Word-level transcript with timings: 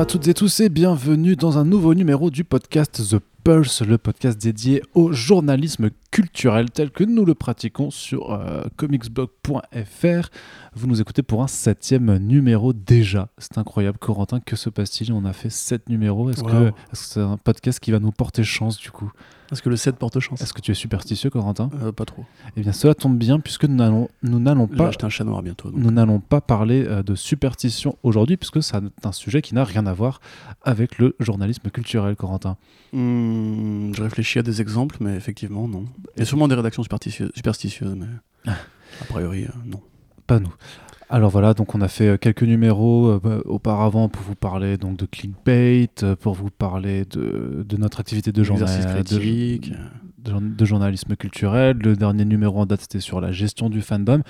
Bonjour 0.00 0.08
à 0.08 0.12
toutes 0.18 0.28
et 0.28 0.34
tous 0.34 0.60
et 0.60 0.70
bienvenue 0.70 1.36
dans 1.36 1.58
un 1.58 1.66
nouveau 1.66 1.92
numéro 1.92 2.30
du 2.30 2.42
podcast 2.42 3.02
The 3.10 3.18
Pulse, 3.44 3.82
le 3.82 3.98
podcast 3.98 4.40
dédié 4.40 4.80
au 4.94 5.12
journalisme 5.12 5.90
culturel 6.10 6.70
tel 6.70 6.90
que 6.90 7.04
nous 7.04 7.26
le 7.26 7.34
pratiquons 7.34 7.90
sur 7.90 8.32
euh, 8.32 8.62
comicsblog.fr. 8.76 10.30
Vous 10.74 10.86
nous 10.86 11.02
écoutez 11.02 11.22
pour 11.22 11.42
un 11.42 11.48
septième 11.48 12.16
numéro 12.16 12.72
déjà. 12.72 13.28
C'est 13.36 13.58
incroyable, 13.58 13.98
Corentin, 13.98 14.40
que 14.40 14.56
se 14.56 14.70
passe-t-il? 14.70 15.12
On 15.12 15.26
a 15.26 15.34
fait 15.34 15.50
sept 15.50 15.90
numéros. 15.90 16.30
Est-ce 16.30 16.44
Wow. 16.44 16.48
que 16.48 16.64
est-ce 16.92 17.02
que 17.02 17.06
c'est 17.12 17.20
un 17.20 17.36
podcast 17.36 17.78
qui 17.78 17.90
va 17.90 17.98
nous 17.98 18.10
porter 18.10 18.42
chance 18.42 18.78
du 18.78 18.90
coup? 18.90 19.12
Est-ce 19.52 19.62
que 19.62 19.68
le 19.68 19.76
7 19.76 19.96
porte 19.96 20.20
chance 20.20 20.40
Est-ce 20.40 20.52
que 20.52 20.60
tu 20.60 20.70
es 20.70 20.74
superstitieux, 20.74 21.28
Corentin 21.30 21.70
Euh, 21.82 21.92
Pas 21.92 22.04
trop. 22.04 22.24
Eh 22.56 22.60
bien, 22.60 22.72
cela 22.72 22.94
tombe 22.94 23.18
bien 23.18 23.40
puisque 23.40 23.64
nous 23.64 23.74
n'allons 23.76 24.08
nous 24.22 24.38
n'allons 24.38 24.66
pas 24.68 24.88
acheter 24.88 25.04
un 25.04 25.08
chat 25.08 25.24
noir 25.24 25.42
bientôt. 25.42 25.70
donc. 25.70 25.80
nous 25.80 25.90
n'allons 25.90 26.20
pas 26.20 26.40
parler 26.40 26.84
euh, 26.86 27.02
de 27.02 27.14
superstition 27.14 27.96
aujourd'hui, 28.02 28.36
puisque 28.36 28.62
c'est 28.62 28.76
un 29.02 29.12
sujet 29.12 29.42
qui 29.42 29.54
n'a 29.54 29.64
rien 29.64 29.86
à 29.86 29.92
voir 29.92 30.20
avec 30.62 30.98
le 30.98 31.16
journalisme 31.20 31.68
culturel, 31.70 32.14
Corentin. 32.16 32.56
Hmm, 32.92 33.92
je 33.94 34.02
réfléchis 34.02 34.38
à 34.38 34.42
des 34.42 34.60
exemples, 34.60 34.96
mais 35.00 35.14
effectivement, 35.16 35.66
non. 35.68 35.84
Il 36.16 36.20
y 36.20 36.22
a 36.22 36.26
sûrement 36.26 36.48
des 36.48 36.54
rédactions 36.54 36.82
superstitieuses, 36.82 37.30
superstitieuses 37.34 37.94
mais 37.96 38.06
Ah. 38.46 38.56
a 39.00 39.04
priori, 39.06 39.44
euh, 39.44 39.48
non. 39.66 39.80
Pas 40.26 40.38
nous. 40.38 40.52
Alors 41.12 41.30
voilà, 41.30 41.54
donc 41.54 41.74
on 41.74 41.80
a 41.80 41.88
fait 41.88 42.06
euh, 42.06 42.16
quelques 42.16 42.44
numéros 42.44 43.08
euh, 43.08 43.20
bah, 43.22 43.38
auparavant 43.44 44.08
pour 44.08 44.22
vous 44.22 44.36
parler 44.36 44.76
donc 44.76 44.96
de 44.96 45.06
clickbait, 45.06 45.88
euh, 46.04 46.14
pour 46.14 46.34
vous 46.34 46.50
parler 46.50 47.04
de, 47.04 47.66
de 47.68 47.76
notre 47.76 47.98
activité 47.98 48.30
de, 48.30 48.42
journa- 48.44 48.62
Exercice 48.66 48.86
de- 48.86 49.18
critique. 49.18 49.72
de, 50.18 50.38
de 50.38 50.64
journalisme 50.64 51.16
culturel. 51.16 51.78
Le 51.78 51.96
dernier 51.96 52.24
numéro 52.24 52.60
en 52.60 52.66
date, 52.66 52.82
c'était 52.82 53.00
sur 53.00 53.20
la 53.20 53.32
gestion 53.32 53.68
du 53.70 53.80
fandom. 53.82 54.22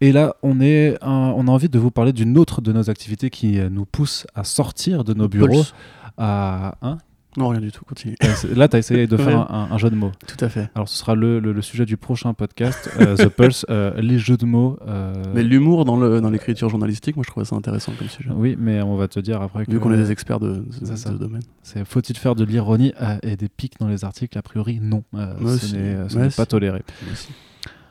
Et 0.00 0.12
là, 0.12 0.36
on, 0.44 0.60
est, 0.60 0.96
un- 1.02 1.32
on 1.36 1.48
a 1.48 1.50
envie 1.50 1.68
de 1.68 1.78
vous 1.78 1.90
parler 1.90 2.12
d'une 2.12 2.38
autre 2.38 2.60
de 2.60 2.72
nos 2.72 2.88
activités 2.88 3.30
qui 3.30 3.58
nous 3.70 3.84
pousse 3.84 4.24
à 4.36 4.44
sortir 4.44 5.02
de 5.02 5.14
nos 5.14 5.28
bureaux. 5.28 5.48
Pulse. 5.48 5.74
À, 6.18 6.74
hein 6.82 6.98
Non, 7.36 7.48
rien 7.48 7.60
du 7.60 7.70
tout, 7.70 7.84
continue. 7.84 8.16
Euh, 8.24 8.54
Là, 8.56 8.68
tu 8.68 8.76
as 8.76 8.78
essayé 8.80 9.06
de 9.06 9.16
faire 9.16 9.52
un, 9.52 9.68
un 9.70 9.78
jeu 9.78 9.90
de 9.90 9.94
mots. 9.94 10.10
Tout 10.26 10.42
à 10.44 10.48
fait. 10.48 10.70
Alors, 10.74 10.88
ce 10.88 10.96
sera 10.96 11.14
le, 11.14 11.38
le- 11.38 11.52
le 11.52 11.62
sujet 11.62 11.84
du 11.84 11.96
prochain 11.96 12.32
podcast, 12.34 12.90
euh, 12.98 13.16
The 13.16 13.28
Pulse, 13.36 13.64
euh, 13.70 13.92
les 14.00 14.18
jeux 14.18 14.36
de 14.36 14.46
mots. 14.46 14.78
euh, 14.88 15.12
Mais 15.34 15.42
l'humour 15.44 15.84
dans 15.84 16.30
l'écriture 16.30 16.68
journalistique, 16.68 17.16
moi 17.16 17.24
je 17.26 17.30
trouvais 17.30 17.44
ça 17.46 17.54
intéressant 17.54 17.92
comme 17.98 18.08
sujet. 18.08 18.30
oui, 18.34 18.56
mais 18.58 18.80
on 18.82 18.96
va 18.96 19.06
te 19.08 19.20
dire 19.20 19.40
après 19.42 19.66
que 19.66 19.70
Vu 19.70 19.78
qu'on 19.78 19.92
est 19.92 19.96
des 19.98 20.10
experts 20.10 20.40
de, 20.40 20.64
ce 20.72 21.08
domaine. 21.10 21.42
c'est 21.62 21.84
faut-il 21.84 22.16
faire 22.16 22.34
de 22.34 22.44
l'ironie 22.44 22.92
et 23.22 23.36
des 23.36 23.48
pics 23.48 23.78
dans 23.78 23.88
les 23.88 24.04
articles? 24.04 24.36
A 24.36 24.42
priori, 24.42 24.80
non. 24.80 25.04
Ce 25.12 26.16
n'est 26.18 26.30
pas 26.30 26.46
toléré. 26.46 26.82
Merci. 27.06 27.28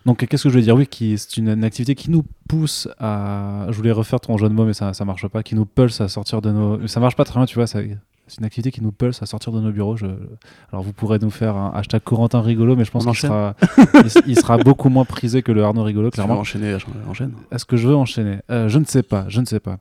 Donc, 0.06 0.26
qu'est-ce 0.26 0.44
que 0.44 0.50
je 0.50 0.56
veux 0.56 0.62
dire? 0.62 0.76
Oui, 0.76 0.88
c'est 1.18 1.38
une, 1.38 1.50
une 1.50 1.64
activité 1.66 1.94
qui 1.94 2.10
nous 2.12 2.24
pousse 2.48 2.88
à. 2.98 3.66
Je 3.70 3.76
voulais 3.76 3.92
refaire 3.92 4.22
ton 4.22 4.38
jeu 4.38 4.48
de 4.48 4.54
mots, 4.54 4.66
mais 4.66 4.74
ça, 4.74 4.94
ça 4.94 5.04
marche 5.04 5.28
pas. 5.28 5.44
Qui 5.44 5.54
nous 5.54 5.66
pulse 5.66 6.00
à 6.00 6.08
sortir 6.08 6.42
de 6.42 6.50
nos. 6.52 6.88
Ça 6.88 7.02
marche 7.02 7.16
pas 7.18 7.26
très 7.26 7.38
bien, 7.40 7.46
tu 7.46 7.56
vois. 7.56 7.68
ça- 7.68 7.80
C'est 8.28 8.40
une 8.40 8.46
activité 8.46 8.72
qui 8.72 8.84
nous 8.84 8.92
pulse 8.92 9.22
à 9.22 9.26
sortir 9.26 9.54
de 9.54 9.62
nos 9.62 9.72
bureaux. 9.72 9.96
Je... 9.96 10.06
Alors, 10.72 10.84
vous 10.84 10.92
pourrez 10.94 11.18
nous 11.20 11.30
faire 11.30 11.56
un 11.56 11.72
hashtag 11.74 12.02
Corentin 12.04 12.42
rigolo, 12.42 12.76
mais 12.76 12.84
je 12.86 12.92
pense 12.92 13.06
qu'il 13.06 13.16
sera... 13.16 13.56
il, 13.78 14.22
il 14.28 14.38
sera 14.38 14.58
beaucoup 14.58 14.90
moins 14.90 15.06
prisé 15.06 15.42
que 15.42 15.52
le 15.54 15.64
Arnaud 15.64 15.84
rigolo, 15.84 16.10
Tu 16.10 16.16
clairement. 16.16 16.38
enchaîner, 16.40 16.76
enchaîne. 17.10 17.32
Est-ce 17.52 17.64
que 17.66 17.78
je 17.78 17.88
veux 17.88 17.96
enchaîner? 17.96 18.40
Euh, 18.52 18.68
Je 18.68 18.80
ne 18.80 18.86
sais 18.86 19.04
pas, 19.04 19.26
je 19.30 19.40
ne 19.40 19.46
sais 19.46 19.60
pas. 19.62 19.78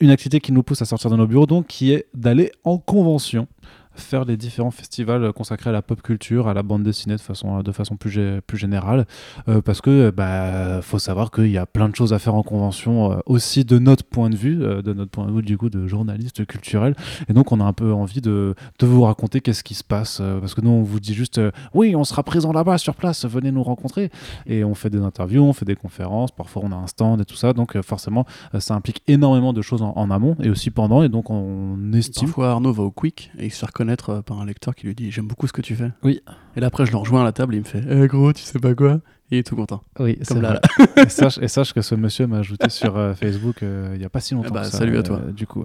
Une 0.00 0.10
activité 0.10 0.40
qui 0.40 0.50
nous 0.50 0.64
pousse 0.64 0.82
à 0.82 0.84
sortir 0.84 1.10
de 1.10 1.16
nos 1.16 1.26
bureaux, 1.28 1.46
donc, 1.46 1.68
qui 1.68 1.92
est 1.92 2.06
d'aller 2.14 2.50
en 2.64 2.78
convention, 2.78 3.46
faire 3.94 4.24
les 4.24 4.36
différents 4.36 4.70
festivals 4.70 5.24
euh, 5.24 5.32
consacrés 5.32 5.70
à 5.70 5.72
la 5.72 5.82
pop 5.82 6.00
culture, 6.02 6.48
à 6.48 6.54
la 6.54 6.62
bande 6.62 6.82
dessinée 6.82 7.16
de 7.16 7.20
façon, 7.20 7.62
de 7.62 7.72
façon 7.72 7.96
plus, 7.96 8.10
gé- 8.10 8.40
plus 8.40 8.58
générale, 8.58 9.06
Euh, 9.48 9.60
parce 9.60 9.80
que 9.80 10.10
bah 10.10 10.80
faut 10.82 10.98
savoir 10.98 11.30
qu'il 11.30 11.50
y 11.50 11.58
a 11.58 11.66
plein 11.66 11.88
de 11.88 11.96
choses 11.96 12.12
à 12.12 12.18
faire 12.18 12.34
en 12.34 12.42
convention, 12.42 13.12
euh, 13.12 13.16
aussi 13.26 13.64
de 13.64 13.78
notre 13.78 14.04
point 14.04 14.30
de 14.30 14.36
vue, 14.36 14.62
euh, 14.62 14.82
de 14.82 14.92
notre 14.92 15.10
point 15.10 15.26
de 15.26 15.32
vue 15.32 15.42
du 15.42 15.58
coup 15.58 15.70
de 15.70 15.86
journaliste 15.86 16.44
culturel, 16.46 16.94
et 17.28 17.32
donc 17.32 17.50
on 17.52 17.60
a 17.60 17.64
un 17.64 17.72
peu 17.72 17.92
envie 17.92 18.20
de, 18.20 18.54
de 18.78 18.86
vous 18.86 19.02
raconter 19.02 19.40
qu'est-ce 19.40 19.64
qui 19.64 19.74
se 19.74 19.84
passe, 19.84 20.18
euh, 20.20 20.38
parce 20.40 20.54
que 20.54 20.60
nous 20.60 20.70
on 20.70 20.82
vous 20.82 21.00
dit 21.00 21.14
juste 21.14 21.38
euh, 21.38 21.50
oui 21.74 21.94
on 21.96 22.04
sera 22.04 22.22
présent 22.22 22.52
là-bas 22.52 22.78
sur 22.78 22.94
place, 22.94 23.24
venez 23.26 23.50
nous 23.52 23.62
rencontrer, 23.62 24.10
et 24.46 24.64
on 24.64 24.74
fait 24.74 24.90
des 24.90 25.00
interviews, 25.00 25.42
on 25.42 25.52
fait 25.52 25.64
des 25.64 25.76
conférences, 25.76 26.30
parfois 26.30 26.62
on 26.64 26.72
a 26.72 26.76
un 26.76 26.86
stand 26.86 27.20
et 27.20 27.24
tout 27.24 27.36
ça, 27.36 27.52
donc 27.52 27.76
euh, 27.76 27.82
forcément 27.82 28.24
euh, 28.54 28.60
ça 28.60 28.74
implique 28.74 29.02
énormément 29.08 29.52
de 29.52 29.62
choses 29.62 29.82
en, 29.82 29.92
en 29.96 30.10
amont 30.10 30.36
et 30.42 30.50
aussi 30.50 30.70
pendant, 30.70 31.02
et 31.02 31.08
donc 31.08 31.30
on 31.30 31.92
estime. 31.92 32.28
Parfois 32.28 32.50
Arnaud 32.50 32.72
va 32.72 32.82
au 32.84 32.90
quick 32.90 33.30
et 33.38 33.46
il 33.46 33.50
se 33.50 33.58
fait 33.66 33.72
euh, 34.10 34.22
par 34.22 34.40
un 34.40 34.46
lecteur 34.46 34.74
qui 34.74 34.86
lui 34.86 34.94
dit 34.94 35.10
J'aime 35.10 35.26
beaucoup 35.26 35.46
ce 35.46 35.52
que 35.52 35.62
tu 35.62 35.76
fais. 35.76 35.90
Oui. 36.02 36.22
Et 36.56 36.60
là 36.60 36.66
après 36.68 36.86
je 36.86 36.92
le 36.92 36.98
rejoins 36.98 37.22
à 37.22 37.24
la 37.24 37.32
table 37.32 37.54
et 37.54 37.58
il 37.58 37.60
me 37.62 37.66
fait 37.66 37.82
Eh 37.88 38.06
gros, 38.08 38.32
tu 38.32 38.42
sais 38.42 38.58
pas 38.58 38.74
quoi? 38.74 39.00
Il 39.30 39.38
est 39.38 39.44
tout 39.44 39.56
content. 39.56 39.82
Oui, 39.98 40.18
c'est 40.20 40.38
là, 40.42 40.60
et, 40.98 41.08
sache, 41.08 41.38
et 41.38 41.48
sache 41.48 41.72
que 41.72 41.80
ce 41.80 41.94
monsieur 41.94 42.26
m'a 42.26 42.38
ajouté 42.40 42.68
sur 42.68 42.98
euh, 42.98 43.14
Facebook 43.14 43.62
euh, 43.62 43.92
il 43.94 43.98
n'y 43.98 44.04
a 44.04 44.10
pas 44.10 44.20
si 44.20 44.34
longtemps. 44.34 44.48
Eh 44.50 44.54
bah, 44.54 44.64
ça, 44.64 44.76
salut 44.76 44.98
à 44.98 45.02
toi. 45.02 45.20
euh, 45.26 45.32
du 45.32 45.46
coup, 45.46 45.64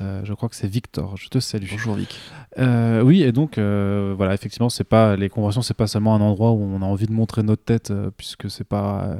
Euh, 0.00 0.20
je 0.24 0.34
crois 0.34 0.48
que 0.48 0.56
c'est 0.56 0.66
Victor. 0.66 1.16
Je 1.16 1.28
te 1.28 1.38
salue. 1.38 1.66
Bonjour 1.70 1.94
Vic. 1.94 2.18
Euh, 2.58 3.02
oui, 3.02 3.22
et 3.22 3.30
donc 3.30 3.56
euh, 3.56 4.12
voilà, 4.16 4.34
effectivement, 4.34 4.68
c'est 4.68 4.82
pas 4.82 5.14
les 5.14 5.28
conventions, 5.28 5.62
c'est 5.62 5.74
pas 5.76 5.86
seulement 5.86 6.16
un 6.16 6.20
endroit 6.20 6.50
où 6.50 6.60
on 6.60 6.82
a 6.82 6.84
envie 6.86 7.06
de 7.06 7.12
montrer 7.12 7.44
notre 7.44 7.62
tête, 7.62 7.92
euh, 7.92 8.10
puisque 8.16 8.50
c'est 8.50 8.64
pas 8.66 9.04
euh, 9.04 9.16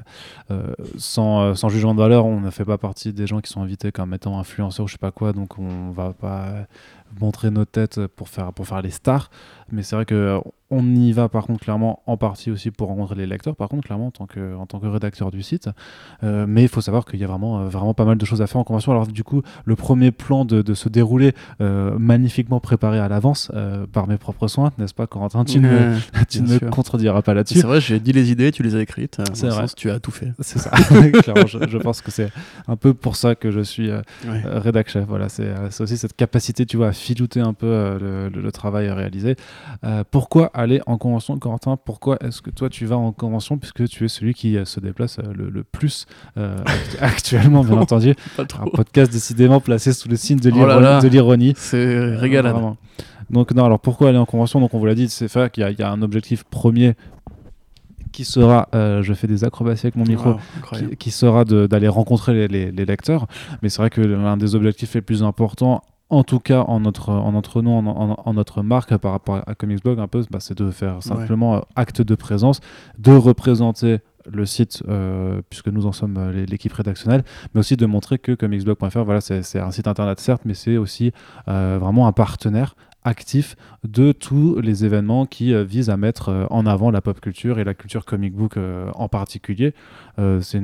euh, 0.51 0.75
sans, 0.99 1.43
euh, 1.43 1.55
sans 1.55 1.69
jugement 1.69 1.95
de 1.95 2.01
valeur, 2.01 2.27
on 2.27 2.41
ne 2.41 2.51
fait 2.51 2.65
pas 2.65 2.79
partie 2.79 3.13
des 3.13 3.29
gens 3.29 3.41
qui 3.41 3.53
sont 3.53 3.63
invités 3.63 3.93
comme 3.93 4.13
étant 4.13 4.41
influenceurs 4.41 4.87
ou 4.87 4.89
je 4.89 4.95
sais 4.95 4.99
pas 4.99 5.13
quoi, 5.13 5.33
donc 5.33 5.57
on 5.61 5.93
va 5.93 6.13
pas 6.13 6.47
euh, 6.49 6.65
montrer 7.21 7.53
nos 7.53 7.65
têtes 7.65 8.05
pour 8.09 8.29
faire 8.29 8.53
pour 8.53 8.67
faire 8.67 8.83
les 8.83 8.91
stars. 8.91 9.31
Mais 9.71 9.85
c'est 9.85 9.95
vrai 9.95 10.05
que 10.05 10.15
euh, 10.17 10.41
on 10.75 10.85
y 10.95 11.13
va 11.13 11.29
par 11.29 11.47
contre 11.47 11.61
clairement 11.61 12.03
en 12.07 12.17
partie 12.17 12.51
aussi 12.51 12.71
pour 12.71 12.89
rencontrer 12.89 13.15
les 13.15 13.27
lecteurs, 13.27 13.57
par 13.57 13.69
contre 13.69 13.85
clairement 13.87 14.09
en 14.09 14.11
tant 14.11 14.27
que 14.27 14.55
en 14.57 14.67
tant 14.67 14.79
que 14.81 14.87
rédacteur 14.87 15.31
du 15.31 15.43
site. 15.43 15.69
Euh, 16.23 16.45
mais 16.49 16.63
il 16.63 16.69
faut 16.69 16.81
savoir 16.81 17.05
qu'il 17.05 17.21
y 17.21 17.25
a 17.25 17.27
vraiment 17.27 17.61
euh, 17.61 17.69
vraiment 17.69 17.95
pas 17.95 18.05
mal 18.05 18.19
de 18.19 18.25
choses 18.25 18.43
à 18.43 18.47
faire 18.47 18.61
en 18.61 18.65
convention. 18.65 18.93
Alors 18.93 19.07
du 19.07 19.25
coup, 19.25 19.43
le 19.65 19.77
premier 19.77 20.11
plan 20.11 20.45
de, 20.45 20.63
de 20.63 20.75
se 20.75 20.89
dérouler 20.89 21.33
euh, 21.61 21.97
magnifiquement 21.99 22.61
préparé 22.61 22.99
à 22.99 23.09
l'avance 23.09 23.51
par 23.93 24.07
mes 24.09 24.17
propres 24.17 24.49
soins, 24.49 24.73
n'est-ce 24.79 24.95
pas, 24.95 25.07
Corentin? 25.07 25.45
Tu 25.45 25.61
ne 25.61 25.69
ne 26.41 26.55
me 26.55 26.71
contrediras 26.71 27.23
pas 27.23 27.33
C'est 27.33 27.37
là-dessus. 27.37 27.61
vrai, 27.63 27.81
j'ai 27.81 28.01
dit 28.01 28.13
les 28.13 28.31
idées, 28.31 28.51
tu 28.53 28.63
les 28.63 28.75
as 28.77 28.81
écrites. 28.81 29.21
C'est 29.35 29.47
vrai. 29.49 29.63
sens, 29.63 29.75
tu 29.75 29.91
as 29.91 30.01
tout 30.01 30.11
fait. 30.11 30.33
C'est 30.41 30.59
ça. 30.59 30.71
Clairement, 31.23 31.47
je, 31.47 31.59
je 31.69 31.79
pense 31.79 32.01
que 32.03 32.11
c'est 32.11 32.31
un 32.69 32.77
peu 32.77 32.95
pour 32.95 33.17
ça 33.17 33.35
que 33.35 33.51
je 33.51 33.61
suis 33.61 33.91
Ouais. 33.91 34.43
rédac 34.45 34.89
chef. 34.89 35.05
Voilà, 35.07 35.29
c'est 35.29 35.53
c'est 35.71 35.83
aussi 35.83 35.97
cette 35.97 36.17
capacité, 36.17 36.67
tu 36.67 36.77
vois, 36.77 36.89
à 36.89 36.93
filouter 36.93 37.41
un 37.41 37.53
peu 37.53 37.67
le, 38.01 38.29
le- 38.29 38.41
le 38.43 38.53
travail 38.53 38.91
réalisé. 38.91 39.37
Pourquoi 40.11 40.51
aller 40.65 40.81
en 40.87 40.99
convention, 40.99 41.39
Corentin 41.39 41.77
Pourquoi 41.77 42.17
est-ce 42.23 42.43
que 42.43 42.51
toi 42.51 42.69
tu 42.69 42.85
vas 42.87 42.97
en 42.97 43.13
convention 43.13 43.57
puisque 43.59 43.87
tu 43.89 44.05
es 44.05 44.09
celui 44.09 44.35
qui 44.35 44.57
euh, 44.57 44.65
se 44.65 44.81
déplace 44.81 45.19
euh, 45.21 45.33
le, 45.33 45.49
le 45.51 45.63
plus 45.63 46.07
euh, 46.37 46.57
actu- 46.67 46.99
actuellement, 47.01 47.63
bien 47.63 47.77
entendu. 47.79 48.15
Un 48.39 48.45
podcast 48.75 49.13
décidément 49.13 49.61
placé 49.61 49.93
sous 49.93 50.09
le 50.09 50.17
signe 50.17 50.39
de 50.39 50.51
Oh 50.51 50.55
l'ironie. 51.09 51.53
C'est 51.57 52.17
régalade. 52.17 52.53
Vraiment. 52.55 52.77
Donc 53.31 53.53
non, 53.55 53.65
alors 53.65 53.81
pourquoi 53.81 54.09
aller 54.09 54.19
en 54.19 54.27
convention? 54.27 54.61
Donc 54.61 54.75
on 54.75 54.79
vous 54.79 54.87
l'a 54.87 54.95
dit, 54.95 55.09
c'est 55.09 55.29
fait 55.29 55.51
qu'il 55.53 55.63
y, 55.63 55.65
a- 55.67 55.71
il 55.71 55.79
y 55.79 55.83
a 55.83 55.91
un 55.91 56.03
objectif 56.03 56.45
premier 56.45 56.95
qui 58.13 58.25
sera, 58.25 58.69
euh, 58.75 59.03
je 59.03 59.13
fais 59.13 59.27
des 59.27 59.43
acrobaties 59.43 59.87
avec 59.87 59.97
mon 59.97 60.05
micro, 60.05 60.31
Wow, 60.31 60.39
qui, 60.73 60.97
qui 60.97 61.11
sera 61.11 61.45
d'aller 61.45 61.89
rencontrer 61.89 62.33
les, 62.33 62.49
les- 62.49 62.71
les 62.71 62.85
lecteurs. 62.85 63.27
Mais 63.63 63.69
c'est 63.69 63.79
vrai 63.83 63.91
que 63.91 64.01
l'un 64.01 64.37
des 64.37 64.55
objectifs 64.55 64.95
les 64.95 65.01
plus 65.03 65.23
importants, 65.25 65.83
en 66.15 66.25
tout 66.25 66.41
cas 66.41 66.61
en 66.63 66.81
notre, 66.81 67.11
en 67.11 67.33
notre 67.33 67.63
nom, 67.63 67.79
en, 67.79 67.87
en- 67.87 68.17
en 68.25 68.35
notre 68.35 68.63
marque 68.63 68.97
par 68.97 69.13
rapport 69.13 69.41
à 69.47 69.55
Comicsblog, 69.55 69.99
un 70.01 70.07
peu, 70.09 70.25
bah, 70.31 70.39
c'est 70.41 70.57
de 70.59 70.71
faire 70.71 71.03
simplement 71.03 71.57
euh, 71.57 71.61
acte 71.77 72.03
de 72.03 72.15
présence, 72.15 72.61
de 72.99 73.13
représenter 73.13 73.99
le 74.33 74.47
site, 74.47 74.83
euh, 74.89 75.43
puisque 75.51 75.69
nous 75.69 75.85
en 75.87 75.93
sommes 75.93 76.17
euh, 76.17 76.47
l'équipe 76.47 76.73
rédactionnelle, 76.73 77.25
mais 77.53 77.61
aussi 77.61 77.77
de 77.77 77.85
montrer 77.85 78.19
que 78.19 78.33
comicsblog.fr, 78.33 79.05
voilà, 79.05 79.21
c'est 79.21 79.43
c'est 79.43 79.61
un 79.61 79.71
site 79.71 79.87
internet 79.87 80.19
certes, 80.19 80.43
mais 80.47 80.55
c'est 80.55 80.79
aussi 80.79 81.13
euh, 81.49 81.79
vraiment 81.81 82.07
un 82.07 82.13
partenaire 82.13 82.75
actif 83.05 83.57
de 83.85 84.13
tous 84.13 84.59
les 84.61 84.85
événements 84.85 85.27
qui 85.27 85.55
euh, 85.55 85.63
visent 85.63 85.91
à 85.91 85.97
mettre 85.97 86.31
euh, 86.31 86.47
en 86.51 86.67
avant 86.67 86.91
la 86.91 87.03
pop 87.03 87.21
culture 87.21 87.59
et 87.59 87.65
la 87.65 87.75
culture 87.75 88.05
comic 88.05 88.35
book 88.35 88.57
euh, 88.57 88.91
en 88.95 89.09
particulier. 89.09 89.75
C'est 90.41 90.63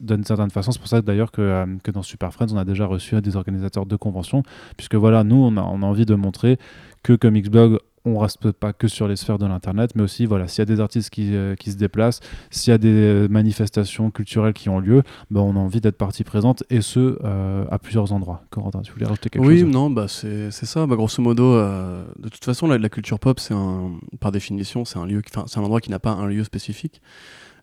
d'une 0.00 0.24
certaine 0.24 0.50
façon, 0.50 0.72
c'est 0.72 0.78
pour 0.78 0.88
ça 0.88 1.02
d'ailleurs 1.02 1.30
que, 1.30 1.66
dans 1.92 2.02
Super 2.02 2.32
Friends, 2.32 2.52
on 2.52 2.56
a 2.56 2.64
déjà 2.64 2.86
reçu 2.86 3.20
des 3.20 3.36
organisateurs 3.36 3.84
de 3.84 3.96
conventions, 3.96 4.42
puisque 4.76 4.94
voilà, 4.94 5.22
nous, 5.22 5.36
on 5.36 5.56
a, 5.56 5.62
on 5.62 5.82
a 5.82 5.86
envie 5.86 6.06
de 6.06 6.14
montrer 6.14 6.58
que 7.02 7.12
Comics 7.12 7.50
Blog, 7.50 7.78
on 8.06 8.18
reste 8.18 8.52
pas 8.52 8.72
que 8.72 8.88
sur 8.88 9.08
les 9.08 9.16
sphères 9.16 9.38
de 9.38 9.46
l'internet, 9.46 9.90
mais 9.96 10.02
aussi 10.02 10.26
voilà, 10.26 10.48
s'il 10.48 10.60
y 10.60 10.62
a 10.62 10.64
des 10.64 10.80
artistes 10.80 11.10
qui, 11.10 11.34
euh, 11.34 11.54
qui 11.56 11.72
se 11.72 11.76
déplacent, 11.76 12.20
s'il 12.50 12.70
y 12.70 12.74
a 12.74 12.78
des 12.78 13.26
manifestations 13.28 14.10
culturelles 14.10 14.52
qui 14.54 14.68
ont 14.68 14.78
lieu, 14.78 15.02
ben, 15.30 15.40
on 15.40 15.56
a 15.56 15.58
envie 15.58 15.80
d'être 15.80 15.98
partie 15.98 16.24
présente 16.24 16.62
et 16.70 16.80
ce 16.80 17.18
euh, 17.24 17.64
à 17.70 17.78
plusieurs 17.78 18.12
endroits. 18.12 18.42
Corentin, 18.50 18.80
tu 18.82 18.92
voulais 18.92 19.06
rajouter 19.06 19.28
quelque 19.28 19.44
Oui, 19.44 19.60
chose? 19.60 19.68
non, 19.70 19.90
bah 19.90 20.06
c'est 20.08 20.50
ça. 20.50 20.86
Bah, 20.86 20.96
grosso 20.96 21.20
modo, 21.22 21.54
euh, 21.54 22.04
de 22.18 22.28
toute 22.28 22.44
façon, 22.44 22.66
la, 22.68 22.78
la 22.78 22.88
culture 22.88 23.18
pop, 23.18 23.40
c'est 23.40 23.54
un, 23.54 23.92
par 24.20 24.32
définition, 24.32 24.84
c'est 24.84 24.98
un 24.98 25.04
lieu, 25.06 25.20
c'est 25.46 25.58
un 25.58 25.62
endroit 25.62 25.80
qui 25.80 25.90
n'a 25.90 25.98
pas 25.98 26.12
un 26.12 26.26
lieu 26.26 26.44
spécifique, 26.44 27.02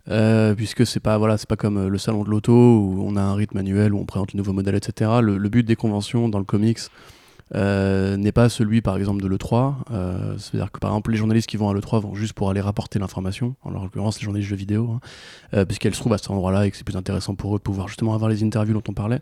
Euh, 0.10 0.54
puisque 0.54 0.86
c'est 0.86 1.00
pas, 1.00 1.18
voilà, 1.18 1.38
c'est 1.38 1.48
pas 1.48 1.56
comme 1.56 1.88
le 1.88 1.98
salon 1.98 2.26
de 2.26 2.30
l'auto 2.30 2.52
où 2.52 3.06
on 3.08 3.16
a 3.16 3.22
un 3.22 3.36
rythme 3.36 3.58
annuel 3.60 3.94
où 3.94 4.00
on 4.00 4.06
présente 4.06 4.34
les 4.34 4.38
nouveaux 4.38 4.52
modèles, 4.52 4.76
etc. 4.76 5.10
Le, 5.22 5.38
le 5.38 5.50
but 5.50 5.64
des 5.64 5.78
conventions 5.78 6.28
dans 6.28 6.40
le 6.40 6.44
comics 6.44 6.80
euh, 7.56 8.18
n'est 8.18 8.32
pas 8.32 8.50
celui, 8.50 8.82
par 8.82 8.98
exemple, 8.98 9.22
de 9.22 9.28
l'E3. 9.28 9.76
Euh, 9.92 10.36
C'est-à-dire 10.38 10.72
que, 10.72 10.80
par 10.80 10.92
exemple, 10.92 11.12
les 11.12 11.18
journalistes 11.18 11.48
qui 11.48 11.58
vont 11.58 11.70
à 11.70 11.74
l'E3 11.74 12.02
vont 12.02 12.16
juste 12.16 12.34
pour 12.34 12.50
aller 12.50 12.62
rapporter 12.62 13.00
l'information, 13.00 13.56
en 13.64 13.72
l'occurrence 13.72 14.20
les 14.20 14.24
journalistes 14.24 14.50
de 14.50 14.56
jeux 14.56 14.60
vidéo, 14.60 14.92
hein, 14.92 15.00
euh, 15.54 15.66
puisqu'elles 15.66 15.94
se 15.94 16.00
trouvent 16.00 16.14
à 16.14 16.18
cet 16.18 16.32
endroit-là 16.32 16.66
et 16.66 16.72
que 16.72 16.78
c'est 16.78 16.86
plus 16.86 16.96
intéressant 16.96 17.36
pour 17.36 17.56
eux 17.56 17.60
de 17.60 17.64
pouvoir 17.64 17.88
justement 17.88 18.14
avoir 18.16 18.30
les 18.30 18.44
interviews 18.44 18.74
dont 18.74 18.84
on 18.88 18.94
parlait. 18.94 19.22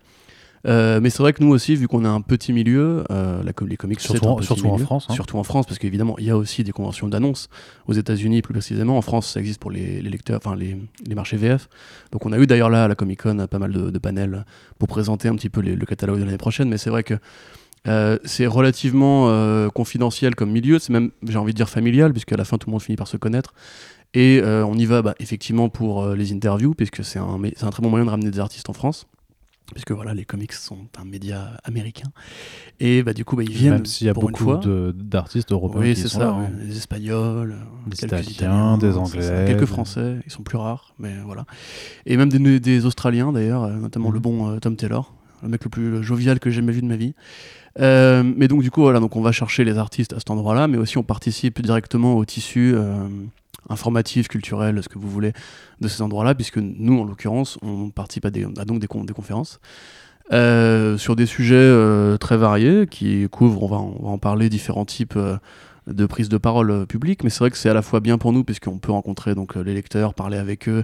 Euh, 0.68 1.00
mais 1.02 1.10
c'est 1.10 1.24
vrai 1.24 1.34
que 1.34 1.44
nous 1.44 1.50
aussi, 1.50 1.76
vu 1.76 1.88
qu'on 1.88 2.06
a 2.06 2.10
un 2.10 2.22
petit 2.22 2.54
milieu, 2.54 3.04
la, 3.10 3.42
les 3.68 3.78
comics, 3.78 4.00
surtout, 4.00 4.26
en, 4.26 4.42
surtout 4.44 4.68
en 4.68 4.78
France, 4.78 5.08
hein. 5.10 5.14
surtout 5.16 5.40
en 5.40 5.44
France, 5.44 5.66
parce 5.66 5.80
qu'évidemment, 5.80 6.16
il 6.20 6.26
y 6.26 6.30
a 6.30 6.38
aussi 6.38 6.64
des 6.64 6.72
conventions 6.72 7.08
d'annonce 7.08 7.50
aux 7.88 7.94
États-Unis, 7.94 8.44
plus 8.44 8.54
précisément. 8.54 8.96
En 8.96 9.02
France, 9.02 9.28
ça 9.32 9.40
existe 9.40 9.60
pour 9.60 9.72
les, 9.72 10.04
lecteurs, 10.04 10.38
enfin 10.38 10.56
les, 10.56 10.78
les, 11.04 11.16
marchés 11.16 11.36
VF. 11.36 11.68
Donc, 12.12 12.28
on 12.28 12.32
a 12.32 12.38
eu 12.38 12.46
d'ailleurs 12.46 12.70
là 12.70 12.84
à 12.84 12.88
la 12.88 12.94
Comic 12.94 13.24
Con 13.24 13.48
pas 13.50 13.58
mal 13.58 13.72
de, 13.72 13.98
panels 13.98 14.46
pour 14.78 14.88
présenter 14.88 15.28
un 15.28 15.36
petit 15.36 15.50
peu 15.50 15.62
le 15.62 15.86
catalogue 15.88 16.20
de 16.20 16.26
l'année 16.26 16.38
prochaine. 16.38 16.70
Mais 16.70 16.78
c'est 16.78 16.92
vrai 16.92 17.02
que 17.02 17.16
euh, 17.88 18.18
c'est 18.26 18.48
relativement 18.48 19.30
euh, 19.30 19.70
confidentiel 19.70 20.36
comme 20.36 20.52
milieu, 20.52 20.80
c'est 20.80 20.94
même, 20.94 21.12
j'ai 21.28 21.38
envie 21.38 21.54
de 21.54 21.58
dire, 21.58 21.70
familial, 21.70 22.12
puisque 22.12 22.32
à 22.32 22.38
la 22.38 22.46
fin, 22.46 22.58
tout 22.58 22.70
le 22.70 22.72
monde 22.72 22.82
finit 22.82 22.98
par 22.98 23.08
se 23.08 23.18
connaître. 23.18 23.54
Et 24.14 24.42
euh, 24.44 24.66
on 24.66 24.76
y 24.76 24.86
va 24.86 25.02
bah, 25.02 25.16
effectivement 25.20 25.70
pour 25.70 26.06
les 26.10 26.34
interviews, 26.34 26.74
puisque 26.74 27.04
c'est 27.04 27.20
un, 27.20 27.40
un 27.44 27.70
très 27.70 27.82
bon 27.82 27.90
moyen 27.90 28.06
de 28.06 28.10
ramener 28.10 28.32
des 28.32 28.40
artistes 28.40 28.70
en 28.70 28.74
France 28.74 29.08
puisque 29.74 29.92
voilà, 29.92 30.14
les 30.14 30.26
comics 30.26 30.52
sont 30.52 30.80
un 31.00 31.06
média 31.06 31.58
américain. 31.64 32.10
Et 32.80 33.04
bah, 33.04 33.14
du 33.14 33.24
coup, 33.24 33.36
bah, 33.36 33.44
ils 33.44 33.52
viennent. 33.52 33.74
Même 33.74 33.86
s'il 33.86 34.08
y 34.08 34.10
a 34.10 34.14
beaucoup 34.14 34.58
d'artistes 34.94 35.52
européens. 35.52 35.82
Oui, 35.82 35.96
c'est 35.96 36.10
ça. 36.10 36.20
Là, 36.20 36.30
hein. 36.32 36.50
Des 36.66 36.78
Espagnols, 36.78 37.56
des 37.88 38.04
Italiens, 38.04 38.78
des 38.78 38.98
Anglais. 38.98 39.46
Quelques 39.48 39.66
Français, 39.66 40.18
ils 40.26 40.32
sont 40.32 40.44
plus 40.44 40.58
rares, 40.58 40.94
mais 41.00 41.14
voilà. 41.26 41.46
Et 42.06 42.18
même 42.18 42.30
des, 42.30 42.60
des 42.60 42.86
Australiens 42.86 43.32
d'ailleurs, 43.32 43.68
notamment 43.70 44.12
le 44.12 44.20
mhm. 44.20 44.24
bon 44.24 44.60
Tom 44.60 44.76
Taylor, 44.76 45.14
le 45.42 45.50
mec 45.50 45.64
le 45.64 45.70
plus 45.70 46.04
jovial 46.04 46.40
que 46.40 46.50
j'ai 46.50 46.58
jamais 46.58 46.74
vu 46.74 46.82
de 46.82 46.88
ma 46.88 46.98
vie. 46.98 47.14
Euh, 47.80 48.24
mais 48.24 48.48
donc 48.48 48.62
du 48.62 48.72
coup, 48.72 48.82
voilà, 48.82 49.00
donc 49.00 49.16
on 49.16 49.22
va 49.22 49.32
chercher 49.32 49.64
les 49.64 49.78
artistes 49.78 50.14
à 50.14 50.18
cet 50.18 50.30
endroit-là, 50.30 50.68
mais 50.68 50.78
aussi 50.78 50.98
on 50.98 51.04
participe 51.04 51.62
directement 51.62 52.16
au 52.16 52.26
tissu 52.26 52.74
euh, 52.76 53.08
informatif, 53.70 54.28
culturel, 54.28 54.82
ce 54.84 54.90
que 54.90 55.00
vous 55.00 55.10
voulez, 55.10 55.34
de 55.80 55.88
ces 55.88 56.02
endroits-là, 56.02 56.36
puisque 56.36 56.58
nous, 56.58 57.00
en 57.00 57.06
l'occurrence, 57.06 57.58
on 57.62 57.90
participe 57.90 58.26
à, 58.26 58.32
des, 58.32 58.46
donc 58.46 58.80
des, 58.80 58.88
conférences. 58.88 59.60
Euh, 60.34 60.98
sur 60.98 61.16
des 61.16 61.26
sujets 61.26 61.72
très 62.20 62.38
variés 62.38 62.88
qui 62.88 63.28
couvrent, 63.30 63.64
on 63.64 63.68
va, 63.68 63.78
on 63.78 64.06
va 64.06 64.10
en 64.10 64.18
parler, 64.18 64.50
différents 64.50 64.86
types 64.86 65.18
de 65.88 66.06
prise 66.06 66.30
de 66.30 66.38
parole 66.38 66.86
publique, 66.86 67.24
mais 67.24 67.30
c'est 67.30 67.40
vrai 67.40 67.52
que 67.52 67.58
c'est 67.58 67.70
à 67.70 67.74
la 67.74 67.82
fois 67.82 68.00
bien 68.00 68.18
pour 68.18 68.34
nous 68.34 68.44
puisqu'on 68.44 68.78
peut 68.78 68.92
rencontrer 68.92 69.34
donc 69.36 69.56
les 69.56 69.74
lecteurs, 69.74 70.14
parler 70.14 70.38
avec 70.38 70.70
eux, 70.70 70.84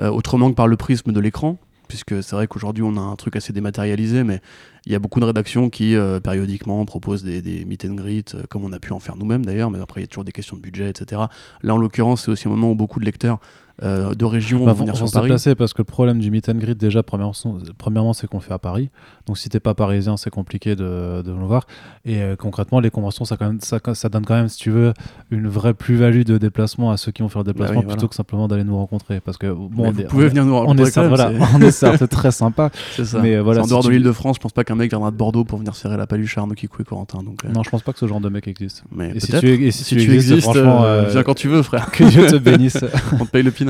autrement 0.00 0.50
que 0.50 0.54
par 0.54 0.66
le 0.68 0.76
prisme 0.76 1.12
de 1.12 1.20
l'écran, 1.20 1.58
puisque 1.88 2.22
c'est 2.22 2.36
vrai 2.36 2.46
qu'aujourd'hui 2.46 2.82
on 2.82 2.96
a 2.96 3.00
un 3.00 3.16
truc 3.16 3.36
assez 3.36 3.52
dématérialisé, 3.52 4.24
mais 4.24 4.40
il 4.86 4.92
y 4.92 4.94
a 4.94 4.98
beaucoup 4.98 5.20
de 5.20 5.24
rédactions 5.24 5.70
qui 5.70 5.94
euh, 5.94 6.20
périodiquement 6.20 6.84
proposent 6.84 7.24
des, 7.24 7.64
meet 7.64 7.84
and 7.84 7.94
greet, 7.94 8.34
euh, 8.34 8.42
comme 8.48 8.64
on 8.64 8.72
a 8.72 8.78
pu 8.78 8.92
en 8.92 9.00
faire 9.00 9.16
nous-mêmes 9.16 9.44
d'ailleurs, 9.44 9.70
mais 9.70 9.80
après 9.80 10.00
il 10.00 10.04
y 10.04 10.06
a 10.06 10.08
toujours 10.08 10.24
des 10.24 10.32
questions 10.32 10.56
de 10.56 10.62
budget, 10.62 10.90
etc. 10.90 11.22
Là 11.62 11.74
en 11.74 11.78
l'occurrence 11.78 12.24
c'est 12.24 12.30
aussi 12.30 12.48
un 12.48 12.50
moment 12.50 12.70
où 12.70 12.74
beaucoup 12.74 13.00
de 13.00 13.04
lecteurs 13.04 13.38
euh, 13.82 14.14
de 14.14 14.24
régions 14.24 14.64
bah, 14.64 14.72
vont 14.72 14.84
venir 14.84 14.96
sur 14.96 15.10
Paris. 15.10 15.32
parce 15.58 15.72
que 15.72 15.82
le 15.82 15.84
problème 15.84 16.20
du 16.20 16.30
meet 16.30 16.48
and 16.48 16.54
greet 16.54 16.76
déjà 16.76 17.02
premièrement, 17.02 18.12
c'est 18.12 18.26
qu'on 18.28 18.38
le 18.38 18.42
fait 18.42 18.52
à 18.52 18.58
Paris. 18.58 18.90
Donc 19.26 19.36
si 19.36 19.48
t'es 19.48 19.58
pas 19.58 19.74
parisien 19.74 20.16
c'est 20.16 20.30
compliqué 20.30 20.76
de, 20.76 21.22
de, 21.22 21.30
le 21.32 21.44
voir. 21.44 21.66
Et 22.04 22.22
euh, 22.22 22.36
concrètement 22.36 22.78
les 22.78 22.90
conventions 22.90 23.24
ça, 23.24 23.36
quand 23.36 23.46
même, 23.46 23.60
ça, 23.60 23.80
ça, 23.94 24.08
donne 24.08 24.24
quand 24.24 24.34
même 24.34 24.48
si 24.48 24.58
tu 24.58 24.70
veux 24.70 24.92
une 25.30 25.48
vraie 25.48 25.74
plus-value 25.74 26.22
de 26.22 26.38
déplacement 26.38 26.92
à 26.92 26.96
ceux 26.96 27.10
qui 27.10 27.22
vont 27.22 27.28
faire 27.28 27.42
le 27.42 27.46
bah 27.46 27.52
déplacement 27.52 27.82
plutôt 27.82 28.06
que 28.06 28.14
simplement 28.14 28.46
d'aller 28.46 28.64
nous 28.64 28.76
rencontrer. 28.76 29.20
Parce 29.20 29.38
que 29.38 29.52
bon 29.52 29.90
vous 29.90 30.02
pouvez 30.04 30.28
venir 30.28 30.44
nous 30.44 30.54
rencontrer 30.54 30.82
on 30.84 30.86
est, 30.86 30.90
certes, 30.90 31.08
voilà, 31.08 31.32
on 31.54 31.60
est 31.60 31.70
certes 31.72 32.08
très 32.08 32.30
sympa. 32.30 32.70
Ça. 33.02 33.20
mais 33.20 33.40
voilà 33.40 33.62
en 33.62 33.66
dehors 33.66 33.82
de 33.82 33.90
l'île 33.90 34.02
de 34.02 34.12
France 34.12 34.36
je 34.36 34.40
pense 34.40 34.52
pas 34.52 34.62
qu'un 34.62 34.76
mec 34.76 34.90
viendra 34.90 35.10
de 35.10 35.16
Bordeaux 35.16 35.44
pour 35.44 35.58
venir 35.58 35.74
serrer 35.74 35.96
la 35.96 36.06
paluche 36.06 36.38
à 36.38 36.42
Arnaud 36.42 36.54
Kikou 36.54 36.82
et 36.82 36.84
Corentin 36.84 37.22
donc, 37.22 37.44
euh. 37.44 37.48
non 37.48 37.62
je 37.62 37.70
pense 37.70 37.82
pas 37.82 37.92
que 37.92 37.98
ce 37.98 38.06
genre 38.06 38.20
de 38.20 38.28
mec 38.28 38.46
existe. 38.46 38.84
Mais 38.92 39.10
et 39.14 39.20
si 39.20 39.32
tu, 39.32 39.66
et 39.66 39.70
si, 39.72 39.84
tu, 39.84 40.14
existes, 40.14 40.48
viens 40.52 41.22
quand 41.24 41.34
tu 41.34 41.48
veux 41.48 41.62
frère. 41.62 41.90
que 41.90 42.04
Dieu 42.04 42.26
te 42.26 42.36
bénisse. 42.36 42.78
On 43.20 43.24
te 43.24 43.30
paye 43.30 43.42
le 43.42 43.50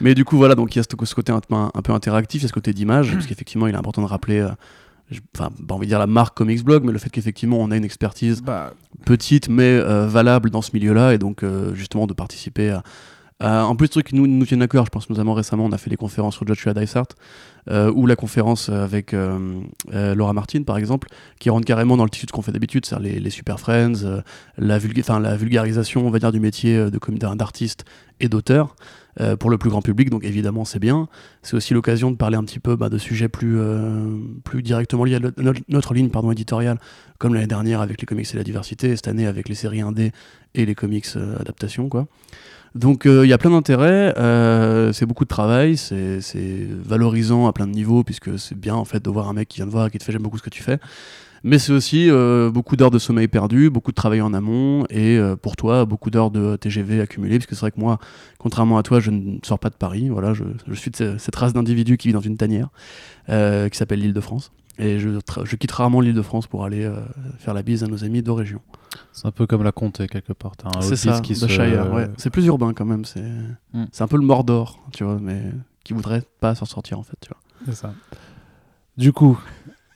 mais 0.00 0.14
du 0.14 0.24
coup, 0.24 0.36
voilà, 0.36 0.54
donc 0.54 0.74
il 0.74 0.78
y 0.78 0.80
a 0.80 0.82
ce, 0.82 1.14
côté 1.14 1.32
un, 1.32 1.40
peu 1.40 1.92
interactif, 1.92 2.42
il 2.42 2.44
y 2.44 2.46
a 2.46 2.48
ce 2.48 2.52
côté 2.52 2.72
d'image, 2.72 3.12
parce 3.12 3.26
qu'effectivement, 3.26 3.66
il 3.68 3.74
est 3.74 3.78
important 3.78 4.02
de 4.02 4.08
rappeler, 4.08 4.40
euh, 4.40 4.50
enfin, 5.36 5.50
pas 5.66 5.74
envie 5.74 5.86
de 5.86 5.90
dire 5.90 5.98
la 5.98 6.08
marque 6.08 6.36
Comics 6.36 6.64
Blog, 6.64 6.84
mais 6.84 6.92
le 6.92 6.98
fait 6.98 7.10
qu'effectivement, 7.10 7.58
on 7.60 7.70
a 7.70 7.76
une 7.76 7.84
expertise 7.84 8.42
bah. 8.42 8.74
petite, 9.06 9.48
mais 9.48 9.62
euh, 9.62 10.06
valable 10.08 10.50
dans 10.50 10.62
ce 10.62 10.70
milieu-là, 10.74 11.14
et 11.14 11.18
donc, 11.18 11.42
euh, 11.42 11.74
justement, 11.74 12.06
de 12.06 12.14
participer 12.14 12.70
à, 12.70 12.82
en 13.40 13.74
plus, 13.74 13.88
truc 13.88 14.06
qui 14.06 14.14
nous, 14.14 14.28
nous 14.28 14.46
tiennent 14.46 14.62
à 14.62 14.68
cœur, 14.68 14.84
je 14.84 14.90
pense 14.90 15.10
notamment 15.10 15.34
récemment, 15.34 15.64
on 15.64 15.72
a 15.72 15.78
fait 15.78 15.90
les 15.90 15.96
conférences 15.96 16.36
sur 16.36 16.46
Joshua 16.46 16.74
Dysart, 16.74 17.08
ou 17.68 18.06
la 18.06 18.14
conférence 18.14 18.68
avec 18.68 19.16
Laura 19.90 20.32
Martin, 20.32 20.62
par 20.62 20.78
exemple, 20.78 21.08
qui 21.40 21.50
rentre 21.50 21.66
carrément 21.66 21.96
dans 21.96 22.04
le 22.04 22.10
tissu 22.10 22.26
de 22.26 22.30
ce 22.30 22.32
qu'on 22.32 22.42
fait 22.42 22.52
d'habitude, 22.52 22.86
c'est-à-dire 22.86 23.20
les, 23.20 23.30
Super 23.30 23.58
Friends, 23.58 24.22
la, 24.58 24.78
la 24.78 25.36
vulgarisation, 25.36 26.06
on 26.06 26.10
va 26.10 26.20
dire, 26.20 26.30
du 26.30 26.38
métier 26.38 26.86
d'artiste 27.34 27.84
et 28.20 28.28
d'auteur. 28.28 28.76
Euh, 29.20 29.36
pour 29.36 29.50
le 29.50 29.58
plus 29.58 29.68
grand 29.68 29.82
public, 29.82 30.08
donc 30.08 30.24
évidemment 30.24 30.64
c'est 30.64 30.78
bien. 30.78 31.06
C'est 31.42 31.54
aussi 31.54 31.74
l'occasion 31.74 32.10
de 32.10 32.16
parler 32.16 32.36
un 32.36 32.44
petit 32.44 32.60
peu 32.60 32.76
bah, 32.76 32.88
de 32.88 32.96
sujets 32.96 33.28
plus, 33.28 33.58
euh, 33.58 34.16
plus 34.42 34.62
directement 34.62 35.04
liés 35.04 35.16
à 35.16 35.20
notre, 35.68 35.92
ligne 35.92 36.08
pardon, 36.08 36.32
éditoriale, 36.32 36.78
comme 37.18 37.34
l'année 37.34 37.46
dernière 37.46 37.82
avec 37.82 38.00
les 38.00 38.06
comics 38.06 38.26
et 38.32 38.36
la 38.38 38.44
diversité, 38.44 38.88
et 38.88 38.96
cette 38.96 39.08
année 39.08 39.26
avec 39.26 39.50
les 39.50 39.54
séries 39.54 39.82
indé 39.82 40.12
et 40.54 40.64
les 40.64 40.74
comics 40.74 41.06
euh, 41.16 41.38
adaptations. 41.38 41.90
Quoi. 41.90 42.06
Donc 42.74 43.02
il 43.04 43.26
y 43.26 43.34
a 43.34 43.38
plein 43.38 43.50
d'intérêts, 43.50 44.14
c'est 44.94 45.04
beaucoup 45.04 45.24
de 45.24 45.28
travail, 45.28 45.76
c'est 45.76 46.66
valorisant 46.82 47.46
à 47.46 47.52
plein 47.52 47.66
de 47.66 47.72
niveaux, 47.72 48.02
puisque 48.02 48.38
c'est 48.38 48.58
bien 48.58 48.74
en 48.74 48.86
fait 48.86 49.04
de 49.04 49.10
voir 49.10 49.28
un 49.28 49.34
mec 49.34 49.48
qui 49.48 49.56
vient 49.56 49.66
de 49.66 49.70
voir 49.70 49.88
et 49.88 49.90
qui 49.90 49.98
te 49.98 50.04
fait 50.04 50.12
j'aime 50.12 50.22
beaucoup 50.22 50.38
ce 50.38 50.42
que 50.42 50.48
tu 50.48 50.62
fais. 50.62 50.78
Mais 51.44 51.58
c'est 51.58 51.72
aussi 51.72 52.08
euh, 52.08 52.50
beaucoup 52.50 52.76
d'heures 52.76 52.90
de 52.90 52.98
sommeil 52.98 53.28
perdu, 53.28 53.68
beaucoup 53.68 53.90
de 53.90 53.96
travail 53.96 54.20
en 54.20 54.32
amont 54.32 54.84
et 54.90 55.16
euh, 55.16 55.34
pour 55.34 55.56
toi, 55.56 55.84
beaucoup 55.84 56.10
d'heures 56.10 56.30
de 56.30 56.56
TGV 56.56 57.00
accumulées. 57.00 57.38
Parce 57.38 57.46
que 57.46 57.54
c'est 57.54 57.62
vrai 57.62 57.72
que 57.72 57.80
moi, 57.80 57.98
contrairement 58.38 58.78
à 58.78 58.82
toi, 58.82 59.00
je 59.00 59.10
ne 59.10 59.38
sors 59.42 59.58
pas 59.58 59.70
de 59.70 59.74
Paris. 59.74 60.08
Voilà, 60.08 60.34
je, 60.34 60.44
suis 60.74 60.90
de 60.90 61.16
cette 61.18 61.34
race 61.36 61.52
d'individus 61.52 61.96
qui 61.96 62.08
vit 62.08 62.14
dans 62.14 62.20
une 62.20 62.36
tanière 62.36 62.68
euh, 63.28 63.68
qui 63.68 63.76
s'appelle 63.76 64.00
l'île 64.00 64.12
de 64.12 64.20
France. 64.20 64.52
Et 64.78 64.98
je, 64.98 65.10
je 65.44 65.56
quitte 65.56 65.72
rarement 65.72 66.00
l'île 66.00 66.14
de 66.14 66.22
France 66.22 66.46
pour 66.46 66.64
aller 66.64 66.90
faire 67.38 67.52
la 67.52 67.62
bise 67.62 67.84
à 67.84 67.88
nos 67.88 68.04
amis 68.04 68.22
de 68.22 68.30
région. 68.30 68.60
C'est 69.12 69.26
un 69.26 69.30
peu 69.30 69.46
comme 69.46 69.62
la 69.62 69.72
comté 69.72 70.06
quelque 70.06 70.32
part. 70.32 70.52
C'est 70.80 70.96
ça, 70.96 71.20
qui 71.20 71.34
se... 71.36 71.44
ouais. 71.92 72.08
C'est 72.16 72.30
plus 72.30 72.46
urbain 72.46 72.72
quand 72.72 72.86
même. 72.86 73.04
C'est 73.04 73.20
hmm. 73.74 73.86
c'est 73.92 74.02
un 74.02 74.08
peu 74.08 74.16
le 74.16 74.24
Mordor, 74.24 74.80
tu 74.92 75.04
vois, 75.04 75.18
mais 75.20 75.42
qui 75.84 75.92
voudrait 75.92 76.22
pas 76.40 76.54
s'en 76.54 76.64
sortir 76.64 76.98
en 76.98 77.02
fait, 77.02 77.16
tu 77.20 77.28
vois. 77.28 77.38
C'est 77.66 77.74
ça. 77.74 77.92
Du 78.96 79.12
coup, 79.12 79.38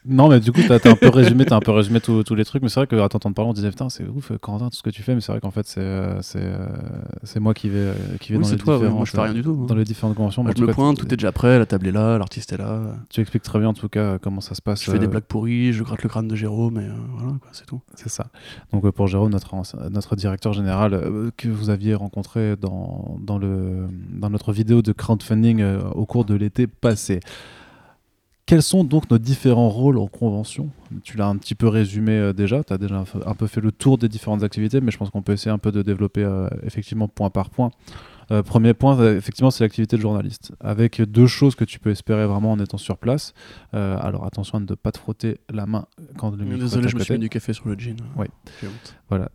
non, 0.08 0.28
mais 0.28 0.38
du 0.38 0.52
coup, 0.52 0.60
t'as 0.66 0.76
as 0.76 0.92
un 0.92 0.94
peu 0.94 1.08
résumé, 1.08 1.44
as 1.50 1.54
un 1.54 1.60
peu 1.60 1.72
résumé 1.72 2.00
tous 2.00 2.34
les 2.34 2.44
trucs. 2.44 2.62
Mais 2.62 2.68
c'est 2.68 2.80
vrai 2.80 2.86
qu'à 2.86 3.08
t'entendre 3.08 3.34
parler, 3.34 3.50
on 3.50 3.54
disait 3.54 3.70
putain, 3.70 3.88
c'est 3.88 4.06
ouf, 4.06 4.32
Corentin, 4.40 4.68
tout 4.68 4.76
ce 4.76 4.82
que 4.82 4.90
tu 4.90 5.02
fais. 5.02 5.14
Mais 5.14 5.20
c'est 5.20 5.32
vrai 5.32 5.40
qu'en 5.40 5.50
fait, 5.50 5.66
c'est 5.66 5.80
euh, 5.80 6.20
euh, 6.36 6.68
c'est 7.25 7.40
moi 7.40 7.54
qui 7.54 7.68
vais 7.68 7.78
euh, 7.78 7.94
qui 8.20 8.32
vais 8.32 8.38
dans 8.38 8.48
les 8.48 8.56
toi, 8.56 8.76
différentes, 8.76 8.94
moi, 8.94 9.04
je 9.04 9.10
fais 9.10 9.20
rien 9.20 9.34
du 9.34 9.42
tout. 9.42 9.66
Dans 9.66 9.75
les 9.75 9.84
différentes 9.84 10.14
conventions. 10.14 10.44
Moi, 10.44 10.52
je 10.56 10.62
me 10.62 10.72
pointe, 10.72 10.96
tout 10.96 11.06
est 11.06 11.16
déjà 11.16 11.32
prêt, 11.32 11.58
la 11.58 11.66
table 11.66 11.88
est 11.88 11.92
là, 11.92 12.18
l'artiste 12.18 12.52
est 12.52 12.56
là. 12.58 12.96
Tu 13.10 13.20
expliques 13.20 13.42
très 13.42 13.58
bien 13.58 13.68
en 13.68 13.75
tout 13.75 13.88
cas 13.88 14.18
comment 14.18 14.40
ça 14.40 14.54
se 14.54 14.62
passe. 14.62 14.84
Je 14.84 14.90
fais 14.90 14.98
des 14.98 15.08
blagues 15.08 15.25
pourries, 15.25 15.72
je 15.72 15.82
gratte 15.82 16.02
le 16.02 16.08
crâne 16.08 16.28
de 16.28 16.36
Jérôme, 16.36 16.75
mais 16.75 16.88
voilà, 17.16 17.34
c'est 17.52 17.66
tout. 17.66 17.80
C'est 17.94 18.10
ça. 18.10 18.28
Donc 18.72 18.88
pour 18.90 19.06
Jérôme, 19.08 19.32
notre 19.32 19.54
notre 19.90 20.16
directeur 20.16 20.52
général 20.52 21.00
que 21.36 21.48
vous 21.48 21.70
aviez 21.70 21.94
rencontré 21.94 22.56
dans 22.56 23.18
dans 23.20 23.38
le 23.38 23.86
dans 24.10 24.30
notre 24.30 24.52
vidéo 24.52 24.82
de 24.82 24.92
crowdfunding 24.92 25.64
au 25.94 26.06
cours 26.06 26.25
de 26.25 26.34
l'été 26.34 26.66
passé. 26.66 27.20
Quels 28.46 28.62
sont 28.62 28.84
donc 28.84 29.10
nos 29.10 29.18
différents 29.18 29.68
rôles 29.68 29.98
en 29.98 30.06
convention? 30.06 30.70
Tu 31.02 31.16
l'as 31.16 31.26
un 31.26 31.36
petit 31.36 31.56
peu 31.56 31.66
résumé 31.66 32.12
euh, 32.12 32.32
déjà, 32.32 32.62
tu 32.62 32.72
as 32.72 32.78
déjà 32.78 33.02
un 33.26 33.34
peu 33.34 33.48
fait 33.48 33.60
le 33.60 33.72
tour 33.72 33.98
des 33.98 34.08
différentes 34.08 34.44
activités, 34.44 34.80
mais 34.80 34.92
je 34.92 34.98
pense 34.98 35.10
qu'on 35.10 35.22
peut 35.22 35.32
essayer 35.32 35.50
un 35.50 35.58
peu 35.58 35.72
de 35.72 35.82
développer 35.82 36.22
euh, 36.22 36.48
effectivement 36.62 37.08
point 37.08 37.28
par 37.28 37.50
point. 37.50 37.72
Euh, 38.30 38.44
premier 38.44 38.72
point, 38.72 39.16
effectivement, 39.16 39.50
c'est 39.50 39.64
l'activité 39.64 39.96
de 39.96 40.02
journaliste, 40.02 40.52
avec 40.60 41.02
deux 41.02 41.26
choses 41.26 41.56
que 41.56 41.64
tu 41.64 41.80
peux 41.80 41.90
espérer 41.90 42.24
vraiment 42.26 42.52
en 42.52 42.60
étant 42.60 42.78
sur 42.78 42.98
place. 42.98 43.34
alors 43.72 44.24
attention 44.24 44.58
à 44.58 44.60
ne 44.60 44.74
pas 44.74 44.92
te 44.92 44.98
frotter 44.98 45.38
la 45.52 45.66
main 45.66 45.86
quand 46.16 46.30
le 46.30 46.44
micro 46.44 46.60
Désolé, 46.60 46.88
je 46.88 46.96
me 46.96 47.02
suis 47.02 47.14
mis 47.14 47.20
du 47.20 47.28
café 47.28 47.52
sur 47.52 47.68
le 47.68 47.76
jean. 47.76 47.96
Oui. 48.16 48.26
Voilà. 49.08 49.28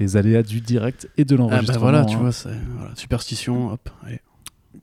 Les 0.00 0.16
aléas 0.16 0.42
du 0.42 0.60
direct 0.60 1.08
et 1.16 1.24
de 1.24 1.34
l'enregistrement. 1.34 1.70
Ah 1.70 1.74
bah 1.74 1.80
voilà, 1.80 2.04
tu 2.04 2.16
hein. 2.16 2.20
vois, 2.20 2.32
c'est 2.32 2.56
voilà, 2.76 2.94
superstition, 2.94 3.72
hop, 3.72 3.90
allez. 4.04 4.20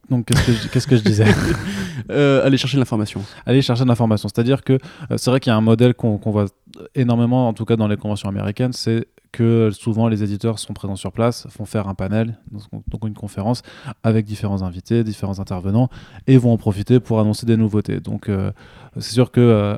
Donc, 0.10 0.26
qu'est-ce 0.26 0.88
que 0.88 0.98
je, 0.98 1.04
disais 1.04 1.26
euh, 2.12 2.46
Aller 2.46 2.58
chercher 2.58 2.78
l'information. 2.78 3.24
Aller 3.46 3.62
chercher 3.62 3.84
de 3.84 3.90
l'information. 3.90 4.30
C'est-à-dire 4.30 4.64
que 4.64 4.74
euh, 4.74 5.18
c'est 5.18 5.30
vrai 5.30 5.40
qu'il 5.40 5.52
y 5.52 5.54
a 5.54 5.58
un 5.58 5.62
modèle 5.62 5.94
qu'on 5.94 6.18
voit 6.18 6.46
énormément, 6.94 7.48
en 7.48 7.54
tout 7.54 7.66
cas 7.66 7.76
dans 7.76 7.88
les 7.88 7.98
conventions 7.98 8.30
américaines, 8.30 8.74
c'est 8.74 9.08
que 9.32 9.70
souvent 9.72 10.08
les 10.08 10.24
éditeurs 10.24 10.60
sont 10.60 10.74
présents 10.74 10.96
sur 10.96 11.12
place, 11.12 11.46
font 11.50 11.66
faire 11.66 11.90
un 11.90 11.94
panel, 11.94 12.40
donc 12.88 13.06
une 13.06 13.14
conférence 13.14 13.64
avec 14.02 14.26
différents 14.26 14.64
invités, 14.64 15.04
différents 15.04 15.40
intervenants, 15.40 15.90
et 16.26 16.38
vont 16.38 16.54
en 16.54 16.58
profiter 16.58 17.02
pour 17.02 17.20
annoncer 17.20 17.46
des 17.46 17.58
nouveautés. 17.58 18.00
Donc 18.00 18.30
euh, 18.30 18.52
c'est 18.96 19.12
sûr 19.12 19.32
que 19.32 19.78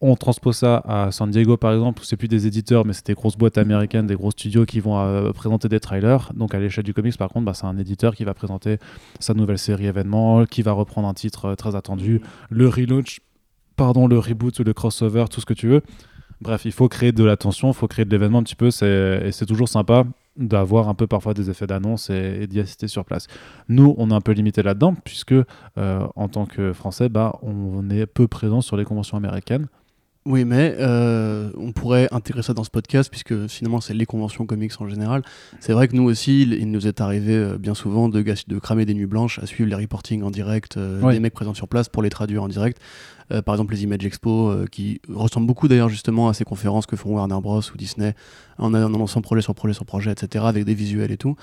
on 0.00 0.14
transpose 0.16 0.56
ça 0.56 0.82
à 0.86 1.10
San 1.10 1.30
Diego 1.30 1.56
par 1.56 1.72
exemple, 1.72 2.02
où 2.02 2.04
c'est 2.04 2.16
plus 2.16 2.28
des 2.28 2.46
éditeurs, 2.46 2.84
mais 2.84 2.92
c'est 2.92 3.06
des 3.06 3.14
grosses 3.14 3.36
boîtes 3.36 3.58
américaines, 3.58 4.06
des 4.06 4.14
gros 4.14 4.30
studios 4.30 4.66
qui 4.66 4.80
vont 4.80 4.98
euh, 4.98 5.32
présenter 5.32 5.68
des 5.68 5.80
trailers. 5.80 6.32
Donc 6.34 6.54
à 6.54 6.58
l'échelle 6.58 6.84
du 6.84 6.94
comics, 6.94 7.16
par 7.16 7.28
contre, 7.28 7.46
bah, 7.46 7.54
c'est 7.54 7.66
un 7.66 7.78
éditeur 7.78 8.14
qui 8.14 8.24
va 8.24 8.34
présenter 8.34 8.78
sa 9.20 9.34
nouvelle 9.34 9.58
série 9.58 9.86
événement, 9.86 10.44
qui 10.44 10.62
va 10.62 10.72
reprendre 10.72 11.08
un 11.08 11.14
titre 11.14 11.46
euh, 11.46 11.54
très 11.54 11.74
attendu, 11.76 12.20
le 12.50 12.68
relaunch, 12.68 13.20
pardon, 13.76 14.06
le 14.06 14.18
reboot, 14.18 14.60
le 14.60 14.72
crossover, 14.72 15.24
tout 15.30 15.40
ce 15.40 15.46
que 15.46 15.54
tu 15.54 15.68
veux. 15.68 15.82
Bref, 16.42 16.66
il 16.66 16.72
faut 16.72 16.88
créer 16.88 17.12
de 17.12 17.24
l'attention, 17.24 17.68
il 17.68 17.74
faut 17.74 17.88
créer 17.88 18.04
de 18.04 18.10
l'événement 18.10 18.40
un 18.40 18.42
petit 18.42 18.56
peu, 18.56 18.66
et 18.66 19.32
c'est 19.32 19.46
toujours 19.46 19.70
sympa 19.70 20.04
d'avoir 20.36 20.90
un 20.90 20.94
peu 20.94 21.06
parfois 21.06 21.32
des 21.32 21.48
effets 21.48 21.66
d'annonce 21.66 22.10
et, 22.10 22.46
d'y 22.46 22.60
assister 22.60 22.88
sur 22.88 23.06
place. 23.06 23.26
Nous, 23.70 23.94
on 23.96 24.10
est 24.10 24.14
un 24.14 24.20
peu 24.20 24.32
limité 24.32 24.62
là-dedans, 24.62 24.94
puisque 25.02 25.34
en 25.76 26.28
tant 26.28 26.44
que 26.44 26.74
Français, 26.74 27.08
bah, 27.08 27.38
on 27.40 27.88
est 27.88 28.04
peu 28.04 28.28
présent 28.28 28.60
sur 28.60 28.76
les 28.76 28.84
conventions 28.84 29.16
américaines. 29.16 29.66
Oui, 30.26 30.44
mais 30.44 30.74
euh, 30.80 31.50
on 31.56 31.70
pourrait 31.70 32.08
intégrer 32.10 32.42
ça 32.42 32.52
dans 32.52 32.64
ce 32.64 32.70
podcast, 32.70 33.08
puisque 33.08 33.46
finalement, 33.46 33.80
c'est 33.80 33.94
les 33.94 34.06
conventions 34.06 34.44
comics 34.44 34.72
en 34.80 34.88
général. 34.88 35.22
C'est 35.60 35.72
vrai 35.72 35.86
que 35.86 35.94
nous 35.94 36.02
aussi, 36.02 36.42
il, 36.42 36.68
nous 36.68 36.88
est 36.88 37.00
arrivé 37.00 37.34
euh, 37.34 37.58
bien 37.58 37.74
souvent 37.74 38.08
de, 38.08 38.20
de 38.22 38.58
cramer 38.58 38.84
des 38.84 38.94
nuits 38.94 39.06
blanches 39.06 39.38
à 39.38 39.46
suivre 39.46 39.70
les 39.70 39.76
reportings 39.76 40.24
en 40.24 40.32
direct 40.32 40.78
euh, 40.78 41.12
des 41.12 41.20
mecs 41.20 41.32
présents 41.32 41.54
sur 41.54 41.68
place 41.68 41.88
pour 41.88 42.02
les 42.02 42.10
traduire 42.10 42.42
en 42.42 42.48
direct. 42.48 42.80
Euh, 43.32 43.42
par 43.42 43.54
exemple, 43.54 43.74
les 43.74 43.82
Image 43.82 44.04
Expo, 44.04 44.50
euh, 44.50 44.66
qui 44.70 45.00
ressemblent 45.12 45.46
beaucoup 45.46 45.68
d'ailleurs 45.68 45.88
justement 45.88 46.28
à 46.28 46.34
ces 46.34 46.44
conférences 46.44 46.86
que 46.86 46.96
font 46.96 47.14
Warner 47.14 47.40
Bros. 47.40 47.60
ou 47.60 47.76
Disney 47.76 48.14
en 48.58 48.72
annonçant 48.72 49.20
projet 49.20 49.42
sur 49.42 49.54
projet 49.54 49.74
sur 49.74 49.84
projet, 49.84 50.12
etc., 50.12 50.44
avec 50.46 50.64
des 50.64 50.74
visuels 50.74 51.10
et 51.10 51.16
tout. 51.16 51.36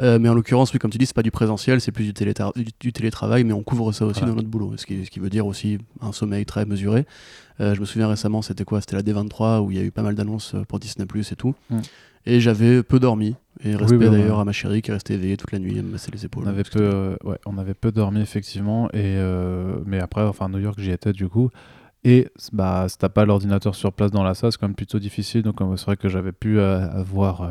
Euh, 0.00 0.18
mais 0.18 0.28
en 0.28 0.34
l'occurrence, 0.34 0.72
oui, 0.72 0.78
comme 0.78 0.90
tu 0.90 0.98
dis, 0.98 1.06
c'est 1.06 1.14
pas 1.14 1.22
du 1.22 1.30
présentiel, 1.30 1.80
c'est 1.80 1.92
plus 1.92 2.12
du, 2.12 2.34
du, 2.80 2.92
télétravail, 2.92 3.44
mais 3.44 3.52
on 3.52 3.62
couvre 3.62 3.92
ça 3.92 4.04
aussi 4.04 4.20
dans 4.20 4.34
notre 4.34 4.48
boulot, 4.48 4.74
ce 4.76 4.84
qui, 4.84 5.04
ce 5.04 5.10
qui, 5.10 5.20
veut 5.20 5.30
dire 5.30 5.46
aussi 5.46 5.78
un 6.00 6.12
sommeil 6.12 6.44
très 6.44 6.64
mesuré. 6.64 7.06
je 7.58 7.78
me 7.80 7.84
souviens 7.84 8.08
récemment, 8.08 8.42
c'était 8.42 8.64
quoi? 8.64 8.80
C'était 8.80 8.96
la 8.96 9.02
D23 9.02 9.60
où 9.60 9.70
il 9.70 9.78
y 9.78 9.80
a 9.80 9.84
eu 9.84 9.90
pas 9.90 10.02
mal 10.02 10.14
d'annonces 10.14 10.54
pour 10.68 10.78
Disney 10.78 11.06
Plus 11.06 11.32
et 11.32 11.36
tout. 11.36 11.54
Mm. 11.70 11.78
Et 12.28 12.40
j'avais 12.40 12.82
peu 12.82 13.00
dormi. 13.00 13.34
Et 13.64 13.74
respect 13.74 14.08
d'ailleurs 14.08 14.38
à 14.38 14.44
ma 14.44 14.52
chérie 14.52 14.82
qui 14.82 14.90
est 14.90 14.94
restée 14.94 15.14
éveillée 15.14 15.36
toute 15.36 15.50
la 15.50 15.58
nuit, 15.58 15.78
à 15.78 15.82
me 15.82 15.90
masser 15.90 16.10
les 16.12 16.24
épaules. 16.24 16.44
On 16.46 16.48
avait, 16.48 16.62
peu, 16.62 16.78
euh, 16.80 17.16
ouais, 17.24 17.38
on 17.46 17.58
avait 17.58 17.74
peu 17.74 17.90
dormi 17.90 18.20
effectivement. 18.20 18.88
Et, 18.90 19.16
euh, 19.16 19.78
mais 19.86 19.98
après, 19.98 20.22
enfin, 20.22 20.48
New 20.48 20.58
York, 20.58 20.78
j'y 20.78 20.90
étais 20.90 21.12
du 21.12 21.28
coup. 21.28 21.50
Et 22.08 22.26
bah, 22.54 22.86
si 22.88 22.96
t'as 22.96 23.10
pas 23.10 23.26
l'ordinateur 23.26 23.74
sur 23.74 23.92
place 23.92 24.10
dans 24.10 24.22
la 24.22 24.32
salle, 24.32 24.50
c'est 24.50 24.58
quand 24.58 24.66
même 24.66 24.74
plutôt 24.74 24.98
difficile. 24.98 25.42
Donc 25.42 25.56
c'est 25.76 25.84
vrai 25.84 25.98
que 25.98 26.08
j'avais 26.08 26.32
pu 26.32 26.58
avoir, 26.58 27.42
euh, 27.42 27.48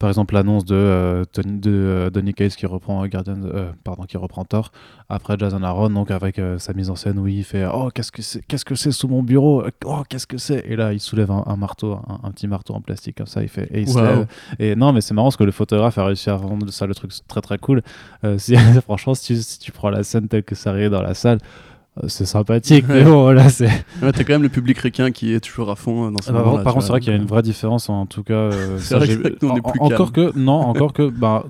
par 0.00 0.10
exemple, 0.10 0.34
l'annonce 0.34 0.64
de, 0.64 1.24
Tony, 1.30 1.60
de 1.60 2.10
Donny 2.12 2.34
Cates 2.34 2.56
qui 2.56 2.66
reprend 2.66 3.06
Guardian, 3.06 3.36
pardon, 3.84 4.02
qui 4.02 4.16
reprend 4.16 4.44
Thor 4.44 4.72
après 5.08 5.36
Jason 5.38 5.62
Aaron, 5.62 5.90
donc 5.90 6.10
avec 6.10 6.40
sa 6.58 6.72
mise 6.72 6.90
en 6.90 6.96
scène 6.96 7.16
où 7.20 7.28
il 7.28 7.44
fait 7.44 7.64
oh 7.72 7.90
qu'est-ce 7.94 8.10
que 8.10 8.22
c'est, 8.22 8.44
qu'est-ce 8.44 8.64
que 8.64 8.74
c'est 8.74 8.90
sous 8.90 9.06
mon 9.06 9.22
bureau, 9.22 9.62
oh 9.84 10.02
qu'est-ce 10.08 10.26
que 10.26 10.38
c'est, 10.38 10.64
et 10.66 10.74
là 10.74 10.92
il 10.92 11.00
soulève 11.00 11.30
un, 11.30 11.56
marteau, 11.56 12.00
un, 12.24 12.30
petit 12.32 12.48
marteau 12.48 12.74
en 12.74 12.80
plastique 12.80 13.18
comme 13.18 13.26
ça, 13.26 13.42
il 13.42 13.48
fait 13.48 13.68
et 13.70 13.82
il 13.82 13.88
se 13.88 14.00
lève. 14.00 14.26
Et 14.58 14.74
non 14.74 14.92
mais 14.92 15.00
c'est 15.00 15.14
marrant 15.14 15.28
parce 15.28 15.36
que 15.36 15.44
le 15.44 15.52
photographe 15.52 15.98
a 15.98 16.06
réussi 16.06 16.28
à 16.28 16.34
rendre 16.34 16.68
ça 16.72 16.86
le 16.86 16.94
truc 16.94 17.12
très 17.28 17.40
très 17.40 17.58
cool. 17.58 17.82
franchement 18.82 19.14
si 19.14 19.34
tu, 19.34 19.42
si 19.42 19.58
tu 19.60 19.70
prends 19.70 19.90
la 19.90 20.02
scène 20.02 20.26
telle 20.26 20.42
que 20.42 20.54
ça 20.54 20.70
arrive 20.70 20.90
dans 20.90 21.02
la 21.02 21.14
salle 21.14 21.38
euh, 21.38 21.71
c'est 22.06 22.24
sympathique, 22.24 22.86
mais 22.88 23.04
bon, 23.04 23.22
voilà, 23.22 23.48
c'est. 23.48 23.66
Ouais, 24.02 24.12
t'as 24.12 24.24
quand 24.24 24.32
même 24.32 24.42
le 24.42 24.48
public 24.48 24.78
ricain 24.78 25.10
qui 25.10 25.34
est 25.34 25.40
toujours 25.40 25.70
à 25.70 25.76
fond 25.76 26.06
euh, 26.06 26.10
dans 26.10 26.22
ce 26.22 26.30
ah 26.30 26.32
bah, 26.32 26.62
Par 26.64 26.72
contre, 26.72 26.86
c'est 26.86 26.92
vrai 26.92 27.00
qu'il 27.00 27.12
y 27.12 27.16
a 27.16 27.18
une 27.18 27.26
vraie 27.26 27.42
différence, 27.42 27.88
en 27.88 28.06
tout 28.06 28.22
cas. 28.22 28.34
Euh, 28.34 28.78
c'est 28.80 28.96
vrai 28.96 29.08
que 29.08 29.36
nous, 29.42 29.50
on 29.50 29.56
est 29.56 29.60
plus 29.60 29.80
Encore 29.80 30.12
que, 30.12 30.36
non, 30.36 30.54
encore 30.54 30.92
que, 30.92 31.08
bah, 31.10 31.44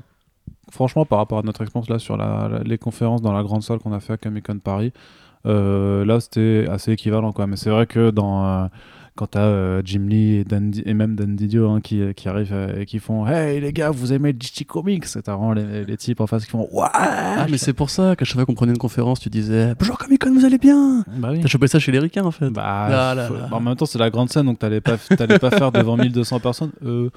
franchement, 0.71 1.05
par 1.05 1.19
rapport 1.19 1.39
à 1.39 1.43
notre 1.43 1.63
expérience 1.63 1.89
là 1.89 1.99
sur 1.99 2.17
la, 2.17 2.61
les 2.65 2.79
conférences 2.79 3.23
dans 3.23 3.33
la 3.33 3.43
grande 3.43 3.63
salle 3.63 3.79
qu'on 3.79 3.93
a 3.93 4.01
fait 4.01 4.15
à 4.15 4.17
Comic 4.17 4.47
Con 4.47 4.59
Paris, 4.59 4.93
là, 5.45 6.19
c'était 6.21 6.67
assez 6.69 6.93
équivalent, 6.93 7.33
quoi. 7.33 7.47
Mais 7.47 7.57
c'est 7.57 7.71
vrai 7.71 7.87
que 7.87 8.11
dans 8.11 8.69
quand 9.15 9.27
t'as 9.27 9.41
euh, 9.41 9.83
Jim 9.85 10.07
Lee 10.09 10.37
et, 10.37 10.45
Dan, 10.45 10.73
et 10.85 10.95
même 10.95 11.15
Dan 11.17 11.37
Didio 11.37 11.71
hein, 11.71 11.81
qui, 11.81 12.03
qui 12.15 12.29
arrivent 12.29 12.53
euh, 12.53 12.81
et 12.81 12.87
qui 12.87 12.99
font 12.99 13.27
Hey 13.27 13.61
les 13.61 13.73
gars, 13.73 13.91
vous 13.91 14.13
aimez 14.13 14.33
DC 14.33 14.67
Comics? 14.67 15.05
T'as 15.23 15.35
vraiment 15.35 15.53
les, 15.53 15.85
les, 15.85 15.97
types 15.97 16.21
en 16.21 16.27
face 16.27 16.45
qui 16.45 16.51
font 16.51 16.67
Waouh 16.73 16.89
Ah, 16.95 17.47
mais 17.51 17.59
c'est 17.59 17.75
pour 17.75 17.91
ça 17.91 18.17
qu'à 18.17 18.25
chaque 18.25 18.37
fois 18.37 18.47
qu'on 18.47 18.55
prenait 18.55 18.73
une 18.73 18.79
conférence, 18.79 19.21
tu 19.21 19.29
disais 19.29 19.75
Bonjour 19.79 19.99
Comic 19.99 20.23
Con, 20.23 20.33
vous 20.33 20.45
allez 20.45 20.59
bien? 20.59 21.05
Bah 21.19 21.29
oui. 21.33 21.41
T'as 21.41 21.49
chopé 21.49 21.67
ça 21.69 21.79
chez 21.79 21.93
les 21.93 21.99
ricains 21.99 22.25
en 22.25 22.31
fait. 22.31 22.49
Bah, 22.51 22.63
ah 22.65 23.15
bah 23.15 23.49
en 23.51 23.61
même 23.61 23.77
temps, 23.77 23.87
c'est 23.87 23.99
la 23.99 24.11
grande 24.11 24.31
scène 24.31 24.47
donc 24.47 24.59
t'allais 24.59 24.81
pas, 24.81 24.97
pas 24.97 25.51
faire 25.51 25.73
devant 25.73 25.97
1200 25.97 26.41
personnes. 26.41 26.73
Euh, 26.85 27.11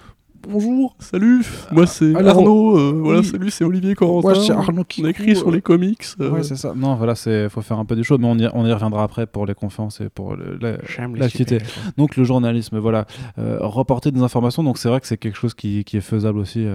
bonjour, 0.47 0.95
salut, 0.99 1.43
moi 1.71 1.87
c'est 1.87 2.15
Arnaud, 2.15 2.77
euh, 2.77 3.01
voilà, 3.03 3.23
salut, 3.23 3.49
c'est 3.49 3.63
Olivier 3.63 3.95
Corentin. 3.95 4.29
Moi 4.29 4.35
c'est 4.35 4.51
Arnaud 4.51 4.83
qui 4.83 5.03
On 5.03 5.07
écrit 5.07 5.35
sur 5.35 5.51
les 5.51 5.61
comics. 5.61 6.03
Euh. 6.19 6.31
Ouais, 6.31 6.43
c'est 6.43 6.55
ça. 6.55 6.73
Non, 6.75 6.95
voilà, 6.95 7.15
c'est 7.15 7.49
faut 7.49 7.61
faire 7.61 7.79
un 7.79 7.85
peu 7.85 7.95
des 7.95 8.03
choses, 8.03 8.19
mais 8.19 8.27
on 8.27 8.37
y, 8.37 8.47
on 8.53 8.65
y 8.65 8.71
reviendra 8.71 9.03
après 9.03 9.25
pour 9.25 9.45
les 9.45 9.53
conférences 9.53 10.01
et 10.01 10.09
pour 10.09 10.35
l'activité. 10.35 11.59
Donc 11.97 12.15
le 12.15 12.23
journalisme, 12.23 12.77
voilà, 12.77 13.05
euh, 13.39 13.57
reporter 13.61 14.11
des 14.11 14.21
informations. 14.21 14.63
Donc 14.63 14.77
c'est 14.77 14.89
vrai 14.89 14.99
que 14.99 15.07
c'est 15.07 15.17
quelque 15.17 15.37
chose 15.37 15.53
qui, 15.53 15.83
qui, 15.83 15.97
est 15.97 16.01
faisable 16.01 16.39
aussi 16.39 16.65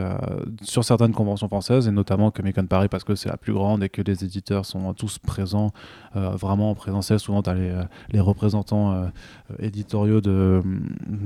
sur 0.63 0.85
certaines 0.85 1.13
conventions 1.13 1.49
françaises 1.49 1.87
et 1.87 1.91
notamment 1.91 2.31
Comic 2.31 2.57
Con 2.57 2.67
Paris 2.67 2.89
parce 2.89 3.05
que 3.05 3.15
c'est 3.15 3.29
la 3.29 3.37
plus 3.37 3.53
grande 3.53 3.83
et 3.85 3.89
que 3.89 4.03
les 4.03 4.25
éditeurs 4.25 4.65
sont 4.65 4.93
tous 4.95 5.19
présents, 5.19 5.73
vraiment 6.15 6.71
en 6.71 6.75
présentiel. 6.75 7.19
Souvent, 7.19 7.43
tu 7.43 7.51
as 7.51 7.55
les, 7.55 7.73
les 8.13 8.21
représentants 8.21 9.11
éditoriaux 9.59 10.21
de 10.21 10.63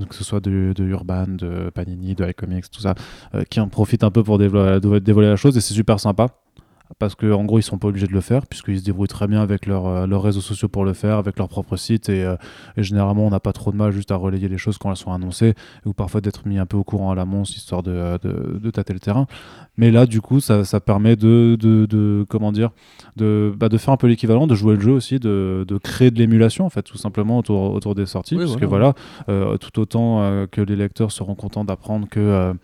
que 0.09 0.15
ce 0.15 0.25
soit 0.25 0.41
de, 0.41 0.73
de 0.75 0.85
Urban, 0.85 1.27
de 1.29 1.71
Panini, 1.71 2.15
de 2.15 2.25
comics, 2.35 2.71
tout 2.71 2.81
ça, 2.81 2.95
euh, 3.35 3.45
qui 3.49 3.61
en 3.61 3.69
profitent 3.69 4.05
un 4.05 4.11
peu 4.11 4.23
pour 4.23 4.39
dévoiler, 4.39 4.81
dévoiler 5.01 5.29
la 5.29 5.37
chose 5.37 5.57
et 5.57 5.61
c'est 5.61 5.75
super 5.75 6.01
sympa 6.01 6.44
parce 6.99 7.15
qu'en 7.15 7.33
en 7.33 7.45
gros 7.45 7.59
ils 7.59 7.63
sont 7.63 7.79
pas 7.79 7.89
obligés 7.89 8.07
de 8.07 8.13
le 8.13 8.21
faire 8.21 8.47
puisqu'ils 8.47 8.81
se 8.81 8.85
débrouillent 8.85 9.09
très 9.09 9.27
bien 9.27 9.41
avec 9.41 9.67
leur, 9.67 9.87
euh, 9.87 10.07
leurs 10.07 10.23
réseaux 10.23 10.41
sociaux 10.41 10.69
pour 10.69 10.85
le 10.85 10.93
faire, 10.93 11.17
avec 11.17 11.39
leur 11.39 11.49
propre 11.49 11.77
site 11.77 12.09
euh, 12.11 12.37
et, 12.77 12.83
généralement 12.83 13.27
on 13.27 13.31
n'a 13.31 13.41
pas 13.41 13.53
trop 13.53 13.73
de 13.73 13.77
mal 13.77 13.93
juste 13.93 14.11
à 14.11 14.17
relayer 14.17 14.49
les 14.49 14.59
choses 14.59 14.79
quand 14.79 14.91
elles 14.91 14.97
sont 14.97 15.13
annoncées 15.13 15.55
ou 15.87 15.93
parfois 15.93 16.21
d'être 16.21 16.47
mis 16.47 16.59
un 16.59 16.67
peu 16.67 16.77
au 16.77 16.85
courant 16.85 17.11
à 17.11 17.15
l'amont 17.15 17.43
histoire 17.43 17.83
de, 17.83 18.19
de, 18.23 18.59
de, 18.59 18.71
tâter 18.71 18.93
le 18.93 19.01
terrain. 19.01 19.27
Mais 19.77 19.91
là 19.91 20.07
du 20.07 20.21
coup 20.21 20.41
ça, 20.41 20.65
ça 20.65 20.81
permet 20.81 21.17
de, 21.17 21.57
de, 21.61 22.27
comment 22.29 22.53
dire 22.53 22.71
de, 23.17 23.55
bah, 23.57 23.69
de 23.69 23.79
faire 23.79 23.95
un 23.95 23.97
peu 23.97 24.07
l'équivalent, 24.07 24.47
de 24.47 24.55
jouer 24.55 24.75
le 24.75 24.81
jeu 24.81 24.93
aussi, 24.93 25.19
de, 25.19 25.65
créer 25.83 26.11
de 26.11 26.19
l'émulation 26.19 26.65
en 26.65 26.71
fait 26.71 26.83
tout 26.83 26.99
simplement 26.99 27.39
autour, 27.39 27.73
autour 27.73 27.95
des 27.95 28.07
sorties 28.07 28.37
parce 28.37 28.57
que 28.57 28.65
voilà 28.65 28.95
euh, 29.29 29.57
tout 29.57 29.81
autant 29.81 30.47
que 30.51 30.61
les 30.61 30.77
lecteurs 30.77 31.13
seront 31.13 31.35
contents 31.35 31.65
d'apprendre 31.65 32.09
que 32.09 32.55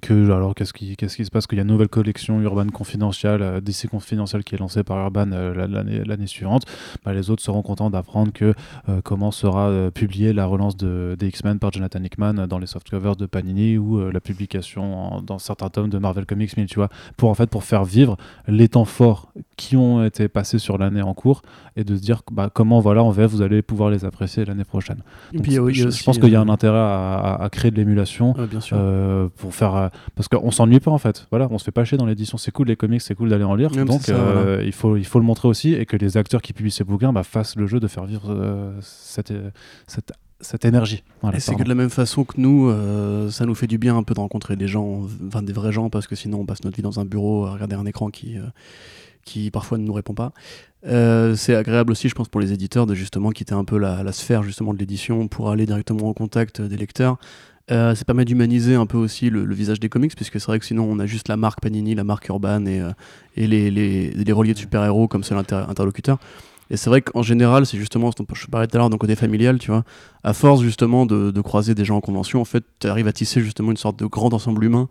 que 0.00 0.30
alors 0.30 0.54
qu'est-ce 0.54 0.72
qui 0.72 0.96
qu'est-ce 0.96 1.16
qui 1.16 1.24
se 1.24 1.30
passe? 1.30 1.46
Qu'il 1.46 1.58
y 1.58 1.60
a 1.60 1.62
une 1.62 1.68
nouvelle 1.68 1.88
collection 1.88 2.40
Urban 2.40 2.66
Confidential 2.68 3.42
euh, 3.42 3.60
DC 3.60 3.88
Confidential 3.90 4.44
qui 4.44 4.54
est 4.54 4.58
lancée 4.58 4.82
par 4.84 4.98
Urban 4.98 5.30
euh, 5.32 5.66
l'année 6.06 6.26
suivante. 6.26 6.64
Bah, 7.04 7.12
les 7.12 7.30
autres 7.30 7.42
seront 7.42 7.62
contents 7.62 7.90
d'apprendre 7.90 8.32
que 8.32 8.54
euh, 8.88 9.00
comment 9.02 9.30
sera 9.30 9.68
euh, 9.68 9.90
publiée 9.90 10.32
la 10.32 10.46
relance 10.46 10.76
de, 10.76 11.16
des 11.18 11.28
X-Men 11.28 11.58
par 11.58 11.72
Jonathan 11.72 12.02
Hickman 12.02 12.46
dans 12.46 12.58
les 12.58 12.66
softcovers 12.66 13.16
de 13.16 13.26
Panini 13.26 13.76
ou 13.76 14.10
la 14.10 14.20
publication 14.20 15.20
dans 15.20 15.38
certains 15.38 15.68
tomes 15.68 15.90
de 15.90 15.98
Marvel 15.98 16.26
Comics 16.26 16.56
1000 16.56 16.66
tu 16.66 16.76
vois 16.76 16.88
pour 17.16 17.30
en 17.30 17.34
fait 17.34 17.50
pour 17.50 17.64
faire 17.64 17.84
vivre 17.84 18.16
les 18.46 18.68
temps 18.68 18.84
forts 18.84 19.32
qui 19.56 19.76
ont 19.76 20.04
été 20.04 20.28
passés 20.28 20.58
sur 20.58 20.78
l'année 20.78 21.02
en 21.02 21.14
cours 21.14 21.42
et 21.76 21.84
de 21.84 21.96
se 21.96 22.00
dire 22.00 22.22
bah, 22.30 22.50
comment 22.52 22.80
voilà 22.80 23.02
en 23.02 23.10
VF 23.10 23.30
vous 23.30 23.42
allez 23.42 23.62
pouvoir 23.62 23.90
les 23.90 24.04
apprécier 24.04 24.44
l'année 24.44 24.64
prochaine. 24.64 25.02
Donc, 25.32 25.44
je, 25.48 26.04
pense 26.04 26.18
qu'il 26.18 26.30
y 26.30 26.36
a 26.36 26.40
un 26.40 26.48
intérêt 26.48 26.78
à, 26.78 27.38
à, 27.40 27.48
créer 27.50 27.70
de 27.70 27.76
l'émulation 27.76 28.34
pour 29.36 29.54
faire 29.54 29.71
euh, 29.76 29.88
parce 30.14 30.28
qu'on 30.28 30.50
s'ennuie 30.50 30.80
pas 30.80 30.90
en 30.90 30.98
fait. 30.98 31.26
Voilà, 31.30 31.48
on 31.50 31.58
se 31.58 31.64
fait 31.64 31.70
pas 31.70 31.84
chier 31.84 31.98
dans 31.98 32.06
l'édition. 32.06 32.38
C'est 32.38 32.50
cool 32.50 32.68
les 32.68 32.76
comics, 32.76 33.00
c'est 33.00 33.14
cool 33.14 33.28
d'aller 33.28 33.44
en 33.44 33.54
lire. 33.54 33.70
donc 33.70 34.08
euh, 34.08 34.62
il 34.64 34.72
faut 34.72 34.96
il 34.96 35.04
faut 35.04 35.18
le 35.18 35.24
montrer 35.24 35.48
aussi 35.48 35.74
et 35.74 35.86
que 35.86 35.96
les 35.96 36.16
acteurs 36.16 36.42
qui 36.42 36.52
publient 36.52 36.70
ces 36.70 36.84
bouquins 36.84 37.12
bah, 37.12 37.22
fassent 37.22 37.56
le 37.56 37.66
jeu 37.66 37.80
de 37.80 37.88
faire 37.88 38.04
vivre 38.04 38.30
euh, 38.30 38.72
cette, 38.80 39.32
cette 39.86 40.12
cette 40.40 40.64
énergie. 40.64 41.04
et 41.32 41.38
c'est 41.38 41.54
que 41.54 41.62
de 41.62 41.68
la 41.68 41.76
même 41.76 41.90
façon 41.90 42.24
que 42.24 42.34
nous, 42.36 42.72
ça 43.30 43.46
nous 43.46 43.54
fait 43.54 43.68
du 43.68 43.78
bien 43.78 43.96
un 43.96 44.02
peu 44.02 44.12
de 44.12 44.18
rencontrer 44.18 44.56
des 44.56 44.66
gens, 44.66 45.02
enfin 45.28 45.40
des 45.40 45.52
vrais 45.52 45.70
gens, 45.70 45.88
parce 45.88 46.08
que 46.08 46.16
sinon 46.16 46.40
on 46.40 46.46
passe 46.46 46.64
notre 46.64 46.74
vie 46.74 46.82
dans 46.82 46.98
un 46.98 47.04
bureau 47.04 47.46
à 47.46 47.52
regarder 47.52 47.76
un 47.76 47.86
écran 47.86 48.10
qui, 48.10 48.38
qui 49.24 49.52
parfois 49.52 49.78
ne 49.78 49.84
nous 49.84 49.92
répond 49.92 50.14
pas. 50.14 50.32
c'est 50.82 51.54
agréable 51.54 51.92
aussi, 51.92 52.08
je 52.08 52.16
pense, 52.16 52.28
pour 52.28 52.40
les 52.40 52.52
éditeurs 52.52 52.86
de 52.86 52.94
justement 52.96 53.30
quitter 53.30 53.54
un 53.54 53.62
peu 53.62 53.78
la, 53.78 54.02
la 54.02 54.10
sphère 54.10 54.42
justement 54.42 54.74
de 54.74 54.80
l'édition 54.80 55.28
pour 55.28 55.48
aller 55.48 55.64
directement 55.64 56.08
en 56.08 56.12
contact 56.12 56.60
des 56.60 56.76
lecteurs. 56.76 57.18
Euh, 57.72 57.94
ça 57.94 58.04
permet 58.04 58.26
d'humaniser 58.26 58.74
un 58.74 58.84
peu 58.84 58.98
aussi 58.98 59.30
le, 59.30 59.54
visage 59.54 59.80
des 59.80 59.88
comics, 59.88 60.14
puisque 60.14 60.38
c'est 60.38 60.46
vrai 60.46 60.58
que 60.58 60.66
sinon 60.66 60.84
on 60.84 60.98
a 60.98 61.06
juste 61.06 61.28
la 61.28 61.38
marque 61.38 61.60
Panini, 61.60 61.94
la 61.94 62.04
marque 62.04 62.28
Urban 62.28 62.66
et, 62.66 62.80
euh, 62.80 62.90
et 63.36 63.46
les, 63.46 63.70
les, 63.70 64.10
les, 64.10 64.32
reliés 64.32 64.52
de 64.52 64.58
super-héros 64.58 65.08
comme 65.08 65.24
seul 65.24 65.38
interlocuteur. 65.38 66.18
Et 66.70 66.76
c'est 66.76 66.90
vrai 66.90 67.00
qu'en 67.00 67.22
général, 67.22 67.64
c'est 67.64 67.78
justement 67.78 68.10
ce 68.10 68.16
dont 68.22 68.26
je 68.34 68.46
parlais 68.46 68.66
tout 68.66 68.76
à 68.76 68.78
l'heure 68.78 68.90
d'un 68.90 68.98
côté 68.98 69.16
familial, 69.16 69.58
tu 69.58 69.70
vois. 69.70 69.84
À 70.22 70.34
force 70.34 70.62
justement 70.62 71.06
de, 71.06 71.30
de, 71.30 71.40
croiser 71.40 71.74
des 71.74 71.84
gens 71.84 71.96
en 71.96 72.00
convention, 72.00 72.40
en 72.40 72.44
fait, 72.44 72.64
tu 72.78 72.88
arrives 72.88 73.08
à 73.08 73.12
tisser 73.12 73.40
justement 73.40 73.70
une 73.70 73.76
sorte 73.76 73.98
de 73.98 74.06
grand 74.06 74.32
ensemble 74.34 74.64
humain 74.64 74.88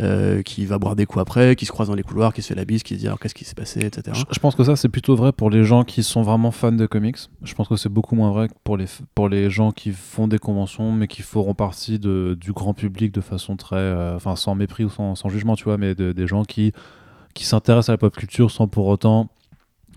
euh, 0.00 0.42
qui 0.42 0.64
va 0.64 0.78
boire 0.78 0.96
des 0.96 1.06
coups 1.06 1.22
après, 1.22 1.56
qui 1.56 1.66
se 1.66 1.72
croise 1.72 1.88
dans 1.88 1.94
les 1.94 2.02
couloirs, 2.02 2.32
qui 2.32 2.42
se 2.42 2.48
fait 2.48 2.54
la 2.54 2.64
bise, 2.64 2.82
qui 2.82 2.94
se 2.94 3.00
dit 3.00 3.06
alors 3.06 3.18
qu'est-ce 3.18 3.34
qui 3.34 3.44
s'est 3.44 3.54
passé, 3.54 3.80
etc. 3.80 4.16
Je, 4.30 4.38
pense 4.38 4.54
que 4.54 4.64
ça 4.64 4.76
c'est 4.76 4.88
plutôt 4.88 5.16
vrai 5.16 5.32
pour 5.32 5.50
les 5.50 5.64
gens 5.64 5.84
qui 5.84 6.02
sont 6.02 6.22
vraiment 6.22 6.50
fans 6.50 6.72
de 6.72 6.86
comics. 6.86 7.16
Je 7.42 7.54
pense 7.54 7.68
que 7.68 7.76
c'est 7.76 7.88
beaucoup 7.88 8.14
moins 8.14 8.30
vrai 8.30 8.48
pour 8.64 8.76
les, 8.76 8.86
pour 9.14 9.28
les 9.28 9.50
gens 9.50 9.72
qui 9.72 9.92
font 9.92 10.28
des 10.28 10.38
conventions 10.38 10.92
mais 10.92 11.08
qui 11.08 11.22
feront 11.22 11.54
partie 11.54 11.98
de, 11.98 12.36
du 12.40 12.52
grand 12.52 12.74
public 12.74 13.12
de 13.12 13.20
façon 13.20 13.56
très, 13.56 13.76
euh, 13.76 14.16
enfin 14.16 14.36
sans 14.36 14.54
mépris 14.54 14.84
ou 14.84 14.90
sans, 14.90 15.14
sans, 15.14 15.28
jugement, 15.28 15.56
tu 15.56 15.64
vois, 15.64 15.78
mais 15.78 15.94
des 15.94 16.26
gens 16.26 16.44
qui 16.44 16.72
qui 17.34 17.44
s'intéressent 17.44 17.90
à 17.90 17.92
la 17.92 17.98
pop 17.98 18.16
culture 18.16 18.50
sans 18.50 18.66
pour 18.66 18.86
autant 18.86 19.28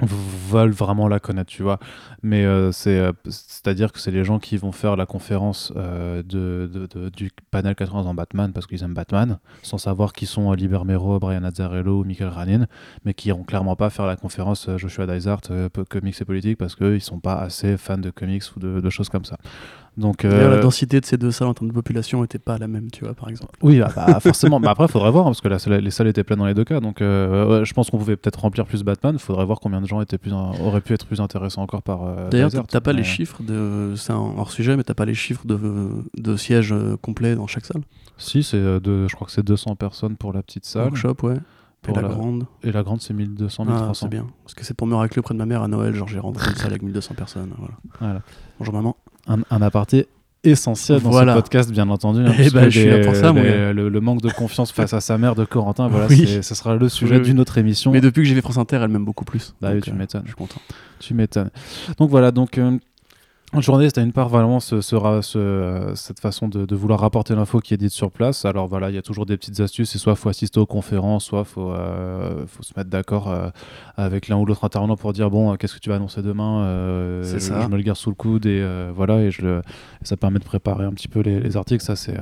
veulent 0.01 0.71
vraiment 0.71 1.07
la 1.07 1.19
connaître, 1.19 1.51
tu 1.51 1.63
vois. 1.63 1.79
Mais 2.23 2.45
euh, 2.45 2.71
euh, 2.87 3.13
c'est-à-dire 3.29 3.91
que 3.91 3.99
c'est 3.99 4.11
les 4.11 4.23
gens 4.23 4.39
qui 4.39 4.57
vont 4.57 4.71
faire 4.71 4.95
la 4.95 5.05
conférence 5.05 5.71
euh, 5.75 6.23
de, 6.23 6.69
de, 6.93 7.09
du 7.09 7.31
panel 7.51 7.75
80 7.75 8.01
en 8.01 8.13
Batman 8.13 8.51
parce 8.53 8.67
qu'ils 8.67 8.83
aiment 8.83 8.93
Batman, 8.93 9.39
sans 9.63 9.77
savoir 9.77 10.13
qui 10.13 10.25
sont 10.25 10.51
Liber 10.53 10.81
Mero, 10.85 11.19
Brian 11.19 11.43
Azzarello 11.43 12.01
ou 12.01 12.03
Michael 12.03 12.29
Ranin, 12.29 12.67
mais 13.05 13.13
qui 13.13 13.29
iront 13.29 13.43
clairement 13.43 13.75
pas 13.75 13.89
faire 13.89 14.05
la 14.05 14.15
conférence 14.15 14.69
Joshua 14.77 15.07
Dysart, 15.07 15.41
comics 15.89 16.19
et 16.19 16.25
politique, 16.25 16.57
parce 16.57 16.75
qu'ils 16.75 17.01
sont 17.01 17.19
pas 17.19 17.35
assez 17.35 17.77
fans 17.77 17.97
de 17.97 18.09
comics 18.09 18.43
ou 18.55 18.59
de 18.59 18.89
choses 18.89 19.09
comme 19.09 19.25
ça. 19.25 19.37
Donc, 19.97 20.23
la 20.23 20.29
euh, 20.29 20.61
densité 20.61 21.01
de 21.01 21.05
ces 21.05 21.17
deux 21.17 21.31
salles 21.31 21.49
en 21.49 21.53
termes 21.53 21.67
de 21.67 21.73
population 21.73 22.21
n'était 22.21 22.39
pas 22.39 22.57
la 22.57 22.67
même, 22.67 22.89
tu 22.91 23.03
vois, 23.03 23.13
par 23.13 23.27
exemple. 23.27 23.57
Oui, 23.61 23.79
bah, 23.79 23.91
bah 23.95 24.19
forcément. 24.21 24.59
mais 24.59 24.69
après, 24.69 24.85
il 24.85 24.91
faudrait 24.91 25.11
voir, 25.11 25.27
hein, 25.27 25.31
parce 25.31 25.41
que 25.41 25.49
les 25.69 25.91
salles 25.91 26.07
étaient 26.07 26.23
pleines 26.23 26.39
dans 26.39 26.45
les 26.45 26.53
deux 26.53 26.63
cas. 26.63 26.79
Donc, 26.79 27.01
euh, 27.01 27.65
je 27.65 27.73
pense 27.73 27.89
qu'on 27.89 27.97
pouvait 27.97 28.15
peut-être 28.15 28.39
remplir 28.39 28.65
plus 28.65 28.83
Batman. 28.83 29.15
Il 29.15 29.19
faudrait 29.19 29.45
voir 29.45 29.59
combien 29.59 29.81
de 29.81 29.87
gens 29.87 30.01
étaient 30.01 30.17
plus, 30.17 30.31
auraient 30.31 30.81
pu 30.81 30.93
être 30.93 31.05
plus 31.05 31.19
intéressants 31.19 31.61
encore 31.61 31.83
par. 31.83 32.03
Euh, 32.03 32.29
D'ailleurs, 32.29 32.51
t'as 32.67 32.81
pas 32.81 32.93
les 32.93 33.03
chiffres 33.03 33.43
de. 33.43 33.93
C'est 33.97 34.13
hors 34.13 34.51
sujet, 34.51 34.77
mais 34.77 34.83
t'as 34.83 34.93
pas 34.93 35.05
les 35.05 35.13
chiffres 35.13 35.45
de, 35.45 35.59
de 36.17 36.37
sièges 36.37 36.73
complets 37.01 37.35
dans 37.35 37.47
chaque 37.47 37.65
salle? 37.65 37.81
Si, 38.17 38.43
c'est 38.43 38.61
de, 38.61 39.07
je 39.07 39.15
crois 39.15 39.25
que 39.25 39.33
c'est 39.33 39.45
200 39.45 39.75
personnes 39.75 40.15
pour 40.15 40.31
la 40.31 40.41
petite 40.41 40.65
salle. 40.65 40.83
Workshop, 40.83 41.15
ouais. 41.23 41.37
Pour 41.81 41.97
et 41.97 42.01
la, 42.01 42.07
grande 42.07 42.45
Et 42.61 42.71
la 42.71 42.83
grande, 42.83 43.01
c'est 43.01 43.13
1200, 43.13 43.65
1300. 43.65 43.87
Ah, 43.89 43.93
c'est 43.95 44.07
bien. 44.07 44.27
Parce 44.43 44.53
que 44.53 44.63
c'est 44.63 44.75
pour 44.75 44.85
me 44.85 44.93
racler 44.93 45.19
auprès 45.19 45.33
de 45.33 45.39
ma 45.39 45.47
mère 45.47 45.63
à 45.63 45.67
Noël. 45.67 45.95
Genre, 45.95 46.07
j'ai 46.07 46.19
rentré 46.19 46.47
une 46.49 46.55
salle 46.55 46.69
avec 46.69 46.83
1200 46.83 47.15
personnes. 47.15 47.53
Voilà. 47.57 47.73
voilà. 47.99 48.21
Bonjour 48.59 48.73
maman. 48.75 48.95
Un, 49.27 49.39
un 49.49 49.61
aparté 49.61 50.07
essentiel 50.43 51.01
dans 51.01 51.11
ce 51.11 51.33
podcast, 51.33 51.71
bien 51.71 51.89
entendu. 51.89 52.21
Hein, 52.25 52.33
eh 52.39 52.49
ben, 52.49 52.69
je 52.69 52.79
suis 52.79 52.89
là 52.89 52.99
pour 52.99 53.15
ça, 53.15 53.31
le, 53.31 53.99
manque 53.99 54.21
de 54.21 54.29
confiance 54.29 54.71
face 54.71 54.93
à 54.93 55.01
sa 55.01 55.17
mère 55.17 55.35
de 55.35 55.45
Corentin, 55.45 55.87
voilà, 55.87 56.07
ce 56.09 56.55
sera 56.55 56.75
le 56.75 56.89
sujet 56.89 57.19
d'une 57.19 57.39
autre 57.39 57.57
émission. 57.57 57.91
Mais 57.91 58.01
depuis 58.01 58.23
que 58.23 58.29
j'ai 58.29 58.35
fait 58.35 58.41
France 58.41 58.57
Inter, 58.57 58.79
elle 58.81 58.89
m'aime 58.89 59.05
beaucoup 59.05 59.25
plus. 59.25 59.53
Bah 59.61 59.79
tu 59.79 59.91
euh, 59.91 59.93
m'étonnes. 59.93 60.23
Je 60.23 60.29
suis 60.29 60.35
content. 60.35 60.61
Tu 60.99 61.13
m'étonnes. 61.13 61.49
Donc 61.97 62.09
voilà, 62.09 62.31
donc 62.31 62.57
euh, 62.57 62.77
journée, 63.59 63.87
c'était 63.87 64.01
une 64.03 64.13
part 64.13 64.29
vraiment 64.29 64.61
ce, 64.61 64.79
ce, 64.79 65.91
cette 65.95 66.21
façon 66.21 66.47
de, 66.47 66.73
vouloir 66.73 67.01
rapporter 67.01 67.35
l'info 67.35 67.59
qui 67.59 67.73
est 67.73 67.77
dite 67.77 67.91
sur 67.91 68.09
place. 68.09 68.45
Alors 68.45 68.67
voilà, 68.67 68.89
il 68.89 68.95
y 68.95 68.97
a 68.97 69.01
toujours 69.01 69.25
des 69.25 69.35
petites 69.35 69.59
astuces. 69.59 69.93
Et 69.93 69.97
soit 69.97 70.15
faut 70.15 70.29
assister 70.29 70.57
aux 70.57 70.65
conférences, 70.65 71.25
soit 71.25 71.43
faut 71.43 71.71
euh, 71.71 72.45
faut 72.47 72.63
se 72.63 72.71
mettre 72.77 72.89
d'accord 72.89 73.29
euh, 73.29 73.49
avec 73.97 74.29
l'un 74.29 74.37
ou 74.37 74.45
l'autre 74.45 74.63
intervenant 74.63 74.95
pour 74.95 75.11
dire 75.11 75.29
bon, 75.29 75.53
qu'est-ce 75.57 75.75
que 75.75 75.79
tu 75.79 75.89
vas 75.89 75.95
annoncer 75.95 76.21
demain 76.21 76.61
euh, 76.63 77.23
C'est 77.23 77.41
ça. 77.41 77.61
Je 77.61 77.67
me 77.67 77.75
le 77.75 77.83
garde 77.83 77.97
sous 77.97 78.09
le 78.09 78.15
coude 78.15 78.45
et 78.45 78.65
voilà 78.95 79.21
et 79.21 79.31
je 79.31 79.41
le, 79.41 79.61
ça 80.01 80.15
permet 80.15 80.39
de 80.39 80.45
préparer 80.45 80.85
un 80.85 80.93
petit 80.93 81.09
peu 81.09 81.19
les, 81.19 81.57
articles. 81.57 81.83
Ça 81.83 81.97
c'est 81.97 82.17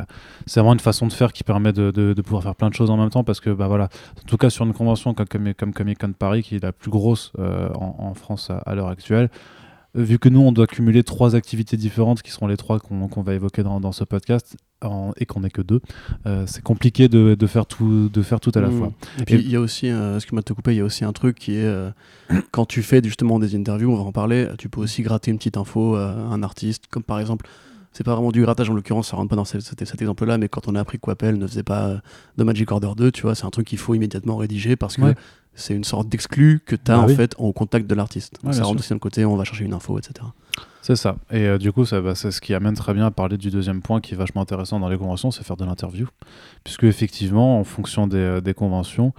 c'est 0.48 0.60
vraiment 0.60 0.74
une 0.74 0.80
façon 0.80 1.06
de 1.06 1.14
faire 1.14 1.32
qui 1.32 1.44
permet 1.44 1.74
de, 1.74 1.92
de, 1.92 2.22
pouvoir 2.24 2.42
faire 2.42 2.56
plein 2.56 2.70
de 2.70 2.74
choses 2.74 2.90
en 2.90 2.98
même 2.98 3.12
temps 3.12 3.24
parce 3.24 3.40
que 3.40 3.52
bah 3.52 3.68
voilà, 3.68 3.90
en 4.18 4.28
tout 4.28 4.38
cas 4.38 4.50
sur 4.50 4.66
une 4.66 4.74
convention 4.74 5.14
comme 5.14 5.28
comme, 5.54 5.74
Comic 5.74 6.00
Con 6.00 6.14
Paris 6.18 6.42
qui 6.42 6.56
est 6.56 6.64
la 6.64 6.72
plus 6.72 6.90
grosse 6.90 7.32
en, 7.38 7.96
en, 8.00 8.14
France 8.16 8.50
à 8.66 8.74
l'heure 8.74 8.88
actuelle 8.88 9.30
vu 9.96 10.20
que 10.20 10.30
nous, 10.30 10.42
on 10.42 10.52
doit 10.52 10.68
cumuler 10.68 11.04
trois 11.04 11.36
activités 11.36 11.78
différentes, 11.78 12.22
qui 12.22 12.32
seront 12.32 12.48
les 12.48 12.58
trois 12.58 12.80
qu'on 12.80 13.22
va 13.22 13.34
évoquer 13.34 13.64
dans, 13.64 13.92
ce 13.92 14.04
podcast, 14.04 14.56
et 15.18 15.26
qu'on 15.26 15.40
n'est 15.42 15.50
que 15.50 15.62
deux, 15.62 15.82
euh, 16.26 16.46
c'est 16.48 16.64
compliqué 16.64 17.10
de, 17.10 17.36
faire 17.48 17.66
tout, 17.66 18.10
de 18.10 18.22
faire 18.22 18.40
tout 18.40 18.52
à 18.56 18.62
la 18.62 18.70
mmh. 18.70 18.78
fois. 18.78 18.94
Et 19.20 19.26
puis, 19.26 19.36
il 19.36 19.50
y 19.50 19.56
a 19.56 19.60
aussi, 19.60 19.90
euh, 19.90 20.20
te 20.20 20.72
il 20.72 20.78
y 20.78 20.80
a 20.80 20.86
aussi 20.86 21.04
un 21.04 21.14
truc 21.14 21.38
qui 21.38 21.56
est, 21.56 21.66
euh, 21.66 21.90
quand 22.52 22.66
tu 22.66 22.82
fais 22.84 23.02
justement 23.04 23.40
des 23.40 23.56
interviews, 23.56 23.92
on 23.92 23.96
va 23.96 24.04
en 24.04 24.12
parler, 24.12 24.48
tu 24.58 24.70
peux 24.70 24.82
aussi 24.82 25.02
gratter 25.02 25.32
une 25.32 25.38
petite 25.38 25.58
info 25.58 25.96
à 25.96 26.12
un 26.12 26.44
artiste, 26.44 26.86
comme 26.90 27.04
par 27.04 27.20
exemple, 27.20 27.48
c'est 27.92 28.04
pas 28.04 28.14
vraiment 28.14 28.32
du 28.32 28.42
grattage 28.42 28.70
en 28.70 28.74
l'occurrence, 28.74 29.10
ça 29.10 29.18
rentre 29.18 29.30
pas 29.30 29.36
dans 29.36 29.46
cet, 29.46 29.82
exemple-là, 30.02 30.38
mais 30.38 30.48
quand 30.48 30.68
on 30.68 30.76
a 30.76 30.80
appris 30.80 31.00
qu'Appel 31.00 31.38
ne 31.38 31.48
faisait 31.48 31.64
pas 31.64 32.02
de 32.38 32.44
Magic 32.44 32.72
Order 32.72 32.92
2, 32.96 33.12
tu 33.12 33.24
vois, 33.24 33.36
c'est 33.36 33.46
un 33.46 33.50
truc 33.50 33.68
qu'il 33.68 33.78
faut 33.78 33.96
immédiatement 33.96 34.38
rédiger 34.38 34.76
parce 34.76 34.96
que 34.98 35.14
c'est 35.56 35.76
une 35.76 35.84
sorte 35.84 36.08
d'exclus 36.08 36.62
que 36.66 36.76
tu 36.76 36.92
as 36.92 36.98
bah 36.98 37.04
en 37.04 37.08
fait 37.08 37.36
au 37.38 37.52
contact 37.52 37.88
de 37.88 37.96
l'artiste. 37.96 38.40
ça 38.52 38.64
rentre 38.64 38.80
aussi 38.80 38.94
d'un 38.94 39.00
côté, 39.00 39.26
on 39.26 39.36
va 39.36 39.44
chercher 39.44 39.66
une 39.66 39.74
info, 39.74 39.98
etc. 39.98 40.26
C'est 40.82 40.96
ça. 40.96 41.18
Et 41.30 41.46
euh, 41.46 41.58
du 41.58 41.72
coup, 41.72 41.86
ça, 41.86 42.00
bah, 42.00 42.16
c'est 42.16 42.32
ce 42.32 42.40
qui 42.40 42.54
amène 42.54 42.76
très 42.76 42.94
bien 42.94 43.06
à 43.06 43.12
parler 43.12 43.38
du 43.38 43.50
deuxième 43.50 43.82
point 43.82 44.00
qui 44.00 44.14
est 44.14 44.18
vachement 44.18 44.42
intéressant 44.42 44.80
dans 44.80 44.88
les 44.88 44.98
conventions, 44.98 45.30
c'est 45.32 45.44
faire 45.44 45.58
de 45.58 45.66
l'interview. 45.66 46.08
Puisque 46.64 46.86
effectivement, 46.86 47.60
en 47.60 47.64
fonction 47.64 48.08
des, 48.08 48.18
euh, 48.18 48.42
des 48.42 48.54
conventions, 48.54 49.14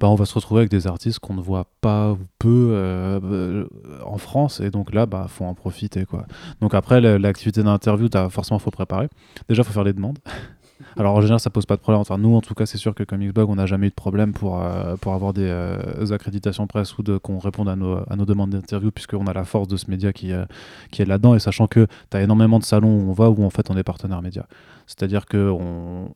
bah, 0.00 0.08
on 0.08 0.14
va 0.14 0.24
se 0.24 0.34
retrouver 0.34 0.60
avec 0.60 0.70
des 0.70 0.86
artistes 0.86 1.18
qu'on 1.18 1.34
ne 1.34 1.42
voit 1.42 1.66
pas 1.80 2.12
ou 2.12 2.18
peu 2.38 2.70
euh, 2.72 3.66
en 4.04 4.18
France 4.18 4.60
et 4.60 4.70
donc 4.70 4.94
là 4.94 5.06
bah 5.06 5.26
faut 5.28 5.44
en 5.44 5.54
profiter 5.54 6.06
quoi 6.06 6.26
donc 6.60 6.74
après 6.74 7.00
l'activité 7.18 7.62
d'interview 7.62 8.08
forcément 8.30 8.58
faut 8.58 8.70
préparer 8.70 9.08
déjà 9.48 9.62
faut 9.62 9.72
faire 9.72 9.84
les 9.84 9.92
demandes 9.92 10.18
alors 10.96 11.14
en 11.14 11.20
général, 11.20 11.40
ça 11.40 11.50
pose 11.50 11.66
pas 11.66 11.76
de 11.76 11.80
problème. 11.80 12.00
Enfin, 12.00 12.18
nous, 12.18 12.34
en 12.34 12.40
tout 12.40 12.54
cas, 12.54 12.66
c'est 12.66 12.78
sûr 12.78 12.94
que 12.94 13.02
comme 13.02 13.20
Xbox, 13.20 13.50
on 13.50 13.56
n'a 13.56 13.66
jamais 13.66 13.88
eu 13.88 13.90
de 13.90 13.94
problème 13.94 14.32
pour, 14.32 14.60
euh, 14.60 14.96
pour 14.96 15.14
avoir 15.14 15.32
des 15.32 15.46
euh, 15.46 16.12
accréditations 16.12 16.66
presse 16.66 16.96
ou 16.98 17.02
de, 17.02 17.18
qu'on 17.18 17.38
réponde 17.38 17.68
à 17.68 17.76
nos, 17.76 17.98
à 18.08 18.16
nos 18.16 18.24
demandes 18.24 18.50
d'interview, 18.50 18.90
puisqu'on 18.90 19.26
a 19.26 19.32
la 19.32 19.44
force 19.44 19.68
de 19.68 19.76
ce 19.76 19.90
média 19.90 20.12
qui, 20.12 20.32
euh, 20.32 20.44
qui 20.90 21.02
est 21.02 21.06
là-dedans. 21.06 21.34
Et 21.34 21.38
sachant 21.38 21.66
que 21.66 21.86
tu 22.10 22.16
as 22.16 22.22
énormément 22.22 22.58
de 22.58 22.64
salons 22.64 22.94
où 22.94 23.10
on 23.10 23.12
va 23.12 23.30
où 23.30 23.44
en 23.44 23.50
fait 23.50 23.70
on 23.70 23.76
est 23.76 23.82
partenaire 23.82 24.22
média. 24.22 24.46
C'est-à-dire 24.86 25.26
que 25.26 25.50
on, 25.50 26.14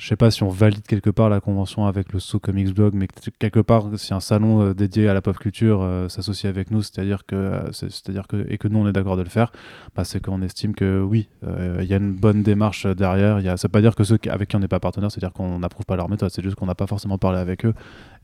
je 0.00 0.06
sais 0.06 0.16
pas 0.16 0.30
si 0.30 0.42
on 0.42 0.48
valide 0.48 0.86
quelque 0.86 1.10
part 1.10 1.28
la 1.28 1.40
convention 1.40 1.84
avec 1.84 2.14
le 2.14 2.20
So 2.20 2.38
Comics 2.38 2.72
Blog, 2.74 2.94
mais 2.94 3.06
quelque 3.38 3.60
part, 3.60 3.84
si 3.96 4.14
un 4.14 4.20
salon 4.20 4.62
euh, 4.62 4.72
dédié 4.72 5.10
à 5.10 5.14
la 5.14 5.20
pop 5.20 5.38
culture 5.38 5.82
euh, 5.82 6.08
s'associe 6.08 6.48
avec 6.48 6.70
nous, 6.70 6.80
c'est-à-dire 6.80 7.26
que, 7.26 7.36
euh, 7.36 7.70
c'est-à-dire 7.70 8.26
que, 8.26 8.46
et 8.48 8.56
que 8.56 8.66
nous 8.66 8.78
on 8.78 8.88
est 8.88 8.92
d'accord 8.92 9.18
de 9.18 9.22
le 9.22 9.28
faire, 9.28 9.52
bah, 9.94 10.04
c'est 10.04 10.24
qu'on 10.24 10.40
estime 10.40 10.74
que 10.74 11.02
oui, 11.02 11.28
il 11.42 11.84
y 11.84 11.92
a 11.92 11.98
une 11.98 12.14
bonne 12.14 12.42
démarche 12.42 12.86
derrière. 12.86 13.40
Y 13.40 13.48
a, 13.48 13.56
veut 13.56 13.68
pas 13.68 13.82
dire 13.82 13.94
que 13.94 14.02
ceux 14.02 14.18
avec 14.30 14.48
qui 14.48 14.56
on 14.56 14.60
n'est 14.60 14.68
pas 14.68 14.80
partenaire, 14.80 15.10
c'est-à-dire 15.10 15.34
qu'on 15.34 15.58
n'approuve 15.58 15.84
pas 15.84 15.96
leur 15.96 16.08
méthode, 16.08 16.30
c'est 16.30 16.42
juste 16.42 16.56
qu'on 16.56 16.66
n'a 16.66 16.74
pas 16.74 16.86
forcément 16.86 17.18
parlé 17.18 17.38
avec 17.38 17.66
eux 17.66 17.74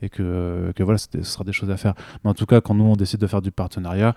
et 0.00 0.08
que, 0.08 0.72
que 0.74 0.82
voilà, 0.82 0.96
ce 0.96 1.22
sera 1.22 1.44
des 1.44 1.52
choses 1.52 1.70
à 1.70 1.76
faire. 1.76 1.92
Mais 2.24 2.30
en 2.30 2.34
tout 2.34 2.46
cas, 2.46 2.62
quand 2.62 2.74
nous 2.74 2.84
on 2.84 2.96
décide 2.96 3.20
de 3.20 3.26
faire 3.26 3.42
du 3.42 3.50
partenariat, 3.50 4.14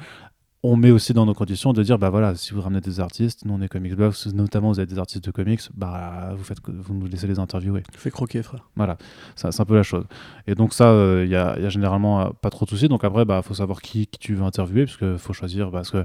on 0.61 0.75
met 0.75 0.91
aussi 0.91 1.13
dans 1.13 1.25
nos 1.25 1.33
conditions 1.33 1.71
de 1.71 1.81
dire 1.83 1.97
bah 1.97 2.09
voilà 2.09 2.35
si 2.35 2.53
vous 2.53 2.61
ramenez 2.61 2.81
des 2.81 2.99
artistes 2.99 3.45
nous 3.45 3.53
on 3.53 3.61
est 3.61 3.69
Comics 3.69 3.95
Blog 3.95 4.13
notamment 4.33 4.71
vous 4.71 4.79
avez 4.79 4.87
des 4.87 4.99
artistes 4.99 5.23
de 5.23 5.31
comics 5.31 5.61
bah 5.73 6.33
vous 6.35 6.43
faites 6.43 6.57
vous 6.67 6.93
nous 6.93 7.07
laissez 7.07 7.27
les 7.27 7.39
interviewer. 7.39 7.83
Fais 7.93 8.11
croquer 8.11 8.43
frère. 8.43 8.67
Voilà. 8.75 8.97
C'est 9.35 9.59
un 9.59 9.65
peu 9.65 9.75
la 9.75 9.83
chose. 9.83 10.03
Et 10.47 10.55
donc 10.55 10.73
ça 10.73 10.85
il 10.85 10.95
euh, 10.95 11.25
y, 11.25 11.35
a, 11.35 11.69
généralement 11.69 12.21
euh, 12.21 12.29
pas 12.41 12.49
trop 12.49 12.65
de 12.65 12.69
soucis. 12.69 12.89
Donc 12.89 13.03
après 13.03 13.23
bah 13.23 13.41
faut 13.41 13.53
savoir 13.53 13.81
qui, 13.81 14.07
tu 14.07 14.35
veux 14.35 14.43
interviewer 14.43 14.85
parce 14.85 14.97
que 14.97 15.17
faut 15.17 15.33
choisir 15.33 15.71
parce 15.71 15.91
que 15.91 16.03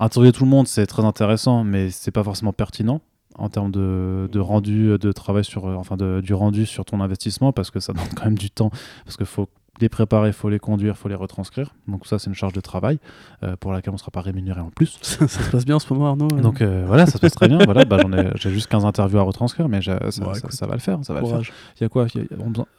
interviewer 0.00 0.32
tout 0.32 0.44
le 0.44 0.50
monde 0.50 0.66
c'est 0.66 0.86
très 0.86 1.04
intéressant 1.04 1.62
mais 1.62 1.90
c'est 1.90 2.10
pas 2.10 2.24
forcément 2.24 2.54
pertinent 2.54 3.02
en 3.36 3.48
termes 3.48 3.70
de, 3.70 4.38
rendu 4.38 4.96
de 4.98 5.12
travail 5.12 5.44
sur 5.44 5.66
euh, 5.66 5.74
enfin 5.74 5.96
de, 5.96 6.20
du 6.22 6.32
rendu 6.32 6.64
sur 6.64 6.86
ton 6.86 7.00
investissement 7.00 7.52
parce 7.52 7.70
que 7.70 7.80
ça 7.80 7.92
demande 7.92 8.08
quand 8.16 8.24
même 8.24 8.38
du 8.38 8.50
temps 8.50 8.70
parce 9.04 9.18
qu'il 9.18 9.26
faut 9.26 9.48
les 9.80 9.88
préparer, 9.88 10.28
il 10.28 10.32
faut 10.32 10.48
les 10.48 10.58
conduire, 10.58 10.94
il 10.96 11.00
faut 11.00 11.08
les 11.08 11.14
retranscrire. 11.14 11.74
Donc 11.88 12.06
ça, 12.06 12.18
c'est 12.18 12.28
une 12.28 12.34
charge 12.34 12.52
de 12.52 12.60
travail 12.60 12.98
euh, 13.42 13.56
pour 13.56 13.72
laquelle 13.72 13.90
on 13.90 13.94
ne 13.94 13.98
sera 13.98 14.10
pas 14.10 14.20
rémunéré 14.20 14.60
en 14.60 14.70
plus. 14.70 14.98
ça, 15.02 15.26
se 15.26 15.50
passe 15.50 15.64
bien 15.64 15.76
en 15.76 15.78
ce 15.78 15.92
moment, 15.92 16.08
Arnaud 16.08 16.28
euh 16.32 16.40
Donc 16.40 16.60
euh, 16.60 16.84
voilà, 16.86 17.06
ça 17.06 17.12
se 17.12 17.18
passe 17.18 17.34
très 17.34 17.48
bien. 17.48 17.58
voilà, 17.64 17.84
bah, 17.84 17.98
j'ai 18.36 18.50
juste 18.50 18.68
15 18.68 18.84
interviews 18.84 19.18
à 19.18 19.22
retranscrire, 19.22 19.68
mais 19.68 19.82
ça, 19.82 19.98
ça, 20.10 20.24
va 20.24 20.74
le 20.74 20.80
faire. 20.80 20.98
Ça 21.02 21.14
va 21.14 21.20
le 21.20 21.26
faire. 21.26 21.40
Il 21.80 21.82
y 21.82 21.84
a 21.84 21.88
quoi? 21.88 22.06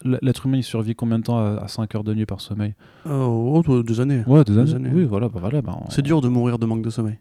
L'être 0.03 0.45
humain, 0.45 0.58
il 0.58 0.63
survit 0.63 0.95
combien 0.95 1.19
de 1.19 1.23
temps 1.23 1.38
à, 1.38 1.67
5 1.67 1.93
heures 1.95 2.03
de 2.03 2.13
nuit 2.13 2.25
par 2.25 2.41
sommeil? 2.41 2.75
Oh, 3.10 3.62
deux 3.84 4.01
années. 4.01 4.23
Ouais, 4.27 4.43
deux, 4.43 4.75
années. 4.75 4.91
Oui, 4.93 5.03
voilà. 5.03 5.29
Bah, 5.29 5.39
voilà 5.41 5.62
bah, 5.62 5.77
C'est 5.89 6.01
dur 6.01 6.21
de 6.21 6.29
mourir 6.29 6.60
de 6.60 6.65
manque 6.65 6.81
de 6.81 6.89
sommeil. 6.89 7.19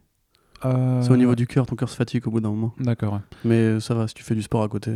C'est 0.63 1.11
au 1.11 1.17
niveau 1.17 1.35
du 1.35 1.47
cœur, 1.47 1.67
ton 1.67 1.77
cœur 1.77 1.91
se 1.91 1.97
fatigue 1.97 2.27
au 2.27 2.31
bout 2.31 2.41
d'un 2.41 2.49
moment. 2.49 2.73
D'accord. 2.79 3.21
Mais 3.45 3.81
ça 3.81 3.95
va, 3.95 4.09
si 4.09 4.15
tu 4.15 4.23
fais 4.23 4.35
du 4.35 4.43
sport 4.43 4.63
à 4.63 4.69
côté. 4.69 4.93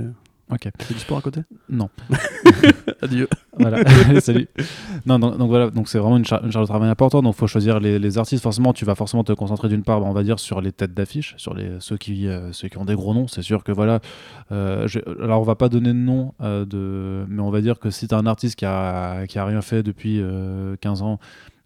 Ok. 0.50 0.68
C'est 0.80 0.94
du 0.94 1.00
sport 1.00 1.18
à 1.18 1.20
côté? 1.20 1.42
Non. 1.68 1.90
Adieu. 3.02 3.28
Voilà. 3.58 3.78
Salut. 4.20 4.48
Non, 5.04 5.18
donc, 5.18 5.48
voilà, 5.48 5.70
donc 5.70 5.88
c'est 5.88 5.98
vraiment 5.98 6.16
une, 6.16 6.24
charge 6.24 6.42
de 6.50 6.64
travail 6.64 6.88
importante. 6.88 7.24
Donc, 7.24 7.34
il 7.34 7.38
faut 7.38 7.46
choisir 7.46 7.80
les, 7.80 8.18
artistes. 8.18 8.42
Forcément, 8.42 8.72
tu 8.72 8.84
vas 8.84 8.94
forcément 8.94 9.24
te 9.24 9.32
concentrer 9.32 9.68
d'une 9.68 9.82
part, 9.82 10.00
bah, 10.00 10.06
on 10.08 10.12
va 10.12 10.22
dire, 10.22 10.38
sur 10.38 10.60
les 10.60 10.72
têtes 10.72 10.94
d'affiche, 10.94 11.34
sur 11.36 11.54
les 11.54 11.72
ceux 11.80 11.96
qui 11.96 12.26
euh, 12.26 12.52
ceux 12.52 12.68
qui 12.68 12.78
ont 12.78 12.84
des 12.84 12.94
gros 12.94 13.12
noms. 13.12 13.28
C'est 13.28 13.42
sûr 13.42 13.62
que 13.62 13.72
voilà. 13.72 14.00
Euh, 14.52 14.86
alors, 15.22 15.40
on 15.40 15.44
va 15.44 15.54
pas 15.54 15.68
donner 15.68 15.90
de 15.90 15.98
nom 15.98 16.34
euh, 16.40 16.64
de, 16.64 17.26
mais 17.28 17.42
on 17.42 17.50
va 17.50 17.60
dire 17.60 17.78
que 17.78 17.90
si 17.90 18.08
tu 18.08 18.14
as 18.14 18.18
un 18.18 18.26
artiste 18.26 18.56
qui 18.56 18.64
a 18.64 19.26
qui 19.26 19.38
a 19.38 19.44
rien 19.44 19.60
fait 19.60 19.82
depuis 19.82 20.22
15 20.80 21.02
ans 21.02 21.18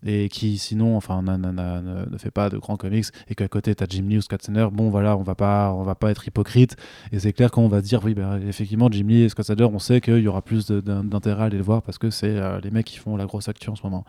et 0.05 0.29
qui 0.29 0.59
sinon 0.59 0.97
enfin 0.97 1.23
ne 1.23 2.19
fait 2.19 2.31
pas 2.31 2.49
de 2.49 2.59
grands 2.59 2.77
comics 2.77 3.07
et 3.29 3.35
qu'à 3.35 3.49
côté 3.49 3.75
tu 3.75 3.85
as 3.85 3.87
Jim 3.89 4.05
Lee 4.09 4.19
ou 4.19 4.21
Scott 4.21 4.43
Snyder 4.43 4.69
bon 4.73 4.91
voilà 4.91 5.17
on 5.17 5.23
va 5.23 5.35
pas 5.35 5.73
on 5.73 5.83
va 5.83 5.95
pas 5.95 6.11
être 6.11 6.27
hypocrite. 6.27 6.77
Et 7.13 7.19
c'est 7.21 7.33
clair 7.33 7.51
qu'on 7.51 7.69
va 7.69 7.81
dire 7.81 8.01
oui 8.05 8.15
ben, 8.15 8.41
effectivement 8.47 8.89
Jim 8.91 9.07
Lee 9.07 9.23
et 9.23 9.29
Scott 9.29 9.47
Snyder 9.47 9.65
on 9.65 9.79
sait 9.79 10.01
qu'il 10.01 10.19
y 10.19 10.29
aura 10.29 10.43
plus 10.43 10.67
d'intérêt 10.69 11.43
à 11.43 11.47
aller 11.47 11.59
le 11.59 11.63
voir 11.63 11.83
parce 11.83 11.99
que 11.99 12.11
c'est 12.11 12.37
euh, 12.37 12.61
les 12.61 12.71
mecs 12.71 12.87
qui 12.87 12.99
font 12.99 13.17
la 13.17 13.27
grosse 13.27 13.49
actu 13.49 13.71
en 13.71 13.77
ce 13.77 13.83
moment. 13.83 14.05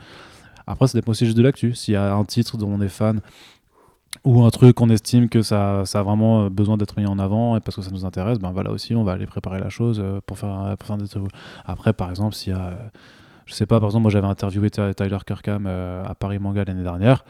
Après 0.66 0.88
ça 0.88 0.98
dépend 0.98 1.12
aussi 1.12 1.26
juste 1.26 1.38
de 1.38 1.44
l'actu. 1.44 1.74
S'il 1.76 1.94
y 1.94 1.98
a 1.98 2.14
un 2.14 2.26
titre 2.26 2.58
dont 2.58 2.70
on 2.70 2.82
est 2.82 2.90
fan 2.90 3.22
ou 4.24 4.44
un 4.44 4.50
truc 4.52 4.76
qu'on 4.76 4.90
estime 4.90 5.28
que 5.28 5.42
ça, 5.42 5.86
ça 5.86 6.00
a 6.00 6.04
vraiment 6.04 6.50
besoin 6.50 6.78
d'être 6.78 6.98
mis 7.00 7.08
en 7.08 7.18
avant 7.18 7.58
et 7.58 7.60
parce 7.60 7.76
que 7.76 7.82
ça 7.82 7.90
nous 7.90 8.06
intéresse, 8.06 8.38
ben 8.38 8.52
voilà 8.52 8.70
aussi 8.72 8.96
on 8.96 9.04
va 9.04 9.14
aller 9.14 9.26
préparer 9.26 9.60
la 9.60 9.70
chose 9.70 10.00
euh, 10.00 10.22
pour 10.26 10.38
faire, 10.38 10.76
pour 10.78 10.88
faire 10.88 10.98
des 10.98 11.06
Après 11.66 11.94
par 11.94 12.10
exemple 12.10 12.36
s'il 12.36 12.54
y 12.54 12.56
a 12.56 12.78
je 13.46 13.54
sais 13.54 13.66
pas, 13.66 13.80
par 13.80 13.90
exemple, 13.90 14.04
moi 14.04 14.12
j'avais 14.12 14.28
interviewé 14.28 14.70
Tyler 14.70 15.18
Kirkham 15.26 15.66
euh, 15.68 16.04
à 16.06 16.16
Paris 16.16 16.40
Manga 16.40 16.64
l'année 16.66 16.84
dernière. 16.84 17.24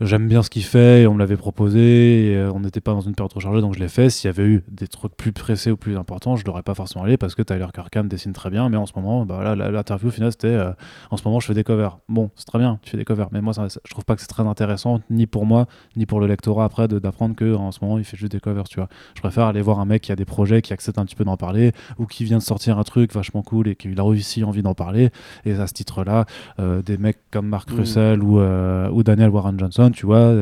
J'aime 0.00 0.28
bien 0.28 0.42
ce 0.42 0.50
qu'il 0.50 0.64
fait 0.64 1.02
et 1.02 1.06
on 1.06 1.14
me 1.14 1.18
l'avait 1.18 1.36
proposé 1.36 2.30
et 2.30 2.36
euh, 2.36 2.52
on 2.52 2.60
n'était 2.60 2.80
pas 2.80 2.92
dans 2.92 3.00
une 3.00 3.14
période 3.14 3.30
trop 3.30 3.40
chargée 3.40 3.60
donc 3.60 3.74
je 3.74 3.80
l'ai 3.80 3.88
fait. 3.88 4.10
S'il 4.10 4.28
y 4.28 4.30
avait 4.30 4.44
eu 4.44 4.62
des 4.70 4.88
trucs 4.88 5.16
plus 5.16 5.32
pressés 5.32 5.70
ou 5.70 5.76
plus 5.76 5.96
importants 5.96 6.36
je 6.36 6.44
l'aurais 6.44 6.62
pas 6.62 6.74
forcément 6.74 7.04
allé 7.04 7.16
parce 7.16 7.34
que 7.34 7.42
Tyler 7.42 7.66
Kirkham 7.72 8.08
dessine 8.08 8.32
très 8.32 8.50
bien 8.50 8.68
mais 8.68 8.76
en 8.76 8.86
ce 8.86 8.92
moment 8.94 9.24
bah 9.24 9.54
l'interview 9.56 10.10
finale 10.10 10.32
c'était 10.32 10.48
euh, 10.48 10.72
en 11.10 11.16
ce 11.16 11.22
moment 11.24 11.40
je 11.40 11.46
fais 11.46 11.54
des 11.54 11.64
covers. 11.64 11.98
Bon 12.08 12.30
c'est 12.36 12.44
très 12.44 12.58
bien 12.58 12.78
tu 12.82 12.90
fais 12.90 12.98
des 12.98 13.04
covers 13.04 13.28
mais 13.32 13.40
moi 13.40 13.54
ça, 13.54 13.68
je 13.68 13.90
trouve 13.90 14.04
pas 14.04 14.14
que 14.16 14.20
c'est 14.20 14.26
très 14.26 14.46
intéressant 14.46 15.00
ni 15.08 15.26
pour 15.26 15.46
moi 15.46 15.66
ni 15.96 16.04
pour 16.04 16.20
le 16.20 16.26
lectorat 16.26 16.64
après 16.64 16.88
d'apprendre 16.88 17.34
que 17.34 17.54
en 17.54 17.72
ce 17.72 17.78
moment 17.80 17.98
il 17.98 18.04
fait 18.04 18.16
juste 18.16 18.32
des 18.32 18.40
covers 18.40 18.68
tu 18.68 18.78
vois. 18.78 18.88
Je 19.14 19.20
préfère 19.20 19.44
aller 19.44 19.62
voir 19.62 19.80
un 19.80 19.86
mec 19.86 20.02
qui 20.02 20.12
a 20.12 20.16
des 20.16 20.26
projets 20.26 20.60
qui 20.60 20.72
accepte 20.72 20.98
un 20.98 21.06
petit 21.06 21.16
peu 21.16 21.24
d'en 21.24 21.36
parler 21.36 21.72
ou 21.98 22.06
qui 22.06 22.24
vient 22.24 22.38
de 22.38 22.42
sortir 22.42 22.78
un 22.78 22.84
truc 22.84 23.14
vachement 23.14 23.42
cool 23.42 23.68
et 23.68 23.76
qui 23.76 23.88
a 23.96 24.04
aussi 24.04 24.44
envie 24.44 24.62
d'en 24.62 24.74
parler. 24.74 25.10
Et 25.46 25.52
à 25.54 25.66
ce 25.66 25.72
titre 25.72 26.04
là 26.04 26.26
euh, 26.60 26.82
des 26.82 26.98
mecs 26.98 27.18
comme 27.30 27.46
Mark 27.46 27.70
mmh. 27.70 27.76
Russell 27.76 28.22
ou, 28.22 28.38
ou 28.38 29.02
Daniel 29.02 29.30
Warren 29.30 29.58
Johnson 29.58 29.85
tu 29.90 30.06
vois 30.06 30.34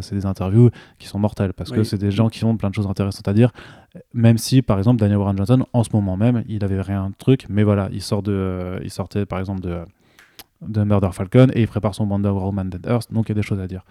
c'est 0.00 0.14
des 0.14 0.26
interviews 0.26 0.70
qui 0.98 1.06
sont 1.06 1.18
mortelles 1.18 1.52
parce 1.52 1.70
que 1.70 1.84
c'est 1.84 1.98
des 1.98 2.10
gens 2.10 2.28
qui 2.28 2.44
ont 2.44 2.56
plein 2.56 2.70
de 2.70 2.74
choses 2.74 2.86
intéressantes 2.86 3.28
à 3.28 3.32
dire. 3.32 3.52
Même 4.14 4.38
si, 4.38 4.62
par 4.62 4.78
exemple, 4.78 5.00
Daniel 5.00 5.18
Warren 5.18 5.36
Johnson, 5.36 5.66
en 5.72 5.84
ce 5.84 5.90
moment 5.92 6.16
même, 6.16 6.44
il 6.48 6.64
avait 6.64 6.80
rien 6.80 7.10
de 7.10 7.14
truc, 7.14 7.46
mais 7.50 7.62
voilà, 7.62 7.88
il 7.92 8.00
sort 8.00 8.22
de, 8.22 8.80
il 8.82 8.90
sortait 8.90 9.26
par 9.26 9.38
exemple 9.38 9.60
de, 9.60 9.80
de 10.66 10.82
Murder 10.82 11.10
Falcon 11.12 11.48
et 11.52 11.60
il 11.60 11.68
prépare 11.68 11.94
son 11.94 12.06
Wonder 12.06 12.30
Woman 12.30 12.70
Dead 12.70 12.86
Earth, 12.86 13.12
donc 13.12 13.28
il 13.28 13.30
y 13.30 13.32
a 13.32 13.34
des 13.34 13.42
choses 13.42 13.60
à 13.60 13.66
dire. 13.66 13.84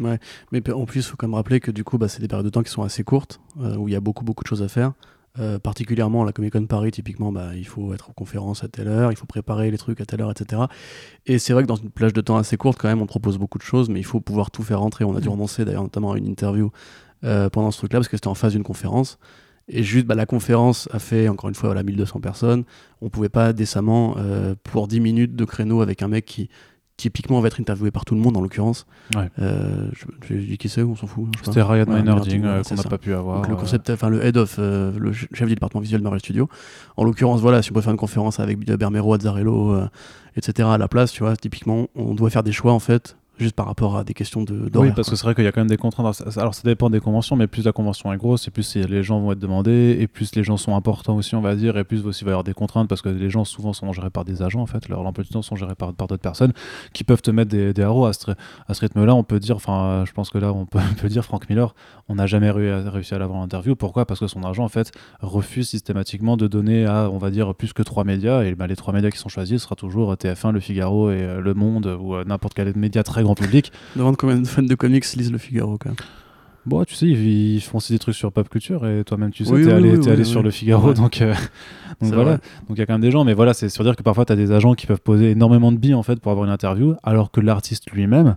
Ouais, 0.00 0.18
mais 0.50 0.68
en 0.72 0.86
plus, 0.86 1.00
il 1.00 1.02
faut 1.04 1.16
quand 1.16 1.28
même 1.28 1.34
rappeler 1.34 1.60
que 1.60 1.70
du 1.70 1.84
coup, 1.84 1.98
bah, 1.98 2.08
c'est 2.08 2.20
des 2.20 2.28
périodes 2.28 2.46
de 2.46 2.50
temps 2.50 2.62
qui 2.62 2.70
sont 2.70 2.82
assez 2.82 3.04
courtes, 3.04 3.40
euh, 3.60 3.76
où 3.76 3.88
il 3.88 3.92
y 3.92 3.96
a 3.96 4.00
beaucoup, 4.00 4.24
beaucoup 4.24 4.42
de 4.42 4.48
choses 4.48 4.62
à 4.62 4.68
faire. 4.68 4.92
Euh, 5.40 5.58
particulièrement 5.58 6.22
la 6.22 6.30
Comic 6.30 6.52
Con 6.52 6.66
Paris, 6.66 6.92
typiquement, 6.92 7.32
bah, 7.32 7.56
il 7.56 7.66
faut 7.66 7.92
être 7.92 8.08
en 8.10 8.12
conférence 8.12 8.62
à 8.62 8.68
telle 8.68 8.86
heure, 8.86 9.10
il 9.10 9.16
faut 9.16 9.26
préparer 9.26 9.68
les 9.72 9.78
trucs 9.78 10.00
à 10.00 10.06
telle 10.06 10.22
heure, 10.22 10.30
etc. 10.30 10.62
Et 11.26 11.40
c'est 11.40 11.52
vrai 11.52 11.64
que 11.64 11.68
dans 11.68 11.74
une 11.74 11.90
plage 11.90 12.12
de 12.12 12.20
temps 12.20 12.36
assez 12.36 12.56
courte, 12.56 12.78
quand 12.80 12.86
même, 12.86 13.02
on 13.02 13.06
propose 13.06 13.36
beaucoup 13.36 13.58
de 13.58 13.64
choses, 13.64 13.88
mais 13.88 13.98
il 13.98 14.04
faut 14.04 14.20
pouvoir 14.20 14.52
tout 14.52 14.62
faire 14.62 14.78
rentrer. 14.78 15.04
On 15.04 15.16
a 15.16 15.20
dû 15.20 15.28
mm. 15.28 15.32
renoncer 15.32 15.64
d'ailleurs 15.64 15.82
notamment 15.82 16.12
à 16.12 16.18
une 16.18 16.26
interview 16.26 16.70
euh, 17.24 17.50
pendant 17.50 17.72
ce 17.72 17.78
truc-là, 17.78 17.98
parce 17.98 18.08
que 18.08 18.16
c'était 18.16 18.28
en 18.28 18.34
phase 18.34 18.52
d'une 18.52 18.62
conférence. 18.62 19.18
Et 19.66 19.82
juste, 19.82 20.06
bah, 20.06 20.14
la 20.14 20.26
conférence 20.26 20.88
a 20.92 21.00
fait, 21.00 21.28
encore 21.28 21.48
une 21.48 21.56
fois, 21.56 21.70
voilà, 21.70 21.82
1200 21.82 22.20
personnes. 22.20 22.64
On 23.00 23.08
pouvait 23.08 23.28
pas 23.28 23.52
décemment, 23.52 24.14
euh, 24.18 24.54
pour 24.62 24.86
10 24.86 25.00
minutes 25.00 25.34
de 25.34 25.44
créneau 25.44 25.80
avec 25.80 26.02
un 26.02 26.08
mec 26.08 26.26
qui, 26.26 26.48
typiquement 26.96 27.40
va 27.40 27.48
être 27.48 27.60
interviewé 27.60 27.90
par 27.90 28.04
tout 28.04 28.14
le 28.14 28.20
monde 28.20 28.36
en 28.36 28.40
l'occurrence. 28.40 28.86
Ouais. 29.14 29.28
Euh, 29.40 29.90
je, 30.28 30.34
dis 30.34 30.58
qui 30.58 30.68
c'est, 30.68 30.82
on 30.82 30.94
s'en 30.94 31.06
fout. 31.06 31.28
C'était 31.42 31.62
Ryan 31.62 31.86
Maynarding 31.86 32.44
euh, 32.44 32.62
qu'on 32.62 32.74
n'a 32.74 32.82
pas 32.84 32.98
pu 32.98 33.14
avoir. 33.14 33.48
le 33.48 33.56
concept, 33.56 33.90
enfin 33.90 34.08
le 34.08 34.24
head 34.24 34.36
of, 34.36 34.56
euh, 34.58 34.92
le 34.98 35.12
chef 35.12 35.46
du 35.46 35.54
département 35.54 35.80
visuel 35.80 36.00
de 36.00 36.04
Marvel 36.04 36.20
Studios. 36.20 36.48
En 36.96 37.04
l'occurrence, 37.04 37.40
voilà, 37.40 37.62
si 37.62 37.70
on 37.70 37.74
peut 37.74 37.80
faire 37.80 37.92
une 37.92 37.98
conférence 37.98 38.40
avec 38.40 38.58
Bermero, 38.58 39.14
Azzarello, 39.14 39.76
etc. 40.36 40.68
à 40.70 40.78
la 40.78 40.88
place, 40.88 41.12
tu 41.12 41.22
vois, 41.22 41.36
typiquement, 41.36 41.88
on 41.94 42.14
doit 42.14 42.30
faire 42.30 42.42
des 42.42 42.52
choix 42.52 42.72
en 42.72 42.80
fait 42.80 43.16
juste 43.38 43.54
par 43.54 43.66
rapport 43.66 43.96
à 43.96 44.04
des 44.04 44.14
questions 44.14 44.42
de 44.42 44.70
Oui, 44.74 44.92
parce 44.94 45.10
que 45.10 45.16
c'est 45.16 45.24
vrai 45.24 45.34
qu'il 45.34 45.44
y 45.44 45.46
a 45.46 45.52
quand 45.52 45.60
même 45.60 45.68
des 45.68 45.76
contraintes. 45.76 46.22
Alors 46.36 46.54
ça 46.54 46.62
dépend 46.64 46.90
des 46.90 47.00
conventions, 47.00 47.36
mais 47.36 47.46
plus 47.46 47.64
la 47.64 47.72
convention 47.72 48.12
est 48.12 48.16
grosse, 48.16 48.46
et 48.48 48.50
plus 48.50 48.76
les 48.76 49.02
gens 49.02 49.20
vont 49.20 49.32
être 49.32 49.38
demandés, 49.38 49.96
et 50.00 50.06
plus 50.06 50.34
les 50.34 50.44
gens 50.44 50.56
sont 50.56 50.76
importants 50.76 51.16
aussi, 51.16 51.34
on 51.34 51.40
va 51.40 51.54
dire, 51.56 51.76
et 51.76 51.84
plus 51.84 52.04
aussi 52.06 52.22
il 52.22 52.26
va 52.26 52.30
y 52.30 52.32
avoir 52.32 52.44
des 52.44 52.54
contraintes 52.54 52.88
parce 52.88 53.02
que 53.02 53.08
les 53.08 53.30
gens 53.30 53.44
souvent 53.44 53.72
sont 53.72 53.92
gérés 53.92 54.10
par 54.10 54.24
des 54.24 54.42
agents 54.42 54.60
en 54.60 54.66
fait, 54.66 54.88
leur 54.88 55.00
emploi 55.00 55.24
du 55.24 55.30
temps 55.30 55.42
sont 55.42 55.56
gérés 55.56 55.74
par, 55.74 55.92
par 55.94 56.06
d'autres 56.06 56.22
personnes 56.22 56.52
qui 56.92 57.04
peuvent 57.04 57.22
te 57.22 57.30
mettre 57.30 57.50
des, 57.50 57.72
des 57.72 57.82
à 57.82 58.12
ce, 58.12 58.30
à 58.66 58.74
ce 58.74 58.80
rythme-là. 58.80 59.14
On 59.14 59.24
peut 59.24 59.38
dire, 59.38 59.56
enfin, 59.56 60.04
je 60.06 60.12
pense 60.12 60.30
que 60.30 60.38
là 60.38 60.52
on 60.52 60.66
peut, 60.66 60.78
on 60.90 60.94
peut 60.94 61.08
dire 61.08 61.24
Frank 61.24 61.48
Miller, 61.48 61.74
on 62.08 62.16
n'a 62.16 62.26
jamais 62.26 62.50
réussi 62.50 63.14
à 63.14 63.18
l'avoir 63.18 63.38
en 63.38 63.44
interview. 63.44 63.76
Pourquoi? 63.76 64.06
Parce 64.06 64.20
que 64.20 64.26
son 64.26 64.42
agent 64.42 64.64
en 64.64 64.68
fait 64.68 64.92
refuse 65.20 65.68
systématiquement 65.68 66.36
de 66.36 66.46
donner 66.46 66.86
à, 66.86 67.10
on 67.10 67.18
va 67.18 67.30
dire, 67.30 67.54
plus 67.54 67.72
que 67.72 67.82
trois 67.82 68.04
médias, 68.04 68.42
et 68.42 68.54
bah, 68.54 68.66
les 68.66 68.76
trois 68.76 68.92
médias 68.92 69.10
qui 69.10 69.18
sont 69.18 69.28
choisis 69.28 69.54
ce 69.58 69.64
sera 69.64 69.76
toujours 69.76 70.14
TF1, 70.14 70.52
Le 70.52 70.60
Figaro 70.60 71.10
et 71.10 71.22
euh, 71.22 71.40
Le 71.40 71.54
Monde 71.54 71.86
ou 72.00 72.14
euh, 72.14 72.24
n'importe 72.24 72.54
quel 72.54 72.74
média 72.76 73.02
très 73.02 73.22
grand 73.24 73.34
public 73.34 73.72
combien 74.16 74.38
de 74.38 74.46
fans 74.46 74.62
de 74.62 74.74
comics 74.74 75.04
lisent 75.16 75.32
le 75.32 75.38
Figaro 75.38 75.78
quand 75.78 75.90
même. 75.90 75.96
Bon, 76.66 76.82
tu 76.84 76.94
sais, 76.94 77.06
ils, 77.06 77.60
font 77.60 77.76
aussi 77.76 77.92
des 77.92 77.98
trucs 77.98 78.14
sur 78.14 78.32
pop 78.32 78.48
culture 78.48 78.86
et 78.86 79.04
toi-même, 79.04 79.30
tu 79.30 79.44
sais, 79.44 79.52
t'es 79.52 79.70
allé, 79.70 80.08
allé 80.08 80.24
sur 80.24 80.42
le 80.42 80.50
Figaro, 80.50 80.94
donc, 80.94 81.20
euh, 81.20 81.34
donc 82.00 82.14
voilà. 82.14 82.38
Donc 82.68 82.70
il 82.70 82.78
y 82.78 82.80
a 82.80 82.86
quand 82.86 82.94
même 82.94 83.02
des 83.02 83.10
gens, 83.10 83.24
mais 83.24 83.34
voilà, 83.34 83.52
c'est 83.52 83.68
sur 83.68 83.84
dire 83.84 83.94
que 83.96 84.02
parfois 84.02 84.24
t'as 84.24 84.36
des 84.36 84.50
agents 84.50 84.74
qui 84.74 84.86
peuvent 84.86 85.02
poser 85.02 85.32
énormément 85.32 85.72
de 85.72 85.76
billes 85.76 85.94
en 85.94 86.02
fait 86.02 86.20
pour 86.20 86.32
avoir 86.32 86.46
une 86.46 86.52
interview, 86.52 86.94
alors 87.02 87.30
que 87.30 87.40
l'artiste 87.42 87.90
lui-même 87.90 88.36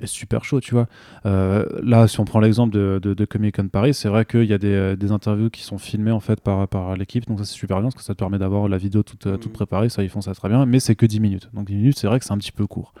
est 0.00 0.06
super 0.06 0.44
chaud, 0.44 0.60
tu 0.60 0.74
vois. 0.74 0.86
Euh, 1.24 1.64
là, 1.82 2.08
si 2.08 2.20
on 2.20 2.26
prend 2.26 2.40
l'exemple 2.40 2.74
de, 2.74 2.98
de, 3.02 3.24
Comic 3.24 3.56
Con 3.56 3.68
Paris, 3.68 3.94
c'est 3.94 4.08
vrai 4.08 4.26
qu'il 4.26 4.44
y 4.44 4.52
a 4.52 4.58
des, 4.58 4.66
euh, 4.66 4.96
des, 4.96 5.10
interviews 5.10 5.48
qui 5.48 5.62
sont 5.62 5.78
filmées 5.78 6.10
en 6.10 6.20
fait 6.20 6.40
par, 6.42 6.68
par 6.68 6.96
l'équipe, 6.96 7.26
donc 7.26 7.38
ça 7.38 7.46
c'est 7.46 7.54
super 7.54 7.78
bien 7.78 7.84
parce 7.84 7.94
que 7.94 8.02
ça 8.02 8.12
te 8.12 8.18
permet 8.18 8.38
d'avoir 8.38 8.68
la 8.68 8.76
vidéo 8.76 9.02
toute, 9.02 9.40
toute 9.40 9.52
préparée, 9.52 9.88
ça 9.88 10.02
ils 10.02 10.10
font 10.10 10.20
ça 10.20 10.34
très 10.34 10.50
bien, 10.50 10.66
mais 10.66 10.78
c'est 10.78 10.94
que 10.94 11.06
10 11.06 11.20
minutes. 11.20 11.48
Donc 11.54 11.68
10 11.68 11.74
minutes, 11.74 11.98
c'est 11.98 12.06
vrai 12.06 12.18
que 12.18 12.26
c'est 12.26 12.32
un 12.32 12.38
petit 12.38 12.52
peu 12.52 12.66
court. 12.66 12.92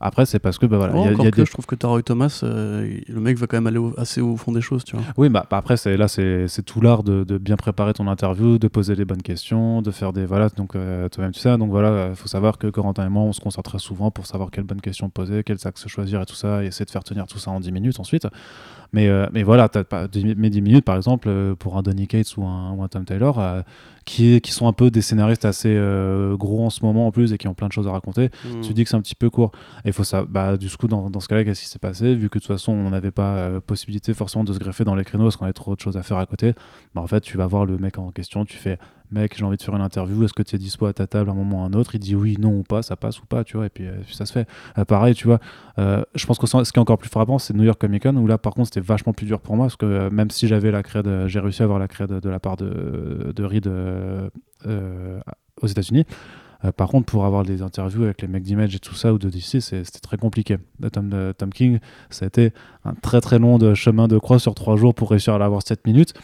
Après, 0.00 0.26
c'est 0.26 0.38
parce 0.38 0.58
que 0.58 0.66
bah, 0.66 0.76
voilà. 0.76 0.96
y 0.96 1.08
a, 1.08 1.44
Je 1.44 1.50
trouve 1.50 1.66
que 1.66 1.74
Taroy 1.74 2.02
Thomas, 2.02 2.40
euh, 2.44 2.98
le 3.08 3.20
mec 3.20 3.36
va 3.36 3.46
quand 3.46 3.56
même 3.56 3.66
aller 3.66 3.80
assez 3.96 4.20
au 4.20 4.36
fond 4.36 4.52
des 4.52 4.60
choses, 4.60 4.84
tu 4.84 4.96
vois. 4.96 5.04
Oui, 5.16 5.28
bah, 5.28 5.46
bah 5.50 5.56
après, 5.56 5.76
c'est 5.76 5.96
là, 5.96 6.06
c'est 6.06 6.62
tout 6.64 6.80
l'art 6.80 7.02
de, 7.02 7.24
de, 7.24 7.38
bien 7.38 7.56
préparer 7.56 7.94
ton 7.94 8.06
interview, 8.06 8.58
de 8.58 8.68
poser 8.68 8.94
les 8.94 9.04
bonnes 9.04 9.22
questions, 9.22 9.82
de 9.82 9.90
faire 9.90 10.12
des 10.12 10.24
voilà. 10.24 10.48
Donc 10.50 10.76
euh, 10.76 11.08
toi-même 11.08 11.32
tu 11.32 11.40
sais. 11.40 11.56
Donc 11.58 11.70
voilà, 11.70 12.08
il 12.10 12.16
faut 12.16 12.28
savoir 12.28 12.58
que 12.58 12.68
Corentin 12.68 13.06
et 13.06 13.08
moi, 13.08 13.22
on 13.22 13.32
se 13.32 13.40
concentre 13.40 13.70
très 13.70 13.78
souvent 13.80 14.10
pour 14.10 14.26
savoir 14.26 14.50
quelles 14.50 14.64
bonnes 14.64 14.80
questions 14.80 15.08
poser, 15.10 15.42
quels 15.42 15.66
axes 15.66 15.88
choisir 15.88 16.22
et 16.22 16.26
tout 16.26 16.36
ça, 16.36 16.62
et 16.62 16.66
essayer 16.66 16.86
de 16.86 16.90
faire 16.90 17.04
tenir 17.04 17.26
tout 17.26 17.38
ça 17.38 17.50
en 17.50 17.60
10 17.60 17.72
minutes 17.72 17.98
ensuite. 17.98 18.26
Mais, 18.92 19.08
euh, 19.08 19.26
mais 19.32 19.42
voilà, 19.42 19.68
as 19.74 19.84
pas, 19.84 20.06
mais 20.36 20.50
10 20.50 20.62
minutes, 20.62 20.84
par 20.84 20.96
exemple, 20.96 21.54
pour 21.58 21.76
un 21.76 21.82
Donny 21.82 22.06
Cates 22.06 22.36
ou 22.36 22.44
un, 22.44 22.72
ou 22.72 22.82
un 22.82 22.88
Tom 22.88 23.04
Taylor, 23.04 23.64
qui, 24.08 24.40
qui, 24.40 24.52
sont 24.52 24.66
un 24.66 24.72
peu 24.72 24.90
des 24.90 25.02
scénaristes 25.02 25.44
assez 25.44 25.74
euh, 25.76 26.34
gros 26.34 26.64
en 26.64 26.70
ce 26.70 26.82
moment 26.82 27.06
en 27.06 27.12
plus 27.12 27.34
et 27.34 27.38
qui 27.38 27.46
ont 27.46 27.52
plein 27.52 27.68
de 27.68 27.72
choses 27.72 27.86
à 27.86 27.92
raconter, 27.92 28.30
mm. 28.44 28.62
tu 28.62 28.72
dis 28.72 28.82
que 28.82 28.88
c'est 28.88 28.96
un 28.96 29.02
petit 29.02 29.14
peu 29.14 29.28
court. 29.28 29.52
Et 29.84 29.92
faut 29.92 30.02
ça, 30.02 30.24
bah, 30.26 30.56
du 30.56 30.70
coup, 30.70 30.88
dans, 30.88 31.10
dans 31.10 31.20
ce 31.20 31.28
cas-là, 31.28 31.44
qu'est-ce 31.44 31.60
qui 31.60 31.68
s'est 31.68 31.78
passé? 31.78 32.14
Vu 32.14 32.30
que 32.30 32.38
de 32.38 32.42
toute 32.42 32.46
façon, 32.46 32.72
on 32.72 32.88
n'avait 32.88 33.10
pas 33.10 33.36
euh, 33.36 33.60
possibilité 33.60 34.14
forcément 34.14 34.44
de 34.44 34.52
se 34.54 34.58
greffer 34.58 34.84
dans 34.84 34.94
les 34.94 35.04
créneaux 35.04 35.24
parce 35.24 35.36
qu'on 35.36 35.44
avait 35.44 35.52
trop 35.52 35.74
de 35.74 35.80
choses 35.80 35.98
à 35.98 36.02
faire 36.02 36.16
à 36.16 36.24
côté, 36.24 36.54
bah, 36.94 37.02
en 37.02 37.06
fait, 37.06 37.20
tu 37.20 37.36
vas 37.36 37.46
voir 37.46 37.66
le 37.66 37.76
mec 37.76 37.98
en 37.98 38.10
question, 38.10 38.46
tu 38.46 38.56
fais 38.56 38.78
mec, 39.10 39.36
j'ai 39.36 39.44
envie 39.44 39.56
de 39.56 39.62
faire 39.62 39.74
une 39.74 39.82
interview, 39.82 40.24
est-ce 40.24 40.32
que 40.32 40.42
tu 40.42 40.56
es 40.56 40.58
dispo 40.58 40.86
à 40.86 40.92
ta 40.92 41.06
table 41.06 41.30
à 41.30 41.32
un 41.32 41.36
moment 41.36 41.60
ou 41.60 41.64
à 41.64 41.66
un 41.66 41.72
autre? 41.72 41.94
Il 41.94 42.00
dit 42.00 42.14
oui, 42.14 42.36
non 42.38 42.58
ou 42.58 42.62
pas, 42.62 42.82
ça 42.82 42.96
passe 42.96 43.20
ou 43.20 43.26
pas, 43.26 43.44
tu 43.44 43.56
vois, 43.56 43.66
et 43.66 43.70
puis, 43.70 43.86
euh, 43.86 44.02
ça 44.10 44.26
se 44.26 44.32
fait. 44.32 44.48
pareil, 44.86 45.14
tu 45.14 45.26
vois, 45.26 45.40
je 45.76 46.26
pense 46.26 46.38
que 46.38 46.46
ce 46.46 46.72
qui 46.72 46.78
est 46.78 46.78
encore 46.78 46.98
plus 46.98 47.10
frappant, 47.10 47.38
c'est 47.38 47.54
New 47.54 47.64
York 47.64 47.80
Comic 47.80 48.02
Con, 48.02 48.16
où 48.16 48.26
là, 48.26 48.38
par 48.38 48.54
contre, 48.54 48.68
c'était 48.68 48.80
vachement 48.80 49.12
plus 49.12 49.26
dur 49.26 49.40
pour 49.40 49.56
moi, 49.56 49.66
parce 49.66 49.76
que 49.76 50.08
même 50.10 50.30
si 50.30 50.48
j'avais 50.48 50.70
la 50.70 50.82
crède, 50.82 51.26
j'ai 51.26 51.40
réussi 51.40 51.62
à 51.62 51.64
avoir 51.64 51.78
la 51.78 51.88
crède 51.88 52.12
de 52.12 52.28
la 52.28 52.40
part 52.40 52.56
de, 52.56 53.32
de 53.34 53.44
Reed 53.44 53.68
euh, 54.66 55.20
aux 55.60 55.66
États-Unis. 55.66 56.04
Euh, 56.64 56.72
par 56.72 56.88
contre, 56.88 57.06
pour 57.06 57.24
avoir 57.24 57.44
des 57.44 57.62
interviews 57.62 58.04
avec 58.04 58.22
les 58.22 58.28
mecs 58.28 58.42
d'Image 58.42 58.74
et 58.74 58.78
tout 58.78 58.94
ça, 58.94 59.12
ou 59.12 59.18
de 59.18 59.28
DC, 59.28 59.60
c'était 59.60 59.82
très 60.00 60.16
compliqué. 60.16 60.58
Tom, 60.92 61.34
King, 61.52 61.78
ça 62.10 62.24
a 62.24 62.28
été 62.28 62.52
un 62.84 62.94
très 62.94 63.20
très 63.20 63.38
long 63.38 63.74
chemin 63.74 64.06
de 64.06 64.18
croix 64.18 64.38
sur 64.38 64.54
trois 64.54 64.76
jours 64.76 64.94
pour 64.94 65.10
réussir 65.10 65.34
à 65.34 65.38
l'avoir 65.38 65.62
7 65.66 65.84
minutes. 65.86 66.14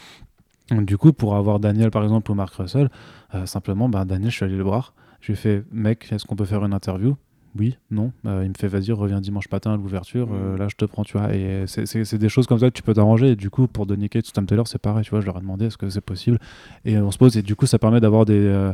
Du 0.70 0.96
coup, 0.96 1.12
pour 1.12 1.36
avoir 1.36 1.60
Daniel 1.60 1.90
par 1.90 2.02
exemple 2.02 2.30
ou 2.30 2.34
Mark 2.34 2.54
Russell, 2.54 2.90
euh, 3.34 3.46
simplement, 3.46 3.88
bah, 3.88 4.04
Daniel, 4.04 4.30
je 4.30 4.36
suis 4.36 4.44
allé 4.44 4.56
le 4.56 4.62
voir. 4.62 4.94
Je 5.20 5.28
lui 5.28 5.32
ai 5.34 5.36
fait, 5.36 5.64
mec, 5.72 6.08
est-ce 6.10 6.24
qu'on 6.26 6.36
peut 6.36 6.44
faire 6.44 6.64
une 6.64 6.74
interview? 6.74 7.16
Oui, 7.56 7.78
non. 7.90 8.10
il 8.24 8.30
me 8.30 8.54
fait, 8.58 8.66
vas-y, 8.66 8.90
reviens 8.90 9.20
dimanche 9.20 9.48
matin 9.50 9.74
à 9.74 9.76
l'ouverture, 9.76 10.28
mmh. 10.28 10.56
là 10.56 10.66
je 10.68 10.74
te 10.74 10.84
prends, 10.84 11.04
tu 11.04 11.16
vois. 11.16 11.32
Et 11.32 11.66
c'est 11.66 12.18
des 12.18 12.28
choses 12.28 12.48
comme 12.48 12.58
ça 12.58 12.68
que 12.68 12.74
tu 12.74 12.82
peux 12.82 12.94
t'arranger. 12.94 13.28
Et 13.28 13.36
du 13.36 13.48
coup, 13.48 13.68
pour 13.68 13.86
Donny 13.86 14.08
Cates 14.08 14.26
ou 14.26 14.32
Tom 14.32 14.44
Taylor, 14.44 14.66
c'est 14.66 14.80
pareil, 14.80 15.04
tu 15.04 15.10
vois. 15.10 15.20
Je 15.20 15.26
leur 15.26 15.36
ai 15.36 15.40
demandé 15.40 15.66
est-ce 15.66 15.78
que 15.78 15.88
c'est 15.88 16.00
possible? 16.00 16.40
Et 16.84 16.98
on 16.98 17.12
se 17.12 17.18
pose, 17.18 17.36
et 17.36 17.42
du 17.42 17.54
coup, 17.54 17.66
ça 17.66 17.78
permet 17.78 18.00
d'avoir 18.00 18.24
des. 18.24 18.34
Euh, 18.34 18.72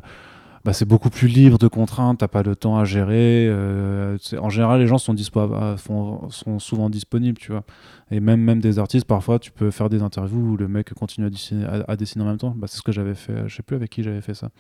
bah, 0.65 0.73
c'est 0.73 0.85
beaucoup 0.85 1.11
plus 1.11 1.29
libre 1.29 1.59
de 1.59 1.69
contraintes, 1.69 2.19
t'as 2.19 2.29
pas 2.29 2.43
le 2.43 2.55
temps 2.55 2.77
à 2.79 2.85
gérer. 2.85 3.47
Euh, 3.49 4.19
en 4.39 4.51
général, 4.51 4.81
les 4.81 4.87
gens 4.87 4.99
sont, 4.99 5.15
dispo 5.15 5.41
sont 5.79 6.59
souvent 6.59 6.91
disponibles, 6.91 7.39
tu 7.39 7.53
vois. 7.53 7.65
Et 8.11 8.21
même, 8.21 8.41
même 8.41 8.61
des 8.61 8.79
artistes, 8.79 9.07
parfois, 9.07 9.39
tu 9.39 9.51
peux 9.53 9.71
faire 9.71 9.89
des 9.89 10.03
interviews 10.03 10.53
où 10.53 10.57
le 10.57 10.69
mec 10.69 10.93
continue 10.93 11.27
à 11.27 11.31
dessiner, 11.31 11.65
à, 11.65 11.97
dessiner 11.97 12.25
en 12.25 12.29
même 12.29 12.39
temps. 12.39 12.55
Bah, 12.57 12.67
c'est 12.67 12.77
ce 12.77 12.83
que 12.83 12.93
j'avais 12.93 13.15
fait. 13.15 13.49
Je 13.49 13.57
sais 13.57 13.63
plus 13.63 13.77
avec 13.77 13.91
qui 13.91 14.03
j'avais 14.03 14.21
fait 14.21 14.35
ça 14.35 14.51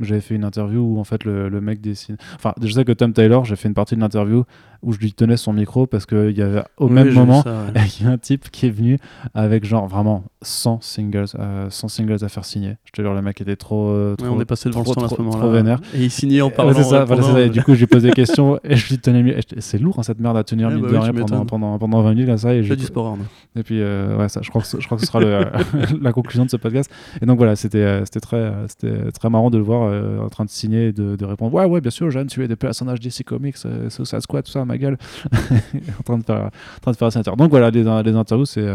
j'avais 0.00 0.20
fait 0.20 0.34
une 0.34 0.44
interview 0.44 0.80
où 0.80 0.98
en 0.98 1.04
fait 1.04 1.24
le, 1.24 1.48
le, 1.48 1.60
mec 1.60 1.80
dessine. 1.80 2.16
Enfin, 2.34 2.54
je 2.60 2.72
sais 2.72 2.84
que 2.84 2.92
Tom 2.92 3.12
Taylor, 3.12 3.44
j'ai 3.44 3.56
fait 3.56 3.68
une 3.68 3.74
partie 3.74 3.94
de 3.94 4.00
l'interview 4.00 4.44
où 4.82 4.92
je 4.92 4.98
lui 4.98 5.12
tenais 5.12 5.36
son 5.36 5.52
micro 5.52 5.86
parce 5.86 6.06
qu'il 6.06 6.36
y 6.36 6.42
avait 6.42 6.62
au 6.76 6.88
même 6.88 7.12
moment, 7.12 7.44
il 8.00 8.04
y 8.04 8.08
a 8.08 8.10
un 8.10 8.18
type 8.18 8.50
qui 8.50 8.66
est 8.66 8.70
venu 8.70 8.98
avec 9.32 9.64
genre 9.64 9.86
vraiment 9.86 10.24
100 10.42 10.80
singles, 10.82 11.28
100 11.28 11.38
euh, 11.38 11.68
singles 11.70 12.24
à 12.24 12.28
faire 12.28 12.44
signer. 12.44 12.76
Je 12.84 12.90
te 12.90 13.00
jure, 13.00 13.14
le 13.14 13.22
mec 13.22 13.40
était 13.40 13.54
trop. 13.54 13.90
Euh, 13.90 14.16
trop 14.16 14.26
on 14.26 14.40
est 14.40 14.44
passé 14.44 14.68
devant 14.68 14.82
trop, 14.82 15.00
le 15.00 15.06
à 15.06 15.08
ce 15.08 15.22
moment-là. 15.22 15.52
vénère. 15.52 15.80
Et 15.94 16.02
il 16.02 16.10
signait 16.10 16.40
en 16.40 16.50
parlant. 16.50 16.72
c'est 16.74 16.82
ça, 16.82 17.04
voilà, 17.04 17.22
ça, 17.22 17.40
Et 17.40 17.48
du 17.48 17.62
coup, 17.62 17.74
j'ai 17.74 17.86
posé 17.86 18.08
des 18.08 18.14
questions 18.14 18.58
et 18.64 18.74
je 18.74 18.88
lui 18.88 18.98
tenais. 18.98 19.38
C'est 19.58 19.78
lourd 19.78 19.98
hein, 19.98 20.02
cette 20.02 20.18
merde 20.18 20.36
à 20.36 20.42
tenir, 20.42 20.68
mine 20.70 20.82
bah 20.82 20.90
de 20.90 20.96
rien, 20.96 21.12
pendant, 21.12 21.46
pendant, 21.46 21.78
pendant 21.78 22.02
20 22.02 22.10
minutes. 22.10 22.28
Là, 22.28 22.36
ça, 22.36 22.54
et 22.54 22.62
du 22.62 22.84
sport. 22.84 23.06
Hein. 23.06 23.18
Et 23.54 23.62
puis, 23.62 23.80
euh, 23.80 24.16
ouais, 24.16 24.28
ça, 24.28 24.40
je, 24.42 24.50
crois 24.50 24.62
que, 24.62 24.80
je 24.80 24.84
crois 24.84 24.96
que 24.96 25.02
ce 25.02 25.06
sera 25.06 25.20
le, 25.20 25.46
la 26.00 26.12
conclusion 26.12 26.44
de 26.44 26.50
ce 26.50 26.56
podcast. 26.56 26.90
Et 27.20 27.26
donc 27.26 27.38
voilà, 27.38 27.54
c'était 27.54 28.02
très, 28.20 28.52
c'était 28.66 29.12
très 29.12 29.30
marrant 29.30 29.50
de 29.50 29.58
le 29.58 29.64
voir 29.64 29.81
en 29.90 30.28
train 30.28 30.44
de 30.44 30.50
signer 30.50 30.92
de, 30.92 31.16
de, 31.16 31.24
répondre 31.24 31.52
Ouais, 31.54 31.64
ouais, 31.64 31.80
bien 31.80 31.90
sûr, 31.90 32.10
Jeanne, 32.10 32.26
tu 32.26 32.42
es 32.42 32.48
des 32.48 32.56
personnages 32.56 33.00
DC 33.00 33.24
Comics, 33.24 33.56
Suicide 33.88 34.20
Squad, 34.20 34.44
tout 34.44 34.50
ça, 34.50 34.64
ma 34.64 34.78
gueule. 34.78 34.98
en 35.32 36.02
train 36.04 36.18
de 36.18 36.24
faire, 36.24 36.50
en 36.86 36.92
train 36.92 37.08
de 37.08 37.22
faire 37.22 37.36
Donc 37.36 37.50
voilà, 37.50 37.70
les, 37.70 37.86
interviews, 37.86 38.46
c'est, 38.46 38.66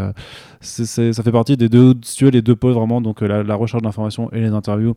c'est, 0.62 1.13
ça 1.13 1.24
fait 1.24 1.32
partie 1.32 1.58
des 1.58 1.70
deux, 1.70 1.93
si 2.02 2.30
les 2.30 2.41
deux 2.41 2.56
pôles 2.56 2.74
vraiment, 2.74 3.02
donc 3.02 3.22
la, 3.22 3.43
la 3.43 3.56
recherche 3.56 3.84
d'informations 3.84 4.32
et 4.32 4.41
les 4.41 4.50
interviews 4.50 4.96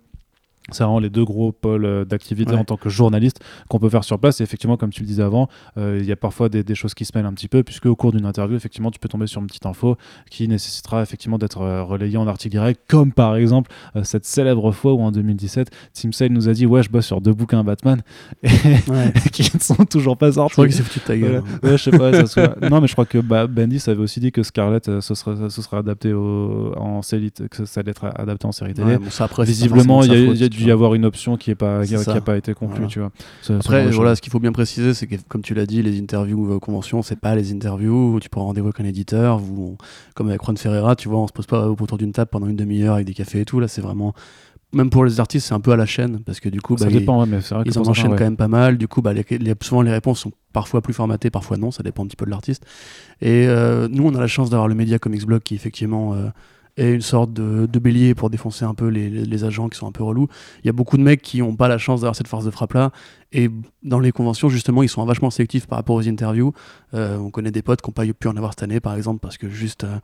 c'est 0.72 0.84
vraiment 0.84 0.98
les 0.98 1.10
deux 1.10 1.24
gros 1.24 1.52
pôles 1.52 1.84
euh, 1.84 2.04
d'activité 2.04 2.54
en 2.54 2.64
tant 2.64 2.76
que 2.76 2.88
journaliste 2.88 3.40
qu'on 3.68 3.78
peut 3.78 3.88
faire 3.88 4.04
sur 4.04 4.18
place. 4.18 4.40
Et 4.40 4.44
effectivement, 4.44 4.76
comme 4.76 4.90
tu 4.90 5.02
le 5.02 5.06
disais 5.06 5.22
avant, 5.22 5.48
euh, 5.78 5.98
il 6.00 6.06
y 6.06 6.12
a 6.12 6.16
parfois 6.16 6.48
des, 6.48 6.74
choses 6.74 6.94
qui 6.94 7.04
se 7.04 7.12
mêlent 7.14 7.26
un 7.26 7.32
petit 7.32 7.48
peu, 7.48 7.62
puisque 7.62 7.86
au 7.86 7.96
cours 7.96 8.12
d'une 8.12 8.26
interview, 8.26 8.56
effectivement, 8.56 8.90
tu 8.90 8.98
peux 8.98 9.08
tomber 9.08 9.26
sur 9.26 9.40
une 9.40 9.46
petite 9.46 9.66
info 9.66 9.96
qui 10.30 10.46
nécessitera 10.48 11.02
effectivement 11.02 11.38
d'être 11.38 11.62
euh, 11.62 11.82
relayée 11.82 12.16
en 12.16 12.26
article 12.26 12.52
direct, 12.52 12.80
comme 12.88 13.12
par 13.12 13.36
exemple 13.36 13.70
cette 14.02 14.24
célèbre 14.24 14.70
fois 14.72 14.94
où 14.94 15.00
en 15.00 15.12
2017, 15.12 15.70
Tim 15.94 16.12
Sale 16.12 16.32
nous 16.32 16.48
a 16.48 16.52
dit 16.52 16.66
Ouais, 16.66 16.82
je 16.82 16.90
bosse 16.90 17.06
sur 17.06 17.20
deux 17.20 17.32
bouquins 17.32 17.64
Batman, 17.64 18.02
et 18.42 18.50
qui 19.32 19.50
ne 19.54 19.60
sont 19.60 19.84
toujours 19.84 20.16
pas 20.16 20.32
sortis. 20.32 20.50
Je 20.50 20.54
crois 20.54 20.66
qu'il 20.66 20.76
s'est 20.76 20.82
foutu 20.82 21.00
de 21.00 21.04
ta 21.04 21.16
gueule. 21.16 21.42
Ouais, 21.62 21.76
je 21.76 21.76
sais 21.76 21.90
pas, 21.90 22.26
ça 22.26 22.54
non, 22.70 22.80
mais 22.80 22.86
je 22.86 22.92
crois 22.92 23.06
que 23.06 23.18
bah, 23.18 23.46
Bendis 23.46 23.82
avait 23.86 24.00
aussi 24.00 24.20
dit 24.20 24.32
que 24.32 24.42
Scarlett, 24.42 25.00
ce, 25.00 25.14
serait 25.14 25.76
adapté 25.76 26.12
en 26.14 27.02
série, 27.02 27.32
que 27.50 27.64
ça 27.64 27.80
allait 27.80 27.90
être 27.90 28.06
adapté 28.14 28.46
en 28.46 28.52
série 28.52 28.74
télé. 28.74 28.98
ça, 29.10 29.24
après, 29.24 29.44
Visiblement, 29.44 30.02
il 30.02 30.38
y 30.38 30.44
a, 30.44 30.48
dû 30.62 30.68
y 30.68 30.70
avoir 30.70 30.94
une 30.94 31.04
option 31.04 31.36
qui 31.36 31.50
n'a 31.50 31.56
pas, 31.56 31.84
qui 31.84 31.94
a 31.94 32.20
pas 32.20 32.36
été 32.36 32.54
conclue, 32.54 32.86
tu 32.86 33.00
vois. 33.00 33.10
Après, 33.48 33.90
voilà, 33.90 34.14
ce 34.14 34.22
qu'il 34.22 34.30
faut 34.30 34.40
bien 34.40 34.52
préciser, 34.52 34.94
c'est 34.94 35.06
que, 35.06 35.16
comme 35.28 35.42
tu 35.42 35.54
l'as 35.54 35.66
dit, 35.66 35.82
les 35.82 36.00
interviews 36.00 36.52
euh, 36.52 36.58
conventions, 36.58 37.02
c'est 37.02 37.18
pas 37.18 37.34
les 37.34 37.52
interviews 37.52 38.14
où 38.14 38.20
tu 38.20 38.28
prends 38.28 38.44
rendez-vous 38.44 38.68
avec 38.68 38.80
un 38.80 38.84
éditeur, 38.84 39.40
où 39.40 39.76
comme 40.14 40.28
avec 40.28 40.42
Juan 40.42 40.56
Ferreira, 40.56 40.96
tu 40.96 41.08
vois, 41.08 41.18
on 41.18 41.26
se 41.26 41.32
pose 41.32 41.46
pas 41.46 41.68
autour 41.68 41.98
d'une 41.98 42.12
table 42.12 42.30
pendant 42.30 42.46
une 42.46 42.56
demi-heure 42.56 42.94
avec 42.94 43.06
des 43.06 43.14
cafés 43.14 43.40
et 43.40 43.44
tout. 43.44 43.60
Là, 43.60 43.68
c'est 43.68 43.80
vraiment 43.82 44.14
même 44.72 44.90
pour 44.90 45.04
les 45.04 45.18
artistes, 45.18 45.48
c'est 45.48 45.54
un 45.54 45.60
peu 45.60 45.72
à 45.72 45.76
la 45.76 45.86
chaîne 45.86 46.20
parce 46.20 46.38
que 46.40 46.48
du 46.48 46.60
coup, 46.60 46.76
ça 46.76 46.86
bah, 46.86 46.92
dépend, 46.92 47.24
ils, 47.24 47.30
mais 47.30 47.38
vrai 47.38 47.62
ils 47.66 47.78
en 47.78 47.82
enchaînent 47.82 48.14
quand 48.14 48.24
même 48.24 48.36
pas 48.36 48.48
mal. 48.48 48.78
Du 48.78 48.86
coup, 48.86 49.02
bah, 49.02 49.12
les, 49.12 49.24
souvent 49.62 49.82
les 49.82 49.90
réponses 49.90 50.20
sont 50.20 50.32
parfois 50.52 50.80
plus 50.80 50.94
formatées, 50.94 51.30
parfois 51.30 51.56
non. 51.56 51.70
Ça 51.70 51.82
dépend 51.82 52.04
un 52.04 52.06
petit 52.06 52.16
peu 52.16 52.24
de 52.24 52.30
l'artiste. 52.30 52.64
Et 53.20 53.46
euh, 53.48 53.88
nous, 53.90 54.06
on 54.06 54.14
a 54.14 54.20
la 54.20 54.28
chance 54.28 54.50
d'avoir 54.50 54.68
le 54.68 54.74
média 54.74 54.98
Comics 54.98 55.26
Blog 55.26 55.42
qui 55.42 55.54
effectivement 55.54 56.14
euh, 56.14 56.28
et 56.80 56.92
une 56.92 57.02
sorte 57.02 57.34
de, 57.34 57.78
bélier 57.78 58.14
pour 58.14 58.30
défoncer 58.30 58.64
un 58.64 58.72
peu 58.72 58.88
les, 58.88 59.44
agents 59.44 59.68
qui 59.68 59.78
sont 59.78 59.86
un 59.86 59.92
peu 59.92 60.02
relous. 60.02 60.28
Il 60.64 60.66
y 60.66 60.70
a 60.70 60.72
beaucoup 60.72 60.96
de 60.96 61.02
mecs 61.02 61.20
qui 61.20 61.40
n'ont 61.40 61.54
pas 61.54 61.68
la 61.68 61.76
chance 61.76 62.00
d'avoir 62.00 62.16
cette 62.16 62.26
force 62.26 62.46
de 62.46 62.50
frappe 62.50 62.72
là. 62.72 62.90
Et 63.32 63.50
dans 63.82 64.00
les 64.00 64.12
conventions, 64.12 64.48
justement, 64.48 64.82
ils 64.82 64.88
sont 64.88 65.04
vachement 65.04 65.30
sélectifs 65.30 65.66
par 65.66 65.76
rapport 65.76 65.96
aux 65.96 66.08
interviews. 66.08 66.54
Euh, 66.94 67.18
on 67.18 67.30
connaît 67.30 67.50
des 67.50 67.60
potes 67.60 67.82
qui 67.82 67.90
n'ont 67.90 67.92
pas 67.92 68.06
pu 68.06 68.28
en 68.28 68.36
avoir 68.36 68.52
cette 68.52 68.62
année, 68.62 68.80
par 68.80 68.96
exemple, 68.96 69.20
parce 69.20 69.36
que 69.36 69.48
juste. 69.48 69.84
Euh, 69.84 69.98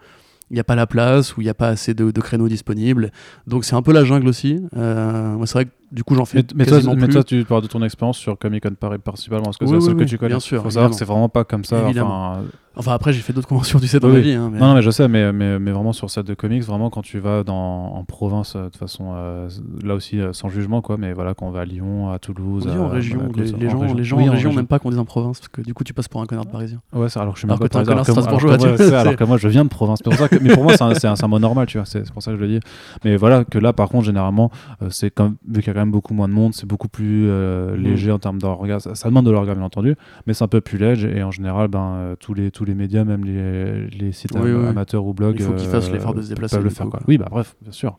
il 0.50 0.54
n'y 0.54 0.60
a 0.60 0.64
pas 0.64 0.76
la 0.76 0.86
place 0.86 1.36
ou 1.36 1.40
il 1.40 1.44
n'y 1.44 1.50
a 1.50 1.54
pas 1.54 1.66
assez 1.66 1.92
de, 1.92 2.20
créneaux 2.20 2.48
disponibles. 2.48 3.10
Donc 3.48 3.64
c'est 3.64 3.74
un 3.74 3.82
peu 3.82 3.92
la 3.92 4.04
jungle 4.04 4.28
aussi. 4.28 4.60
Euh, 4.76 5.36
c'est 5.44 5.52
vrai 5.54 5.64
que 5.64 5.70
du 5.92 6.04
coup, 6.04 6.14
j'en 6.14 6.24
fais. 6.24 6.38
Mais, 6.38 6.44
mais, 6.54 6.66
toi, 6.66 6.94
mais, 6.96 7.08
toi, 7.08 7.22
tu 7.22 7.44
parles 7.44 7.62
de 7.62 7.68
ton 7.68 7.82
expérience 7.82 8.18
sur 8.18 8.38
Comic 8.38 8.62
Con 8.62 8.74
Paris 8.78 8.98
principalement, 8.98 9.44
parce 9.44 9.58
que 9.58 9.66
c'est 9.66 9.74
la 9.74 9.80
seule 9.80 9.96
que 9.96 10.04
tu 10.04 10.18
connais. 10.18 10.30
Bien 10.30 10.40
sûr. 10.40 10.62
Faut 10.62 10.70
savoir 10.70 10.90
que 10.90 10.96
c'est 10.96 11.04
vraiment 11.04 11.28
pas 11.28 11.44
comme 11.44 11.64
ça. 11.64 11.84
Enfin, 11.86 12.42
enfin, 12.76 12.92
après, 12.92 13.12
j'ai 13.12 13.20
fait 13.20 13.32
d'autres 13.32 13.48
conventions, 13.48 13.78
tu 13.78 13.86
sais, 13.86 14.00
dans 14.00 14.08
ma 14.08 14.18
vie. 14.18 14.32
Hein, 14.32 14.50
mais... 14.52 14.58
Non, 14.58 14.68
non, 14.68 14.74
mais 14.74 14.82
je 14.82 14.90
sais, 14.90 15.08
mais, 15.08 15.32
mais, 15.32 15.58
mais 15.58 15.70
vraiment 15.70 15.92
sur 15.92 16.10
cette 16.10 16.26
de 16.26 16.34
comics, 16.34 16.62
vraiment 16.62 16.90
quand 16.90 17.02
tu 17.02 17.18
vas 17.18 17.42
dans, 17.42 17.94
en 17.94 18.04
province, 18.04 18.54
euh, 18.56 18.68
de 18.68 18.76
façon, 18.76 19.12
euh, 19.14 19.48
là 19.82 19.94
aussi, 19.94 20.20
euh, 20.20 20.32
sans 20.32 20.48
jugement, 20.48 20.82
quoi, 20.82 20.96
mais 20.96 21.12
voilà, 21.12 21.34
quand 21.34 21.46
on 21.46 21.50
va 21.50 21.60
à 21.60 21.64
Lyon, 21.64 22.10
à 22.10 22.18
Toulouse. 22.18 22.66
en 22.66 22.88
région. 22.88 23.30
les, 23.34 23.44
les, 23.52 23.70
gens, 23.70 23.94
les 23.94 24.04
gens 24.04 24.18
en 24.18 24.30
région 24.30 24.52
n'aiment 24.52 24.66
pas 24.66 24.78
qu'on 24.78 24.90
dise 24.90 24.98
en 24.98 25.04
province, 25.04 25.38
parce 25.38 25.48
que 25.48 25.62
du 25.62 25.72
coup, 25.72 25.84
tu 25.84 25.94
passes 25.94 26.08
pour 26.08 26.20
un 26.20 26.26
connard 26.26 26.46
parisien. 26.46 26.80
Ouais, 26.92 27.06
alors 27.16 27.34
que 27.34 27.40
je 27.40 27.46
suis 27.46 27.48
même 27.48 27.58
pas 27.58 27.78
un 27.78 27.84
connard 27.84 28.04
strasbourgeois. 28.04 28.56
Alors 28.96 29.16
que 29.16 29.24
moi, 29.24 29.36
je 29.36 29.48
viens 29.48 29.64
de 29.64 29.68
province. 29.68 30.00
Mais 30.40 30.54
pour 30.54 30.64
moi, 30.64 30.74
c'est 30.76 31.06
un 31.06 31.28
mot 31.28 31.38
normal, 31.38 31.66
tu 31.66 31.78
vois, 31.78 31.86
c'est 31.86 32.10
pour 32.12 32.22
ça 32.22 32.32
que 32.32 32.36
je 32.36 32.42
le 32.42 32.48
dis. 32.48 32.60
Mais 33.04 33.16
voilà, 33.16 33.44
que 33.44 33.58
là, 33.58 33.72
par 33.72 33.88
contre, 33.88 34.04
généralement, 34.04 34.50
c'est 34.90 35.12
vu 35.48 35.60
qu'il 35.62 35.66
y 35.66 35.70
a 35.70 35.72
quand 35.76 35.82
même 35.82 35.90
beaucoup 35.90 36.14
moins 36.14 36.26
de 36.26 36.32
monde, 36.32 36.54
c'est 36.54 36.66
beaucoup 36.66 36.88
plus 36.88 37.26
euh, 37.28 37.76
mm. 37.76 37.80
léger 37.82 38.10
en 38.10 38.18
termes 38.18 38.38
d'orgasme. 38.38 38.94
Ça 38.94 39.08
demande 39.08 39.26
de 39.26 39.30
l'orgasme, 39.30 39.58
bien 39.58 39.66
entendu, 39.66 39.94
mais 40.26 40.32
c'est 40.32 40.42
un 40.42 40.48
peu 40.48 40.62
plus 40.62 40.78
léger. 40.78 41.18
Et 41.18 41.22
en 41.22 41.30
général, 41.30 41.68
ben, 41.68 41.94
euh, 41.96 42.16
tous, 42.16 42.32
les, 42.32 42.50
tous 42.50 42.64
les 42.64 42.74
médias, 42.74 43.04
même 43.04 43.24
les, 43.24 43.86
les 43.88 44.12
sites 44.12 44.34
amateurs 44.34 45.04
ou 45.04 45.12
blogs, 45.12 45.36
il 45.38 45.44
faut 45.44 45.52
qu'ils 45.52 45.68
fassent 45.68 45.90
l'effort 45.90 46.14
de 46.14 46.22
se 46.22 46.30
déplacer. 46.30 46.58
le 46.58 46.70
faire, 46.70 46.88
quoi. 46.88 47.00
Oui, 47.06 47.18
bah 47.18 47.28
bref, 47.30 47.56
bien 47.60 47.72
sûr. 47.72 47.98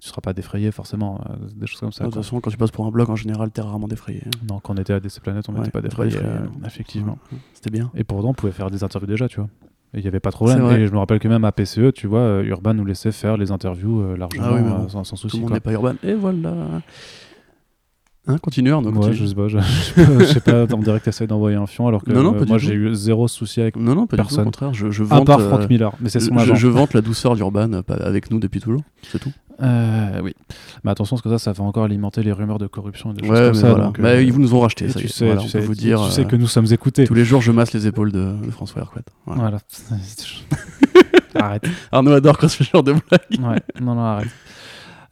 Tu 0.00 0.08
seras 0.08 0.20
pas 0.20 0.32
défrayé 0.32 0.70
forcément, 0.70 1.20
euh, 1.28 1.34
des 1.56 1.66
choses 1.66 1.80
comme 1.80 1.92
ça. 1.92 2.04
De 2.04 2.10
toute 2.10 2.22
façon, 2.22 2.40
quand 2.40 2.50
tu 2.50 2.56
passes 2.56 2.70
pour 2.70 2.86
un 2.86 2.90
blog, 2.90 3.10
en 3.10 3.16
général, 3.16 3.50
tu 3.52 3.60
es 3.60 3.64
rarement 3.64 3.88
défrayé. 3.88 4.22
Non, 4.48 4.60
quand 4.60 4.74
on 4.74 4.76
était 4.76 4.92
à 4.92 5.00
DC 5.00 5.20
Planète, 5.20 5.46
on 5.48 5.52
n'était 5.52 5.70
pas 5.70 5.82
défrayé, 5.82 6.16
effectivement. 6.64 7.18
C'était 7.52 7.70
bien. 7.70 7.90
Et 7.94 8.04
pourtant, 8.04 8.30
on 8.30 8.34
pouvait 8.34 8.52
faire 8.52 8.70
des 8.70 8.82
interviews 8.82 9.08
déjà, 9.08 9.28
tu 9.28 9.40
vois. 9.40 9.50
Il 9.94 10.00
n'y 10.00 10.06
avait 10.06 10.20
pas 10.20 10.30
de 10.30 10.34
problème. 10.34 10.70
Et 10.72 10.86
je 10.86 10.92
me 10.92 10.98
rappelle 10.98 11.18
que 11.18 11.28
même 11.28 11.44
à 11.44 11.52
PCE, 11.52 11.92
tu 11.94 12.06
vois, 12.06 12.42
Urban 12.42 12.74
nous 12.74 12.84
laissait 12.84 13.12
faire 13.12 13.36
les 13.36 13.50
interviews 13.50 14.16
largement 14.16 14.84
ah 14.84 14.88
sans, 14.88 15.04
sans, 15.04 15.16
souci. 15.16 15.30
Tout 15.30 15.36
le 15.38 15.42
monde 15.44 15.52
n'est 15.54 15.60
pas 15.60 15.72
Urban. 15.72 15.94
Et 16.02 16.14
voilà. 16.14 16.52
Hein, 18.28 18.36
continue 18.38 18.72
Arnaud. 18.72 18.90
Ouais, 18.90 19.12
je 19.14 19.24
sais 19.24 19.34
pas, 19.34 19.48
je, 19.48 19.58
je, 19.96 20.24
sais 20.24 20.40
pas, 20.40 20.66
on 20.72 20.78
dirait 20.78 20.98
que 20.98 21.04
tu 21.04 21.08
essaies 21.08 21.26
d'envoyer 21.26 21.56
un 21.56 21.66
fion 21.66 21.88
alors 21.88 22.04
que 22.04 22.12
non, 22.12 22.22
non, 22.22 22.34
euh, 22.34 22.44
moi 22.46 22.58
j'ai 22.58 22.74
eu 22.74 22.94
zéro 22.94 23.26
souci 23.26 23.60
avec 23.60 23.76
non, 23.76 23.94
non, 23.94 24.06
pas 24.06 24.16
personne. 24.16 24.30
Du 24.30 24.36
tout, 24.36 24.40
au 24.42 24.44
contraire, 24.44 24.74
je, 24.74 24.90
je 24.90 25.02
vante, 25.02 25.22
à 25.22 25.24
part 25.24 25.40
Frank 25.40 25.62
euh, 25.62 25.66
Miller, 25.68 25.92
mais 26.00 26.10
c'est 26.10 26.20
son 26.20 26.38
je, 26.38 26.54
je, 26.54 26.68
vante 26.68 26.92
la 26.92 27.00
douceur 27.00 27.36
d'Urban 27.36 27.72
euh, 27.72 27.82
avec 28.00 28.30
nous 28.30 28.38
depuis 28.38 28.60
toujours, 28.60 28.82
c'est 29.10 29.18
tout. 29.18 29.32
Euh, 29.62 30.20
oui, 30.22 30.34
mais 30.84 30.90
attention 30.90 31.16
parce 31.16 31.22
que 31.22 31.30
ça, 31.30 31.38
ça 31.38 31.52
va 31.52 31.64
encore 31.64 31.84
alimenter 31.84 32.22
les 32.22 32.30
rumeurs 32.32 32.58
de 32.58 32.66
corruption 32.66 33.12
et 33.12 33.14
des 33.14 33.26
choses 33.26 33.38
comme 33.38 33.54
ça. 33.54 33.70
Voilà. 33.70 33.86
Donc, 33.86 34.00
bah, 34.00 34.20
ils 34.20 34.38
nous 34.38 34.54
ont 34.54 34.60
racheté, 34.60 34.88
ça 34.90 35.00
tu 35.00 35.08
sais, 35.08 35.36
tu 35.38 35.48
sais, 35.48 35.60
vous 35.60 35.74
dire. 35.74 36.04
Tu 36.06 36.12
sais 36.12 36.24
que 36.26 36.36
nous 36.36 36.46
sommes 36.46 36.70
écoutés. 36.70 37.04
Tous 37.04 37.14
les 37.14 37.24
jours, 37.24 37.40
je 37.40 37.50
masse 37.50 37.72
les 37.72 37.86
épaules 37.86 38.12
de, 38.12 38.34
de 38.44 38.50
François 38.50 38.82
Hercouet. 38.82 39.02
Voilà. 39.26 39.40
voilà. 39.40 39.58
arrête. 41.34 41.64
Arnaud 41.92 42.12
adore 42.12 42.38
quand 42.38 42.48
ce 42.48 42.62
genre 42.62 42.82
de 42.82 42.92
blague. 42.92 43.50
Ouais, 43.50 43.60
non, 43.80 43.94
non, 43.94 44.04
arrête. 44.04 44.28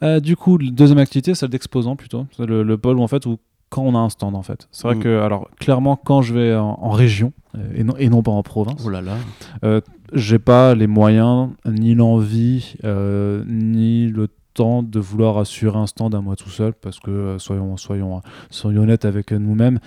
Euh, 0.02 0.20
du 0.20 0.36
coup, 0.36 0.58
deuxième 0.58 0.98
activité, 0.98 1.34
celle 1.34 1.50
d'exposant 1.50 1.96
plutôt. 1.96 2.26
C'est 2.36 2.46
le, 2.46 2.62
le 2.62 2.78
pôle 2.78 2.98
où 2.98 3.02
en 3.02 3.08
fait 3.08 3.24
où 3.26 3.38
quand 3.68 3.82
on 3.82 3.94
a 3.94 3.98
un 3.98 4.08
stand 4.08 4.34
en 4.34 4.42
fait. 4.42 4.68
C'est 4.70 4.86
vrai 4.86 4.96
mm. 4.96 5.02
que, 5.02 5.20
alors 5.20 5.48
clairement, 5.58 5.96
quand 5.96 6.22
je 6.22 6.34
vais 6.34 6.54
en, 6.54 6.90
région 6.90 7.32
euh, 7.56 7.72
et, 7.74 7.84
non, 7.84 7.96
et 7.96 8.08
non 8.08 8.22
pas 8.22 8.30
en 8.30 8.42
province, 8.42 8.82
oh 8.84 8.90
là 8.90 9.02
là. 9.02 9.16
Euh, 9.64 9.80
j'ai 10.12 10.38
pas 10.38 10.74
les 10.74 10.86
moyens, 10.86 11.50
ni 11.66 11.94
l'envie, 11.94 12.76
euh, 12.84 13.44
ni 13.46 14.06
le 14.06 14.28
temps 14.54 14.82
de 14.82 14.98
vouloir 15.00 15.36
assurer 15.36 15.76
un 15.76 15.86
stand 15.86 16.14
à 16.14 16.20
moi 16.20 16.36
tout 16.36 16.48
seul 16.48 16.72
parce 16.72 16.98
que 16.98 17.36
soyons, 17.38 17.76
soyons, 17.76 18.22
soyons 18.50 18.82
honnêtes 18.82 19.04
avec 19.04 19.32
nous-mêmes, 19.32 19.80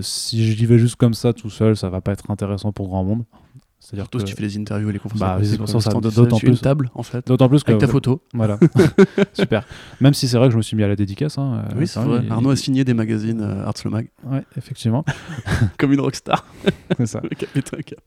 si 0.00 0.44
j'y 0.44 0.66
vais 0.66 0.78
juste 0.78 0.96
comme 0.96 1.14
ça 1.14 1.32
tout 1.32 1.50
seul, 1.50 1.76
ça 1.76 1.88
va 1.88 2.00
pas 2.00 2.12
être 2.12 2.30
intéressant 2.30 2.72
pour 2.72 2.88
grand 2.88 3.04
monde. 3.04 3.24
C'est-à-dire 3.88 4.10
que 4.10 4.18
si 4.18 4.26
tu 4.26 4.34
fais 4.34 4.42
les 4.42 4.58
interviews 4.58 4.90
et 4.90 4.92
les 4.92 4.98
conférences, 4.98 5.56
bah, 5.56 6.00
d'autant 6.10 6.38
plus 6.38 6.48
une 6.48 6.58
table 6.58 6.90
en 6.94 7.02
fait. 7.02 7.26
D'autant 7.26 7.48
plus 7.48 7.64
que 7.64 7.70
avec 7.70 7.80
ta 7.80 7.88
photo. 7.88 8.20
Voilà, 8.34 8.58
super. 9.32 9.64
Même 10.02 10.12
si 10.12 10.28
c'est 10.28 10.36
vrai 10.36 10.48
que 10.48 10.52
je 10.52 10.58
me 10.58 10.62
suis 10.62 10.76
mis 10.76 10.82
à 10.82 10.88
la 10.88 10.96
dédicace. 10.96 11.38
Hein, 11.38 11.64
oui, 11.74 11.86
c'est 11.86 11.98
vrai. 12.00 12.22
Arnaud 12.28 12.50
a 12.50 12.56
signé 12.56 12.84
des 12.84 12.92
magazines 12.92 13.40
euh, 13.40 13.64
Arts 13.64 13.72
le 13.86 13.90
Mag. 13.90 14.08
Ouais, 14.24 14.44
effectivement. 14.58 15.06
Comme 15.78 15.94
une 15.94 16.02
rockstar. 16.02 16.44
c'est 16.98 17.06
ça. 17.06 17.22
le 17.22 17.30
capitaine 17.30 17.82
cap. 17.82 17.98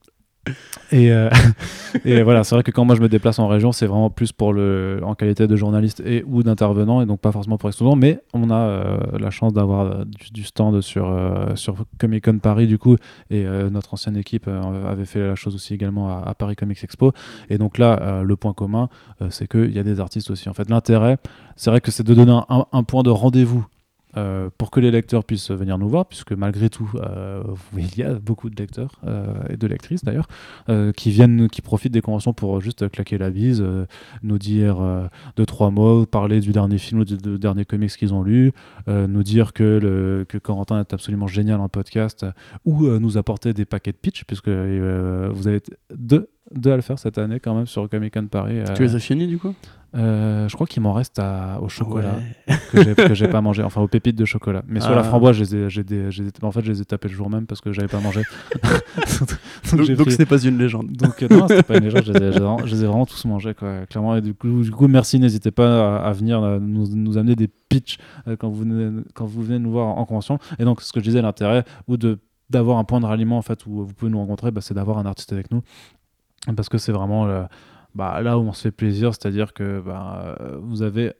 Et, 0.91 1.11
euh, 1.11 1.29
et, 2.05 2.23
voilà, 2.23 2.43
c'est 2.43 2.55
vrai 2.55 2.63
que 2.63 2.71
quand 2.71 2.83
moi 2.83 2.95
je 2.95 3.01
me 3.01 3.07
déplace 3.07 3.39
en 3.39 3.47
région, 3.47 3.71
c'est 3.71 3.85
vraiment 3.85 4.09
plus 4.09 4.31
pour 4.31 4.53
le, 4.53 4.99
en 5.03 5.13
qualité 5.13 5.47
de 5.47 5.55
journaliste 5.55 6.01
et 6.05 6.23
ou 6.25 6.43
d'intervenant, 6.43 7.01
et 7.01 7.05
donc 7.05 7.19
pas 7.19 7.31
forcément 7.31 7.57
pour 7.57 7.69
exposant. 7.69 7.95
Mais 7.95 8.21
on 8.33 8.49
a 8.49 8.55
euh, 8.55 8.97
la 9.19 9.29
chance 9.29 9.53
d'avoir 9.53 9.81
euh, 9.81 10.03
du, 10.33 10.43
stand 10.43 10.81
sur, 10.81 11.15
sur 11.55 11.75
Comic 11.99 12.25
Con 12.25 12.39
Paris, 12.39 12.67
du 12.67 12.77
coup, 12.77 12.95
et 13.29 13.45
notre 13.71 13.93
ancienne 13.93 14.17
équipe 14.17 14.47
avait 14.47 15.05
fait 15.05 15.19
la 15.19 15.35
chose 15.35 15.55
aussi 15.55 15.73
également 15.73 16.09
à, 16.09 16.33
Paris 16.33 16.55
Comics 16.55 16.83
Expo. 16.83 17.13
Et 17.49 17.57
donc 17.57 17.77
là, 17.77 18.21
le 18.23 18.35
point 18.35 18.53
commun, 18.53 18.89
c'est 19.29 19.47
qu'il 19.47 19.71
y 19.71 19.79
a 19.79 19.83
des 19.83 19.99
artistes 19.99 20.31
aussi. 20.31 20.49
En 20.49 20.53
fait, 20.53 20.69
l'intérêt, 20.69 21.17
c'est 21.55 21.69
vrai 21.69 21.81
que 21.81 21.91
c'est 21.91 22.03
de 22.03 22.13
donner 22.13 22.39
un 22.49 22.83
point 22.83 23.03
de 23.03 23.09
rendez-vous 23.09 23.65
euh, 24.17 24.49
pour 24.57 24.71
que 24.71 24.79
les 24.79 24.91
lecteurs 24.91 25.23
puissent 25.23 25.51
venir 25.51 25.77
nous 25.77 25.87
voir, 25.87 26.05
puisque 26.05 26.33
malgré 26.33 26.69
tout, 26.69 26.91
euh, 26.95 27.43
il 27.77 27.97
y 27.97 28.03
a 28.03 28.13
beaucoup 28.13 28.49
de 28.49 28.55
lecteurs 28.55 28.99
euh, 29.05 29.33
et 29.49 29.57
de 29.57 29.67
lectrices 29.67 30.03
d'ailleurs 30.03 30.27
qui 30.95 31.11
viennent, 31.11 31.49
qui 31.49 31.61
profitent 31.61 31.91
des 31.91 32.01
conventions 32.01 32.33
pour 32.33 32.61
juste 32.61 32.89
claquer 32.89 33.17
la 33.17 33.29
bise, 33.29 33.63
nous 34.23 34.37
dire 34.37 34.77
deux 35.35 35.45
trois 35.45 35.69
mots, 35.69 36.05
parler 36.05 36.39
du 36.39 36.51
dernier 36.51 36.77
film 36.77 37.01
ou 37.01 37.05
du, 37.05 37.17
dernier 37.37 37.65
comics 37.65 37.91
qu'ils 37.91 38.13
ont 38.13 38.23
lu, 38.23 38.51
nous 38.87 39.23
dire 39.23 39.53
que, 39.53 39.63
le, 39.63 40.25
que 40.27 40.37
Corentin 40.37 40.79
est 40.79 40.93
absolument 40.93 41.27
génial 41.27 41.59
en 41.59 41.69
podcast, 41.69 42.25
ou 42.65 42.87
nous 42.87 43.17
apporter 43.17 43.53
des 43.53 43.65
paquets 43.65 43.91
de 43.91 43.97
pitch, 43.97 44.23
puisque 44.23 44.47
vous 44.47 45.47
avez 45.47 45.61
deux, 45.93 46.29
deux 46.53 46.71
à 46.71 46.75
le 46.75 46.81
faire 46.81 46.99
cette 46.99 47.17
année 47.17 47.39
quand 47.39 47.55
même 47.55 47.67
sur 47.67 47.87
Comic 47.89 48.13
Con 48.13 48.27
Paris. 48.27 48.59
Tu 48.75 48.83
les 48.83 48.95
as 48.95 48.99
finis 48.99 49.27
du 49.27 49.37
coup? 49.37 49.53
euh, 49.93 50.47
je 50.47 50.55
crois 50.55 50.67
qu'il 50.67 50.81
m'en 50.81 50.93
reste 50.93 51.21
au 51.61 51.67
chocolat 51.67 52.15
que 52.71 53.13
j'ai 53.13 53.27
pas 53.27 53.41
mangé, 53.41 53.61
enfin 53.61 53.81
aux 53.81 53.87
pépites 53.87 54.15
de 54.15 54.25
chocolat. 54.25 54.63
Mais 54.67 54.79
sur 54.79 54.91
la 54.91 54.99
ah. 54.99 55.03
framboise, 55.03 55.35
j'ai 55.35 55.65
en 55.65 56.51
fait, 56.51 56.61
je 56.63 56.71
les 56.71 56.81
ai 56.81 56.85
tapés 56.85 57.09
le 57.09 57.13
jour 57.13 57.29
même 57.29 57.45
parce 57.45 57.59
que 57.59 57.73
j'avais 57.73 57.89
pas 57.89 57.99
mangé. 57.99 58.21
donc, 59.73 59.85
ce 59.85 60.17
n'est 60.17 60.25
pas 60.25 60.41
une 60.43 60.57
légende. 60.57 60.91
Donc 60.93 61.21
non, 61.23 61.47
c'était 61.47 61.63
pas 61.63 61.77
une 61.77 61.83
légende. 61.83 62.05
Je 62.05 62.13
les 62.13 62.83
ai, 62.83 62.87
vraiment 62.87 63.05
tous 63.05 63.25
mangés, 63.25 63.53
quoi, 63.53 63.85
clairement. 63.87 64.15
Et 64.15 64.21
du 64.21 64.33
coup, 64.33 64.61
du 64.61 64.71
coup 64.71 64.87
merci. 64.87 65.19
N'hésitez 65.19 65.51
pas 65.51 65.97
à, 65.97 66.11
venir 66.13 66.41
nous, 66.61 66.87
nous, 66.95 67.17
amener 67.17 67.35
des 67.35 67.47
pitchs 67.47 67.97
euh, 68.27 68.37
quand 68.37 68.49
vous 68.49 68.61
venez, 68.61 69.01
quand 69.13 69.25
vous 69.25 69.41
venez 69.41 69.59
nous 69.59 69.71
voir 69.71 69.87
en 69.87 70.05
convention. 70.05 70.39
Et 70.57 70.63
donc, 70.63 70.81
ce 70.81 70.93
que 70.93 70.99
je 70.99 71.05
disais, 71.05 71.21
l'intérêt 71.21 71.65
ou 71.87 71.97
de 71.97 72.19
d'avoir 72.49 72.77
un 72.77 72.83
point 72.83 72.99
de 72.99 73.05
ralliement 73.05 73.37
en 73.37 73.41
fait 73.41 73.65
où 73.65 73.85
vous 73.85 73.93
pouvez 73.93 74.11
nous 74.11 74.19
rencontrer, 74.19 74.51
bah, 74.51 74.59
c'est 74.59 74.73
d'avoir 74.73 74.97
un 74.97 75.05
artiste 75.05 75.31
avec 75.31 75.51
nous 75.51 75.61
parce 76.55 76.69
que 76.69 76.77
c'est 76.77 76.91
vraiment 76.91 77.47
bah, 77.95 78.21
là 78.21 78.37
où 78.37 78.41
on 78.41 78.53
se 78.53 78.63
fait 78.63 78.71
plaisir, 78.71 79.13
c'est-à-dire 79.13 79.53
que 79.53 79.79
bah, 79.79 80.37
vous 80.61 80.81
avez 80.81 81.13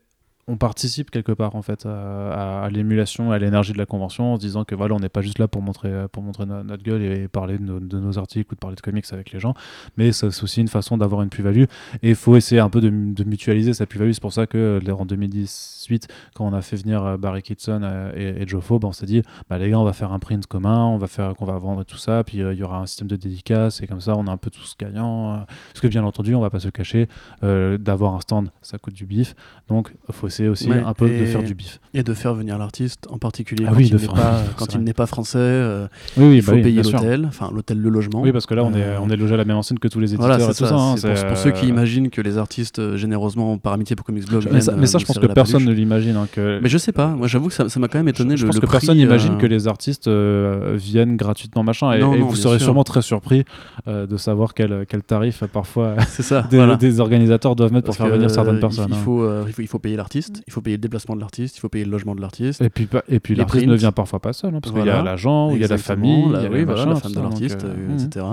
on 0.48 0.58
participe 0.58 1.12
quelque 1.12 1.32
part 1.32 1.56
en 1.56 1.62
fait 1.62 1.86
à, 1.86 2.68
l'émulation, 2.72 3.32
à 3.32 3.40
l'énergie 3.40 3.74
de 3.74 3.78
la 3.78 3.86
convention 3.86 4.34
en 4.34 4.36
se 4.36 4.42
disant 4.42 4.64
que 4.64 4.76
voilà, 4.76 4.96
on 4.96 5.00
n'est 5.00 5.10
pas 5.10 5.22
juste 5.22 5.40
là 5.40 5.48
pour 5.48 5.62
montrer, 5.62 6.08
pour 6.12 6.24
montrer 6.24 6.46
notre 6.46 6.84
gueule 6.84 7.02
et, 7.04 7.28
parler 7.28 7.58
de 7.58 8.00
nos, 8.00 8.18
articles 8.18 8.52
ou 8.52 8.56
de 8.56 8.60
parler 8.60 8.76
de 8.76 8.82
comics 8.82 9.06
avec 9.12 9.32
les 9.32 9.40
gens, 9.40 9.54
mais 9.98 10.12
c'est 10.12 10.26
aussi 10.26 10.62
une 10.62 10.68
façon 10.68 10.98
d'avoir 10.98 11.22
une 11.22 11.30
plus-value 11.30 11.64
et 12.04 12.10
il 12.10 12.16
faut 12.16 12.36
essayer 12.36 12.60
un 12.60 12.70
peu 12.70 12.82
de, 12.82 12.90
mutualiser 13.24 13.74
sa 13.74 13.86
plus-value. 13.86 14.12
C'est 14.12 14.22
pour 14.22 14.34
ça 14.34 14.48
que 14.48 14.82
en 14.92 15.06
2018, 15.06 16.08
quand 16.34 16.46
on 16.46 16.54
a 16.54 16.62
fait 16.62 16.76
venir 16.76 17.04
euh, 17.04 17.18
Barry 17.18 17.42
Kitson 17.42 17.82
euh, 17.84 18.42
et, 18.42 18.48
Joe 18.48 18.64
Fobe, 18.64 18.86
on 18.86 18.92
s'est 18.92 19.06
dit 19.06 19.22
bah, 19.50 19.58
les 19.58 19.70
gars, 19.70 19.80
on 19.80 19.84
va 19.84 19.94
faire 19.94 20.12
un 20.12 20.20
print 20.20 20.46
commun, 20.48 20.86
on 20.86 20.98
va 20.98 21.08
faire 21.08 21.36
qu'on 21.36 21.46
va 21.46 21.58
vendre 21.58 21.84
tout 21.84 21.98
ça, 21.98 22.24
puis 22.24 22.42
euh, 22.42 22.54
il 22.54 22.60
y 22.60 22.64
aura 22.64 22.80
un 22.80 22.86
système 22.86 23.08
de 23.08 23.16
dédicace 23.16 23.82
et 23.82 23.88
comme 23.88 24.02
ça, 24.02 24.16
on 24.18 24.26
est 24.26 24.30
un 24.30 24.38
peu 24.38 24.50
tous 24.50 24.76
gagnants. 24.80 25.46
parce 25.70 25.82
que 25.82 25.88
bien 25.88 26.04
entendu, 26.04 26.36
on 26.36 26.42
va 26.42 26.50
pas 26.50 26.60
se 26.60 26.70
cacher, 26.70 27.08
d'avoir 27.42 28.16
un 28.16 28.20
stand, 28.20 28.50
ça 28.62 28.78
coûte 28.78 28.94
du 28.94 29.06
bif, 29.06 29.36
donc 29.68 29.94
faut 30.10 30.28
essayer 30.32 30.50
aussi 30.50 30.72
un 30.72 30.94
peu 30.94 31.10
de 31.10 31.26
faire 31.26 31.44
du 31.44 31.54
bif. 31.54 31.80
Et 31.94 32.04
de 32.04 32.14
faire 32.14 32.34
venir 32.34 32.58
l'artiste, 32.58 33.08
en 33.10 33.18
particulier 33.18 33.66
ah 33.68 33.72
quand, 33.74 33.80
il, 33.80 33.94
n'est 33.94 34.08
pas, 34.08 34.44
quand 34.56 34.74
il 34.74 34.82
n'est 34.82 34.94
pas 34.94 35.06
français, 35.06 35.40
euh, 35.40 35.88
oui, 36.16 36.38
il 36.38 36.42
faut 36.42 36.54
bah 36.54 36.62
payer 36.62 36.82
l'hôtel, 36.82 37.26
enfin 37.28 37.50
l'hôtel, 37.54 37.80
le 37.80 37.90
logement. 37.90 38.22
Oui, 38.22 38.32
parce 38.32 38.46
que 38.46 38.54
là, 38.54 38.64
on, 38.64 38.74
est, 38.74 38.82
euh, 38.82 39.00
on 39.02 39.10
est 39.10 39.18
logé 39.18 39.34
à 39.34 39.38
la 39.38 39.44
même 39.44 39.58
enseigne 39.58 39.78
que 39.78 39.90
tous 39.90 40.00
les 40.00 40.14
éditeurs 40.14 40.40
et 40.40 40.54
tout 40.54 40.66
ça. 40.66 40.74
Hein, 40.74 40.96
pour, 41.28 41.38
ceux 41.38 41.52
qui 41.52 41.68
imaginent 41.68 42.10
que 42.10 42.22
les 42.22 42.38
artistes, 42.38 42.80
euh, 42.80 42.96
généreusement, 42.96 43.58
par 43.58 43.74
amitié 43.74 43.96
pour 43.96 44.06
Comics 44.06 44.28
Blog, 44.28 44.48
mais 44.52 44.62
ça, 44.62 44.74
mais 44.78 44.88
ça 44.88 45.00
je 45.00 45.06
pense 45.06 45.20
que 45.20 45.28
personne 45.28 45.66
ne 45.66 45.74
l'imagine. 45.74 46.16
Hein, 46.16 46.28
mais 46.38 46.70
je 46.70 46.78
sais 46.78 46.94
pas, 46.94 47.08
moi 47.08 47.28
j'avoue 47.28 47.50
que 47.50 47.54
ça 47.54 47.80
m'a 47.80 47.88
quand 47.88 48.00
même 48.00 48.08
étonné. 48.08 48.38
Je, 48.38 48.46
pense 48.46 48.60
que 48.60 48.66
personne 48.66 48.98
n'imagine 48.98 49.38
que 49.38 49.46
les 49.46 49.68
artistes 49.68 50.10
viennent 50.10 51.18
gratuitement, 51.18 51.64
machin, 51.64 51.92
et, 51.94 52.02
vous 52.02 52.36
serez 52.36 52.60
sûrement 52.60 52.84
très 52.84 53.02
surpris 53.02 53.44
de 53.88 54.18
savoir 54.18 54.54
quel, 54.54 54.86
quel 54.88 55.04
tarif 55.04 55.44
parfois 55.52 55.96
des, 56.80 57.00
organisateurs 57.00 57.56
doivent 57.56 57.74
mettre 57.74 57.86
pour 57.86 57.96
faire 57.96 58.08
venir 58.08 58.30
certaines 58.30 58.60
personnes. 58.60 58.94
Hein. 58.94 59.46
Il 59.58 59.68
faut 59.68 59.80
payer 59.80 59.98
l'artiste, 59.98 60.21
il 60.48 60.54
faut 60.54 60.62
payer 60.62 60.78
le 60.78 60.82
déplacement 60.82 61.16
de 61.16 61.22
l'artiste, 61.22 61.58
il 61.58 61.60
faut 61.60 61.70
payer 61.70 61.86
le 61.86 61.92
logement 61.92 62.16
de 62.16 62.22
l'artiste. 62.22 62.62
Et 62.62 62.70
puis, 62.70 62.88
et 63.08 63.20
puis 63.20 63.36
l'artiste 63.36 63.66
ne 63.66 63.76
vient 63.76 63.92
parfois 63.92 64.20
pas 64.20 64.34
seul, 64.34 64.56
hein, 64.56 64.60
parce 64.62 64.76
qu'il 64.76 64.86
y 64.86 64.90
a 64.90 65.02
l'agent, 65.02 65.52
il 65.52 65.62
y 65.62 65.66
a 65.66 65.68
la 65.68 65.78
famille, 65.78 66.30
la, 66.32 66.44
il 66.44 66.44
y 66.44 66.62
a 66.62 66.86
la 66.86 66.96
femme 66.96 67.14
de 67.14 67.22
l'artiste, 67.22 67.64
euh, 67.64 67.76
euh, 67.78 67.94
etc. 67.98 68.26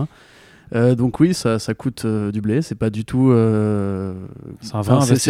Euh, 0.75 0.95
donc 0.95 1.21
oui, 1.21 1.35
ça, 1.35 1.59
ça 1.59 1.75
coûte 1.75 2.07
du 2.07 2.41
blé. 2.41 2.63
C'est 2.63 2.75
pas 2.75 2.91
du 2.91 3.05
tout. 3.05 3.33
c'est 4.61 4.77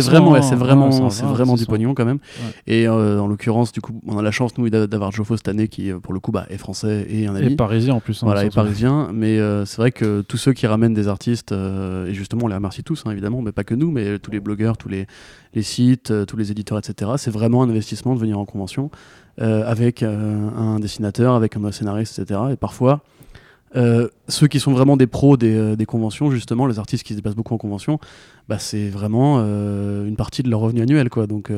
vraiment, 0.03 0.41
c'est 0.43 0.55
vraiment, 0.57 1.11
c'est 1.11 1.25
vraiment 1.25 1.57
du 1.57 1.67
pognon 1.67 1.95
quand 1.95 2.05
même. 2.05 2.19
Et 2.67 2.89
en 2.89 3.27
l'occurrence, 3.27 3.73
du 3.73 3.81
coup, 3.81 4.01
on 4.07 4.19
a 4.19 4.23
la 4.23 4.31
chance 4.31 4.57
nous 4.59 4.69
d'avoir 4.71 5.13
Joffo 5.13 5.37
cette 5.37 5.49
année 5.49 5.69
qui, 5.69 5.93
pour 6.03 6.13
le 6.13 6.21
coup, 6.21 6.33
bah, 6.33 6.47
est 6.51 6.59
français 6.59 7.07
et 7.09 7.27
un 7.27 7.35
ami. 7.35 7.53
Et 7.53 7.57
parisien 7.57 7.95
en 7.95 8.01
plus. 8.01 8.23
Hein, 8.23 8.27
voilà, 8.27 8.45
et 8.45 8.51
parisien. 8.51 9.11
Mais 9.13 9.39
c'est 9.65 9.77
vrai 9.77 9.93
que 9.93 10.23
tous 10.23 10.37
ceux 10.37 10.53
qui 10.53 10.67
ramènent 10.67 10.95
des 10.95 11.09
artistes, 11.09 11.53
et 11.53 12.15
justement, 12.15 12.45
on 12.45 12.49
les 12.49 12.55
remercie 12.55 12.83
tous, 12.83 13.05
hein, 13.07 13.11
évidemment, 13.11 13.43
mais 13.43 13.53
pas 13.53 13.65
que 13.65 13.75
nous, 13.75 13.91
mais 13.91 14.19
tous 14.19 14.31
les 14.31 14.41
blogueurs, 14.41 14.77
tous 14.77 14.89
les, 14.89 15.07
les 15.55 15.63
sites, 15.63 16.13
tous 16.27 16.37
les 16.37 16.51
éditeurs, 16.51 16.79
etc. 16.79 17.13
C'est 17.17 17.31
vraiment 17.31 17.63
un 17.63 17.71
investissement 17.71 18.15
de 18.15 18.21
venir 18.21 18.39
en 18.39 18.45
convention. 18.45 18.91
Euh, 19.41 19.63
avec 19.65 20.03
euh, 20.03 20.51
un 20.57 20.81
dessinateur, 20.81 21.37
avec 21.37 21.57
un 21.57 21.71
scénariste, 21.71 22.19
etc. 22.19 22.41
Et 22.51 22.57
parfois, 22.57 23.05
euh, 23.77 24.09
ceux 24.29 24.47
qui 24.47 24.61
sont 24.61 24.73
vraiment 24.73 24.97
des 24.97 25.07
pros 25.07 25.37
des, 25.37 25.77
conventions, 25.87 26.31
justement, 26.31 26.67
les 26.67 26.79
artistes 26.79 27.05
qui 27.05 27.13
se 27.13 27.19
déplacent 27.19 27.37
beaucoup 27.37 27.55
en 27.55 27.59
convention, 27.59 27.99
bah, 28.49 28.59
c'est 28.59 28.89
vraiment 28.89 29.39
une 29.39 30.17
partie 30.17 30.43
de 30.43 30.51
leur 30.51 30.61
revenu 30.61 30.83
annuel. 30.83 31.11
Quoi. 31.11 31.27
Donc, 31.27 31.53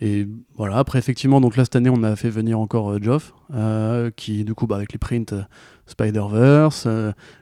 et 0.00 0.26
voilà, 0.56 0.78
après, 0.78 0.98
effectivement, 0.98 1.40
donc 1.40 1.56
là, 1.56 1.64
cette 1.64 1.76
année, 1.76 1.90
on 1.90 2.02
a 2.02 2.16
fait 2.16 2.30
venir 2.30 2.58
encore 2.58 3.02
Geoff, 3.02 3.34
qui, 4.16 4.44
du 4.44 4.54
coup, 4.54 4.66
bah, 4.66 4.76
avec 4.76 4.92
les 4.92 4.98
prints 4.98 5.34
Spider-Verse, 5.86 6.86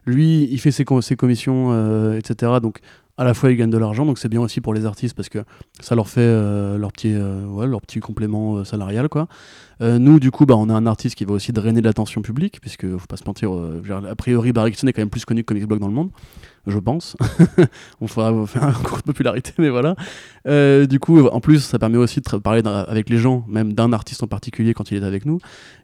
lui, 0.06 0.48
il 0.50 0.58
fait 0.58 0.70
ses, 0.70 0.84
ses 1.00 1.16
commissions, 1.16 2.14
etc. 2.14 2.52
Donc, 2.62 2.80
à 3.18 3.24
la 3.24 3.34
fois 3.34 3.50
ils 3.50 3.56
gagnent 3.56 3.68
de 3.68 3.78
l'argent, 3.78 4.06
donc 4.06 4.18
c'est 4.18 4.28
bien 4.28 4.40
aussi 4.40 4.60
pour 4.60 4.72
les 4.72 4.86
artistes 4.86 5.14
parce 5.14 5.28
que 5.28 5.40
ça 5.80 5.96
leur 5.96 6.08
fait 6.08 6.20
euh, 6.20 6.78
leur, 6.78 6.92
petit, 6.92 7.12
euh, 7.12 7.66
leur 7.66 7.80
petit 7.80 7.98
complément 7.98 8.56
euh, 8.56 8.64
salarial. 8.64 9.08
Quoi. 9.08 9.26
nous, 9.80 10.20
du 10.20 10.30
coup, 10.30 10.46
bah, 10.46 10.54
on 10.56 10.68
a 10.68 10.72
un 10.72 10.86
artiste 10.86 11.16
qui 11.16 11.24
va 11.24 11.34
aussi 11.34 11.52
drainer 11.52 11.80
de 11.80 11.86
l'attention 11.86 12.22
publique, 12.22 12.60
puisque 12.60 12.86
faut 12.96 13.06
pas 13.06 13.16
se 13.16 13.24
mentir, 13.26 13.50
a 13.52 14.14
priori, 14.14 14.52
Barry 14.52 14.72
est 14.72 14.92
quand 14.92 14.98
même 14.98 15.10
plus 15.10 15.24
connu 15.24 15.42
que 15.42 15.48
Comics 15.48 15.66
Blog 15.66 15.80
dans 15.80 15.88
le 15.88 15.94
monde 15.94 16.10
je 16.68 16.78
pense. 16.78 17.16
on 18.00 18.06
fera 18.06 18.46
faire 18.46 18.64
un 18.64 18.72
cours 18.72 18.98
de 18.98 19.02
popularité, 19.02 19.52
mais 19.58 19.70
voilà. 19.70 19.96
Euh, 20.46 20.86
du 20.86 21.00
coup, 21.00 21.26
en 21.26 21.40
plus, 21.40 21.60
ça 21.60 21.78
permet 21.78 21.98
aussi 21.98 22.20
de 22.20 22.36
parler 22.38 22.62
avec 22.66 23.10
les 23.10 23.18
gens, 23.18 23.44
même 23.48 23.72
d'un 23.72 23.92
artiste 23.92 24.22
en 24.22 24.26
particulier 24.26 24.74
quand 24.74 24.90
il 24.90 25.02
est 25.02 25.06
avec 25.06 25.26
nous. 25.26 25.38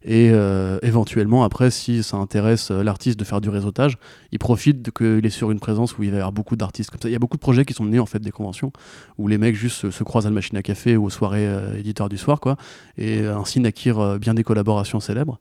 Et 0.05 0.31
euh, 0.33 0.79
éventuellement, 0.83 1.45
après, 1.45 1.71
si 1.71 2.03
ça 2.03 2.17
intéresse 2.17 2.71
euh, 2.71 2.83
l'artiste 2.83 3.19
de 3.19 3.25
faire 3.25 3.41
du 3.41 3.49
réseautage, 3.49 3.99
il 4.33 4.39
profite 4.39 4.91
qu'il 4.93 5.25
est 5.25 5.31
sur 5.31 5.51
une 5.51 5.61
présence 5.61 5.99
où 5.99 6.03
il 6.03 6.11
va 6.11 6.17
y 6.17 6.21
avoir 6.21 6.33
beaucoup 6.33 6.57
d'artistes 6.57 6.91
comme 6.91 7.01
ça. 7.01 7.09
Il 7.09 7.13
y 7.13 7.17
a 7.17 7.21
beaucoup 7.21 7.37
de 7.37 7.43
projets 7.43 7.65
qui 7.65 7.75
sont 7.75 7.87
nés 7.87 7.99
en 7.99 8.07
fait 8.07 8.21
des 8.21 8.31
conventions 8.31 8.73
où 9.19 9.29
les 9.29 9.39
mecs 9.39 9.57
juste 9.57 9.91
se, 9.91 10.05
croisent 10.05 10.27
à 10.27 10.31
la 10.31 10.35
machine 10.35 10.57
à 10.57 10.63
café 10.63 10.97
ou 10.97 11.05
aux 11.05 11.11
soirées 11.11 11.49
éditeurs 11.79 12.09
du 12.09 12.19
soir, 12.19 12.41
quoi. 12.41 12.57
Et 12.99 13.27
ainsi 13.27 13.61
naquirent 13.61 14.19
bien 14.19 14.35
des 14.35 14.45
collaborations 14.45 15.01
célèbres. 15.01 15.39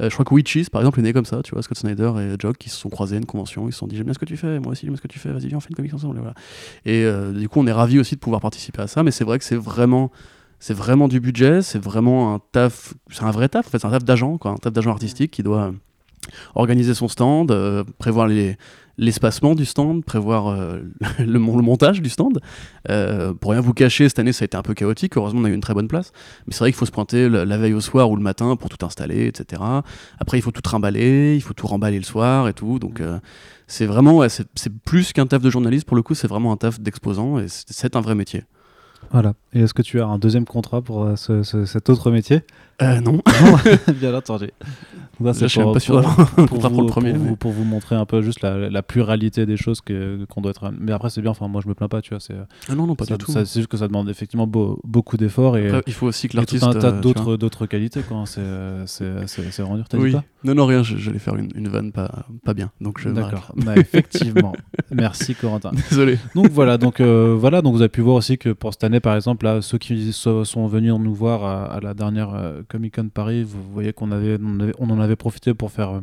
Euh, 0.00 0.10
je 0.10 0.14
crois 0.14 0.24
que 0.24 0.34
Witches, 0.34 0.68
par 0.70 0.80
exemple, 0.80 1.00
est 1.00 1.02
né 1.02 1.12
comme 1.12 1.24
ça, 1.24 1.42
tu 1.42 1.52
vois, 1.52 1.62
Scott 1.62 1.78
Snyder 1.78 2.12
et 2.20 2.36
Jock 2.38 2.58
qui 2.58 2.68
se 2.68 2.76
sont 2.76 2.90
croisés 2.90 3.16
à 3.16 3.18
une 3.18 3.26
convention, 3.26 3.68
ils 3.68 3.72
se 3.72 3.78
sont 3.78 3.86
dit 3.86 3.96
j'aime 3.96 4.04
bien 4.04 4.14
ce 4.14 4.18
que 4.18 4.24
tu 4.24 4.36
fais, 4.36 4.60
moi 4.60 4.72
aussi 4.72 4.82
j'aime 4.82 4.90
bien 4.90 4.96
ce 4.96 5.02
que 5.02 5.08
tu 5.08 5.18
fais, 5.18 5.30
vas-y 5.30 5.48
viens 5.48 5.56
on 5.56 5.60
fait 5.60 5.70
une 5.70 5.76
comics 5.76 5.94
ensemble. 5.94 6.18
Et, 6.18 6.20
voilà. 6.20 6.34
et 6.84 7.04
euh, 7.04 7.32
du 7.32 7.48
coup 7.48 7.60
on 7.60 7.66
est 7.66 7.72
ravis 7.72 7.98
aussi 7.98 8.14
de 8.14 8.20
pouvoir 8.20 8.40
participer 8.40 8.82
à 8.82 8.86
ça, 8.86 9.02
mais 9.02 9.10
c'est 9.10 9.24
vrai 9.24 9.38
que 9.38 9.44
c'est 9.44 9.56
vraiment 9.56 10.10
c'est 10.58 10.74
vraiment 10.74 11.08
du 11.08 11.20
budget, 11.20 11.62
c'est 11.62 11.78
vraiment 11.78 12.34
un 12.34 12.40
taf, 12.52 12.94
c'est 13.10 13.24
un 13.24 13.30
vrai 13.30 13.48
taf, 13.48 13.66
en 13.66 13.70
fait, 13.70 13.78
c'est 13.78 13.86
un 13.86 13.90
taf 13.90 14.04
d'agent, 14.04 14.38
quoi, 14.38 14.52
un 14.52 14.56
taf 14.56 14.72
d'agent 14.72 14.90
artistique 14.90 15.30
qui 15.30 15.42
doit 15.42 15.72
organiser 16.54 16.94
son 16.94 17.08
stand, 17.08 17.50
euh, 17.50 17.84
prévoir 17.98 18.26
les, 18.26 18.56
l'espacement 18.98 19.54
du 19.54 19.64
stand, 19.64 20.04
prévoir 20.04 20.48
euh, 20.48 20.80
le, 21.18 21.38
montage 21.38 22.00
du 22.00 22.08
stand. 22.08 22.40
Euh, 22.88 23.34
pour 23.34 23.52
rien 23.52 23.60
vous 23.60 23.74
cacher, 23.74 24.08
cette 24.08 24.18
année 24.18 24.32
ça 24.32 24.44
a 24.44 24.46
été 24.46 24.56
un 24.56 24.62
peu 24.62 24.74
chaotique. 24.74 25.16
Heureusement, 25.16 25.40
on 25.40 25.44
a 25.44 25.48
eu 25.48 25.54
une 25.54 25.60
très 25.60 25.74
bonne 25.74 25.88
place. 25.88 26.12
Mais 26.46 26.52
c'est 26.52 26.60
vrai 26.60 26.70
qu'il 26.70 26.78
faut 26.78 26.86
se 26.86 26.92
pointer 26.92 27.28
la, 27.28 27.58
veille 27.58 27.74
au 27.74 27.80
soir 27.80 28.10
ou 28.10 28.16
le 28.16 28.22
matin 28.22 28.56
pour 28.56 28.68
tout 28.68 28.84
installer, 28.84 29.26
etc. 29.26 29.62
Après, 30.18 30.38
il 30.38 30.42
faut 30.42 30.50
tout 30.50 30.62
trimballer, 30.62 31.36
il 31.36 31.42
faut 31.42 31.54
tout 31.54 31.66
remballer 31.66 31.98
le 31.98 32.04
soir 32.04 32.48
et 32.48 32.52
tout. 32.52 32.78
Donc, 32.78 33.02
c'est 33.66 33.86
vraiment, 33.86 34.22
c'est 34.28 34.72
plus 34.84 35.12
qu'un 35.12 35.26
taf 35.26 35.42
de 35.42 35.50
journaliste 35.50 35.86
pour 35.86 35.96
le 35.96 36.02
coup, 36.02 36.14
c'est 36.14 36.28
vraiment 36.28 36.52
un 36.52 36.56
taf 36.56 36.80
d'exposant 36.80 37.38
et 37.38 37.46
c'est 37.48 37.96
un 37.96 38.00
vrai 38.00 38.14
métier. 38.14 38.44
Voilà. 39.12 39.34
Et 39.52 39.60
est-ce 39.60 39.74
que 39.74 39.82
tu 39.82 40.00
as 40.00 40.06
un 40.06 40.18
deuxième 40.18 40.44
contrat 40.44 40.82
pour 40.82 41.08
cet 41.16 41.90
autre 41.90 42.10
métier? 42.10 42.42
Euh, 42.82 43.00
Non. 43.00 43.22
Bien 44.00 44.14
entendu 44.14 44.50
je 45.20 45.46
suis 45.46 45.60
pas 45.60 45.80
sûr 45.80 46.02
pour, 46.02 46.46
pour, 46.46 46.70
vous, 46.70 46.80
le 46.82 46.86
premier, 46.86 47.14
pour, 47.38 47.52
vous, 47.52 47.64
montrer 47.64 47.96
un 47.96 48.04
peu 48.04 48.22
juste 48.22 48.42
la, 48.42 48.68
la 48.68 48.82
pluralité 48.82 49.46
des 49.46 49.56
choses 49.56 49.80
qu'on 49.80 50.40
doit 50.40 50.50
être. 50.50 50.70
Mais 50.78 50.92
après, 50.92 51.10
c'est 51.10 51.22
bien, 51.22 51.30
enfin, 51.30 51.48
moi 51.48 51.60
je 51.62 51.68
me 51.68 51.74
plains 51.74 51.88
pas, 51.88 52.02
tu 52.02 52.10
vois. 52.10 52.20
C'est, 52.20 52.34
ah 52.68 52.74
non, 52.74 52.86
non, 52.86 52.94
pas 52.94 53.04
du 53.04 53.16
tout. 53.16 53.32
C'est 53.32 53.46
juste 53.46 53.68
que 53.68 53.76
ça 53.76 53.88
demande 53.88 54.08
effectivement 54.08 54.46
beaucoup 54.46 55.16
d'efforts. 55.16 55.56
Et 55.56 55.70
il 55.86 55.92
faut 55.92 56.06
aussi 56.06 56.28
que 56.28 56.36
l'artiste. 56.36 56.64
un 56.64 56.72
tas 56.72 56.88
euh, 56.88 57.00
d'autres, 57.00 57.36
d'autres 57.36 57.66
qualités, 57.66 58.02
quoi. 58.02 58.24
C'est, 58.26 58.42
c'est, 58.86 59.26
c'est, 59.26 59.62
vraiment 59.62 59.76
dur. 59.76 59.86
oui. 59.94 60.14
non, 60.44 60.54
non, 60.54 60.66
rien, 60.66 60.82
j'allais 60.82 61.18
faire 61.18 61.36
une, 61.36 61.50
une 61.54 61.68
vanne 61.68 61.92
pas, 61.92 62.26
pas 62.44 62.54
bien. 62.54 62.70
Donc 62.80 63.00
je 63.00 63.08
D'accord. 63.08 63.52
Bah, 63.56 63.76
effectivement. 63.76 64.52
Merci, 64.90 65.34
Corentin. 65.34 65.72
Désolé. 65.90 66.18
Donc 66.34 66.50
voilà, 66.50 66.78
donc, 66.78 67.00
euh, 67.00 67.34
voilà, 67.38 67.62
donc 67.62 67.74
vous 67.74 67.80
avez 67.80 67.88
pu 67.88 68.02
voir 68.02 68.16
aussi 68.16 68.38
que 68.38 68.50
pour 68.50 68.72
cette 68.72 68.84
année, 68.84 69.00
par 69.00 69.16
exemple, 69.16 69.44
là, 69.44 69.62
ceux 69.62 69.78
qui 69.78 70.12
sont 70.12 70.66
venus 70.66 70.94
nous 70.98 71.14
voir 71.14 71.44
à, 71.44 71.80
la 71.80 71.94
dernière 71.94 72.34
euh, 72.34 72.62
Comic 72.68 72.96
Con 72.96 73.08
Paris, 73.08 73.44
vous 73.44 73.62
voyez 73.72 73.92
qu'on 73.92 74.10
avait, 74.10 74.38
on 74.78 74.90
en 74.90 75.00
avait 75.00 75.16
profité 75.16 75.54
pour 75.54 75.70
faire 75.70 75.90
euh, 75.90 76.00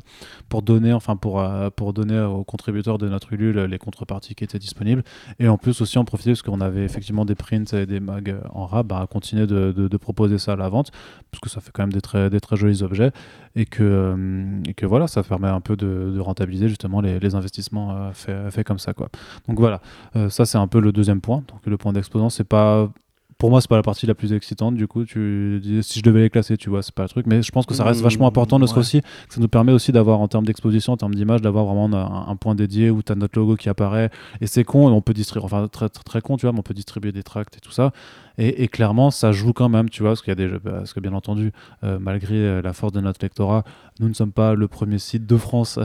pour 0.49 0.61
donner, 0.61 0.93
enfin 0.93 1.15
pour, 1.15 1.39
euh, 1.39 1.69
pour 1.69 1.93
donner 1.93 2.19
aux 2.19 2.43
contributeurs 2.43 2.97
de 2.97 3.07
notre 3.09 3.33
Ulule 3.33 3.59
les 3.59 3.77
contreparties 3.77 4.35
qui 4.35 4.43
étaient 4.43 4.59
disponibles. 4.59 5.03
Et 5.39 5.47
en 5.47 5.57
plus 5.57 5.81
aussi 5.81 5.97
en 5.97 6.05
profiter 6.05 6.31
parce 6.31 6.41
qu'on 6.41 6.61
avait 6.61 6.83
effectivement 6.83 7.25
des 7.25 7.35
prints 7.35 7.73
et 7.73 7.85
des 7.85 7.99
mags 7.99 8.35
en 8.51 8.65
rab, 8.65 8.87
bah, 8.87 9.01
à 9.01 9.07
continuer 9.07 9.47
de, 9.47 9.71
de, 9.71 9.97
proposer 9.97 10.37
ça 10.37 10.53
à 10.53 10.55
la 10.55 10.69
vente, 10.69 10.91
parce 11.31 11.41
que 11.41 11.49
ça 11.49 11.61
fait 11.61 11.71
quand 11.71 11.83
même 11.83 11.93
des 11.93 12.01
très, 12.01 12.29
des 12.29 12.39
très 12.39 12.55
jolis 12.55 12.83
objets. 12.83 13.11
Et 13.55 13.65
que, 13.65 13.83
euh, 13.83 14.73
que 14.75 14.85
voilà, 14.85 15.07
ça 15.07 15.23
permet 15.23 15.47
un 15.47 15.61
peu 15.61 15.75
de, 15.75 16.19
rentabiliser 16.19 16.67
justement 16.67 17.01
les, 17.01 17.35
investissements 17.35 18.11
faits 18.13 18.51
fait 18.51 18.63
comme 18.63 18.79
ça. 18.79 18.93
Quoi. 18.93 19.09
Donc 19.47 19.59
voilà, 19.59 19.81
ça 20.29 20.45
c'est 20.45 20.57
un 20.57 20.67
peu 20.67 20.79
le 20.79 20.91
deuxième 20.91 21.21
point. 21.21 21.43
Donc 21.47 21.65
le 21.65 21.77
point 21.77 21.93
d'exposant, 21.93 22.29
c'est 22.29 22.43
pas 22.43 22.89
pour 23.37 23.49
moi, 23.49 23.61
c'est 23.61 23.69
pas 23.69 23.75
la 23.75 23.83
partie 23.83 24.05
la 24.05 24.15
plus 24.15 24.33
excitante. 24.33 24.75
Du 24.75 24.87
coup, 24.87 25.05
tu, 25.05 25.61
si 25.81 25.99
je 25.99 26.03
devais 26.03 26.21
les 26.21 26.29
classer, 26.29 26.57
tu 26.57 26.69
vois, 26.69 26.83
c'est 26.83 26.93
pas 26.93 27.03
le 27.03 27.09
truc. 27.09 27.25
Mais 27.27 27.41
je 27.41 27.51
pense 27.51 27.65
que 27.65 27.73
ça 27.73 27.83
reste 27.83 28.01
mmh, 28.01 28.03
vachement 28.03 28.27
important, 28.27 28.59
notre 28.59 28.79
aussi. 28.79 29.01
ça 29.29 29.41
nous 29.41 29.47
permet 29.47 29.71
aussi 29.71 29.91
d'avoir, 29.91 30.19
en 30.19 30.27
termes 30.27 30.45
d'exposition, 30.45 30.93
en 30.93 30.97
termes 30.97 31.15
d'image, 31.15 31.41
d'avoir 31.41 31.65
vraiment 31.65 32.27
un, 32.27 32.35
point 32.35 32.55
dédié 32.55 32.89
où 32.89 33.01
tu 33.01 33.11
as 33.11 33.15
notre 33.15 33.37
logo 33.37 33.55
qui 33.55 33.69
apparaît. 33.69 34.09
Et 34.41 34.47
c'est 34.47 34.63
con, 34.63 34.91
on 34.91 35.01
peut 35.01 35.13
distribuer, 35.13 35.45
enfin, 35.45 35.67
très, 35.67 35.89
très, 35.89 36.21
con, 36.21 36.37
tu 36.37 36.45
vois, 36.45 36.53
mais 36.53 36.59
on 36.59 36.63
peut 36.63 36.73
distribuer 36.73 37.11
des 37.11 37.23
tracts 37.23 37.57
et 37.57 37.59
tout 37.59 37.71
ça. 37.71 37.91
Et, 38.37 38.67
clairement, 38.67 39.11
ça 39.11 39.31
joue 39.31 39.53
quand 39.53 39.69
même, 39.69 39.89
tu 39.89 40.01
vois, 40.01 40.11
parce 40.11 40.21
qu'il 40.21 40.31
y 40.31 40.41
a 40.43 40.47
des, 40.47 40.59
parce 40.59 40.93
que 40.93 40.99
bien 40.99 41.13
entendu, 41.13 41.51
euh, 41.83 41.99
malgré 41.99 42.35
euh, 42.35 42.61
la 42.61 42.73
force 42.73 42.91
de 42.91 42.99
notre 42.99 43.23
lectorat, 43.23 43.63
nous 43.99 44.09
ne 44.09 44.13
sommes 44.13 44.31
pas 44.31 44.55
le 44.55 44.67
premier 44.67 44.97
site 44.97 45.25
de 45.25 45.37
France 45.37 45.79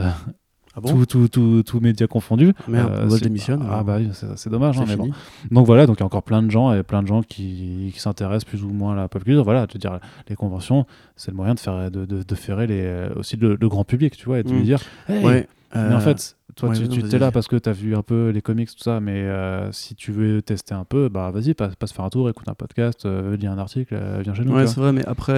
euh, 0.77 0.81
ah 0.83 0.87
tout, 0.87 1.05
tout, 1.05 1.27
tout, 1.27 1.63
tout, 1.63 1.79
médias 1.79 2.07
confondus. 2.07 2.53
Ah 2.59 2.63
merde, 2.67 2.93
euh, 2.93 3.19
démissionne. 3.19 3.65
Ah 3.69 3.83
bah 3.83 3.99
c'est 4.35 4.49
dommage. 4.49 4.79
Hein, 4.79 4.85
mais 4.87 4.95
bon. 4.95 5.09
Donc 5.51 5.65
voilà, 5.65 5.85
donc 5.85 5.97
il 5.97 5.99
y 6.01 6.03
a 6.03 6.05
encore 6.05 6.23
plein 6.23 6.43
de 6.43 6.51
gens 6.51 6.73
et 6.73 6.83
plein 6.83 7.01
de 7.01 7.07
gens 7.07 7.23
qui, 7.23 7.91
qui 7.93 7.99
s'intéressent 7.99 8.45
plus 8.45 8.63
ou 8.63 8.69
moins 8.69 8.93
à 8.93 8.95
la 8.95 9.07
pop 9.07 9.23
culture. 9.23 9.43
Voilà, 9.43 9.67
te 9.67 9.77
dire 9.77 9.99
les 10.27 10.35
conventions, 10.35 10.85
c'est 11.15 11.31
le 11.31 11.37
moyen 11.37 11.55
de 11.55 11.59
faire 11.59 11.89
de, 11.91 12.05
de, 12.05 12.23
de 12.23 12.35
ferrer 12.35 12.67
les, 12.67 13.07
aussi 13.15 13.35
le, 13.37 13.55
grand 13.57 13.83
public, 13.83 14.15
tu 14.15 14.25
vois, 14.25 14.39
et 14.39 14.43
de 14.43 14.49
lui 14.49 14.61
mm. 14.61 14.63
dire. 14.63 14.81
ouais, 15.09 15.47
mais 15.75 15.93
en 15.93 15.97
euh, 15.97 15.99
fait, 15.99 16.35
toi, 16.55 16.73
tu, 16.73 16.87
tu 16.87 17.15
es 17.15 17.19
là 17.19 17.31
parce 17.31 17.47
que 17.47 17.55
tu 17.55 17.69
as 17.69 17.73
vu 17.73 17.95
un 17.95 18.01
peu 18.01 18.29
les 18.29 18.41
comics, 18.41 18.69
tout 18.69 18.83
ça, 18.83 18.99
mais 18.99 19.27
si 19.71 19.95
tu 19.95 20.11
veux 20.11 20.41
tester 20.41 20.73
un 20.75 20.85
peu, 20.85 21.09
bah 21.09 21.31
vas-y, 21.31 21.53
passe, 21.53 21.75
passe, 21.75 21.93
faire 21.93 22.05
un 22.05 22.09
tour, 22.09 22.29
écoute 22.29 22.47
un 22.47 22.53
podcast, 22.53 23.05
lis 23.07 23.47
un 23.47 23.57
article, 23.57 23.99
viens 24.23 24.33
chez 24.33 24.43
nous. 24.43 24.53
Ouais, 24.53 24.67
c'est 24.67 24.79
vrai, 24.79 24.93
mais 24.93 25.05
après 25.05 25.33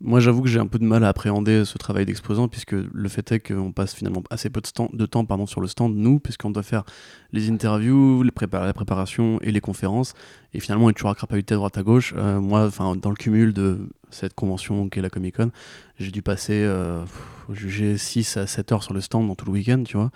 moi, 0.00 0.20
j'avoue 0.20 0.42
que 0.42 0.48
j'ai 0.48 0.60
un 0.60 0.68
peu 0.68 0.78
de 0.78 0.84
mal 0.84 1.02
à 1.02 1.08
appréhender 1.08 1.64
ce 1.64 1.76
travail 1.76 2.06
d'exposant, 2.06 2.46
puisque 2.46 2.72
le 2.72 3.08
fait 3.08 3.32
est 3.32 3.40
qu'on 3.40 3.72
passe 3.72 3.94
finalement 3.94 4.22
assez 4.30 4.48
peu 4.48 4.60
de, 4.60 4.68
temps, 4.68 4.88
de 4.92 5.06
temps 5.06 5.24
pardon, 5.24 5.46
sur 5.46 5.60
le 5.60 5.66
stand, 5.66 5.96
nous, 5.96 6.20
puisqu'on 6.20 6.50
doit 6.50 6.62
faire 6.62 6.84
les 7.32 7.50
interviews, 7.50 8.22
la 8.22 8.72
préparation 8.72 9.40
et 9.42 9.50
les 9.50 9.60
conférences, 9.60 10.14
et 10.54 10.60
finalement, 10.60 10.86
on 10.86 10.90
est 10.90 10.92
toujours 10.92 11.10
à 11.10 11.42
droite 11.42 11.78
à 11.78 11.82
gauche. 11.82 12.14
Euh, 12.16 12.40
moi, 12.40 12.70
dans 12.78 13.10
le 13.10 13.16
cumul 13.16 13.52
de 13.52 13.88
cette 14.10 14.34
convention 14.34 14.88
qu'est 14.88 15.02
la 15.02 15.10
Comic 15.10 15.36
Con, 15.36 15.50
j'ai 15.98 16.12
dû 16.12 16.22
passer 16.22 16.62
euh, 16.62 17.04
j'ai 17.52 17.98
6 17.98 18.36
à 18.36 18.46
7 18.46 18.72
heures 18.72 18.82
sur 18.84 18.94
le 18.94 19.00
stand 19.00 19.26
dans 19.26 19.34
tout 19.34 19.46
le 19.46 19.52
week-end, 19.52 19.82
tu 19.84 19.96
vois. 19.96 20.10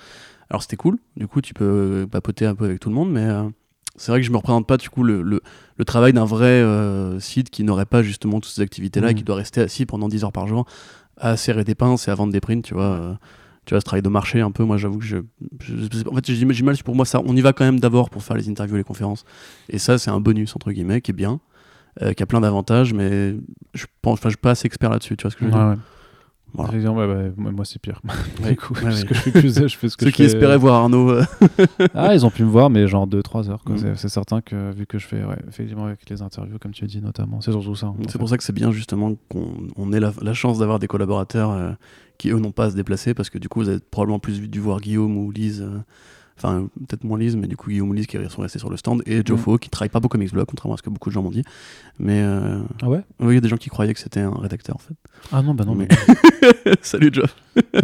Alors, 0.48 0.62
c'était 0.62 0.76
cool, 0.76 0.98
du 1.16 1.26
coup, 1.26 1.40
tu 1.40 1.54
peux 1.54 2.06
papoter 2.08 2.46
un 2.46 2.54
peu 2.54 2.66
avec 2.66 2.78
tout 2.78 2.88
le 2.88 2.94
monde, 2.94 3.10
mais. 3.10 3.24
Euh, 3.24 3.48
c'est 3.96 4.10
vrai 4.10 4.20
que 4.20 4.26
je 4.26 4.30
me 4.30 4.36
représente 4.36 4.66
pas 4.66 4.76
du 4.76 4.88
coup 4.88 5.02
le, 5.02 5.22
le, 5.22 5.40
le 5.76 5.84
travail 5.84 6.12
d'un 6.12 6.24
vrai 6.24 6.46
euh, 6.46 7.20
site 7.20 7.50
qui 7.50 7.64
n'aurait 7.64 7.86
pas 7.86 8.02
justement 8.02 8.40
toutes 8.40 8.52
ces 8.52 8.62
activités-là 8.62 9.10
et 9.10 9.14
qui 9.14 9.22
mmh. 9.22 9.26
doit 9.26 9.36
rester 9.36 9.60
assis 9.60 9.86
pendant 9.86 10.08
10 10.08 10.24
heures 10.24 10.32
par 10.32 10.46
jour 10.46 10.66
à 11.16 11.36
serrer 11.36 11.64
des 11.64 11.74
pinces 11.74 12.08
et 12.08 12.10
à 12.10 12.14
vendre 12.14 12.32
des 12.32 12.40
prints, 12.40 12.62
tu 12.62 12.74
vois. 12.74 12.84
Euh, 12.84 13.14
tu 13.64 13.74
vois, 13.74 13.80
ce 13.80 13.84
travail 13.84 14.02
de 14.02 14.08
marché 14.08 14.40
un 14.40 14.50
peu, 14.50 14.64
moi 14.64 14.76
j'avoue 14.76 14.98
que 14.98 15.04
je, 15.04 15.18
En 15.18 16.16
fait, 16.16 16.32
j'ai 16.32 16.62
mal, 16.64 16.76
pour 16.84 16.96
moi 16.96 17.04
ça. 17.04 17.20
On 17.24 17.36
y 17.36 17.40
va 17.40 17.52
quand 17.52 17.64
même 17.64 17.78
d'abord 17.78 18.10
pour 18.10 18.24
faire 18.24 18.36
les 18.36 18.48
interviews 18.48 18.74
et 18.74 18.78
les 18.78 18.84
conférences. 18.84 19.24
Et 19.68 19.78
ça, 19.78 19.98
c'est 19.98 20.10
un 20.10 20.18
bonus, 20.18 20.56
entre 20.56 20.72
guillemets, 20.72 21.00
qui 21.00 21.12
est 21.12 21.14
bien, 21.14 21.38
euh, 22.02 22.12
qui 22.12 22.24
a 22.24 22.26
plein 22.26 22.40
d'avantages, 22.40 22.92
mais 22.92 23.36
je 23.74 23.86
pense, 24.00 24.14
enfin, 24.14 24.30
je 24.30 24.34
suis 24.34 24.40
pas 24.40 24.50
assez 24.50 24.66
expert 24.66 24.90
là-dessus, 24.90 25.16
tu 25.16 25.22
vois 25.22 25.30
ce 25.30 25.36
que 25.36 25.44
je 25.44 25.50
veux 25.50 25.56
dire. 25.56 25.76
Bah, 26.54 26.68
moi 27.36 27.64
c'est 27.64 27.80
pire. 27.80 28.00
du 28.42 28.56
coup, 28.56 28.74
parce 28.74 29.04
que 29.04 29.14
je 29.14 29.20
fais 29.20 29.30
plus, 29.30 29.54
je 29.54 29.76
fais 29.76 29.88
ce 29.88 29.96
que 29.96 30.04
Ceux 30.06 30.10
qui 30.10 30.24
espéraient 30.24 30.58
voir 30.58 30.82
Arnaud. 30.82 31.10
Euh. 31.10 31.24
ah, 31.94 32.14
ils 32.14 32.26
ont 32.26 32.30
pu 32.30 32.44
me 32.44 32.50
voir, 32.50 32.68
mais 32.68 32.86
genre 32.86 33.08
2-3 33.08 33.50
heures. 33.50 33.62
Mm. 33.66 33.94
C'est 33.94 34.08
certain 34.08 34.40
que 34.40 34.72
vu 34.72 34.86
que 34.86 34.98
je 34.98 35.06
fais 35.06 35.22
effectivement 35.48 35.86
avec 35.86 36.08
les 36.08 36.20
interviews, 36.20 36.58
comme 36.58 36.72
tu 36.72 36.84
as 36.84 36.88
dit 36.88 37.00
notamment, 37.00 37.40
c'est 37.40 37.52
surtout 37.52 37.74
ça. 37.74 37.92
C'est 38.08 38.18
pour 38.18 38.28
ça 38.28 38.36
que 38.36 38.44
c'est 38.44 38.52
bien 38.52 38.70
justement 38.70 39.14
qu'on 39.28 39.92
ait 39.92 40.00
la, 40.00 40.34
chance 40.34 40.58
d'avoir 40.58 40.78
des 40.78 40.88
collaborateurs 40.88 41.50
euh, 41.50 41.72
qui 42.18 42.30
eux 42.30 42.38
n'ont 42.38 42.52
pas 42.52 42.66
à 42.66 42.70
se 42.70 42.76
déplacer 42.76 43.14
parce 43.14 43.28
que 43.30 43.38
du 43.38 43.48
coup 43.48 43.60
vous 43.60 43.68
avez 43.68 43.80
probablement 43.90 44.18
plus 44.18 44.40
dû 44.40 44.60
voir 44.60 44.80
Guillaume 44.80 45.16
ou 45.16 45.30
Lise. 45.30 45.62
Euh, 45.62 45.78
enfin 46.36 46.68
peut-être 46.88 47.04
moins 47.04 47.18
Lise, 47.18 47.36
mais 47.36 47.46
du 47.46 47.56
coup 47.56 47.70
Guillaume 47.70 47.94
Lise 47.94 48.06
qui 48.06 48.16
sont 48.28 48.42
restés 48.42 48.58
sur 48.58 48.70
le 48.70 48.76
stand, 48.76 49.02
et 49.06 49.22
Joe 49.24 49.38
mm. 49.46 49.58
qui 49.58 49.70
travaille 49.70 49.88
pas 49.88 50.00
beaucoup 50.00 50.18
comme 50.18 50.26
Xblog, 50.26 50.46
contrairement 50.46 50.74
à 50.74 50.76
ce 50.76 50.82
que 50.82 50.90
beaucoup 50.90 51.08
de 51.08 51.14
gens 51.14 51.22
m'ont 51.22 51.30
dit. 51.30 51.44
Mais 51.98 52.22
euh... 52.22 52.60
ah 52.82 52.88
ouais 52.88 53.02
il 53.20 53.32
y 53.32 53.36
a 53.36 53.40
des 53.40 53.48
gens 53.48 53.56
qui 53.56 53.70
croyaient 53.70 53.94
que 53.94 54.00
c'était 54.00 54.20
un 54.20 54.34
rédacteur 54.34 54.76
en 54.76 54.80
fait. 54.80 54.94
Ah 55.32 55.42
non, 55.42 55.54
bah 55.54 55.64
non. 55.64 55.74
Mais... 55.74 55.88
Salut 56.82 57.10
Joe. 57.12 57.28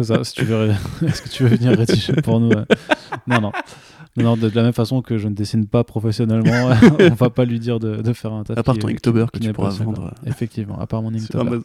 ça, 0.01 0.23
si 0.23 0.33
tu 0.33 0.45
veux, 0.45 0.69
est-ce 1.05 1.21
que 1.21 1.29
tu 1.29 1.43
veux 1.43 1.55
venir 1.55 1.77
rédiger 1.77 2.13
pour 2.13 2.39
nous 2.39 2.51
Non, 3.27 3.41
non. 3.41 3.51
Non, 4.17 4.35
de, 4.35 4.51
la 4.53 4.63
même 4.63 4.73
façon 4.73 5.01
que 5.01 5.17
je 5.17 5.27
ne 5.27 5.33
dessine 5.33 5.65
pas 5.65 5.83
professionnellement, 5.83 6.71
on 6.99 7.13
va 7.13 7.29
pas 7.29 7.45
lui 7.45 7.59
dire 7.59 7.79
de, 7.79 7.97
de 7.97 8.13
faire 8.13 8.33
un 8.33 8.43
taf. 8.43 8.57
À 8.57 8.63
part 8.63 8.77
ton 8.77 8.89
Inktober 8.89 9.25
que 9.31 9.39
tu 9.39 9.53
pourras 9.53 9.69
vendre. 9.69 10.13
Effectivement, 10.25 10.79
à 10.79 10.87
part 10.87 11.01
mon 11.01 11.13
Inktober 11.13 11.59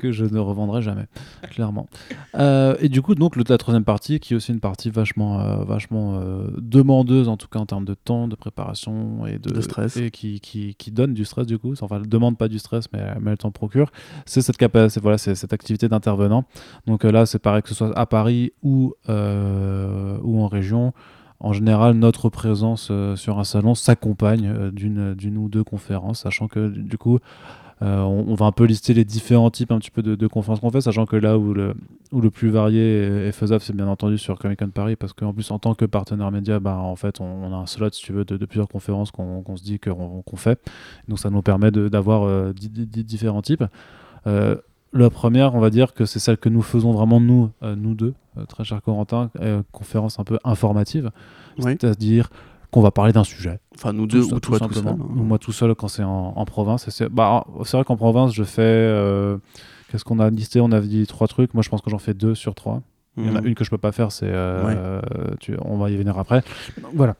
que 0.00 0.12
je 0.12 0.24
ne 0.24 0.38
revendrai 0.38 0.82
jamais, 0.82 1.06
clairement. 1.50 1.88
Euh, 2.34 2.74
et 2.80 2.88
du 2.88 3.02
coup, 3.02 3.14
donc 3.14 3.36
la 3.36 3.58
troisième 3.58 3.84
partie, 3.84 4.18
qui 4.18 4.32
est 4.32 4.36
aussi 4.36 4.52
une 4.52 4.60
partie 4.60 4.90
vachement, 4.90 5.40
euh, 5.40 5.64
vachement 5.64 6.18
euh, 6.18 6.48
demandeuse, 6.58 7.28
en 7.28 7.36
tout 7.36 7.48
cas 7.48 7.58
en 7.58 7.66
termes 7.66 7.84
de 7.84 7.94
temps, 7.94 8.26
de 8.26 8.34
préparation 8.34 9.26
et 9.26 9.38
de, 9.38 9.60
stress, 9.60 9.98
et 9.98 10.10
qui, 10.10 10.40
qui, 10.40 10.74
qui, 10.74 10.90
donne 10.90 11.14
du 11.14 11.24
stress 11.24 11.46
du 11.46 11.58
coup. 11.58 11.74
Enfin, 11.80 11.96
elle 11.96 12.08
demande 12.08 12.38
pas 12.38 12.48
du 12.48 12.58
stress, 12.58 12.86
mais, 12.92 13.04
mais 13.20 13.32
elle 13.32 13.38
t'en 13.38 13.50
procure. 13.50 13.90
C'est 14.24 14.40
cette 14.40 14.56
capacité, 14.56 15.00
voilà, 15.00 15.18
c'est 15.18 15.34
cette 15.34 15.52
activité 15.52 15.88
d'intervenant. 15.88 16.44
Donc 16.86 17.04
là, 17.04 17.26
c'est 17.26 17.38
pareil 17.38 17.62
que 17.62 17.68
ce 17.68 17.74
soit 17.74 17.96
à 17.96 18.06
Paris 18.06 18.52
ou 18.62 18.94
ou 19.08 20.42
en 20.42 20.48
région 20.48 20.92
en 21.42 21.54
général, 21.54 21.94
notre 21.94 22.28
présence 22.28 22.92
sur 23.16 23.38
un 23.38 23.44
salon 23.44 23.74
s'accompagne 23.74 24.70
d'une, 24.72 25.14
d'une 25.14 25.38
ou 25.38 25.48
deux 25.48 25.64
conférences, 25.64 26.20
sachant 26.20 26.48
que 26.48 26.68
du 26.68 26.98
coup, 26.98 27.18
euh, 27.82 28.00
on, 28.02 28.34
va 28.34 28.44
un 28.44 28.52
peu 28.52 28.64
lister 28.64 28.92
les 28.92 29.06
différents 29.06 29.50
types 29.50 29.72
un 29.72 29.78
petit 29.78 29.90
peu 29.90 30.02
de, 30.02 30.26
conférences 30.26 30.60
qu'on 30.60 30.70
fait, 30.70 30.82
sachant 30.82 31.06
que 31.06 31.16
là 31.16 31.38
où 31.38 31.54
le, 31.54 31.74
où 32.12 32.20
le 32.20 32.30
plus 32.30 32.50
varié 32.50 33.26
est, 33.28 33.32
faisable, 33.32 33.62
c'est 33.62 33.74
bien 33.74 33.88
entendu 33.88 34.18
sur 34.18 34.38
Comic 34.38 34.58
Con 34.58 34.68
Paris, 34.68 34.96
parce 34.96 35.14
qu'en 35.14 35.32
plus, 35.32 35.50
en 35.50 35.58
tant 35.58 35.74
que 35.74 35.86
partenaire 35.86 36.30
média, 36.30 36.60
bah, 36.60 36.76
en 36.76 36.96
fait, 36.96 37.20
on, 37.20 37.52
a 37.54 37.56
un 37.56 37.66
slot, 37.66 37.90
si 37.92 38.02
tu 38.02 38.12
veux, 38.12 38.24
de, 38.26 38.44
plusieurs 38.44 38.68
conférences 38.68 39.10
qu'on 39.10 39.56
se 39.56 39.62
dit 39.62 39.78
qu'on 39.78 40.22
fait. 40.36 40.60
Donc 41.08 41.18
ça 41.18 41.30
nous 41.30 41.40
permet 41.40 41.70
d'avoir 41.70 42.24
euh, 42.24 42.52
différents 42.52 43.42
types. 43.42 43.64
Euh, 44.26 44.56
la 44.92 45.08
première, 45.08 45.54
on 45.54 45.60
va 45.60 45.70
dire 45.70 45.94
que 45.94 46.04
c'est 46.04 46.18
celle 46.18 46.36
que 46.36 46.48
nous 46.48 46.62
faisons 46.62 46.92
vraiment 46.92 47.20
nous, 47.20 47.50
nous 47.62 47.94
deux, 47.94 48.12
très 48.48 48.64
cher 48.64 48.82
Corentin, 48.82 49.30
conférence 49.70 50.18
un 50.18 50.24
peu 50.24 50.38
informative, 50.42 51.12
c'est-à-dire 51.60 52.28
qu'on 52.70 52.80
va 52.80 52.90
parler 52.90 53.12
d'un 53.12 53.24
sujet. 53.24 53.58
Enfin, 53.74 53.92
nous 53.92 54.06
deux 54.06 54.32
ou 54.32 54.40
toi 54.40 54.58
tout, 54.58 54.72
seul. 54.72 54.86
Hein. 54.88 54.96
Moi 54.98 55.38
tout 55.38 55.52
seul 55.52 55.74
quand 55.74 55.88
c'est 55.88 56.02
en, 56.02 56.44
province. 56.44 56.88
C'est 56.90 57.08
bah, 57.08 57.44
vrai 57.48 57.84
qu'en 57.84 57.96
province, 57.96 58.32
je 58.32 58.44
fais. 58.44 58.62
Euh, 58.62 59.38
qu'est-ce 59.90 60.04
qu'on 60.04 60.18
a 60.18 60.30
listé? 60.30 60.60
On 60.60 60.72
a 60.72 60.80
dit 60.80 61.06
trois 61.06 61.26
trucs. 61.26 61.54
Moi, 61.54 61.62
je 61.62 61.68
pense 61.68 61.82
que 61.82 61.90
j'en 61.90 61.98
fais 61.98 62.14
deux 62.14 62.34
sur 62.34 62.54
trois. 62.54 62.82
Il 63.16 63.26
y 63.26 63.30
en 63.30 63.36
a 63.36 63.40
mhm. 63.40 63.48
une 63.48 63.54
que 63.54 63.64
je 63.64 63.70
peux 63.70 63.78
pas 63.78 63.92
faire, 63.92 64.12
c'est. 64.12 64.30
Euh, 64.30 65.00
on 65.62 65.78
va 65.78 65.90
y 65.90 65.96
venir 65.96 66.18
après. 66.18 66.42
voilà. 66.94 67.16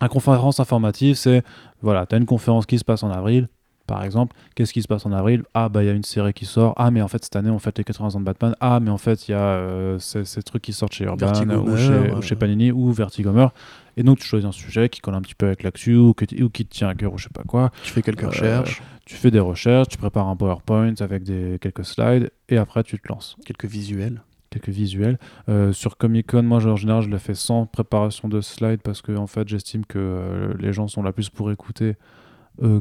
La 0.00 0.08
conférence 0.08 0.60
informative, 0.60 1.16
c'est. 1.16 1.42
Voilà, 1.82 2.06
tu 2.06 2.14
as 2.14 2.18
une 2.18 2.26
conférence 2.26 2.66
qui 2.66 2.78
se 2.78 2.84
passe 2.84 3.02
en 3.02 3.10
avril 3.10 3.48
par 3.90 4.04
exemple, 4.04 4.36
qu'est-ce 4.54 4.72
qui 4.72 4.82
se 4.82 4.86
passe 4.86 5.04
en 5.04 5.10
avril? 5.10 5.42
Ah, 5.52 5.68
bah 5.68 5.82
il 5.82 5.86
y 5.86 5.88
a 5.88 5.92
une 5.92 6.04
série 6.04 6.32
qui 6.32 6.46
sort. 6.46 6.74
Ah, 6.76 6.92
mais 6.92 7.02
en 7.02 7.08
fait, 7.08 7.24
cette 7.24 7.34
année, 7.34 7.50
on 7.50 7.58
fait 7.58 7.76
les 7.76 7.82
80 7.82 8.14
ans 8.14 8.20
de 8.20 8.24
Batman. 8.24 8.54
Ah, 8.60 8.78
mais 8.78 8.90
en 8.90 8.98
fait, 8.98 9.26
il 9.26 9.32
y 9.32 9.34
a 9.34 9.40
euh, 9.40 9.98
ces, 9.98 10.44
trucs 10.44 10.62
qui 10.62 10.72
sortent 10.72 10.92
chez 10.92 11.06
Urban 11.06 11.32
ou 11.56 12.22
chez, 12.22 12.36
Panini 12.36 12.70
ou 12.70 12.92
Vertigomer. 12.92 13.48
Et 13.96 14.04
donc, 14.04 14.20
tu 14.20 14.26
choisis 14.28 14.48
un 14.48 14.52
sujet 14.52 14.88
qui 14.90 15.00
colle 15.00 15.16
un 15.16 15.20
petit 15.20 15.34
peu 15.34 15.46
avec 15.46 15.64
l'actu 15.64 15.96
ou, 15.96 16.10
ou, 16.10 16.48
qui 16.50 16.66
te 16.66 16.72
tient 16.72 16.86
à 16.86 16.94
cœur 16.94 17.12
ou 17.12 17.18
je 17.18 17.24
sais 17.24 17.30
pas 17.34 17.42
quoi. 17.42 17.72
Tu 17.82 17.90
fais 17.90 18.00
quelques 18.00 18.22
euh, 18.22 18.28
recherches. 18.28 18.80
Tu 19.06 19.16
fais 19.16 19.32
des 19.32 19.40
recherches, 19.40 19.88
tu 19.88 19.98
prépares 19.98 20.28
un 20.28 20.36
PowerPoint 20.36 20.94
avec 21.00 21.24
des, 21.24 21.58
quelques 21.60 21.84
slides 21.84 22.30
et 22.48 22.58
après, 22.58 22.84
tu 22.84 22.96
te 22.96 23.08
lances. 23.08 23.36
Quelques 23.44 23.66
visuels 23.66 24.22
quelques 24.50 24.70
visuels. 24.70 25.16
Euh, 25.48 25.72
sur 25.72 25.96
Comic 25.96 26.26
Con, 26.26 26.42
moi, 26.42 26.64
en 26.66 26.74
général, 26.74 27.02
je 27.02 27.08
le 27.08 27.18
fais 27.18 27.34
sans 27.34 27.66
préparation 27.66 28.28
de 28.28 28.40
slides 28.40 28.82
parce 28.82 29.00
que, 29.00 29.16
en 29.16 29.28
fait, 29.28 29.48
j'estime 29.48 29.86
que 29.86 30.56
les 30.58 30.72
gens 30.72 30.88
sont 30.88 31.04
là 31.04 31.12
plus 31.12 31.30
pour 31.30 31.52
écouter 31.52 31.90
euh, 31.90 31.94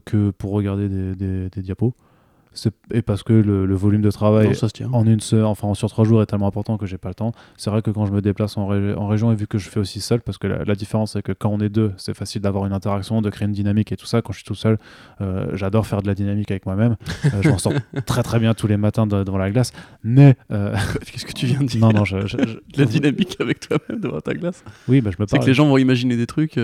que 0.06 0.32
pour 0.32 0.52
regarder 0.52 0.90
des, 0.90 1.50
des 1.50 1.62
diapos 1.62 1.94
et 2.92 3.02
parce 3.02 3.24
que 3.24 3.34
le, 3.34 3.76
volume 3.76 4.02
de 4.02 4.12
travail 4.12 4.52
en 4.92 5.06
une 5.06 5.20
enfin 5.44 5.74
sur 5.74 5.90
trois 5.90 6.04
jours 6.04 6.22
est 6.22 6.26
tellement 6.26 6.48
important 6.48 6.78
que 6.78 6.86
j'ai 6.86 6.98
pas 6.98 7.10
le 7.10 7.16
temps. 7.16 7.32
C'est 7.58 7.70
vrai 7.70 7.82
que 7.82 7.92
quand 7.92 8.06
je 8.06 8.12
me 8.12 8.22
déplace 8.22 8.58
en, 8.58 8.64
en, 8.64 9.08
région 9.08 9.32
et 9.32 9.36
vu 9.36 9.48
que 9.48 9.58
je 9.58 9.70
fais 9.70 9.80
aussi 9.80 10.02
seul, 10.02 10.22
parce 10.22 10.38
que 10.38 10.48
la, 10.48 10.76
différence 10.76 11.14
c'est 11.14 11.22
que 11.22 11.32
quand 11.32 11.50
on 11.50 11.60
est 11.60 11.70
deux, 11.70 11.94
c'est 11.98 12.16
facile 12.16 12.42
d'avoir 12.42 12.66
une 12.66 12.74
interaction, 12.74 13.22
de 13.22 13.30
créer 13.30 13.48
une 13.48 13.54
dynamique 13.54 13.92
et 13.92 13.98
tout 13.98 14.06
ça. 14.06 14.22
Quand 14.22 14.34
je 14.34 14.40
suis 14.40 14.46
tout 14.46 14.56
seul, 14.56 14.78
euh, 15.22 15.48
j'adore 15.54 15.86
faire 15.88 16.02
de 16.02 16.08
la 16.08 16.16
dynamique 16.16 16.52
avec 16.52 16.66
moi-même. 16.66 16.96
Euh, 17.26 17.42
je 17.42 17.50
m'en 17.50 17.58
sors 17.58 17.74
très 18.06 18.24
très 18.24 18.40
bien 18.40 18.54
tous 18.54 18.68
les 18.68 18.78
matins 18.78 19.08
devant 19.08 19.38
la 19.38 19.52
glace. 19.52 19.72
Mais 20.04 20.36
euh, 20.52 20.76
qu'est-ce 21.06 21.26
que 21.26 21.34
tu 21.34 21.46
viens 21.46 21.62
de 21.62 21.66
dire? 21.66 21.82
Non 21.82 21.94
non, 21.94 22.06
je, 22.06 22.18
la 22.78 22.86
dynamique 22.86 23.38
avec 23.40 23.60
toi-même 23.60 24.00
devant 24.00 24.22
ta 24.22 24.34
glace? 24.34 24.64
Oui, 24.88 25.02
bah, 25.02 25.12
je 25.16 25.22
me 25.22 25.28
C'est 25.28 25.40
que 25.40 25.46
les 25.46 25.54
gens 25.54 25.68
vont 25.68 25.78
imaginer 25.78 26.18
des 26.18 26.28
trucs. 26.28 26.58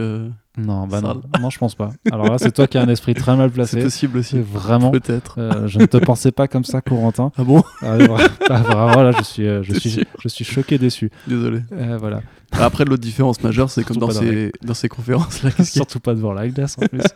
Non, 0.58 0.88
bah 0.88 1.02
non, 1.02 1.22
non, 1.42 1.50
je 1.50 1.58
pense 1.58 1.76
pas. 1.76 1.92
Alors 2.12 2.28
là, 2.28 2.38
c'est 2.38 2.52
toi 2.52 2.68
qui 2.68 2.78
as 2.78 2.82
un 2.82 2.88
esprit 2.88 3.14
très 3.14 3.36
mal 3.36 3.50
placé. 3.52 3.78
C'est 3.78 3.84
possible 3.84 4.20
aussi. 4.20 4.40
Vraiment. 4.40 4.92
Peut-être. 4.92 5.36
Euh, 5.38 5.68
je 5.76 5.80
ne 5.80 5.86
te 5.86 5.98
pensais 5.98 6.32
pas 6.32 6.48
comme 6.48 6.64
ça, 6.64 6.82
Corentin. 6.82 7.32
Ah 7.38 7.44
bon? 7.44 7.62
Ah, 7.82 7.98
Vraiment, 7.98 9.04
là, 9.04 9.12
je 9.18 9.24
suis, 9.24 9.48
euh, 9.48 9.62
je 9.64 9.74
suis, 9.74 10.04
je 10.20 10.28
suis 10.28 10.46
choqué, 10.46 10.78
déçu. 10.78 11.12
Désolé. 11.28 11.60
Euh, 11.74 11.98
voilà. 12.00 12.22
Après, 12.52 12.86
l'autre 12.86 13.02
différence 13.02 13.44
majeure, 13.44 13.70
c'est 13.70 13.84
comme 13.84 13.98
dans 13.98 14.10
ces, 14.10 14.52
dans 14.64 14.74
ces 14.74 14.88
conférences-là. 14.88 15.52
Surtout 15.64 16.00
pas 16.00 16.14
devant 16.14 16.32
la 16.32 16.48
glace 16.48 16.78
en 16.82 16.88
plus. 16.88 17.02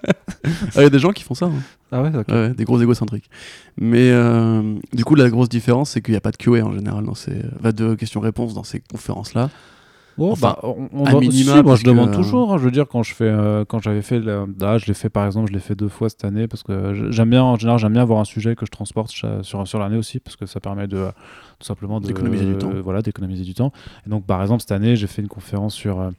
Ah, 0.75 0.77
il 0.77 0.83
y 0.83 0.85
a 0.85 0.89
des 0.89 0.99
gens 0.99 1.11
qui 1.11 1.23
font 1.23 1.35
ça. 1.35 1.45
Hein. 1.47 1.61
Ah 1.91 2.01
ouais, 2.01 2.09
d'accord. 2.09 2.33
Ouais, 2.33 2.53
des 2.53 2.63
gros 2.63 2.81
égocentriques. 2.81 3.29
Mais 3.77 4.11
du 4.93 5.03
coup, 5.03 5.15
la 5.15 5.29
grosse 5.29 5.49
différence, 5.49 5.91
c'est 5.91 6.01
qu'il 6.01 6.13
n'y 6.13 6.17
a 6.17 6.21
pas 6.21 6.31
de 6.31 6.37
QA 6.37 6.65
en 6.65 6.71
général 6.73 7.03
dans 7.03 7.13
ces. 7.13 7.33
de 7.63 7.93
questions-réponses 7.93 8.53
dans 8.53 8.63
ces 8.63 8.79
conférences-là. 8.79 9.49
Oh, 10.19 10.35
bah, 10.39 10.59
on, 10.63 10.89
moi 10.91 11.75
je 11.75 11.83
demande 11.83 12.11
toujours. 12.11 12.53
Hein, 12.53 12.57
je 12.57 12.63
veux 12.63 12.71
dire, 12.71 12.87
quand 12.87 13.03
je 13.03 13.13
fais, 13.13 13.25
euh, 13.25 13.65
quand 13.65 13.79
j'avais 13.79 14.01
fait, 14.01 14.19
là, 14.19 14.77
je 14.77 14.85
l'ai 14.85 14.93
fait 14.93 15.09
par 15.09 15.25
exemple, 15.25 15.47
je 15.47 15.53
l'ai 15.53 15.59
fait 15.59 15.75
deux 15.75 15.87
fois 15.87 16.09
cette 16.09 16.25
année 16.25 16.47
parce 16.47 16.63
que 16.63 17.09
j'aime 17.11 17.29
bien, 17.29 17.43
en 17.43 17.57
général, 17.57 17.79
j'aime 17.79 17.93
bien 17.93 18.01
avoir 18.01 18.19
un 18.19 18.25
sujet 18.25 18.55
que 18.55 18.65
je 18.65 18.71
transporte 18.71 19.11
sur, 19.11 19.67
sur 19.67 19.79
l'année 19.79 19.97
aussi 19.97 20.19
parce 20.19 20.35
que 20.35 20.45
ça 20.45 20.59
permet 20.59 20.87
de 20.87 21.07
tout 21.59 21.65
simplement 21.65 21.99
d'économiser 21.99 22.45
du 22.45 22.57
temps. 22.57 22.71
voilà, 22.83 23.01
d'économiser 23.01 23.43
du 23.43 23.53
temps. 23.53 23.71
Et 24.05 24.09
donc, 24.09 24.25
par 24.25 24.41
exemple, 24.41 24.61
cette 24.61 24.71
année, 24.71 24.95
j'ai 24.95 25.07
fait 25.07 25.21
une 25.21 25.27
conférence 25.27 25.73
sur 25.73 25.99
euh, 25.99 26.11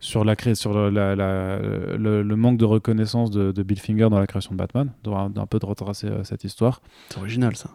sur, 0.00 0.24
la 0.24 0.34
sur 0.54 0.90
la, 0.90 1.14
le, 1.14 2.36
manque 2.36 2.58
de 2.58 2.64
reconnaissance 2.64 3.30
de, 3.30 3.62
Bill 3.62 3.80
Finger 3.80 4.08
dans 4.10 4.18
la 4.18 4.26
création 4.26 4.52
de 4.52 4.58
Batman, 4.58 4.90
d'un 5.02 5.32
un 5.36 5.46
peu 5.46 5.58
de 5.58 5.66
retracer 5.66 6.08
euh, 6.08 6.24
cette 6.24 6.44
histoire. 6.44 6.80
C'est 7.10 7.18
original 7.18 7.56
ça. 7.56 7.70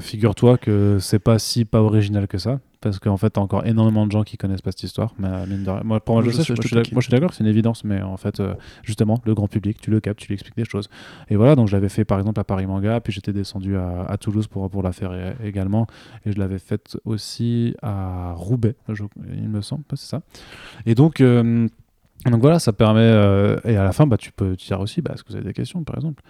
Figure-toi 0.00 0.58
que 0.58 0.98
c'est 1.00 1.18
pas 1.18 1.38
si 1.38 1.64
pas 1.64 1.80
original 1.80 2.28
que 2.28 2.36
ça 2.36 2.60
parce 2.80 2.98
qu'en 2.98 3.16
fait, 3.16 3.30
t'as 3.30 3.40
encore 3.40 3.66
énormément 3.66 4.06
de 4.06 4.12
gens 4.12 4.22
qui 4.22 4.36
connaissent 4.36 4.62
pas 4.62 4.72
cette 4.72 4.84
histoire. 4.84 5.14
Mais 5.18 5.28
moi, 5.84 6.00
pour 6.00 6.16
moi, 6.16 6.24
je, 6.24 6.30
sais, 6.30 6.42
je, 6.42 6.54
je 6.54 7.00
suis 7.00 7.10
d'accord, 7.10 7.32
c'est 7.34 7.44
une 7.44 7.50
évidence, 7.50 7.84
mais 7.84 8.02
en 8.02 8.16
fait, 8.16 8.42
justement, 8.82 9.20
le 9.24 9.34
grand 9.34 9.48
public, 9.48 9.80
tu 9.80 9.90
le 9.90 10.00
captes, 10.00 10.20
tu 10.20 10.28
lui 10.28 10.34
expliques 10.34 10.56
des 10.56 10.64
choses. 10.64 10.88
Et 11.28 11.36
voilà, 11.36 11.56
donc 11.56 11.68
je 11.68 11.76
l'avais 11.76 11.88
fait 11.88 12.04
par 12.04 12.18
exemple 12.18 12.40
à 12.40 12.44
Paris 12.44 12.66
Manga, 12.66 13.00
puis 13.00 13.12
j'étais 13.12 13.32
descendu 13.32 13.76
à, 13.76 14.16
Toulouse 14.18 14.46
pour, 14.46 14.68
pour 14.70 14.82
la 14.82 14.92
faire 14.92 15.12
également, 15.42 15.86
et 16.24 16.32
je 16.32 16.38
l'avais 16.38 16.58
faite 16.58 16.96
aussi 17.04 17.74
à 17.82 18.32
Roubaix, 18.36 18.76
il 19.32 19.48
me 19.48 19.60
semble, 19.60 19.84
c'est 19.90 20.08
ça. 20.08 20.22
Et 20.86 20.94
donc, 20.94 21.22
donc 22.26 22.40
voilà, 22.42 22.58
ça 22.58 22.72
permet. 22.72 23.00
Euh, 23.00 23.58
et 23.64 23.76
à 23.76 23.84
la 23.84 23.92
fin, 23.92 24.06
bah, 24.06 24.18
tu 24.18 24.32
peux 24.32 24.54
dire 24.56 24.80
aussi 24.80 25.00
bah, 25.00 25.12
est-ce 25.14 25.24
que 25.24 25.30
vous 25.30 25.36
avez 25.36 25.46
des 25.46 25.54
questions, 25.54 25.82
par 25.84 25.96
exemple? 25.96 26.22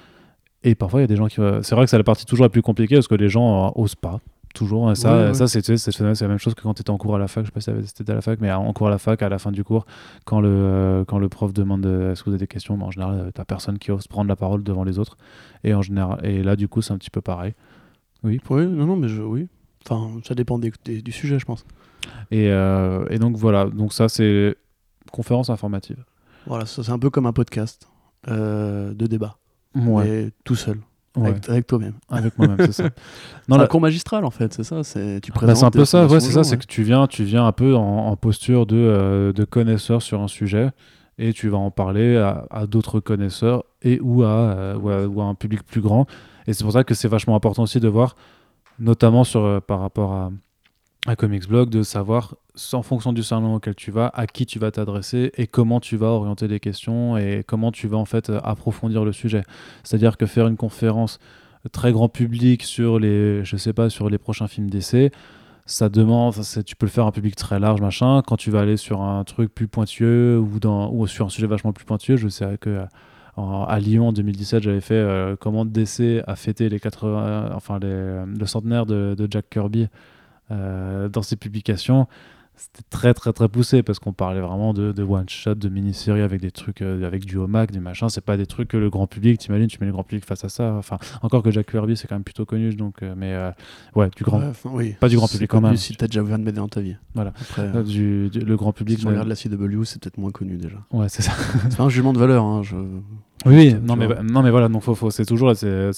Et 0.63 0.75
parfois, 0.75 1.01
il 1.01 1.03
y 1.03 1.05
a 1.05 1.09
des 1.09 1.17
gens 1.17 1.27
qui. 1.27 1.37
C'est 1.63 1.75
vrai 1.75 1.85
que 1.85 1.91
c'est 1.91 1.99
la 1.99 2.05
partie 2.05 2.27
toujours 2.27 2.45
la 2.45 2.51
plus 2.51 2.63
compliquée 2.63 2.97
parce 2.97 3.09
que 3.09 3.15
les 3.17 3.29
gens 3.29 3.69
euh, 3.69 3.71
osent 3.75 3.97
pas. 3.97 4.21
Toujours. 4.55 4.91
Et 4.91 4.95
ça, 4.97 5.33
ça 5.33 5.47
c'est, 5.47 5.69
la 5.69 6.29
même 6.29 6.39
chose 6.39 6.55
que 6.55 6.63
quand 6.63 6.75
tu 6.75 6.81
étais 6.81 6.91
en 6.91 6.99
cours 6.99 7.15
à 7.15 7.19
la 7.19 7.29
fac. 7.29 7.45
Je 7.45 7.51
sais 7.51 7.73
pas 7.73 7.83
si 7.83 7.87
c'était 7.95 8.11
à 8.11 8.17
la 8.17 8.21
fac, 8.21 8.41
mais 8.41 8.51
en 8.51 8.73
cours 8.73 8.89
à 8.89 8.91
la 8.91 8.99
fac, 8.99 9.23
à 9.23 9.29
la 9.29 9.39
fin 9.39 9.53
du 9.53 9.63
cours, 9.63 9.87
quand 10.25 10.41
le, 10.41 10.49
euh, 10.51 11.05
quand 11.05 11.19
le 11.19 11.29
prof 11.29 11.53
demande 11.53 11.87
est-ce 11.87 12.23
que 12.23 12.31
vous 12.31 12.35
avez 12.35 12.41
des 12.41 12.47
questions, 12.49 12.77
bah, 12.77 12.87
en 12.87 12.91
général, 12.91 13.31
tu 13.35 13.45
personne 13.45 13.79
qui 13.79 13.93
ose 13.93 14.09
prendre 14.09 14.29
la 14.29 14.37
parole 14.37 14.65
devant 14.65 14.83
les 14.83 14.99
autres. 14.99 15.17
Et, 15.63 15.73
en 15.73 15.83
général, 15.83 16.25
et 16.25 16.43
là, 16.43 16.57
du 16.57 16.69
coup, 16.69 16.83
c'est 16.83 16.93
un 16.93 16.99
petit 16.99 17.11
peu 17.11 17.21
pareil. 17.21 17.55
Oui. 18.25 18.41
Oui, 18.51 18.67
non, 18.67 18.87
non, 18.87 18.97
mais 18.97 19.09
je, 19.09 19.23
oui. 19.23 19.49
Enfin, 19.87 20.21
ça 20.25 20.35
dépend 20.35 20.59
du 20.59 21.13
sujet, 21.13 21.39
je 21.39 21.45
pense. 21.45 21.65
Et, 22.31 22.47
et 22.47 23.19
donc 23.19 23.37
voilà. 23.37 23.67
Donc 23.67 23.93
ça, 23.93 24.09
c'est 24.09 24.57
conférence 25.11 25.51
informative. 25.51 26.05
Voilà, 26.47 26.67
c'est 26.67 26.89
un 26.91 26.99
peu 26.99 27.11
comme 27.11 27.27
un 27.27 27.33
podcast 27.33 27.89
euh, 28.29 28.93
de 28.95 29.07
débat. 29.07 29.37
Mais 29.75 30.31
tout 30.45 30.57
seul. 30.57 30.81
Avec, 31.17 31.67
toi-même. 31.67 31.95
Avec 32.09 32.39
moi-même, 32.39 32.59
c'est 32.61 32.73
ça. 32.73 32.85
Non, 33.49 33.57
la... 33.57 33.65
un 33.65 33.67
cours 33.67 33.81
magistral 33.81 34.25
en 34.25 34.31
fait, 34.31 34.55
c'est 34.55 34.63
ça. 34.63 34.85
C'est 34.85 35.21
tu 35.21 35.33
bah, 35.33 35.37
présentes. 35.37 35.57
c'est 35.57 35.65
un 35.65 35.71
peu 35.71 35.85
ça. 35.85 36.07
Ouais, 36.07 36.21
c'est 36.21 36.33
ça. 36.33 36.45
C'est 36.45 36.57
que 36.57 36.67
tu 36.67 36.83
viens, 36.83 37.07
tu 37.09 37.25
viens 37.25 37.47
un 37.47 37.53
peu 37.53 37.75
en, 37.75 38.15
posture 38.17 38.67
de, 38.67 38.77
euh, 38.77 39.33
de 39.33 39.45
connaisseur 39.45 40.03
sur 40.03 40.21
un 40.21 40.29
sujet 40.29 40.71
et 41.19 41.33
tu 41.33 41.49
vas 41.49 41.59
en 41.59 41.71
parler 41.71 42.17
à, 42.17 42.67
d'autres 42.67 43.01
connaisseurs 43.01 43.65
et 43.83 43.99
ou 44.01 44.23
à, 44.23 44.29
euh, 44.29 45.07
ou 45.07 45.21
à, 45.21 45.25
un 45.25 45.35
public 45.35 45.65
plus 45.65 45.81
grand. 45.81 46.07
Et 46.47 46.53
c'est 46.53 46.63
pour 46.65 46.73
ça 46.73 46.85
que 46.85 46.95
c'est 46.95 47.09
vachement 47.09 47.35
important 47.35 47.65
aussi 47.65 47.81
de 47.81 47.89
voir, 47.89 48.15
notamment 48.79 49.25
sur 49.25 49.61
par 49.63 49.81
rapport 49.81 50.13
à 50.13 50.31
à 51.07 51.17
Comics 51.17 51.49
Blog 51.49 51.71
de 51.71 51.83
savoir, 51.83 52.37
en 52.73 52.83
fonction 52.83 53.13
du 53.13 53.23
salon 53.23 53.55
auquel 53.55 53.75
tu 53.75 53.91
vas, 53.91 54.11
à 54.15 54.27
qui 54.27 54.45
tu 54.45 54.59
vas 54.59 54.71
t'adresser 54.71 55.33
et 55.37 55.47
comment 55.47 55.81
tu 55.81 55.97
vas 55.97 56.09
orienter 56.09 56.47
les 56.47 56.61
questions 56.61 57.17
et 57.17 57.43
comment 57.47 57.73
tu 57.73 57.89
vas 57.89 57.97
en 57.97 58.05
fait 58.05 58.31
approfondir 58.43 59.05
le 59.05 59.13
sujet. 59.13 59.43
C'est-à-dire 59.83 60.17
que 60.17 60.27
faire 60.27 60.47
une 60.47 60.57
conférence 60.57 61.19
très 61.73 61.93
grand 61.93 62.09
public 62.09 62.63
sur 62.63 62.99
les, 62.99 63.45
je 63.45 63.57
sais 63.57 63.73
pas, 63.73 63.89
sur 63.89 64.11
les 64.11 64.19
prochains 64.19 64.49
films 64.49 64.69
d'essai, 64.69 65.11
ça 65.65 65.89
demande, 65.89 66.35
tu 66.67 66.77
peux 66.77 66.87
le 66.87 66.91
faire 66.91 67.07
un 67.07 67.13
public 67.13 67.37
très 67.37 67.61
large, 67.61 67.81
machin. 67.81 68.23
Quand 68.27 68.37
tu 68.37 68.51
vas 68.51 68.61
aller 68.61 68.77
sur 68.77 69.03
un 69.03 69.25
truc 69.25 69.55
plus 69.55 69.69
pointueux 69.69 70.39
ou, 70.39 71.07
sur 71.07 71.27
un 71.27 71.29
sujet 71.29 71.47
vachement 71.47 71.73
plus 71.73 71.85
pointueux, 71.85 72.17
je 72.17 72.29
sais 72.29 72.59
que 72.59 72.85
à 73.37 73.79
Lyon 73.81 74.09
en 74.09 74.13
2017, 74.13 74.65
j'avais 74.65 74.83
fait 74.83 74.95
euh, 74.95 75.35
comment 75.39 75.65
DC 75.65 76.23
a 76.27 76.37
fêté 76.37 76.69
les 76.69 76.79
80, 76.79 77.53
enfin 77.55 77.79
les, 77.79 78.25
le 78.27 78.47
centenaire 78.47 78.85
de, 78.85 79.15
de 79.17 79.29
Jack 79.31 79.49
Kirby 79.49 79.85
euh, 79.85 79.87
dans 80.51 81.23
ses 81.23 81.37
publications, 81.37 82.07
c'était 82.61 82.85
très 82.91 83.15
très 83.15 83.33
très 83.33 83.49
poussé 83.49 83.83
parce 83.83 83.99
qu'on 83.99 84.13
parlait 84.13 84.41
vraiment 84.41 84.75
de, 84.75 84.93
de 84.93 85.03
one 85.03 85.29
shot, 85.29 85.55
de 85.55 85.69
mini-série 85.71 86.21
avec 86.21 86.43
des 86.43 86.51
trucs, 86.51 86.83
euh, 86.83 87.07
avec 87.07 87.25
du 87.25 87.39
homac, 87.39 87.71
du 87.71 87.81
machin. 87.81 88.11
C'est 88.11 88.21
pas 88.21 88.37
des 88.37 88.45
trucs 88.45 88.69
que 88.69 88.77
le 88.77 88.91
grand 88.91 89.07
public, 89.07 89.39
t'imagines, 89.39 89.67
tu 89.67 89.79
mets 89.81 89.87
le 89.87 89.93
grand 89.93 90.05
public 90.05 90.27
face 90.27 90.45
à 90.45 90.51
ça. 90.51 90.75
Enfin, 90.75 90.99
encore 91.23 91.43
que 91.43 91.51
Jack 91.51 91.71
Kirby, 91.71 91.97
c'est 91.97 92.07
quand 92.07 92.17
même 92.17 92.25
plutôt 92.25 92.45
connu, 92.45 92.75
donc, 92.75 93.03
euh, 93.03 93.15
mais 93.17 93.35
ouais, 93.99 94.11
du 94.15 94.25
grand, 94.25 94.53
oui. 94.65 94.95
pas 95.01 95.09
du 95.09 95.17
grand 95.17 95.27
public 95.27 95.51
quand 95.51 95.63
même. 95.63 95.77
Si 95.77 95.97
t'as 95.97 96.07
déjà 96.07 96.23
vu 96.23 96.35
un 96.35 96.39
de 96.39 96.51
dans 96.51 96.69
ta 96.69 96.83
vie. 96.83 96.97
Voilà. 97.15 97.33
Après, 97.41 97.83
du, 97.83 98.29
le 98.29 98.57
grand 98.57 98.73
public. 98.73 98.99
Si 98.99 99.05
tu 99.05 99.09
regardes 99.09 99.29
la 99.29 99.37
CW, 99.37 99.85
c'est 99.85 100.03
peut-être 100.03 100.19
moins 100.19 100.31
connu 100.31 100.57
déjà. 100.57 100.77
Ouais, 100.93 101.09
c'est 101.09 101.23
ça. 101.23 101.33
c'est 101.71 101.81
un 101.81 101.89
jugement 101.89 102.13
de 102.13 102.19
valeur. 102.19 102.45
Hein, 102.45 102.63
je... 102.63 102.77
Oui, 103.47 103.75
non 103.83 103.97
mais, 103.97 104.07
non 104.23 104.43
mais 104.43 104.51
voilà, 104.51 104.69
donc 104.69 104.83
faut, 104.83 104.95
faut 104.95 105.11
c'est 105.11 105.25
toujours 105.25 105.57
c'est 105.57 105.93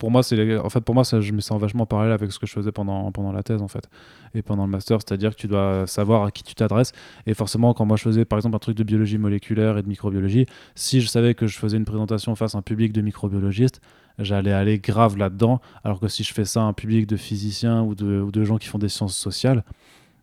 pour 0.00 0.10
moi, 0.10 0.22
c'est 0.22 0.58
en 0.58 0.70
fait 0.70 0.80
pour 0.80 0.94
moi 0.94 1.04
ça, 1.04 1.20
je 1.20 1.30
me 1.32 1.42
sens 1.42 1.60
vachement 1.60 1.84
parallèle 1.84 2.12
avec 2.12 2.32
ce 2.32 2.38
que 2.38 2.46
je 2.46 2.52
faisais 2.52 2.72
pendant 2.72 3.12
pendant 3.12 3.32
la 3.32 3.42
thèse 3.42 3.60
en 3.60 3.68
fait. 3.68 3.88
Et 4.34 4.40
pendant 4.40 4.64
le 4.64 4.70
master, 4.70 4.98
c'est-à-dire 5.00 5.36
que 5.36 5.40
tu 5.40 5.46
dois 5.46 5.86
savoir 5.86 6.24
à 6.24 6.30
qui 6.30 6.42
tu 6.42 6.54
t'adresses. 6.54 6.92
Et 7.26 7.34
forcément 7.34 7.74
quand 7.74 7.84
moi 7.84 7.98
je 7.98 8.04
faisais 8.04 8.24
par 8.24 8.38
exemple 8.38 8.56
un 8.56 8.60
truc 8.60 8.78
de 8.78 8.82
biologie 8.82 9.18
moléculaire 9.18 9.76
et 9.76 9.82
de 9.82 9.88
microbiologie, 9.88 10.46
si 10.74 11.02
je 11.02 11.06
savais 11.06 11.34
que 11.34 11.46
je 11.46 11.58
faisais 11.58 11.76
une 11.76 11.84
présentation 11.84 12.34
face 12.34 12.54
à 12.54 12.58
un 12.58 12.62
public 12.62 12.94
de 12.94 13.02
microbiologistes, 13.02 13.82
j'allais 14.18 14.52
aller 14.52 14.78
grave 14.78 15.18
là-dedans, 15.18 15.60
alors 15.84 16.00
que 16.00 16.08
si 16.08 16.24
je 16.24 16.32
fais 16.32 16.46
ça 16.46 16.62
à 16.62 16.64
un 16.64 16.72
public 16.72 17.06
de 17.06 17.16
physiciens 17.18 17.82
ou 17.82 17.94
de, 17.94 18.44
gens 18.44 18.56
qui 18.56 18.68
font 18.68 18.78
des 18.78 18.88
sciences 18.88 19.16
sociales, 19.16 19.64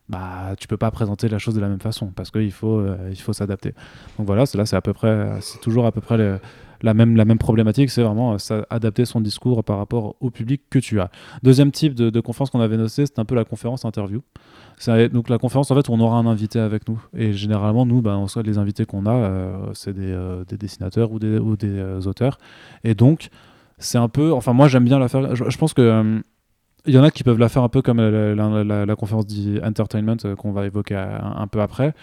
bah 0.10 0.56
tu 0.58 0.68
peux 0.68 0.78
pas 0.78 0.90
présenter 0.90 1.30
la 1.30 1.38
chose 1.38 1.54
de 1.54 1.60
la 1.60 1.68
même 1.68 1.82
façon 1.82 2.08
parce 2.16 2.32
qu'il 2.32 2.52
faut 2.52 2.80
euh, 2.80 2.98
il 3.12 3.20
faut 3.22 3.34
s'adapter. 3.34 3.76
Donc 4.18 4.26
voilà, 4.26 4.46
là 4.56 4.66
c'est 4.66 4.76
à 4.76 4.82
peu 4.82 4.94
près 4.94 5.38
c'est 5.42 5.62
toujours 5.62 5.86
à 5.86 5.92
peu 5.92 6.02
près 6.02 6.18
les, 6.18 6.38
la 6.82 6.94
même, 6.94 7.16
la 7.16 7.26
même 7.26 7.38
problématique, 7.38 7.90
c'est 7.90 8.04
vraiment 8.04 8.38
euh, 8.52 8.62
adapter 8.70 9.06
son 9.06 9.22
discours 9.22 9.64
par 9.64 9.78
rapport 9.78 10.16
au 10.20 10.30
public 10.30 10.62
que 10.70 10.80
tu 10.80 11.00
as. 11.00 11.10
Deuxième 11.44 11.72
type 11.72 11.94
de, 11.94 12.20
conférence 12.20 12.50
qu'on 12.50 12.60
avait 12.60 12.78
noté, 12.78 13.06
c'est 13.06 13.20
un 13.20 13.26
peu 13.26 13.36
la 13.36 13.46
conférence 13.46 13.86
interview. 13.86 14.22
Donc 15.12 15.30
la 15.30 15.38
conférence, 15.38 15.72
en 15.72 15.76
fait, 15.76 15.90
on 15.90 16.00
aura 16.00 16.18
un 16.18 16.26
invité 16.28 16.60
avec 16.60 16.88
nous. 16.88 17.02
Et 17.16 17.34
généralement, 17.34 17.86
nous, 17.86 18.02
ben, 18.02 18.16
on 18.16 18.28
soit 18.28 18.44
les 18.44 18.58
invités 18.58 18.86
qu'on 18.86 19.06
a, 19.06 19.14
euh, 19.14 19.58
c'est 19.74 19.94
euh, 19.98 20.44
des, 20.46 20.58
dessinateurs 20.58 21.12
ou 21.12 21.20
des, 21.20 21.40
ou 21.40 21.56
des 21.56 22.08
auteurs. 22.08 22.38
Et 22.84 22.94
donc, 22.94 23.30
c'est 23.78 23.98
un 23.98 24.10
peu... 24.10 24.32
Enfin, 24.34 24.54
moi, 24.54 24.68
j'aime 24.68 24.86
bien 24.86 25.00
la 25.00 25.08
faire. 25.08 25.36
Je, 25.36 25.58
pense 25.58 25.74
que... 25.74 26.22
il 26.86 26.94
y 26.94 26.98
en 26.98 27.04
a 27.04 27.12
qui 27.12 27.24
peuvent 27.24 27.40
la 27.40 27.50
faire 27.50 27.64
un 27.64 27.70
peu 27.70 27.82
comme 27.82 28.00
la, 28.00 28.96
conférence 28.96 29.26
d'entertainment 29.28 30.18
qu'on 30.38 30.52
va 30.52 30.66
évoquer 30.66 30.96
un 30.96 31.48
peu 31.48 31.62
après 31.62 31.94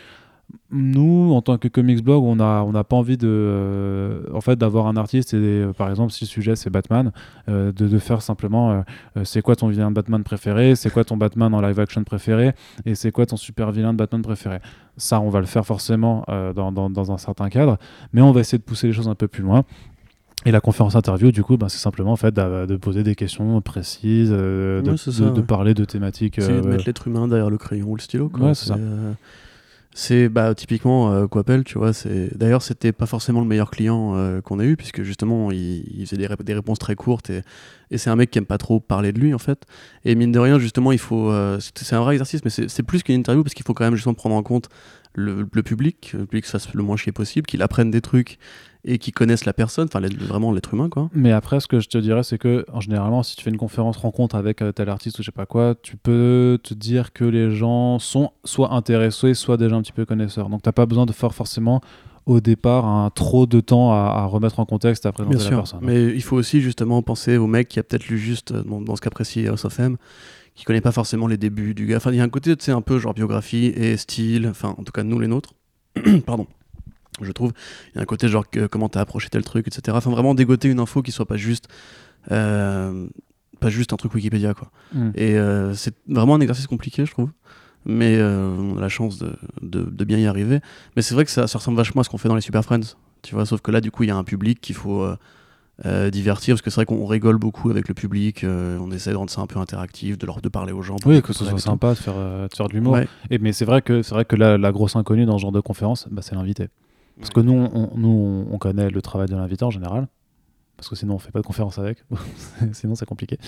nous, 0.70 1.32
en 1.32 1.40
tant 1.40 1.56
que 1.56 1.68
comics 1.68 2.02
blog, 2.02 2.24
on 2.24 2.36
n'a 2.36 2.64
on 2.64 2.74
a 2.74 2.84
pas 2.84 2.96
envie 2.96 3.16
de, 3.16 3.28
euh, 3.28 4.22
en 4.32 4.40
fait, 4.40 4.56
d'avoir 4.56 4.86
un 4.86 4.96
artiste 4.96 5.32
et, 5.34 5.36
euh, 5.36 5.72
par 5.72 5.88
exemple, 5.88 6.12
si 6.12 6.24
le 6.24 6.28
sujet 6.28 6.56
c'est 6.56 6.70
Batman, 6.70 7.12
euh, 7.48 7.70
de, 7.72 7.86
de, 7.86 7.98
faire 7.98 8.22
simplement, 8.22 8.84
c'est 9.22 9.42
quoi 9.42 9.56
ton 9.56 9.68
vilain 9.68 9.90
de 9.90 9.94
Batman 9.94 10.22
préféré, 10.24 10.74
c'est 10.74 10.90
quoi 10.90 11.04
ton 11.04 11.16
Batman 11.16 11.54
en 11.54 11.60
live 11.60 11.78
action 11.78 12.02
préféré, 12.04 12.52
et 12.84 12.94
c'est 12.94 13.12
quoi 13.12 13.26
ton 13.26 13.36
super 13.36 13.70
vilain 13.70 13.92
de 13.92 13.98
Batman 13.98 14.22
préféré. 14.22 14.58
Ça, 14.96 15.20
on 15.20 15.28
va 15.28 15.40
le 15.40 15.46
faire 15.46 15.64
forcément 15.64 16.24
dans, 16.54 16.72
dans, 16.72 16.90
dans, 16.90 17.12
un 17.12 17.18
certain 17.18 17.48
cadre, 17.48 17.78
mais 18.12 18.20
on 18.20 18.32
va 18.32 18.40
essayer 18.40 18.58
de 18.58 18.64
pousser 18.64 18.88
les 18.88 18.92
choses 18.92 19.08
un 19.08 19.14
peu 19.14 19.28
plus 19.28 19.42
loin. 19.42 19.64
Et 20.46 20.50
la 20.50 20.60
conférence 20.60 20.94
interview, 20.94 21.30
du 21.30 21.42
coup, 21.42 21.56
ben, 21.56 21.68
c'est 21.68 21.78
simplement 21.78 22.12
en 22.12 22.16
fait 22.16 22.34
de, 22.34 22.76
poser 22.76 23.02
des 23.02 23.14
questions 23.14 23.60
précises, 23.60 24.30
de, 24.30 24.82
de, 24.82 25.40
parler 25.40 25.72
de 25.72 25.84
thématiques. 25.84 26.36
C'est 26.38 26.60
de 26.60 26.66
mettre 26.66 26.84
l'être 26.86 27.08
humain 27.08 27.28
derrière 27.28 27.50
le 27.50 27.58
crayon 27.58 27.88
ou 27.88 27.96
le 27.96 28.02
stylo. 28.02 28.28
Quoi. 28.28 28.48
Ouais, 28.48 28.54
c'est 28.54 28.66
ça. 28.66 28.78
C'est 29.96 30.28
bah, 30.28 30.56
typiquement 30.56 31.12
euh, 31.12 31.26
tu 31.64 31.78
vois. 31.78 31.92
D'ailleurs, 32.34 32.62
c'était 32.62 32.90
pas 32.90 33.06
forcément 33.06 33.40
le 33.40 33.46
meilleur 33.46 33.70
client 33.70 34.16
euh, 34.16 34.40
qu'on 34.40 34.58
a 34.58 34.64
eu, 34.64 34.76
puisque 34.76 35.04
justement, 35.04 35.52
il, 35.52 36.04
faisait 36.04 36.16
des, 36.16 36.28
des, 36.42 36.54
réponses 36.54 36.80
très 36.80 36.96
courtes 36.96 37.30
et, 37.30 37.42
et 37.94 37.98
c'est 37.98 38.10
un 38.10 38.16
mec 38.16 38.30
qui 38.32 38.38
aime 38.38 38.44
pas 38.44 38.58
trop 38.58 38.80
parler 38.80 39.12
de 39.12 39.20
lui, 39.20 39.32
en 39.34 39.38
fait. 39.38 39.64
Et 40.04 40.16
mine 40.16 40.32
de 40.32 40.38
rien, 40.40 40.58
justement, 40.58 40.90
il 40.90 40.98
faut. 40.98 41.30
Euh, 41.30 41.60
c'est 41.60 41.94
un 41.94 42.00
vrai 42.00 42.14
exercice, 42.14 42.40
mais 42.44 42.50
c'est 42.50 42.82
plus 42.82 43.04
qu'une 43.04 43.14
interview, 43.14 43.44
parce 43.44 43.54
qu'il 43.54 43.64
faut 43.64 43.72
quand 43.72 43.84
même 43.84 43.94
justement 43.94 44.14
prendre 44.14 44.34
en 44.34 44.42
compte 44.42 44.68
le, 45.14 45.44
public, 45.44 46.12
le 46.12 46.26
public 46.26 46.44
fasse 46.44 46.74
le 46.74 46.82
moins 46.82 46.96
chier 46.96 47.12
possible, 47.12 47.46
qu'il 47.46 47.62
apprenne 47.62 47.92
des 47.92 48.00
trucs 48.00 48.38
et 48.84 48.98
qu'ils 48.98 49.14
connaissent 49.14 49.44
la 49.44 49.52
personne, 49.52 49.86
enfin 49.86 50.04
vraiment 50.18 50.52
l'être 50.52 50.74
humain 50.74 50.88
quoi. 50.88 51.08
Mais 51.14 51.32
après 51.32 51.60
ce 51.60 51.68
que 51.68 51.80
je 51.80 51.88
te 51.88 51.96
dirais 51.96 52.22
c'est 52.22 52.36
que 52.36 52.66
en 52.70 52.80
généralement 52.80 53.22
si 53.22 53.34
tu 53.36 53.42
fais 53.42 53.50
une 53.50 53.56
conférence 53.56 53.96
rencontre 53.96 54.34
avec 54.34 54.60
euh, 54.60 54.72
tel 54.72 54.90
artiste 54.90 55.18
ou 55.18 55.22
je 55.22 55.26
sais 55.26 55.32
pas 55.32 55.46
quoi, 55.46 55.74
tu 55.80 55.96
peux 55.96 56.58
te 56.62 56.74
dire 56.74 57.12
que 57.12 57.24
les 57.24 57.54
gens 57.54 57.98
sont 57.98 58.32
soit 58.44 58.74
intéressés 58.74 59.32
soit 59.32 59.56
déjà 59.56 59.76
un 59.76 59.82
petit 59.82 59.92
peu 59.92 60.04
connaisseurs. 60.04 60.50
Donc 60.50 60.62
t'as 60.62 60.72
pas 60.72 60.84
besoin 60.84 61.06
de 61.06 61.12
faire 61.12 61.34
forcément 61.34 61.80
au 62.26 62.40
départ 62.40 62.86
un 62.86 63.10
trop 63.10 63.46
de 63.46 63.60
temps 63.60 63.92
à, 63.92 64.24
remettre 64.24 64.60
en 64.60 64.64
contexte 64.64 65.06
à 65.06 65.12
présenter 65.12 65.36
Bien 65.36 65.50
la 65.50 65.56
personne. 65.56 65.80
Mais 65.82 66.04
il 66.04 66.22
faut 66.22 66.36
aussi 66.36 66.60
justement 66.60 67.02
penser 67.02 67.36
au 67.36 67.46
mec 67.46 67.68
qui 67.68 67.78
a 67.78 67.82
peut-être 67.82 68.08
lu 68.08 68.18
juste 68.18 68.52
euh, 68.52 68.62
dans, 68.62 68.96
ce 68.96 69.00
cas 69.00 69.10
précis 69.10 69.46
House 69.46 69.64
of 69.64 69.78
M 69.78 69.96
qui 70.54 70.64
connaît 70.64 70.80
pas 70.80 70.92
forcément 70.92 71.26
les 71.26 71.36
débuts 71.36 71.74
du 71.74 71.86
gars. 71.86 71.96
Enfin, 71.96 72.12
il 72.12 72.16
y 72.16 72.20
a 72.20 72.22
un 72.22 72.28
côté, 72.28 72.56
tu 72.56 72.64
sais, 72.64 72.72
un 72.72 72.80
peu 72.80 72.98
genre 72.98 73.12
biographie 73.12 73.66
et 73.66 73.96
style, 73.96 74.46
enfin, 74.48 74.74
en 74.78 74.84
tout 74.84 74.92
cas, 74.92 75.02
nous 75.02 75.18
les 75.18 75.26
nôtres. 75.26 75.54
Pardon. 76.26 76.46
Je 77.20 77.32
trouve. 77.32 77.52
Il 77.92 77.96
y 77.96 77.98
a 77.98 78.02
un 78.02 78.06
côté 78.06 78.28
genre 78.28 78.48
que, 78.48 78.66
comment 78.66 78.88
t'as 78.88 79.00
approché 79.00 79.28
tel 79.28 79.42
truc, 79.42 79.66
etc. 79.66 79.96
Enfin, 79.96 80.10
vraiment 80.10 80.34
dégoter 80.34 80.68
une 80.68 80.80
info 80.80 81.02
qui 81.02 81.12
soit 81.12 81.26
pas 81.26 81.36
juste. 81.36 81.68
Euh, 82.30 83.06
pas 83.60 83.68
juste 83.68 83.92
un 83.92 83.96
truc 83.96 84.14
Wikipédia, 84.14 84.54
quoi. 84.54 84.70
Mm. 84.92 85.10
Et 85.14 85.38
euh, 85.38 85.74
c'est 85.74 85.94
vraiment 86.08 86.34
un 86.36 86.40
exercice 86.40 86.66
compliqué, 86.66 87.06
je 87.06 87.12
trouve. 87.12 87.30
Mais 87.86 88.16
euh, 88.16 88.56
on 88.56 88.78
a 88.78 88.80
la 88.80 88.88
chance 88.88 89.18
de, 89.18 89.36
de, 89.60 90.04
bien 90.04 90.18
y 90.18 90.26
arriver. 90.26 90.60
Mais 90.96 91.02
c'est 91.02 91.14
vrai 91.14 91.24
que 91.24 91.30
ça, 91.30 91.46
ça, 91.46 91.58
ressemble 91.58 91.76
vachement 91.76 92.00
à 92.00 92.04
ce 92.04 92.10
qu'on 92.10 92.18
fait 92.18 92.28
dans 92.28 92.34
les 92.34 92.40
Super 92.40 92.64
Friends. 92.64 92.96
Tu 93.22 93.34
vois, 93.34 93.46
sauf 93.46 93.60
que 93.60 93.70
là, 93.70 93.80
du 93.80 93.90
coup, 93.90 94.04
il 94.04 94.08
y 94.08 94.12
a 94.12 94.16
un 94.16 94.24
public 94.24 94.60
qu'il 94.60 94.74
faut 94.74 95.06
euh, 95.84 96.08
divertir 96.08 96.54
parce 96.54 96.62
que 96.62 96.70
c'est 96.70 96.76
vrai 96.76 96.86
qu'on 96.86 97.04
rigole 97.04 97.36
beaucoup 97.36 97.68
avec 97.68 97.88
le 97.88 97.94
public 97.94 98.44
euh, 98.44 98.78
on 98.80 98.92
essaie 98.92 99.10
de 99.10 99.16
rendre 99.16 99.32
ça 99.32 99.40
un 99.40 99.48
peu 99.48 99.58
interactif 99.58 100.16
de 100.16 100.24
leur 100.24 100.40
de 100.40 100.48
parler 100.48 100.72
aux 100.72 100.82
gens 100.82 100.94
oui 101.04 101.20
que 101.20 101.32
ce 101.32 101.44
soit 101.44 101.58
sympa 101.58 101.90
de 101.90 101.94
faire, 101.94 102.14
euh, 102.16 102.46
de 102.46 102.54
faire 102.54 102.68
de 102.68 102.74
l'humour. 102.74 102.96
Et 103.28 103.38
mais 103.38 103.52
c'est 103.52 103.64
vrai 103.64 103.82
que 103.82 104.00
c'est 104.02 104.14
vrai 104.14 104.24
que 104.24 104.36
la, 104.36 104.56
la, 104.56 104.70
grosse 104.70 104.94
inconnue 104.94 105.26
dans 105.26 105.36
ce 105.36 105.42
genre 105.42 105.50
de 105.50 105.58
conférence 105.58 106.06
bah, 106.12 106.22
c'est 106.22 106.36
l'invité. 106.36 106.68
Parce 107.18 107.30
que 107.30 107.40
nous 107.40 107.54
on, 107.54 107.90
nous 107.96 108.46
on 108.52 108.56
connaît 108.58 108.88
le 108.88 109.02
travail 109.02 109.26
de 109.26 109.34
l'invité 109.34 109.64
en 109.64 109.70
général. 109.70 110.06
Parce 110.76 110.88
que 110.88 110.94
sinon 110.94 111.14
on 111.14 111.18
fait 111.18 111.32
pas 111.32 111.40
de 111.40 111.46
conférence 111.46 111.76
avec. 111.80 112.04
Sinon 112.72 112.94
c'est 112.94 113.06
compliqué 113.06 113.38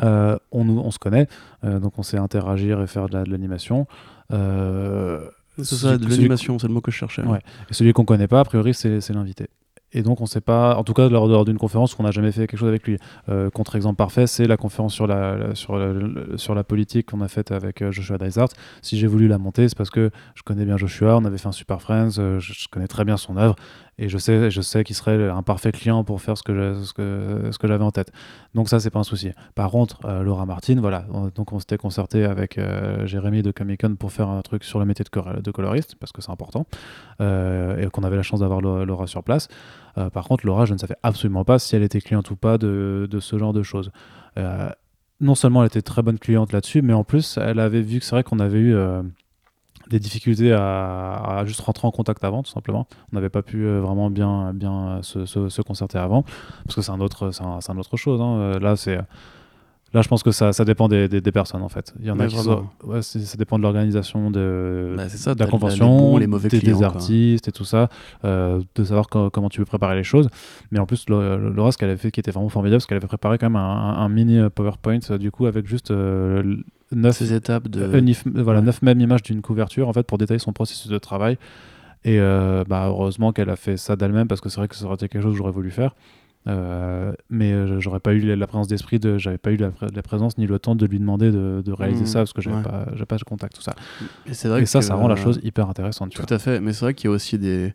on, 0.00 0.38
on 0.52 0.90
se 0.90 0.98
connaît, 0.98 1.28
donc 1.62 1.98
on 1.98 2.02
sait 2.02 2.18
interagir 2.18 2.80
et 2.80 2.86
faire 2.86 3.08
de 3.08 3.18
l'animation. 3.30 3.86
c'est 4.30 4.36
ça, 5.64 5.98
de 5.98 6.08
l'animation, 6.08 6.58
c'est 6.58 6.68
le 6.68 6.74
mot 6.74 6.80
que 6.80 6.90
je 6.90 6.96
cherchais. 6.96 7.22
Ouais. 7.22 7.40
Et 7.70 7.74
celui 7.74 7.92
qu'on 7.92 8.04
connaît 8.04 8.28
pas, 8.28 8.40
a 8.40 8.44
priori, 8.44 8.74
c'est 8.74 9.10
l'invité. 9.10 9.48
Et 9.92 10.02
donc, 10.02 10.20
on 10.20 10.24
ne 10.24 10.28
sait 10.28 10.42
pas, 10.42 10.76
en 10.76 10.84
tout 10.84 10.92
cas, 10.92 11.08
lors, 11.08 11.44
d'une 11.44 11.56
conférence, 11.56 11.94
qu'on 11.94 12.02
n'a 12.02 12.10
jamais 12.10 12.30
fait 12.30 12.46
quelque 12.46 12.58
chose 12.58 12.68
avec 12.68 12.86
lui. 12.86 12.98
Euh, 13.28 13.48
contre-exemple 13.48 13.96
parfait, 13.96 14.26
c'est 14.26 14.46
la 14.46 14.58
conférence 14.58 14.92
sur 14.92 15.06
la, 15.06 15.54
sur, 15.54 15.80
sur 16.36 16.54
la 16.54 16.64
politique 16.64 17.10
qu'on 17.10 17.22
a 17.22 17.28
faite 17.28 17.52
avec 17.52 17.80
euh, 17.80 17.90
Joshua 17.90 18.18
Dysart. 18.18 18.48
Si 18.82 18.98
j'ai 18.98 19.06
voulu 19.06 19.28
la 19.28 19.38
monter, 19.38 19.68
c'est 19.68 19.76
parce 19.76 19.90
que 19.90 20.10
je 20.34 20.42
connais 20.42 20.66
bien 20.66 20.76
Joshua, 20.76 21.16
on 21.16 21.24
avait 21.24 21.38
fait 21.38 21.48
un 21.48 21.52
Super 21.52 21.80
Friends, 21.80 22.18
euh, 22.18 22.38
je, 22.38 22.68
connais 22.70 22.86
très 22.86 23.04
bien 23.04 23.16
son 23.16 23.38
œuvre, 23.38 23.56
et 23.98 24.08
je 24.08 24.18
sais, 24.18 24.50
je 24.50 24.60
sais 24.60 24.84
qu'il 24.84 24.96
serait 24.96 25.28
un 25.28 25.42
parfait 25.42 25.72
client 25.72 26.04
pour 26.04 26.20
faire 26.20 26.36
ce 26.38 26.42
que, 26.42 27.50
j'avais 27.64 27.84
en 27.84 27.90
tête. 27.90 28.12
Donc, 28.54 28.68
ça, 28.68 28.80
c'est 28.80 28.90
pas 28.90 29.00
un 29.00 29.04
souci. 29.04 29.30
Par 29.54 29.70
contre, 29.70 30.00
Laura 30.22 30.46
Martin, 30.46 30.80
voilà, 30.80 31.06
donc 31.34 31.52
on 31.52 31.58
s'était 31.58 31.78
concerté 31.78 32.24
avec 32.24 32.60
Jérémy 33.04 33.42
de 33.42 33.50
Comic 33.50 33.86
pour 33.98 34.12
faire 34.12 34.28
un 34.28 34.42
truc 34.42 34.64
sur 34.64 34.78
le 34.78 34.84
métier 34.84 35.04
de, 35.04 35.50
coloriste, 35.50 35.96
parce 35.96 36.12
que 36.12 36.22
c'est 36.22 36.30
important, 36.30 36.66
et 37.20 37.88
qu'on 37.92 38.02
avait 38.02 38.16
la 38.16 38.22
chance 38.22 38.40
d'avoir 38.40 38.60
Laura 38.60 39.06
sur 39.06 39.22
place. 39.22 39.48
Euh, 39.98 40.10
par 40.10 40.26
contre, 40.26 40.46
Laura, 40.46 40.64
je 40.64 40.72
ne 40.72 40.78
savais 40.78 40.96
absolument 41.02 41.44
pas 41.44 41.58
si 41.58 41.74
elle 41.76 41.82
était 41.82 42.00
cliente 42.00 42.30
ou 42.30 42.36
pas 42.36 42.58
de, 42.58 43.08
ce 43.20 43.38
genre 43.38 43.52
de 43.52 43.62
choses. 43.62 43.90
Euh, 44.38 44.70
non 45.20 45.34
seulement 45.34 45.62
elle 45.62 45.66
était 45.66 45.82
très 45.82 46.02
bonne 46.02 46.18
cliente 46.18 46.52
là-dessus, 46.52 46.82
mais 46.82 46.92
en 46.92 47.04
plus, 47.04 47.38
elle 47.38 47.58
avait 47.58 47.82
vu 47.82 47.98
que 47.98 48.04
c'est 48.04 48.14
vrai 48.14 48.22
qu'on 48.22 48.38
avait 48.38 48.58
eu 48.58 48.74
euh, 48.74 49.02
des 49.88 49.98
difficultés 49.98 50.52
à, 50.52 51.42
juste 51.46 51.60
rentrer 51.60 51.86
en 51.86 51.90
contact 51.90 52.24
avant, 52.24 52.42
tout 52.42 52.50
simplement. 52.50 52.86
On 53.12 53.16
n'avait 53.16 53.30
pas 53.30 53.42
pu 53.42 53.66
vraiment 53.66 54.10
bien, 54.10 54.52
bien 54.54 55.00
se, 55.02 55.62
concerter 55.62 55.98
avant, 55.98 56.24
parce 56.64 56.74
que 56.74 56.82
c'est 56.82 56.92
un 56.92 57.00
autre, 57.00 57.30
c'est 57.30 57.70
un, 57.70 57.78
autre 57.78 57.96
chose. 57.96 58.20
Hein. 58.20 58.58
Là, 58.60 58.76
c'est 58.76 58.98
Là, 59.94 60.02
je 60.02 60.08
pense 60.08 60.22
que 60.22 60.32
ça, 60.32 60.52
ça 60.52 60.66
dépend 60.66 60.86
des, 60.86 61.08
des, 61.08 61.32
personnes 61.32 61.62
en 61.62 61.70
fait. 61.70 61.94
Il 61.98 62.06
y 62.06 62.10
en 62.10 62.20
a 62.20 62.26
qui 62.26 62.36
ouais, 62.84 63.00
ça 63.00 63.36
dépend 63.38 63.56
de 63.56 63.62
l'organisation 63.62 64.30
de, 64.30 64.94
bah, 64.96 65.06
de 65.06 65.38
la 65.38 65.46
convention, 65.46 66.18
les 66.18 66.26
mauvais 66.26 66.50
des, 66.50 66.60
des, 66.60 66.82
artistes 66.82 67.48
et 67.48 67.52
tout 67.52 67.64
ça, 67.64 67.88
euh, 68.24 68.60
de 68.74 68.84
savoir 68.84 69.08
comment 69.08 69.48
tu 69.48 69.60
veux 69.60 69.66
préparer 69.66 69.96
les 69.96 70.04
choses. 70.04 70.28
Mais 70.70 70.78
en 70.78 70.84
plus, 70.84 71.08
Laura, 71.08 71.72
ce 71.72 71.78
qu'elle 71.78 71.88
avait 71.88 71.98
fait 71.98 72.10
qui 72.10 72.20
était 72.20 72.32
vraiment 72.32 72.50
formidable, 72.50 72.82
c'est 72.82 72.86
qu'elle 72.86 72.98
avait 72.98 73.06
préparé 73.06 73.38
quand 73.38 73.48
même 73.48 73.56
un, 73.56 74.08
mini 74.10 74.38
euh, 74.38 74.50
PowerPoint 74.50 74.98
euh, 75.10 75.16
du 75.16 75.30
coup 75.30 75.46
avec 75.46 75.66
juste 75.66 75.90
euh, 75.90 76.56
9 76.92 77.32
étapes 77.32 77.68
de 77.68 77.84
voilà, 78.40 78.60
neuf 78.60 78.82
mêmes 78.82 79.00
images 79.00 79.22
d'une 79.22 79.42
couverture 79.42 79.88
en 79.88 79.92
fait 79.92 80.04
pour 80.04 80.18
détailler 80.18 80.38
son 80.38 80.52
processus 80.52 80.90
de 80.90 80.98
travail. 80.98 81.38
Et 82.04 82.18
bah, 82.18 82.86
heureusement 82.86 83.32
qu'elle 83.32 83.50
a 83.50 83.56
fait 83.56 83.76
ça 83.76 83.96
d'elle-même 83.96 84.28
parce 84.28 84.40
que 84.40 84.48
c'est 84.48 84.60
vrai 84.60 84.68
que 84.68 84.76
ça 84.76 84.84
aurait 84.84 84.94
été 84.94 85.08
quelque 85.08 85.22
chose 85.22 85.32
que 85.32 85.38
j'aurais 85.38 85.52
voulu 85.52 85.70
faire. 85.70 85.94
Euh, 86.46 87.12
mais 87.28 87.52
euh, 87.52 87.78
j'aurais 87.80 88.00
pas 88.00 88.14
eu 88.14 88.20
la 88.20 88.46
présence 88.46 88.68
d'esprit, 88.68 88.98
de, 88.98 89.18
j'avais 89.18 89.38
pas 89.38 89.52
eu 89.52 89.56
la, 89.56 89.70
présence 90.02 90.38
ni 90.38 90.46
le 90.46 90.58
temps 90.58 90.74
de 90.74 90.86
lui 90.86 90.98
demander 90.98 91.30
de, 91.30 91.72
réaliser 91.72 92.04
mmh, 92.04 92.06
ça 92.06 92.18
parce 92.20 92.32
que 92.32 92.40
j'avais 92.40 92.62
pas, 92.62 92.86
pas 93.06 93.16
de 93.16 93.24
contact, 93.24 93.56
tout 93.56 93.62
ça. 93.62 93.74
Et, 94.26 94.34
c'est 94.34 94.48
vrai 94.48 94.62
et 94.62 94.66
ça, 94.66 94.80
ça 94.80 94.94
rend 94.94 95.08
la 95.08 95.16
chose 95.16 95.40
hyper 95.42 95.68
intéressante. 95.68 96.12
Tout 96.14 96.32
à 96.32 96.38
fait, 96.38 96.60
mais 96.60 96.72
c'est 96.72 96.84
vrai 96.84 96.94
qu'il 96.94 97.10
y 97.10 97.12
a 97.12 97.14
aussi 97.14 97.38
des. 97.38 97.74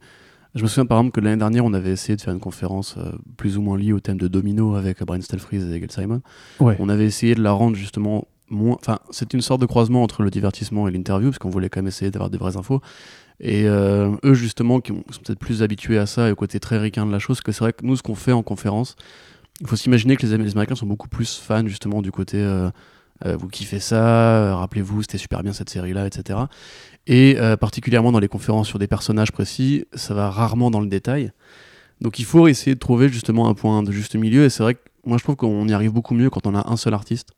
Je 0.55 0.61
me 0.61 0.68
souviens 0.68 0.86
par 0.86 0.99
exemple 0.99 1.14
que 1.14 1.20
l'année 1.20 1.38
dernière, 1.38 1.66
on 1.66 1.74
avait 1.74 1.91
essayé 1.91 2.16
de 2.16 2.22
faire 2.22 2.34
une 2.34 2.39
conférence 2.39 2.95
euh, 2.97 3.11
plus 3.38 3.57
ou 3.57 3.61
moins 3.61 3.78
liée 3.78 3.91
au 3.93 3.99
thème 3.99 4.18
de 4.18 4.28
Domino 4.28 4.76
avec 4.76 5.03
Brian 5.03 5.22
Stelfreeze 5.22 5.72
et 5.72 5.80
Gail 5.80 5.91
Simon. 5.91 6.22
On 6.59 6.89
avait 6.89 7.05
essayé 7.05 7.36
de 7.36 7.41
la 7.41 7.51
rendre 7.51 7.76
justement 7.76 8.28
Enfin, 8.54 8.99
c'était 9.10 9.38
une 9.38 9.41
sorte 9.41 9.62
de 9.62 9.66
croisement 9.66 10.04
entre 10.04 10.24
le 10.24 10.30
divertissement 10.30 10.88
et 10.88 10.91
l'interview, 10.91 11.30
parce 11.30 11.39
qu'on 11.39 11.49
voulait 11.49 11.70
quand 11.70 11.80
même 11.80 11.88
essayer 11.88 12.12
d'avoir 12.12 12.30
des 12.30 12.38
vraies 12.38 12.58
infos. 12.58 12.82
Et 13.39 13.68
euh, 13.68 14.16
eux, 14.24 14.34
justement, 14.34 14.80
qui 14.80 14.91
sont 14.91 15.22
peut-être 15.24 15.39
plus 15.39 15.64
habitués 15.64 15.97
à 15.97 16.06
ça 16.06 16.30
et 16.30 16.32
au 16.32 16.36
côté 16.36 16.60
très 16.60 16.78
ricain 16.78 17.06
de 17.06 17.12
la 17.12 17.20
chose, 17.20 17.41
que 17.41 17.51
c'est 17.51 17.64
vrai 17.64 17.74
que 17.74 17.86
nous, 17.86 17.95
ce 17.95 18.04
qu'on 18.04 18.16
fait 18.16 18.32
en 18.32 18.43
conférence, 18.43 18.95
il 19.62 19.68
faut 19.68 19.76
s'imaginer 19.76 20.16
que 20.16 20.26
les, 20.26 20.34
Américains 20.34 20.76
sont 20.76 20.86
beaucoup 20.86 21.10
plus 21.10 21.38
fans, 21.38 21.68
justement, 21.68 22.01
du 22.01 22.12
côté 22.12 22.38
euh, 22.38 22.70
euh, 23.26 23.38
vous 23.38 23.47
kiffez 23.47 23.80
ça, 23.80 24.56
rappelez-vous, 24.56 25.04
c'était 25.04 25.18
super 25.18 25.43
bien 25.43 25.54
cette 25.54 25.70
série-là, 25.70 26.08
etc. 26.08 26.39
Et 27.08 27.38
particulièrement 27.60 28.14
dans 28.14 28.20
les 28.20 28.30
conférences 28.30 28.68
sur 28.70 28.80
des 28.80 28.88
personnages 28.88 29.32
précis, 29.32 29.86
ça 29.93 30.14
va 30.14 30.30
rarement 30.30 30.72
dans 30.72 30.80
le 30.80 30.88
détail. 30.88 31.32
Donc 32.01 32.20
il 32.20 32.26
faut 32.26 32.47
essayer 32.47 32.76
de 32.76 32.80
trouver 32.80 33.10
justement 33.10 33.49
un 33.49 33.54
point 33.54 33.84
de 33.84 33.91
juste 33.91 34.16
milieu. 34.16 34.45
Et 34.45 34.49
c'est 34.49 34.64
vrai 34.64 34.76
que 34.76 34.80
moi, 35.06 35.18
je 35.18 35.24
trouve 35.24 35.36
qu'on 35.36 35.68
y 35.68 35.74
arrive 35.74 35.91
beaucoup 35.91 36.14
mieux 36.14 36.30
quand 36.30 36.47
on 36.47 36.56
a 36.56 36.70
un 36.70 36.78
seul 36.78 36.93
artiste. 36.93 37.30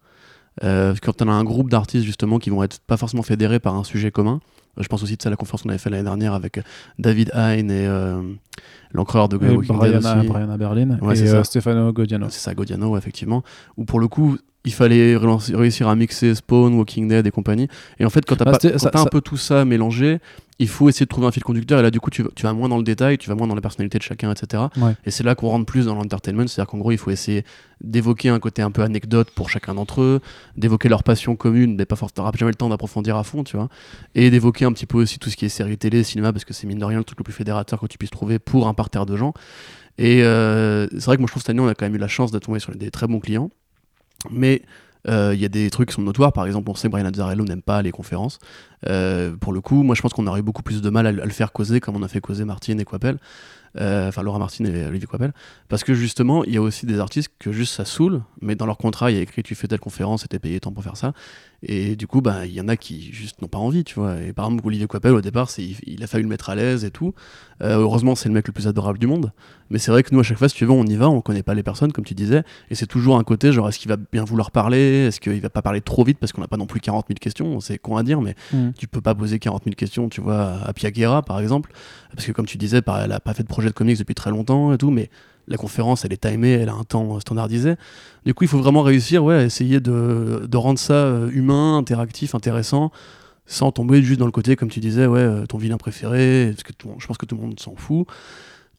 Quand 0.61 1.21
on 1.21 1.27
a 1.27 1.31
un 1.31 1.43
groupe 1.43 1.69
d'artistes 1.69 2.05
justement 2.05 2.39
qui 2.39 2.49
vont 2.49 2.63
être 2.63 2.79
pas 2.79 2.97
forcément 2.97 3.23
fédérés 3.23 3.59
par 3.59 3.75
un 3.75 3.83
sujet 3.83 4.11
commun, 4.11 4.39
je 4.77 4.87
pense 4.87 5.03
aussi 5.03 5.15
de 5.15 5.21
ça 5.21 5.29
la 5.29 5.35
conférence 5.35 5.63
qu'on 5.63 5.69
avait 5.69 5.77
fait 5.77 5.89
l'année 5.89 6.03
dernière 6.03 6.33
avec 6.33 6.57
euh, 6.57 6.61
David 6.99 7.31
Hein 7.33 7.51
et 7.53 7.65
euh, 7.69 8.21
l'encreur 8.91 9.29
de. 9.29 9.37
Brian 9.37 10.57
Berlin 10.57 10.97
et 11.13 11.29
euh, 11.29 11.43
Stefano 11.43 11.93
Godiano. 11.93 12.27
C'est 12.29 12.39
ça, 12.39 12.53
Godiano, 12.53 12.97
effectivement. 12.97 13.43
Où 13.77 13.85
pour 13.85 13.99
le 13.99 14.07
coup, 14.07 14.37
il 14.66 14.74
fallait 14.74 15.16
réussir 15.16 15.88
à 15.88 15.95
mixer 15.95 16.36
Spawn, 16.36 16.74
Walking 16.74 17.07
Dead 17.07 17.26
et 17.26 17.32
compagnie. 17.32 17.68
Et 17.99 18.05
en 18.05 18.09
fait, 18.09 18.26
quand 18.26 18.36
t'as 18.36 18.45
bah, 18.45 18.57
as 18.61 18.99
un 18.99 19.05
peu 19.05 19.22
tout 19.22 19.38
ça 19.38 19.63
mélangé, 19.63 20.20
il 20.57 20.68
faut 20.68 20.88
essayer 20.89 21.05
de 21.05 21.09
trouver 21.09 21.28
un 21.28 21.32
fil 21.32 21.43
conducteur. 21.43 21.80
Et 21.80 21.82
là, 21.84 21.91
du 21.91 21.99
coup, 21.99 22.09
tu, 22.09 22.24
vas 22.41 22.53
moins 22.53 22.70
dans 22.70 22.78
le 22.78 22.84
détail, 22.84 23.18
tu 23.18 23.30
vas 23.30 23.36
moins 23.36 23.47
dans 23.47 23.55
la 23.55 23.61
personnalité 23.61 23.97
de 23.97 24.03
chacun, 24.03 24.32
etc. 24.32 24.63
Et 25.05 25.11
c'est 25.11 25.24
là 25.24 25.36
qu'on 25.36 25.49
rentre 25.49 25.66
plus 25.66 25.86
dans 25.86 25.95
l'entertainment. 25.95 26.47
C'est-à-dire 26.47 26.70
qu'en 26.70 26.78
gros, 26.78 26.91
il 26.91 26.97
faut 26.97 27.11
essayer 27.11 27.43
d'évoquer 27.82 28.30
un 28.30 28.39
côté 28.39 28.61
un 28.61 28.72
peu 28.72 28.82
anecdote 28.82 29.30
pour 29.36 29.49
chacun 29.49 29.76
d'entre 29.76 30.01
eux, 30.01 30.22
d'évoquer 30.55 30.89
leur 30.89 31.03
passion 31.03 31.36
commune, 31.36 31.76
mais 31.76 31.86
pas 31.86 31.97
forcément, 31.97 32.32
jamais 32.34 32.51
le 32.51 32.55
temps 32.55 32.70
d'approfondir 32.70 33.18
à 33.18 33.24
fond, 33.24 33.43
tu 33.43 33.57
vois. 33.57 33.70
Et 34.16 34.32
d'évoquer 34.32 34.66
un 34.66 34.72
petit 34.72 34.86
peu 34.86 34.97
aussi 34.97 35.20
tout 35.20 35.30
ce 35.30 35.36
qui 35.36 35.45
est 35.45 35.49
série 35.49 35.78
télé, 35.78 36.03
cinéma, 36.03 36.32
parce 36.32 36.45
que 36.45 36.53
c'est 36.53 36.68
mine 36.68 36.80
de 36.80 36.86
rien 36.86 36.97
le 36.97 37.03
truc 37.03 37.20
le 37.20 37.24
plus 37.24 37.34
fédérateur 37.34 37.80
que 37.80 37.88
tu 37.88 37.97
puisses 37.97 38.11
trouver 38.11 38.39
pour 38.39 38.68
un 38.68 38.74
parterre 38.74 39.05
de 39.05 39.18
gens. 39.18 39.34
Et 39.97 40.24
euh, 40.24 40.88
c'est 40.91 41.05
vrai 41.05 41.18
que 41.18 41.22
moi, 41.22 41.28
je 41.28 41.34
trouve 41.34 41.43
que 41.43 41.47
cette 41.47 41.49
année, 41.51 41.61
on 41.61 41.68
a 41.68 41.76
quand 41.76 41.86
même 41.86 41.95
eu 41.95 41.99
la 41.99 42.07
chance 42.07 42.32
de 42.32 42.39
tomber 42.39 42.59
sur 42.59 42.74
des 42.76 42.91
très 42.91 43.07
bons 43.07 43.20
clients. 43.20 43.49
Mais 44.32 44.61
euh, 45.07 45.34
il 45.34 45.39
y 45.39 45.45
a 45.45 45.49
des 45.49 45.70
trucs 45.70 45.89
qui 45.89 45.95
sont 45.95 46.01
notoires, 46.01 46.34
par 46.34 46.45
exemple, 46.45 46.70
on 46.70 46.76
sait 46.76 46.88
que 46.88 46.91
Brian 46.91 47.05
Azzarello 47.05 47.45
n'aime 47.45 47.61
pas 47.61 47.82
les 47.82 47.91
conférences. 47.91 48.39
Euh, 48.88 49.36
pour 49.36 49.53
le 49.53 49.61
coup, 49.61 49.84
moi 49.84 49.95
je 49.95 50.01
pense 50.01 50.13
qu'on 50.13 50.28
aurait 50.28 50.41
beaucoup 50.41 50.63
plus 50.63 50.82
de 50.82 50.89
mal 50.89 51.07
à, 51.07 51.11
le 51.11 51.30
faire 51.30 51.51
causer 51.51 51.80
comme 51.80 51.95
on 51.95 52.03
a 52.03 52.07
fait 52.07 52.22
causer 52.22 52.45
Martine 52.45 52.80
et. 52.80 52.86
Euh, 53.78 54.09
Laura 54.24 54.39
Martin 54.39 54.63
et 54.63 54.86
Olivier 54.86 55.05
Coppel, 55.05 55.34
parce 55.68 55.84
que 55.84 55.93
justement, 55.93 56.45
il 56.45 56.53
y 56.53 56.57
a 56.57 56.61
aussi 56.61 56.86
des 56.86 56.99
artistes 56.99 57.30
que 57.39 57.51
juste 57.51 57.74
ça 57.74 57.84
saoule, 57.84 58.22
mais 58.41 58.55
dans 58.55 58.66
leur 58.66 58.78
contrat, 58.78 59.11
il 59.11 59.18
y 59.18 59.20
a 59.20 59.22
écrit 59.22 59.43
tu 59.43 59.53
fais 59.53 59.68
telle 59.68 59.82
conférence 59.82 60.24
et 60.24 60.30
t'es 60.30 60.39
payé 60.39 60.61
tant 60.61 60.72
pour 60.72 60.82
faire 60.82 60.95
ça. 60.95 61.11
Et 61.68 61.95
du 61.95 62.05
coup, 62.05 62.22
bah, 62.22 62.45
il 62.45 62.53
y 62.53 62.61
en 62.61 62.68
a 62.68 62.78
qui 62.78 63.11
juste 63.11 63.41
n'ont 63.41 63.47
pas 63.47 63.57
envie, 63.57 63.84
tu 63.84 63.95
vois. 63.95 64.22
Et 64.22 64.34
par 64.34 64.45
exemple, 64.45 64.68
Olivier 64.68 64.86
Coppel, 64.86 65.13
au 65.13 65.22
départ, 65.22 65.49
il, 65.57 65.76
il, 65.88 66.03
a 66.03 66.07
fallu 66.07 66.24
le 66.24 66.30
mettre 66.30 66.51
à 66.51 66.55
l'aise 66.55 66.86
et 66.86 66.91
tout. 66.91 67.16
Euh, 67.63 67.80
heureusement, 67.80 68.13
c'est 68.13 68.30
le 68.30 68.36
mec 68.36 68.45
le 68.45 68.53
plus 68.53 68.68
adorable 68.68 68.99
du 68.99 69.07
monde. 69.07 69.32
Mais 69.72 69.80
c'est 69.80 69.89
vrai 69.89 70.03
que 70.03 70.13
nous, 70.13 70.20
à 70.20 70.24
chaque 70.24 70.38
fois, 70.38 70.47
si 70.47 70.55
tu 70.55 70.66
veux, 70.66 70.72
on 70.72 70.86
y 70.86 70.95
va, 70.95 71.09
on 71.09 71.22
connaît 71.22 71.41
pas 71.41 71.55
les 71.55 71.63
personnes, 71.63 71.91
comme 71.91 72.05
tu 72.05 72.13
disais. 72.13 72.43
Et 72.70 72.76
c'est 72.76 72.86
toujours 72.86 73.18
un 73.18 73.24
côté, 73.24 73.51
genre, 73.51 73.68
est-ce 73.68 73.80
qu'il 73.80 73.89
va 73.89 73.97
bien 73.97 74.24
vouloir 74.24 74.51
parler? 74.51 75.07
Est-ce 75.07 75.20
qu'il 75.20 75.41
va 75.41 75.49
pas 75.49 75.63
parler 75.63 75.82
trop 75.82 76.03
vite? 76.03 76.20
Parce 76.20 76.34
qu'on 76.34 76.41
n'a 76.41 76.47
pas 76.47 76.57
non 76.57 76.68
plus 76.68 76.80
40 76.80 77.07
000 77.07 77.18
questions 77.20 77.59
C'est 77.59 77.80
con 77.80 77.97
à 77.97 78.03
dire, 78.03 78.22
mais 78.22 78.36
mm. 78.53 78.74
tu 78.78 78.88
peux 78.88 79.01
pas 79.01 79.16
poser 79.16 79.39
40 79.39 79.63
000 79.63 79.76
questions, 79.76 80.07
tu 80.07 80.22
vois, 80.22 80.59
à 80.63 80.72
Piaguera, 80.74 81.24
par 81.24 81.39
exemple. 81.39 81.72
Parce 82.13 82.28
que, 82.28 82.32
comme 82.32 82.45
tu 82.45 82.57
disais, 82.57 82.82
elle 83.03 83.11
a 83.11 83.20
pas 83.20 83.34
fait 83.34 83.43
de 83.43 83.47
projet 83.47 83.70
de 83.70 83.74
comics 83.74 83.97
depuis 83.97 84.16
très 84.16 84.30
longtemps 84.30 84.72
et 84.72 84.78
tout, 84.78 84.91
mais 84.91 85.09
la 85.47 85.57
conférence, 85.57 86.05
elle 86.05 86.13
est 86.13 86.29
timée, 86.29 86.51
elle 86.51 86.69
a 86.69 86.73
un 86.73 86.83
temps 86.83 87.19
standardisé. 87.19 87.75
Du 88.25 88.33
coup, 88.33 88.43
il 88.43 88.47
faut 88.47 88.59
vraiment 88.59 88.81
réussir 88.81 89.23
ouais, 89.23 89.35
à 89.35 89.43
essayer 89.43 89.79
de, 89.79 90.45
de 90.47 90.57
rendre 90.57 90.79
ça 90.79 90.93
euh, 90.93 91.29
humain, 91.31 91.77
interactif, 91.77 92.35
intéressant, 92.35 92.91
sans 93.45 93.71
tomber 93.71 94.01
juste 94.01 94.19
dans 94.19 94.25
le 94.25 94.31
côté, 94.31 94.55
comme 94.55 94.69
tu 94.69 94.79
disais, 94.79 95.05
ouais, 95.05 95.19
euh, 95.19 95.45
ton 95.45 95.57
vilain 95.57 95.77
préféré, 95.77 96.51
parce 96.55 96.63
que 96.63 96.73
je 96.97 97.07
pense 97.07 97.17
que 97.17 97.25
tout 97.25 97.35
le 97.35 97.41
monde 97.41 97.59
s'en 97.59 97.75
fout. 97.75 98.07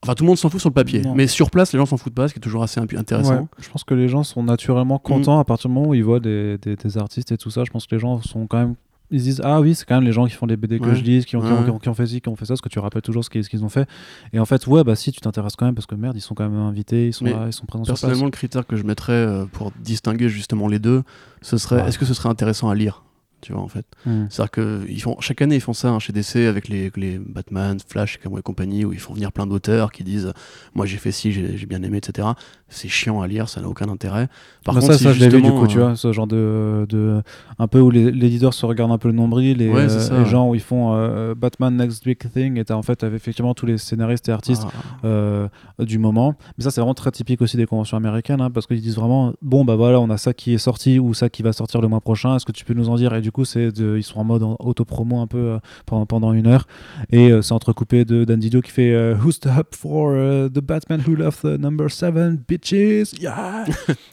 Enfin, 0.03 0.15
tout 0.15 0.25
le 0.25 0.29
monde 0.29 0.39
s'en 0.39 0.51
fout 0.51 0.61
sur 0.61 0.69
le 0.69 0.75
papier, 0.75 1.03
mais 1.15 1.27
sur 1.27 1.51
place, 1.51 1.73
les 1.73 1.79
gens 1.79 1.87
s'en 1.87 1.97
foutent 1.97 2.15
pas, 2.15 2.29
ce 2.29 2.35
qui 2.35 2.39
est 2.39 2.43
toujours 2.43 2.63
assez 2.63 2.81
intéressant. 2.81 3.49
je 3.59 3.69
pense 3.69 3.83
que 3.83 3.95
les 3.95 4.09
gens 4.09 4.23
sont 4.25 4.43
naturellement 4.43 4.99
contents 4.99 5.39
mm. 5.39 5.41
à 5.41 5.45
partir 5.45 5.69
du 5.69 5.75
moment 5.75 5.89
où 5.89 5.95
ils 5.95 6.05
voient 6.05 6.21
des, 6.21 6.59
des, 6.59 6.99
artistes 6.99 7.33
et 7.33 7.39
tout 7.39 7.51
ça. 7.51 7.65
Je 7.65 7.71
pense 7.71 7.87
que 7.87 7.95
les 7.95 8.01
gens 8.01 8.21
sont 8.23 8.47
quand 8.47 8.59
même 8.59 8.75
ils 9.11 9.23
disent 9.23 9.41
ah 9.45 9.61
oui 9.61 9.75
c'est 9.75 9.85
quand 9.85 9.97
même 9.97 10.05
les 10.05 10.13
gens 10.13 10.27
qui 10.27 10.33
font 10.33 10.47
les 10.47 10.57
BD 10.57 10.81
que 10.81 10.95
je 10.95 11.03
lis 11.03 11.25
qui 11.25 11.37
ont, 11.37 11.41
qui, 11.81 11.89
ont, 11.89 11.95
fait 11.95 12.07
ci 12.07 12.21
qui 12.21 12.29
ont 12.29 12.37
fait 12.37 12.45
ça 12.45 12.55
parce 12.55 12.61
que 12.61 12.69
tu 12.69 12.79
rappelles 12.79 13.03
toujours 13.03 13.25
ce 13.25 13.31
qu'ils 13.31 13.65
ont 13.65 13.69
fait. 13.69 13.89
Et 14.33 14.39
en 14.39 14.45
fait 14.45 14.67
ouais 14.67 14.85
bah 14.85 14.97
si 14.97 15.13
tu 15.13 15.21
t'intéresses 15.21 15.57
quand 15.57 15.67
même 15.67 15.75
parce 15.75 15.87
que 15.87 15.95
merde 15.95 16.17
ils 16.17 16.21
sont 16.21 16.35
quand 16.35 16.49
même 16.49 16.59
invités 16.59 17.09
ils 17.09 17.13
sont 17.13 17.25
là, 17.25 17.45
ils 17.47 17.53
sont 17.53 17.67
présents 17.67 17.85
personnellement 17.85 18.25
le 18.25 18.31
critère 18.31 18.67
que 18.67 18.77
je 18.77 18.83
mettrais 18.83 19.13
euh, 19.13 19.45
pour 19.47 19.73
distinguer 19.81 20.29
justement 20.29 20.69
les 20.69 20.79
deux 20.79 21.03
ce 21.43 21.57
serait 21.57 21.87
est-ce 21.87 21.99
que 21.99 22.05
ce 22.05 22.15
serait 22.15 22.29
intéressant 22.29 22.69
à 22.69 22.75
lire 22.75 23.03
tu 23.43 23.53
vois 23.53 23.63
en 23.63 23.69
fait? 23.69 23.87
Hmm. 24.07 24.27
c'est 24.31 24.41
à 24.41 24.45
dire 24.45 24.51
que 24.51 24.85
ils 24.89 25.01
font 25.01 25.21
chaque 25.21 25.43
année 25.43 25.57
ils 25.57 25.61
font 25.61 25.75
ça 25.75 25.91
hein, 25.91 25.99
chez 25.99 26.13
DC 26.13 26.37
avec 26.37 26.69
les, 26.69 26.91
les 26.97 27.19
Batman 27.19 27.79
Flash 27.87 28.19
et 28.25 28.43
compagnie 28.43 28.85
où 28.85 28.93
ils 28.93 28.99
font 28.99 29.15
venir 29.15 29.31
plein 29.31 29.47
d'auteurs 29.47 29.93
qui 29.93 30.05
disent 30.05 30.33
moi 30.75 30.87
j'ai 30.87 30.97
fait 30.97 31.13
ci 31.13 31.33
j'ai 31.33 31.67
bien 31.67 31.83
aimé 31.83 31.99
etc 31.99 32.29
c'est 32.69 32.89
chiant 32.89 33.21
à 33.21 33.27
lire 33.27 33.49
ça 33.49 33.61
n'a 33.61 33.69
aucun 33.69 33.89
intérêt. 33.89 34.29
Par 34.65 34.75
bah, 34.75 34.81
contre 34.81 34.95
ça, 34.95 34.99
ça 34.99 35.13
je 35.13 35.25
vu 35.25 35.43
du 35.43 35.51
coup 35.51 35.67
tu 35.67 35.79
euh, 35.79 35.87
vois 35.87 35.97
ce 35.97 36.13
genre 36.13 36.27
de, 36.27 36.87
de 36.89 37.23
un 37.59 37.69
peu 37.69 37.81
où 37.81 37.91
l'éditeur 37.91 38.53
se 38.55 38.67
regarde 38.67 38.91
un 38.91 38.99
peu 38.99 39.09
le 39.09 39.15
nombril 39.15 39.63
et 39.63 39.69
euh, 39.69 40.19
les 40.19 40.27
gens 40.27 40.51
où 40.51 40.55
ils 40.55 40.61
font 40.61 40.95
euh, 40.95 41.35
Batman 41.35 41.77
Next 41.77 42.05
Big 42.05 42.19
Thing 42.19 42.59
et 42.59 42.65
t'as 42.65 42.75
en 42.75 42.83
fait 42.83 43.05
effectivement 43.05 43.55
tous 43.55 43.67
les 43.67 43.79
scénaristes 43.79 44.29
et 44.29 44.33
artistes 44.33 44.67
ah. 45.05 45.49
du 45.79 45.99
moment. 45.99 46.35
Mais 46.59 46.65
ça 46.65 46.71
c'est 46.71 46.81
vraiment 46.81 46.95
très 46.95 47.13
typique 47.13 47.41
aussi 47.41 47.57
des 47.57 47.67
conventions 47.67 47.97
américaines 47.97 48.41
hein, 48.41 48.51
parce 48.51 48.67
qu'ils 48.67 48.81
disent 48.81 48.97
vraiment 48.97 49.33
bon 49.43 49.65
bah 49.65 49.77
voilà 49.77 50.01
on 50.01 50.11
a 50.11 50.17
ça 50.17 50.35
qui 50.35 50.55
est 50.55 50.59
sorti 50.59 50.99
ou 50.99 51.15
ça 51.15 51.29
qui 51.29 51.43
va 51.43 51.53
sortir 51.53 51.81
le 51.81 51.89
mois 51.89 52.01
prochain 52.01 52.37
est-ce 52.37 52.45
que 52.45 52.53
tu 52.53 52.65
peux 52.65 52.75
nous 52.75 52.89
en 52.89 52.97
dire? 52.97 53.15
Et 53.15 53.21
du 53.21 53.31
coup, 53.31 53.45
c'est 53.45 53.69
ils 53.79 54.03
sont 54.03 54.19
en 54.19 54.25
mode 54.25 54.43
auto-promo 54.59 55.21
un 55.21 55.27
peu 55.27 55.59
pendant, 55.87 56.07
pendant 56.07 56.33
une 56.33 56.47
heure. 56.47 56.67
Et 57.11 57.31
c'est 57.43 57.53
entrecoupé 57.53 58.05
de 58.05 58.25
Dan 58.25 58.41
Didio 58.41 58.61
qui 58.61 58.71
fait 58.71 59.15
Who's 59.15 59.41
the 59.41 59.47
up 59.47 59.75
for 59.75 60.13
the 60.15 60.61
Batman 60.61 61.03
who 61.07 61.15
left 61.15 61.43
the 61.43 61.59
number 61.59 61.91
7 61.91 62.39
bitches? 62.57 63.13
Yeah! 63.21 63.65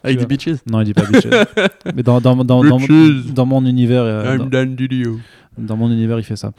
ah, 0.04 0.10
il 0.10 0.16
dit 0.16 0.26
bitches? 0.26 0.58
Non, 0.70 0.80
il 0.80 0.84
dit 0.84 0.94
pas 0.94 1.04
bitches. 1.04 1.28
Mais 1.94 2.02
dans, 2.02 2.20
dans, 2.20 2.36
dans, 2.36 2.64
dans, 2.64 2.78
dans, 2.78 3.46
mon 3.46 3.64
univers. 3.66 4.04
I'm 4.36 4.48
Dan 4.48 4.74
Didio 4.74 5.18
dans 5.58 5.76
mon 5.76 5.90
univers, 5.90 6.18
il 6.18 6.24
fait 6.24 6.36
ça. 6.36 6.52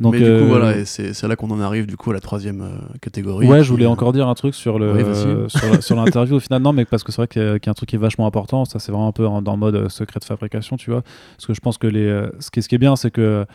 Donc, 0.00 0.14
Mais 0.14 0.18
du 0.18 0.24
coup, 0.24 0.30
euh, 0.30 0.46
voilà, 0.46 0.84
c'est 0.84 1.22
là 1.22 1.36
qu'on 1.36 1.50
en 1.50 1.60
arrive 1.60 1.86
du 1.86 1.96
coup 1.96 2.10
à 2.10 2.14
la 2.14 2.20
troisième 2.20 2.60
euh, 2.60 2.96
catégorie. 3.00 3.46
Ouais, 3.46 3.62
je 3.62 3.70
voulais 3.70 3.86
encore 3.86 4.12
dire 4.12 4.28
un 4.28 4.34
truc 4.34 4.54
sur 4.54 4.78
le 4.78 5.46
sur 5.80 5.96
l'interview 5.96 6.36
au 6.36 6.40
final. 6.40 6.62
Non, 6.62 6.72
mais 6.72 6.84
parce 6.84 7.02
que 7.02 7.12
c'est 7.12 7.22
vrai 7.22 7.28
qu'il 7.28 7.42
y, 7.42 7.44
a 7.44 7.70
un 7.70 7.74
truc 7.74 7.88
qui 7.88 7.96
est 7.96 7.98
vachement 7.98 8.26
important. 8.26 8.64
Ça, 8.64 8.78
c'est 8.78 8.92
vraiment 8.92 9.08
un 9.08 9.12
peu 9.12 9.24
dans 9.24 9.52
le 9.52 9.58
mode 9.58 9.74
euh, 9.74 9.88
secret 9.88 10.20
de 10.20 10.24
fabrication, 10.24 10.76
tu 10.76 10.90
vois. 10.90 11.02
Parce 11.36 11.46
que 11.46 11.54
je 11.54 11.60
pense 11.60 11.78
que 11.78 11.86
les, 11.86 12.28
ce, 12.40 12.50
qui, 12.50 12.62
ce 12.62 12.68
qui 12.68 12.74
est 12.74 12.78
bien, 12.78 12.96
c'est 12.96 13.10
que 13.10 13.46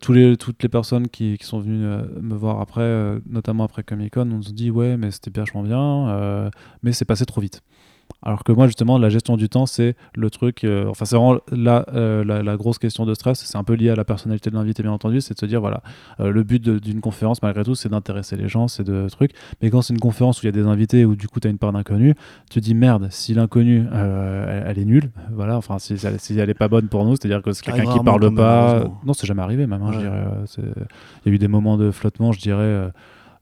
tous 0.00 0.12
les, 0.12 0.36
toutes 0.36 0.62
les 0.62 0.68
personnes 0.68 1.08
qui, 1.08 1.38
qui 1.38 1.46
sont 1.46 1.60
venues 1.60 1.86
me 2.20 2.34
voir 2.34 2.60
après, 2.60 3.18
notamment 3.28 3.64
après 3.64 3.82
Comic 3.82 4.14
Con, 4.14 4.30
on 4.32 4.42
se 4.42 4.52
dit 4.52 4.70
ouais, 4.70 4.96
mais 4.96 5.10
c'était 5.10 5.30
vachement 5.38 5.62
bien, 5.62 6.50
mais 6.82 6.92
c'est 6.92 7.04
passé 7.04 7.24
trop 7.24 7.40
vite. 7.40 7.62
Alors 8.22 8.42
que 8.42 8.50
moi, 8.50 8.66
justement, 8.66 8.98
la 8.98 9.08
gestion 9.08 9.36
du 9.36 9.48
temps, 9.48 9.66
c'est 9.66 9.94
le 10.16 10.30
truc. 10.30 10.64
Euh, 10.64 10.88
enfin, 10.88 11.04
c'est 11.04 11.14
vraiment 11.14 11.38
euh, 11.52 12.24
la, 12.24 12.42
la, 12.42 12.56
grosse 12.56 12.78
question 12.78 13.06
de 13.06 13.14
stress. 13.14 13.38
C'est 13.44 13.56
un 13.56 13.62
peu 13.62 13.74
lié 13.74 13.90
à 13.90 13.94
la 13.94 14.04
personnalité 14.04 14.50
de 14.50 14.56
l'invité, 14.56 14.82
bien 14.82 14.90
entendu. 14.90 15.20
C'est 15.20 15.34
de 15.34 15.38
se 15.38 15.46
dire, 15.46 15.60
voilà, 15.60 15.80
euh, 16.18 16.32
le 16.32 16.42
but 16.42 16.68
d'une 16.68 17.00
conférence, 17.00 17.40
malgré 17.42 17.62
tout, 17.62 17.76
c'est 17.76 17.88
d'intéresser 17.88 18.36
les 18.36 18.48
gens, 18.48 18.66
c'est 18.66 18.82
de 18.82 19.06
trucs. 19.08 19.30
Mais 19.62 19.70
quand 19.70 19.80
c'est 19.80 19.94
une 19.94 20.00
conférence 20.00 20.42
où 20.42 20.46
il 20.46 20.46
y 20.46 20.48
a 20.48 20.52
des 20.52 20.66
invités, 20.66 21.04
où 21.04 21.14
du 21.14 21.28
coup, 21.28 21.38
tu 21.38 21.46
as 21.46 21.50
une 21.50 21.58
part 21.58 21.72
d'inconnu, 21.72 22.14
tu 22.50 22.60
te 22.60 22.64
dis, 22.64 22.74
merde, 22.74 23.06
si 23.10 23.32
l'inconnu, 23.32 23.86
elle, 23.92 24.78
est 24.78 24.84
nulle, 24.84 25.10
voilà, 25.32 25.56
enfin, 25.56 25.78
si, 25.78 25.96
si, 25.96 26.38
elle 26.38 26.50
est 26.50 26.54
pas 26.54 26.68
bonne 26.68 26.88
pour 26.88 27.04
nous, 27.04 27.12
c'est-à-dire 27.12 27.42
que 27.42 27.52
c'est 27.52 27.64
quelqu'un 27.64 27.92
qui 27.92 28.00
parle 28.00 28.34
pas. 28.34 28.84
Non, 29.04 29.12
c'est 29.12 29.26
jamais 29.26 29.42
arrivé, 29.42 29.68
même, 29.68 29.82
hein, 29.82 29.92
je 29.92 29.98
dirais. 29.98 30.24
Il 31.24 31.28
y 31.28 31.32
a 31.32 31.34
eu 31.34 31.38
des 31.38 31.48
moments 31.48 31.76
de 31.76 31.92
flottement, 31.92 32.32
je 32.32 32.40
dirais. 32.40 32.90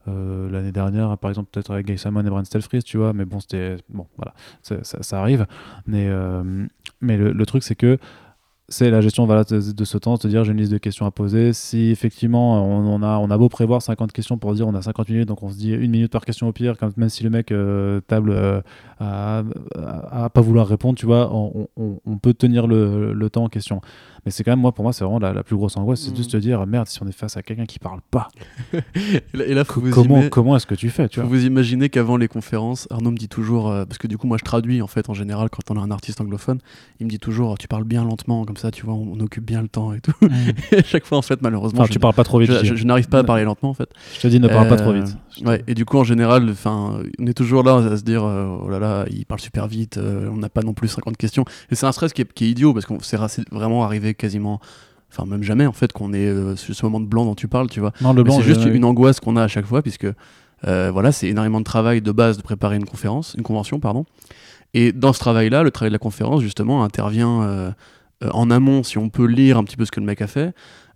Euh, 0.07 0.49
l'année 0.49 0.71
dernière, 0.71 1.17
par 1.17 1.29
exemple, 1.29 1.49
peut-être 1.51 1.71
avec 1.71 1.85
Gay 1.85 1.97
Simon 1.97 2.25
et 2.25 2.29
Brent 2.29 2.45
Stelfries, 2.45 2.83
tu 2.83 2.97
vois, 2.97 3.13
mais 3.13 3.25
bon, 3.25 3.39
c'était. 3.39 3.77
Bon, 3.89 4.07
voilà, 4.17 4.33
ça, 4.61 5.19
arrive. 5.19 5.45
Mais, 5.87 6.07
euh, 6.07 6.43
mais 7.01 7.17
le, 7.17 7.45
truc, 7.45 7.63
c'est 7.63 7.75
que 7.75 7.97
c'est 8.67 8.89
la 8.89 9.01
gestion 9.01 9.25
voilà, 9.25 9.43
de, 9.43 9.85
ce 9.85 9.97
temps, 9.97 10.15
de 10.15 10.27
dire 10.27 10.43
j'ai 10.43 10.51
une 10.51 10.57
liste 10.57 10.71
de 10.71 10.77
questions 10.77 11.05
à 11.05 11.11
poser. 11.11 11.53
Si 11.53 11.91
effectivement 11.91 12.65
on, 12.65 13.03
a, 13.03 13.17
on 13.19 13.29
a 13.29 13.37
beau 13.37 13.47
prévoir 13.47 13.81
50 13.81 14.11
questions 14.11 14.39
pour 14.39 14.53
dire 14.55 14.67
on 14.67 14.73
a 14.73 14.81
50 14.81 15.09
minutes, 15.09 15.27
donc 15.27 15.43
on 15.43 15.51
se 15.51 15.57
dit 15.57 15.71
une 15.71 15.91
minute 15.91 16.11
par 16.11 16.25
question 16.25 16.47
au 16.47 16.51
pire, 16.51 16.75
quand 16.77 16.97
même 16.97 17.09
si 17.09 17.23
le 17.23 17.29
mec 17.29 17.51
euh, 17.51 18.01
table 18.07 18.63
à, 18.99 19.43
à, 20.11 20.29
pas 20.29 20.41
vouloir 20.41 20.67
répondre, 20.67 20.97
tu 20.97 21.05
vois, 21.05 21.29
on, 21.33 21.67
on, 21.77 22.17
peut 22.17 22.33
tenir 22.33 22.67
le, 22.67 23.13
le, 23.13 23.29
temps 23.29 23.43
en 23.43 23.49
question. 23.49 23.81
Mais 24.25 24.31
c'est 24.31 24.43
quand 24.43 24.51
même, 24.51 24.59
moi, 24.59 24.71
pour 24.71 24.83
moi, 24.83 24.93
c'est 24.93 25.03
vraiment 25.03 25.19
la, 25.19 25.43
plus 25.43 25.55
grosse 25.55 25.77
angoisse, 25.77 26.01
c'est 26.01 26.11
mmh. 26.11 26.15
juste 26.15 26.33
de 26.33 26.39
dire 26.39 26.65
merde, 26.65 26.87
si 26.87 27.01
on 27.03 27.07
est 27.07 27.11
face 27.11 27.37
à 27.37 27.43
quelqu'un 27.43 27.65
qui 27.65 27.79
parle 27.79 27.99
pas. 28.09 28.29
et 29.33 29.53
là, 29.53 29.63
comment, 29.65 30.23
comment 30.29 30.55
est-ce 30.55 30.65
que 30.65 30.75
tu 30.75 30.89
fais 30.89 31.09
tu 31.09 31.19
vois 31.19 31.29
Vous 31.29 31.45
imaginez 31.45 31.89
qu'avant 31.89 32.17
les 32.17 32.27
conférences, 32.27 32.87
Arnaud 32.89 33.11
me 33.11 33.17
dit 33.17 33.27
toujours, 33.27 33.69
euh, 33.69 33.85
parce 33.85 33.97
que 33.97 34.07
du 34.07 34.17
coup, 34.17 34.27
moi 34.27 34.37
je 34.39 34.45
traduis 34.45 34.81
en 34.81 34.87
fait 34.87 35.09
en 35.09 35.13
général 35.13 35.49
quand 35.49 35.69
on 35.71 35.79
a 35.79 35.83
un 35.83 35.91
artiste 35.91 36.21
anglophone, 36.21 36.59
il 36.99 37.05
me 37.05 37.11
dit 37.11 37.19
toujours 37.19 37.55
tu 37.57 37.67
parles 37.67 37.83
bien 37.83 38.03
lentement, 38.03 38.45
comme 38.45 38.57
ça, 38.57 38.71
tu 38.71 38.85
vois, 38.85 38.93
on, 38.93 39.19
occupe 39.19 39.45
bien 39.45 39.61
le 39.61 39.67
temps 39.67 39.93
et 39.93 40.01
tout. 40.01 40.13
Et 40.71 40.77
à 40.77 40.83
chaque 40.83 41.05
fois, 41.05 41.17
en 41.17 41.21
fait, 41.21 41.41
malheureusement. 41.41 41.87
tu 41.87 41.99
parles 41.99 42.13
pas 42.13 42.23
trop 42.23 42.39
vite. 42.39 42.51
Je, 42.63 42.85
n'arrive 42.85 43.07
pas 43.07 43.19
à 43.19 43.23
parler 43.23 43.43
lentement, 43.43 43.69
en 43.69 43.73
fait. 43.73 43.89
Je 44.15 44.21
te 44.21 44.27
dis, 44.27 44.39
ne 44.39 44.47
parle 44.47 44.67
pas 44.67 44.77
trop 44.77 44.91
vite. 44.91 45.17
Euh, 45.41 45.49
ouais, 45.49 45.63
et 45.67 45.73
du 45.73 45.85
coup, 45.85 45.97
en 45.97 46.03
général, 46.03 46.49
enfin, 46.49 46.99
on 47.19 47.27
est 47.27 47.33
toujours 47.33 47.63
là 47.63 47.75
à 47.75 47.97
se 47.97 48.03
dire, 48.03 48.23
euh, 48.23 48.57
oh 48.63 48.69
là 48.69 48.79
là, 48.79 48.84
il 49.09 49.25
parle 49.25 49.39
super 49.39 49.67
vite, 49.67 49.97
euh, 49.97 50.29
on 50.31 50.37
n'a 50.37 50.49
pas 50.49 50.61
non 50.61 50.73
plus 50.73 50.87
50 50.87 51.17
questions. 51.17 51.45
Et 51.71 51.75
c'est 51.75 51.85
un 51.85 51.91
stress 51.91 52.13
qui 52.13 52.21
est, 52.21 52.33
qui 52.33 52.45
est 52.45 52.49
idiot 52.49 52.73
parce 52.73 52.85
qu'on 52.85 52.99
s'est 52.99 53.17
vraiment 53.51 53.83
arrivé 53.83 54.13
quasiment 54.13 54.59
enfin 55.11 55.25
même 55.25 55.43
jamais 55.43 55.65
en 55.65 55.71
fait 55.71 55.93
qu'on 55.93 56.13
est 56.13 56.55
sur 56.57 56.75
ce 56.75 56.85
moment 56.85 56.99
de 56.99 57.05
blanc 57.05 57.25
dont 57.25 57.35
tu 57.35 57.47
parles 57.47 57.69
tu 57.69 57.79
vois 57.79 57.93
non, 58.01 58.11
le 58.11 58.23
blanc 58.23 58.37
c'est 58.37 58.43
juste 58.43 58.65
une 58.65 58.83
angoisse 58.83 59.19
qu'on 59.21 59.37
a 59.37 59.43
à 59.43 59.47
chaque 59.47 59.65
fois 59.65 59.81
puisque 59.81 60.07
voilà 60.63 61.11
c'est 61.13 61.27
énormément 61.27 61.59
de 61.59 61.63
travail 61.63 62.01
de 62.01 62.11
base 62.11 62.37
de 62.37 62.41
préparer 62.41 62.75
une 62.75 62.85
conférence 62.85 63.33
une 63.37 63.43
convention 63.43 63.79
pardon 63.79 64.05
et 64.73 64.91
dans 64.91 65.13
ce 65.13 65.19
travail 65.19 65.49
là 65.49 65.63
le 65.63 65.71
travail 65.71 65.89
de 65.89 65.95
la 65.95 65.99
conférence 65.99 66.41
justement 66.41 66.83
intervient 66.83 67.43
euh, 67.43 67.71
en 68.21 68.49
amont 68.49 68.83
si 68.83 68.97
on 68.97 69.09
peut 69.09 69.25
lire 69.25 69.57
un 69.57 69.63
petit 69.63 69.77
peu 69.77 69.85
ce 69.85 69.91
que 69.91 69.99
le 69.99 70.05
mec 70.05 70.21
a 70.21 70.27
fait. 70.27 70.53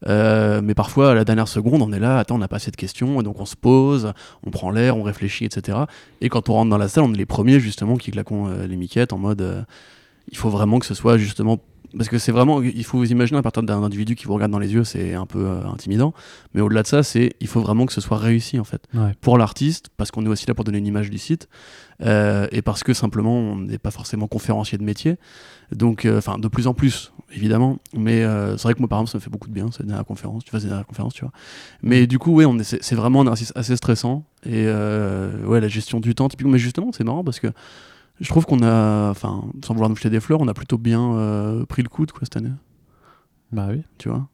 Euh, 0.08 0.62
mais 0.64 0.74
parfois, 0.74 1.12
à 1.12 1.14
la 1.14 1.26
dernière 1.26 1.48
seconde, 1.48 1.82
on 1.82 1.92
est 1.92 2.00
là, 2.00 2.20
attends, 2.20 2.36
on 2.36 2.40
n'a 2.40 2.48
pas 2.48 2.56
assez 2.58 2.72
de 2.72 2.78
questions, 2.78 3.20
et 3.20 3.24
donc 3.24 3.40
on 3.40 3.46
se 3.46 3.56
pose, 3.56 4.14
on 4.46 4.52
prend 4.52 4.72
l'air, 4.72 4.96
on 4.98 5.04
réfléchit, 5.04 5.46
etc. 5.46 5.80
Et 6.22 6.30
quand 6.30 6.50
on 6.50 6.54
rentre 6.54 6.70
dans 6.70 6.78
la 6.78 6.88
salle, 6.88 7.04
on 7.04 7.14
est 7.14 7.18
les 7.18 7.26
premiers 7.26 7.60
justement 7.60 7.98
qui 7.98 8.12
claquons 8.12 8.48
euh, 8.48 8.68
les 8.68 8.78
miquettes 8.78 9.14
en 9.14 9.18
mode 9.18 9.66
il 10.32 10.38
faut 10.38 10.50
vraiment 10.50 10.80
que 10.80 10.86
ce 10.86 10.94
soit 10.94 11.18
justement. 11.18 11.60
Parce 11.96 12.10
que 12.10 12.18
c'est 12.18 12.32
vraiment. 12.32 12.62
Il 12.62 12.84
faut 12.84 12.98
vous 12.98 13.12
imaginer 13.12 13.40
à 13.40 13.42
partir 13.42 13.64
d'un 13.64 13.84
individu 13.84 14.16
qui 14.16 14.26
vous 14.26 14.34
regarde 14.34 14.52
dans 14.52 14.60
les 14.60 14.74
yeux, 14.74 14.84
c'est 14.84 15.14
un 15.14 15.26
peu 15.26 15.48
intimidant. 15.66 16.14
Mais 16.54 16.62
au-delà 16.62 16.84
de 16.84 16.88
ça, 16.88 17.04
c'est 17.04 17.34
il 17.40 17.48
faut 17.48 17.62
vraiment 17.62 17.86
que 17.86 17.94
ce 17.94 18.02
soit 18.02 18.18
réussi 18.18 18.60
en 18.60 18.64
fait. 18.64 18.88
Pour 19.22 19.38
l'artiste, 19.38 19.90
parce 19.98 20.12
qu'on 20.12 20.26
est 20.26 20.30
aussi 20.30 20.46
là 20.48 20.54
pour 20.54 20.64
donner 20.64 20.78
une 20.78 20.88
image 20.88 21.10
du 21.10 21.18
site, 21.18 21.48
et 22.02 22.62
parce 22.64 22.84
que 22.84 22.94
simplement 22.94 23.34
on 23.34 23.58
n'est 23.58 23.78
pas 23.78 23.92
forcément 23.92 24.28
conférencier 24.28 24.78
de 24.78 24.84
métier. 24.84 25.18
Donc, 25.72 26.06
euh, 26.06 26.18
enfin, 26.18 26.40
de 26.40 26.48
plus 26.48 26.68
en 26.68 26.74
plus, 26.74 27.14
évidemment. 27.32 27.78
Mais 27.96 28.24
euh, 28.24 28.58
c'est 28.58 28.64
vrai 28.64 28.74
que 28.74 28.80
moi, 28.80 28.88
par 28.88 29.00
exemple, 29.00 29.12
ça 29.12 29.18
me 29.20 29.22
fait 29.22 29.30
beaucoup 29.30 29.48
de 29.48 29.54
bien, 29.54 29.70
cette 29.72 29.86
dernière 29.86 30.06
conférence. 30.06 30.44
Tu 30.44 30.52
fais 30.52 30.60
cette 30.60 30.70
dernière 30.70 30.88
conférence, 30.88 31.14
tu 31.14 31.22
vois. 31.22 31.32
Mais 31.84 32.08
du 32.08 32.18
coup, 32.18 32.34
ouais, 32.34 32.46
on 32.46 32.58
est, 32.58 32.82
c'est 32.84 32.96
vraiment 32.96 33.22
un 33.22 33.26
exercice 33.26 33.54
assez 33.56 33.76
stressant. 33.76 34.26
Et 34.46 34.66
euh, 34.66 35.46
ouais, 35.46 35.62
la 35.62 35.68
gestion 35.68 36.00
du 36.00 36.16
temps, 36.16 36.28
typiquement. 36.28 36.54
Mais 36.54 36.60
justement, 36.60 36.92
c'est 36.92 37.04
marrant 37.04 37.24
parce 37.24 37.40
que 37.40 37.48
je 38.20 38.30
trouve 38.30 38.46
qu'on 38.46 38.62
a, 38.64 39.10
enfin, 39.10 39.44
sans 39.64 39.74
vouloir 39.74 39.90
nous 39.90 39.96
jeter 39.96 40.10
des 40.10 40.20
fleurs, 40.20 40.42
on 40.42 40.48
a 40.48 40.54
plutôt 40.54 40.78
bien 40.78 41.64
pris 41.68 41.84
le 41.84 41.90
coup 41.90 42.06
de 42.06 42.12
quoi 42.12 42.22
cette 42.24 42.38
année. 42.38 42.52
Bah 43.52 43.68
oui. 43.70 43.84
Tu 43.98 44.10
vois 44.10 44.28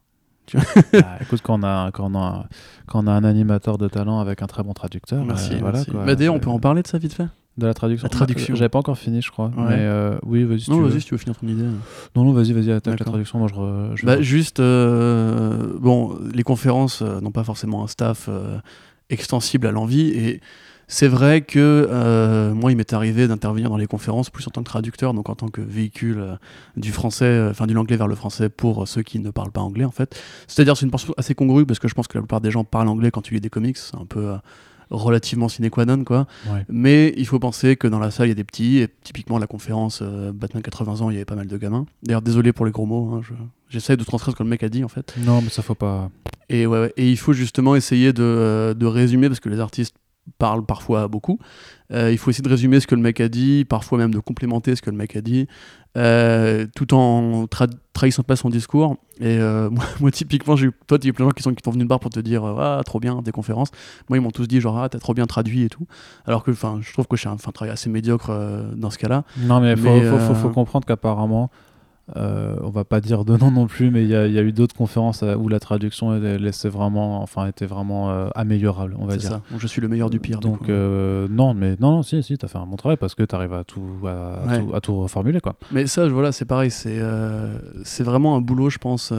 bah, 0.92 1.18
écoute, 1.20 1.40
quand 1.42 1.60
on, 1.60 1.64
a, 1.64 1.90
quand, 1.92 2.12
on 2.12 2.18
a, 2.18 2.46
quand 2.86 3.02
on 3.04 3.06
a 3.06 3.12
un 3.12 3.24
animateur 3.24 3.78
de 3.78 3.88
talent 3.88 4.20
avec 4.20 4.42
un 4.42 4.46
très 4.46 4.62
bon 4.62 4.74
traducteur, 4.74 5.24
merci. 5.24 5.56
voilà, 5.58 5.84
Quoi, 5.84 6.04
bah, 6.04 6.14
D'ailleurs, 6.14 6.34
on 6.34 6.38
peut 6.38 6.50
en 6.50 6.60
parler 6.60 6.82
de 6.82 6.86
ça 6.86 6.98
vite 6.98 7.14
fait 7.14 7.26
de 7.58 7.66
la 7.66 7.74
traduction 7.74 8.04
La 8.04 8.10
traduction. 8.10 8.54
J'avais 8.54 8.68
pas 8.68 8.78
encore 8.78 8.98
fini, 8.98 9.22
je 9.22 9.30
crois. 9.30 9.50
Mais 9.56 9.78
euh, 9.78 10.18
oui, 10.24 10.44
vas-y. 10.44 10.60
Si 10.60 10.70
non, 10.70 10.80
vas-y 10.82 11.00
si 11.00 11.06
tu 11.06 11.14
veux 11.14 11.18
finir 11.18 11.36
ton 11.38 11.46
idée. 11.48 11.64
Non, 12.14 12.24
non, 12.24 12.32
vas-y, 12.32 12.52
vas-y, 12.52 12.70
attaque 12.70 12.98
la 12.98 13.06
traduction. 13.06 13.38
Moi, 13.38 13.48
je. 13.94 14.04
bah, 14.04 14.20
juste, 14.20 14.60
euh, 14.60 15.72
bon, 15.80 16.18
les 16.34 16.42
conférences 16.42 17.00
euh, 17.02 17.20
n'ont 17.20 17.30
pas 17.30 17.44
forcément 17.44 17.82
un 17.82 17.86
staff 17.86 18.28
extensible 19.08 19.66
à 19.66 19.72
l'envie. 19.72 20.08
Et 20.08 20.40
c'est 20.88 21.08
vrai 21.08 21.42
que 21.42 22.52
moi, 22.52 22.72
il 22.72 22.76
m'est 22.76 22.92
arrivé 22.92 23.28
d'intervenir 23.28 23.70
dans 23.70 23.76
les 23.76 23.86
conférences 23.86 24.30
plus 24.30 24.46
en 24.46 24.50
tant 24.50 24.62
que 24.62 24.68
traducteur, 24.68 25.14
donc 25.14 25.28
en 25.28 25.34
tant 25.34 25.48
que 25.48 25.60
véhicule 25.60 26.38
du 26.76 26.92
français, 26.92 27.48
enfin, 27.50 27.66
du 27.66 27.74
l'anglais 27.74 27.96
vers 27.96 28.08
le 28.08 28.14
français 28.14 28.48
pour 28.48 28.86
ceux 28.86 29.02
qui 29.02 29.18
ne 29.18 29.30
parlent 29.30 29.52
pas 29.52 29.60
anglais, 29.60 29.84
en 29.84 29.90
fait. 29.90 30.20
C'est-à-dire, 30.46 30.76
c'est 30.76 30.84
une 30.84 30.90
portion 30.90 31.14
assez 31.16 31.34
congrue 31.34 31.66
parce 31.66 31.78
que 31.78 31.88
je 31.88 31.94
pense 31.94 32.08
que 32.08 32.16
la 32.16 32.22
plupart 32.22 32.40
des 32.40 32.50
gens 32.50 32.64
parlent 32.64 32.88
anglais 32.88 33.10
quand 33.10 33.22
tu 33.22 33.34
lis 33.34 33.40
des 33.40 33.50
comics. 33.50 33.76
C'est 33.76 33.96
un 33.96 34.06
peu 34.06 34.34
relativement 34.90 35.48
sine 35.48 35.70
qua 35.70 35.84
non 35.84 36.04
quoi. 36.04 36.26
Mais 36.68 37.12
il 37.16 37.26
faut 37.26 37.38
penser 37.38 37.76
que 37.76 37.88
dans 37.88 37.98
la 37.98 38.10
salle 38.10 38.26
il 38.26 38.30
y 38.30 38.32
a 38.32 38.36
des 38.36 38.44
petits 38.44 38.78
et 38.78 38.88
typiquement 39.02 39.38
la 39.38 39.46
conférence 39.46 40.00
euh, 40.02 40.32
Batman 40.32 40.62
80 40.62 41.00
ans 41.00 41.10
il 41.10 41.14
y 41.14 41.16
avait 41.16 41.24
pas 41.24 41.34
mal 41.34 41.46
de 41.46 41.56
gamins. 41.56 41.86
D'ailleurs 42.02 42.22
désolé 42.22 42.52
pour 42.52 42.66
les 42.66 42.72
gros 42.72 42.86
mots, 42.86 43.14
hein, 43.14 43.20
j'essaie 43.68 43.96
de 43.96 44.04
transcrire 44.04 44.32
ce 44.32 44.38
que 44.38 44.42
le 44.42 44.48
mec 44.48 44.62
a 44.62 44.68
dit 44.68 44.84
en 44.84 44.88
fait. 44.88 45.14
Non 45.18 45.42
mais 45.42 45.48
ça 45.48 45.62
faut 45.62 45.74
pas. 45.74 46.10
Et 46.48 46.66
ouais, 46.66 46.92
et 46.96 47.10
il 47.10 47.16
faut 47.16 47.32
justement 47.32 47.74
essayer 47.74 48.12
de, 48.12 48.22
euh, 48.22 48.74
de 48.74 48.86
résumer 48.86 49.28
parce 49.28 49.40
que 49.40 49.48
les 49.48 49.58
artistes 49.58 49.96
parlent 50.38 50.64
parfois 50.64 51.08
beaucoup. 51.08 51.38
Euh, 51.92 52.10
il 52.10 52.18
faut 52.18 52.30
essayer 52.30 52.42
de 52.42 52.48
résumer 52.48 52.80
ce 52.80 52.86
que 52.86 52.94
le 52.94 53.00
mec 53.00 53.20
a 53.20 53.28
dit, 53.28 53.64
parfois 53.64 53.98
même 53.98 54.12
de 54.12 54.18
complémenter 54.18 54.74
ce 54.74 54.82
que 54.82 54.90
le 54.90 54.96
mec 54.96 55.14
a 55.14 55.20
dit, 55.20 55.46
euh, 55.96 56.66
tout 56.74 56.94
en 56.94 57.46
trahissant 57.92 58.22
pas 58.24 58.36
son 58.36 58.50
discours. 58.50 58.96
Et 59.20 59.38
euh, 59.38 59.70
moi, 60.00 60.10
typiquement, 60.10 60.56
j'ai 60.56 60.66
eu, 60.66 60.72
toi, 60.86 60.98
il 61.00 61.06
y 61.06 61.10
a 61.10 61.12
plein 61.12 61.26
de 61.26 61.30
gens 61.30 61.34
qui 61.34 61.42
sont, 61.42 61.54
qui 61.54 61.62
sont 61.64 61.70
venus 61.70 61.84
de 61.84 61.88
bar 61.88 62.00
pour 62.00 62.10
te 62.10 62.20
dire 62.20 62.44
Ah, 62.44 62.82
trop 62.84 62.98
bien, 62.98 63.22
des 63.22 63.32
conférences. 63.32 63.70
Moi, 64.08 64.18
ils 64.18 64.20
m'ont 64.20 64.32
tous 64.32 64.46
dit 64.46 64.60
genre 64.60 64.78
Ah, 64.78 64.88
t'as 64.88 64.98
trop 64.98 65.14
bien 65.14 65.26
traduit 65.26 65.62
et 65.62 65.68
tout. 65.68 65.86
Alors 66.26 66.42
que 66.42 66.52
je 66.52 66.92
trouve 66.92 67.06
que 67.06 67.16
je 67.16 67.22
fais 67.22 67.28
un, 67.28 67.36
travail 67.36 67.72
assez 67.72 67.88
médiocre 67.88 68.32
dans 68.74 68.90
ce 68.90 68.98
cas-là. 68.98 69.24
Non, 69.38 69.60
mais 69.60 69.72
il 69.72 69.78
faut, 69.78 70.18
faut, 70.18 70.34
faut, 70.34 70.50
comprendre 70.50 70.86
qu'apparemment, 70.86 71.50
euh, 72.14 72.54
on 72.62 72.70
va 72.70 72.84
pas 72.84 73.00
dire 73.00 73.24
de 73.24 73.36
nom 73.36 73.50
non 73.50 73.66
plus, 73.66 73.90
mais 73.90 74.04
il 74.04 74.08
y, 74.08 74.14
a 74.14 74.42
eu 74.42 74.52
d'autres 74.52 74.76
conférences 74.76 75.24
euh, 75.24 75.34
où 75.34 75.48
la 75.48 75.58
traduction 75.58 76.12
laissait 76.12 76.68
vraiment, 76.68 77.20
enfin, 77.20 77.48
était 77.48 77.66
vraiment 77.66 78.10
euh, 78.10 78.28
améliorable, 78.36 78.94
on 78.98 79.06
va 79.06 79.16
dire. 79.16 79.30
Ça. 79.30 79.42
je 79.58 79.66
suis 79.66 79.80
le 79.80 79.88
meilleur 79.88 80.08
du 80.08 80.20
pire. 80.20 80.38
Donc 80.38 80.68
non, 80.68 81.54
mais 81.54 81.76
non, 81.80 81.92
non, 81.92 82.02
si, 82.02 82.22
si, 82.22 82.38
t'as 82.38 82.48
fait 82.48 82.58
un 82.58 82.66
bon 82.66 82.76
travail 82.76 82.96
parce 82.96 83.14
que 83.14 83.24
t'arrives 83.24 83.52
à 83.52 83.64
tout, 83.64 83.82
à, 84.06 84.58
tout, 84.58 84.74
à 84.74 84.80
tout 84.80 85.00
reformuler, 85.00 85.40
quoi. 85.40 85.56
Mais 85.72 85.86
ça, 85.86 86.06
voilà, 86.08 86.32
c'est 86.32 86.44
pareil, 86.44 86.70
c'est 86.70 87.00
c'est 87.82 88.04
vraiment 88.04 88.36
un 88.36 88.40
boulot, 88.40 88.70
je 88.70 88.78
pense, 88.78 89.12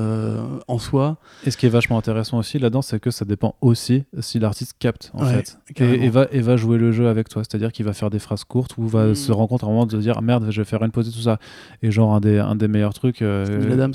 en 0.68 0.78
soi. 0.78 1.18
Et 1.46 1.52
ce 1.52 1.58
qui 1.58 1.66
est 1.66 1.70
vachement 1.70 1.98
intéressant 1.98 2.38
aussi 2.38 2.58
là-dedans, 2.58 2.82
c'est 2.82 3.00
que 3.00 3.12
ça 3.12 3.26
dépend 3.26 3.56
aussi 3.62 4.06
si 4.20 4.40
l'artiste 4.40 4.76
capte, 4.80 5.12
en 5.14 5.26
fait, 5.26 5.58
et, 5.78 6.10
va, 6.10 6.28
et 6.32 6.40
va 6.40 6.56
jouer 6.56 6.78
le 6.78 6.92
jeu 6.92 7.10
avec 7.10 7.28
toi, 7.28 7.44
c'est-à-dire 7.44 7.72
qu'il 7.72 7.86
va 7.86 7.94
faire 7.94 8.10
des 8.10 8.20
phrases 8.20 8.46
courtes 8.46 8.78
ou 8.78 8.88
va 8.88 9.08
hmm. 9.08 9.16
se 9.16 9.32
compte 9.32 9.64
à 9.64 9.68
un 9.68 9.70
moment 9.70 9.86
de 9.86 9.98
dire 9.98 10.22
merde, 10.22 10.48
je 10.50 10.62
vais 10.62 10.66
faire 10.66 10.84
une 10.84 10.92
pause 10.92 11.10
et 11.10 11.12
tout 11.12 11.20
ça, 11.20 11.40
et 11.82 11.92
genre 11.92 12.14
un 12.14 12.20
des, 12.20 12.40
un 12.40 12.56
des 12.56 12.68
meilleur 12.78 12.94
truc. 12.94 13.22
Euh, 13.22 13.46
Neil 13.60 13.74
Adams 13.74 13.94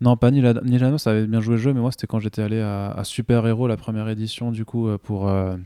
Non, 0.00 0.16
pas 0.16 0.30
Neil, 0.30 0.46
Adams, 0.46 0.98
ça 0.98 1.10
avait 1.10 1.26
bien 1.26 1.40
joué 1.40 1.56
le 1.56 1.60
jeu, 1.60 1.72
mais 1.72 1.80
moi 1.80 1.90
c'était 1.90 2.06
quand 2.06 2.20
j'étais 2.20 2.42
allé 2.42 2.60
à, 2.60 3.00
Super 3.04 3.46
Hero, 3.46 3.66
la 3.66 3.76
première 3.76 4.08
édition, 4.08 4.52
du 4.52 4.64
coup, 4.64 4.88
euh, 4.88 4.98
pour. 4.98 5.28
Euh, 5.28 5.56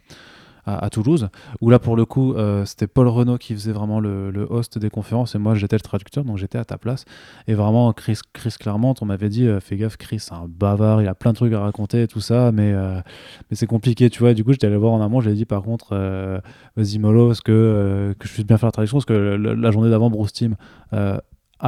à, 0.67 0.91
Toulouse, 0.91 1.29
où 1.61 1.71
là 1.71 1.79
pour 1.79 1.97
le 1.97 2.05
coup 2.05 2.35
euh, 2.35 2.65
c'était 2.65 2.87
Paul 2.87 3.09
Renault 3.09 3.39
qui 3.39 3.55
faisait 3.55 3.73
vraiment 3.73 4.01
le, 4.01 4.47
host 4.51 4.79
des 4.79 4.91
conférences 4.91 5.35
et 5.35 5.39
moi 5.39 5.55
j'étais 5.55 5.77
le 5.77 5.81
traducteur 5.81 6.25
donc 6.25 6.39
j'étais 6.39 6.59
à 6.59 6.65
ta 6.65 6.79
place 6.79 7.05
et 7.47 7.55
vraiment 7.55 7.93
Chris, 7.93 8.19
Chris 8.33 8.55
Claremont 8.59 8.95
on 9.01 9.07
m'avait 9.07 9.29
dit 9.29 9.47
euh, 9.47 9.61
fais 9.61 9.77
gaffe 9.77 9.97
Chris 9.97 10.21
c'est 10.21 10.33
un 10.33 10.47
bavard 10.49 11.03
il 11.03 11.09
a 11.09 11.15
plein 11.15 11.33
de 11.33 11.37
trucs 11.37 11.53
à 11.53 11.61
raconter 11.61 12.03
et 12.03 12.09
tout 12.09 12.21
ça 12.21 12.53
mais, 12.53 12.73
euh, 12.73 13.01
mais 13.51 13.57
c'est 13.57 13.67
compliqué 13.67 14.11
tu 14.11 14.21
vois 14.21 14.35
du 14.35 14.45
coup 14.45 14.53
j'étais 14.53 14.67
allé 14.67 14.77
voir 14.77 14.93
en 14.93 15.03
amont 15.03 15.21
j'ai 15.21 15.35
dit 15.35 15.45
par 15.45 15.63
contre 15.63 15.95
vas-y 16.77 16.99
mollo 16.99 17.35
ce 17.35 17.43
que, 17.43 18.15
que 18.19 18.27
je 18.27 18.33
puisse 18.33 18.47
bien 18.47 18.59
faire 18.59 18.69
la 18.69 18.73
traduction 18.73 18.99
parce 18.99 19.07
que 19.07 19.13
la 19.13 19.71
journée 19.71 19.91
d'avant 19.91 20.11
Bruce 20.11 20.33
Team 20.33 20.57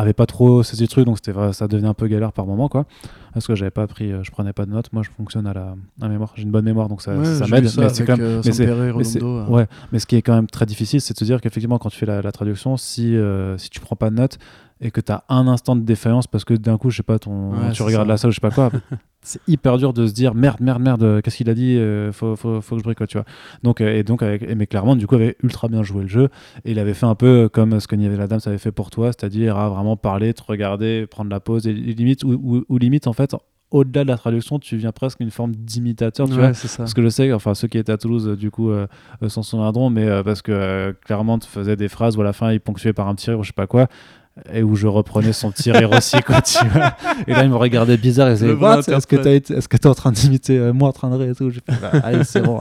avait 0.01 0.12
pas 0.12 0.26
trop 0.26 0.62
saisi 0.62 0.82
le 0.82 0.88
truc 0.88 1.05
donc 1.05 1.18
c'était 1.18 1.53
ça 1.53 1.68
devenait 1.68 1.88
un 1.88 1.95
peu 1.95 2.07
galère 2.07 2.32
par 2.32 2.47
moment 2.47 2.68
quoi. 2.68 2.86
Parce 3.32 3.47
que 3.47 3.55
j'avais 3.55 3.70
pas 3.70 3.86
pris 3.86 4.12
euh, 4.12 4.22
je 4.22 4.30
prenais 4.30 4.53
pas 4.53 4.66
de 4.66 4.70
notes. 4.70 4.93
Moi 4.93 5.03
je 5.03 5.11
fonctionne 5.11 5.47
à 5.47 5.55
la, 5.55 6.09
mémoire. 6.09 6.32
J'ai 6.34 6.43
une 6.43 6.51
bonne 6.51 6.64
mémoire 6.64 6.88
donc 6.88 7.03
ça, 7.03 7.12
ça 7.24 7.47
m'aide. 7.47 7.70
mais 7.76 7.88
c'est 7.88 8.05
quand 8.05 8.16
même 8.16 8.26
euh, 8.26 8.43
mais, 8.45 9.22
euh. 9.22 9.47
ouais 9.47 9.66
mais 9.93 9.99
ce 9.99 10.07
qui 10.07 10.16
est 10.16 10.22
quand 10.22 10.34
même 10.34 10.47
très 10.47 10.66
difficile 10.66 11.01
c'est 11.01 11.14
de 11.14 11.18
se 11.18 11.24
dire 11.24 11.40
qu'effectivement 11.40 11.78
quand 11.78 11.90
tu 11.90 11.99
fais 11.99 12.07
la, 12.07 12.32
traduction 12.32 12.76
si 12.76 13.16
si 13.57 13.70
tu 13.70 13.80
prends 13.80 13.97
pas 13.97 14.11
de 14.11 14.16
notes 14.16 14.38
et 14.83 14.91
que 14.91 15.01
tu 15.01 15.12
as 15.12 15.24
un 15.28 15.49
instant 15.49 15.76
de 15.76 15.83
défaillance 15.83 16.26
parce 16.26 16.45
que 16.45 16.55
d'un 16.55 16.76
coup 16.76 16.91
je 16.91 16.99
sais 16.99 17.03
pas 17.03 17.18
ton 17.18 17.53
tu 17.72 17.83
regardes 17.83 18.09
la 18.09 18.16
salle 18.16 18.33
je 18.33 18.37
sais 18.37 18.41
pas 18.41 18.51
quoi 18.51 18.70
c'est 19.22 19.41
hyper 19.47 19.78
dur 19.78 19.93
de 19.93 20.07
se 20.07 20.12
dire 20.12 20.35
merde, 20.35 20.61
merde, 20.61 20.83
merde, 20.83 21.22
qu'est-ce 21.22 21.37
qu'il 21.37 21.49
a 21.49 21.55
dit, 21.55 21.76
euh, 21.76 22.12
faut, 22.12 22.37
faut, 22.37 22.61
faut, 22.61 22.74
que 22.74 22.80
je 22.80 22.85
bricote, 22.85 23.09
tu 23.09 23.16
vois. 23.16 23.24
Donc, 23.62 23.80
euh, 23.80 23.97
et 23.97 24.03
donc, 24.03 24.22
avec, 24.22 24.43
mais 24.55 24.66
clairement, 24.66 24.97
du 24.97 25.07
coup, 25.07 25.14
avait 25.14 25.37
ultra 25.43 25.68
bien 25.68 25.83
joué 25.83 26.03
le 26.03 26.09
jeu 26.09 26.28
et 26.64 26.72
il 26.72 26.78
avait 26.78 26.95
fait 26.95 27.07
un 27.07 27.14
peu 27.14 27.49
comme 27.51 27.78
ce 27.78 27.87
que 27.87 27.97
Nivel 27.97 28.20
Adams 28.20 28.41
avait 28.47 28.59
fait 28.59 28.72
pour 28.72 28.91
toi, 28.91 29.12
c'est-à-dire 29.12 29.57
à 29.57 29.68
vraiment 29.68 29.97
parler, 29.97 30.35
te 30.35 30.43
regarder, 30.43 31.07
prendre 31.07 31.30
la 31.30 31.41
pause 31.41 31.66
et, 31.66 31.72
limite, 31.72 32.24
ou, 32.24 32.78
limite, 32.78 33.07
en 33.07 33.12
fait, 33.12 33.37
au-delà 33.70 34.03
de 34.03 34.09
la 34.09 34.18
traduction, 34.18 34.59
tu 34.59 34.76
viens 34.76 34.93
presque 34.93 35.20
une 35.20 35.30
forme 35.30 35.55
d'imitateur, 35.55 36.28
tu 36.28 36.35
vois. 36.35 36.53
Ça. 36.53 36.78
Parce 36.78 36.93
que 36.93 37.03
je 37.03 37.09
sais, 37.09 37.33
enfin, 37.33 37.55
ceux 37.55 37.68
qui 37.68 37.78
étaient 37.78 37.93
à 37.93 37.99
Toulouse, 37.99 38.37
du 38.37 38.51
coup, 38.51 38.70
euh, 38.70 38.87
s'en 39.28 39.43
souviendront, 39.43 39.89
mais 39.89 40.22
parce 40.24 40.43
que 40.43 40.95
clairement, 41.05 41.39
tu 41.39 41.49
faisais 41.49 41.76
des 41.76 41.89
phrases 41.89 42.16
où 42.16 42.20
à 42.20 42.24
la 42.24 42.33
fin, 42.33 42.53
il 42.53 42.61
ponctuait 42.61 42.93
par 42.93 43.09
un 43.09 43.14
petit 43.14 43.30
rire 43.30 43.39
ou 43.39 43.45
je 43.45 43.49
sais 43.49 43.55
pas 43.55 43.68
quoi 43.68 43.89
et 44.53 44.62
où 44.62 44.76
je 44.76 44.87
reprenais 44.87 45.35
son 45.35 45.51
petit 45.51 45.70
rire 45.70 45.91
aussi 45.91 46.20
quoi, 46.22 46.41
tu 46.41 46.66
vois. 46.68 46.95
et 47.26 47.33
là 47.33 47.45
il 47.45 47.51
me 47.51 47.57
regardait 47.57 47.99
bizarre 47.99 48.30
et 48.30 48.33
disait 48.33 48.49
est-ce 48.49 49.07
que 49.07 49.16
est-ce 49.16 49.68
que 49.68 49.76
es 49.76 49.87
en 49.87 49.95
train 49.95 50.11
d'imiter 50.11 50.59
euh, 50.59 50.72
moi 50.72 50.89
en 50.89 50.93
train 50.93 51.11
de 51.11 51.16
rire 51.16 51.30
et 51.30 51.35
tout? 51.35 51.53
Bah, 51.66 51.91
allez 52.03 52.24
c'est 52.24 52.41
bon. 52.41 52.59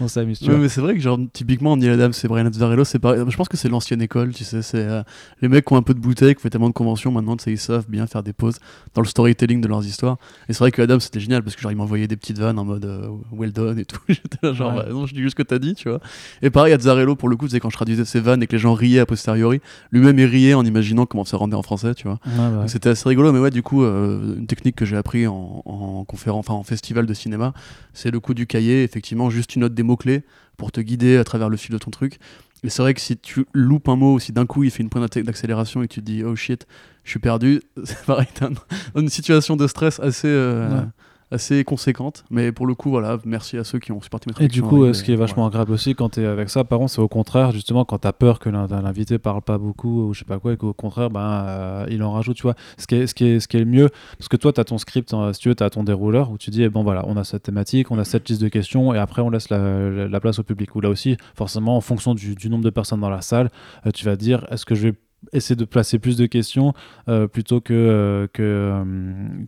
On 0.00 0.06
s'amuse 0.06 0.40
ouais, 0.42 0.56
mais 0.56 0.68
c'est 0.68 0.80
vrai 0.80 0.94
que 0.94 1.00
genre 1.00 1.18
typiquement 1.32 1.76
Neil 1.76 1.90
Adams 1.90 2.12
et 2.22 2.28
Brian 2.28 2.46
Azzarello 2.46 2.84
c'est 2.84 3.00
pareil 3.00 3.20
je 3.26 3.36
pense 3.36 3.48
que 3.48 3.56
c'est 3.56 3.68
l'ancienne 3.68 4.00
école 4.00 4.32
tu 4.32 4.44
sais 4.44 4.62
c'est 4.62 4.78
euh, 4.78 5.02
les 5.42 5.48
mecs 5.48 5.64
qui 5.64 5.72
ont 5.72 5.76
un 5.76 5.82
peu 5.82 5.92
de 5.92 5.98
bouteille 5.98 6.36
qui 6.36 6.40
font 6.40 6.48
tellement 6.48 6.68
de 6.68 6.74
conventions 6.74 7.10
maintenant 7.10 7.36
tu 7.36 7.44
sais 7.44 7.50
ils 7.50 7.58
savent 7.58 7.86
bien 7.88 8.06
faire 8.06 8.22
des 8.22 8.32
pauses 8.32 8.58
dans 8.94 9.02
le 9.02 9.08
storytelling 9.08 9.60
de 9.60 9.66
leurs 9.66 9.84
histoires. 9.84 10.18
Et 10.48 10.52
c'est 10.52 10.60
vrai 10.60 10.70
que 10.70 10.82
Adams 10.82 11.00
c'était 11.00 11.20
génial 11.20 11.42
parce 11.42 11.56
que 11.56 11.62
genre 11.62 11.72
il 11.72 11.76
m'envoyait 11.76 12.06
des 12.06 12.16
petites 12.16 12.38
vannes 12.38 12.60
en 12.60 12.64
mode 12.64 12.84
euh, 12.84 13.08
well 13.32 13.52
done 13.52 13.80
et 13.80 13.84
tout. 13.84 13.98
J'étais 14.08 14.38
là 14.42 14.52
genre 14.52 14.72
bah, 14.72 14.86
non 14.90 15.06
je 15.06 15.14
dis 15.14 15.20
juste 15.20 15.32
ce 15.32 15.42
que 15.42 15.42
t'as 15.42 15.58
dit 15.58 15.74
tu 15.74 15.88
vois. 15.88 16.00
Et 16.42 16.50
pareil 16.50 16.72
Azzarello 16.72 17.16
pour 17.16 17.28
le 17.28 17.36
coup 17.36 17.48
c'est 17.48 17.58
quand 17.58 17.70
je 17.70 17.76
traduisais 17.76 18.04
ses 18.04 18.20
vannes 18.20 18.40
et 18.44 18.46
que 18.46 18.52
les 18.52 18.60
gens 18.60 18.74
riaient 18.74 19.00
a 19.00 19.06
posteriori 19.06 19.60
lui-même 19.90 20.16
il 20.18 20.26
riait 20.26 20.54
en 20.54 20.64
imaginant 20.64 21.06
comment 21.08 21.24
ça 21.24 21.36
rendait 21.36 21.56
en 21.56 21.62
français 21.62 21.94
tu 21.94 22.06
vois. 22.06 22.18
Bah 22.24 22.64
c'était 22.66 22.90
assez 22.90 23.08
rigolo, 23.08 23.32
mais 23.32 23.38
ouais, 23.38 23.50
du 23.50 23.62
coup, 23.62 23.82
euh, 23.82 24.36
une 24.36 24.46
technique 24.46 24.76
que 24.76 24.84
j'ai 24.84 24.96
appris 24.96 25.26
en, 25.26 26.04
conférence, 26.06 26.46
enfin 26.46 26.54
en 26.54 26.62
festival 26.62 27.06
de 27.06 27.14
cinéma, 27.14 27.52
c'est 27.92 28.10
le 28.10 28.20
coup 28.20 28.34
du 28.34 28.46
cahier, 28.46 28.82
effectivement, 28.82 29.30
juste 29.30 29.54
une 29.56 29.62
note 29.62 29.74
des 29.74 29.82
mots-clés 29.82 30.22
pour 30.56 30.72
te 30.72 30.80
guider 30.80 31.16
à 31.16 31.24
travers 31.24 31.48
le 31.48 31.56
fil 31.56 31.72
de 31.72 31.78
ton 31.78 31.90
truc. 31.90 32.18
Et 32.64 32.70
c'est 32.70 32.82
vrai 32.82 32.94
que 32.94 33.00
si 33.00 33.16
tu 33.16 33.46
loupes 33.52 33.88
un 33.88 33.96
mot, 33.96 34.14
ou 34.14 34.18
si 34.18 34.32
d'un 34.32 34.46
coup 34.46 34.64
il 34.64 34.70
fait 34.70 34.82
une 34.82 34.88
pointe 34.88 35.18
d'accélération 35.18 35.82
et 35.82 35.88
tu 35.88 36.00
te 36.00 36.04
dis 36.04 36.24
oh 36.24 36.34
shit, 36.34 36.66
je 37.04 37.10
suis 37.10 37.20
perdu, 37.20 37.62
c'est 37.84 38.04
pareil, 38.04 38.26
dans 38.40 39.00
une 39.00 39.08
situation 39.08 39.56
de 39.56 39.66
stress 39.66 40.00
assez. 40.00 40.28
Euh, 40.28 40.82
assez 41.30 41.64
conséquente. 41.64 42.24
Mais 42.30 42.52
pour 42.52 42.66
le 42.66 42.74
coup, 42.74 42.90
voilà, 42.90 43.18
merci 43.24 43.58
à 43.58 43.64
ceux 43.64 43.78
qui 43.78 43.92
ont 43.92 44.00
supporté 44.00 44.30
mes 44.30 44.44
Et 44.44 44.48
du 44.48 44.62
coup, 44.62 44.92
ce 44.92 45.02
qui 45.02 45.12
est 45.12 45.16
vachement 45.16 45.46
agréable 45.46 45.72
aussi 45.72 45.94
quand 45.94 46.10
tu 46.10 46.22
es 46.22 46.26
avec 46.26 46.48
ça, 46.50 46.64
par 46.64 46.78
contre, 46.78 46.92
c'est 46.92 47.00
au 47.00 47.08
contraire, 47.08 47.52
justement, 47.52 47.84
quand 47.84 47.98
tu 47.98 48.08
as 48.08 48.12
peur 48.12 48.38
que 48.38 48.48
l'invité 48.48 49.18
parle 49.18 49.42
pas 49.42 49.58
beaucoup 49.58 50.08
ou 50.08 50.14
je 50.14 50.20
sais 50.20 50.24
pas 50.24 50.38
quoi, 50.38 50.52
et 50.54 50.56
qu'au 50.56 50.72
contraire, 50.72 51.10
ben, 51.10 51.20
euh, 51.20 51.86
il 51.90 52.02
en 52.02 52.12
rajoute, 52.12 52.36
tu 52.36 52.42
vois. 52.42 52.54
Ce 52.78 52.86
qui 52.86 52.96
est, 52.96 53.06
ce 53.06 53.14
qui 53.14 53.24
est, 53.26 53.40
ce 53.40 53.48
qui 53.48 53.56
est 53.56 53.60
le 53.60 53.66
mieux, 53.66 53.88
parce 54.18 54.28
que 54.28 54.36
toi, 54.36 54.52
tu 54.52 54.60
as 54.60 54.64
ton 54.64 54.78
script, 54.78 55.12
hein, 55.12 55.32
si 55.32 55.40
tu 55.40 55.48
veux, 55.48 55.54
tu 55.54 55.62
as 55.62 55.70
ton 55.70 55.84
dérouleur 55.84 56.30
où 56.30 56.38
tu 56.38 56.50
dis, 56.50 56.62
eh 56.62 56.68
bon, 56.68 56.82
voilà, 56.82 57.04
on 57.06 57.16
a 57.16 57.24
cette 57.24 57.42
thématique, 57.42 57.90
on 57.90 57.98
a 57.98 58.04
cette 58.04 58.28
liste 58.28 58.40
de 58.40 58.48
questions, 58.48 58.94
et 58.94 58.98
après, 58.98 59.22
on 59.22 59.30
laisse 59.30 59.50
la, 59.50 60.20
place 60.20 60.38
au 60.38 60.42
public. 60.42 60.74
Ou 60.74 60.80
là 60.80 60.88
aussi, 60.88 61.16
forcément, 61.34 61.76
en 61.76 61.80
fonction 61.80 62.14
du, 62.14 62.48
nombre 62.48 62.64
de 62.64 62.70
personnes 62.70 63.00
dans 63.00 63.10
la 63.10 63.20
salle, 63.20 63.50
euh, 63.86 63.90
tu 63.90 64.04
vas 64.04 64.16
dire, 64.16 64.46
est-ce 64.50 64.64
que 64.64 64.74
je 64.74 64.88
vais 64.88 64.94
essayer 65.32 65.56
de 65.56 65.64
placer 65.64 65.98
plus 65.98 66.16
de 66.16 66.26
questions 66.26 66.72
euh, 67.08 67.26
plutôt 67.26 67.60
que, 67.60 67.74
euh, 67.74 68.26
euh, 68.40 68.84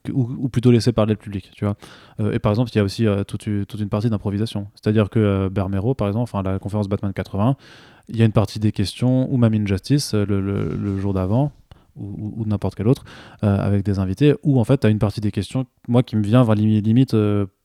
que, 0.05 0.13
ou, 0.13 0.49
plutôt 0.49 0.71
laisser 0.71 0.93
parler 0.93 1.13
le 1.13 1.19
public 1.19 1.51
tu 1.55 1.65
vois. 1.65 1.77
Et 2.33 2.39
par 2.39 2.53
exemple 2.53 2.71
il 2.73 2.77
y 2.77 2.81
a 2.81 2.85
aussi 2.85 3.07
toute, 3.27 3.49
toute, 3.67 3.81
une 3.81 3.89
partie 3.89 4.11
d'improvisation. 4.11 4.69
C'est 4.75 4.89
à 4.89 4.93
dire 4.93 5.11
que 5.11 5.49
Bermero 5.49 5.95
par 5.95 6.09
exemple 6.09 6.25
enfin 6.25 6.43
la 6.43 6.59
conférence 6.59 6.89
Batman 6.89 7.13
80 7.13 7.57
il 8.09 8.17
y 8.17 8.23
a 8.23 8.25
une 8.25 8.33
partie 8.33 8.59
des 8.59 8.73
questions 8.73 9.33
ou 9.33 9.37
même 9.37 9.55
Injustice 9.55 10.15
le, 10.15 10.41
le, 10.41 10.99
jour 10.99 11.15
d'avant 11.15 11.53
ou, 11.97 12.45
n'importe 12.47 12.75
quel 12.75 12.89
autre 12.89 13.05
avec 13.43 13.85
des 13.85 13.99
invités 13.99 14.35
où 14.43 14.61
en 14.61 14.65
fait 14.65 14.79
tu 14.79 14.87
as 14.87 14.91
une 14.91 14.99
partie 14.99 15.21
des 15.21 15.31
questions 15.31 15.67
moi 15.89 16.03
qui 16.03 16.17
me 16.17 16.23
vient 16.23 16.45
limite, 16.55 16.85
limite 16.85 17.17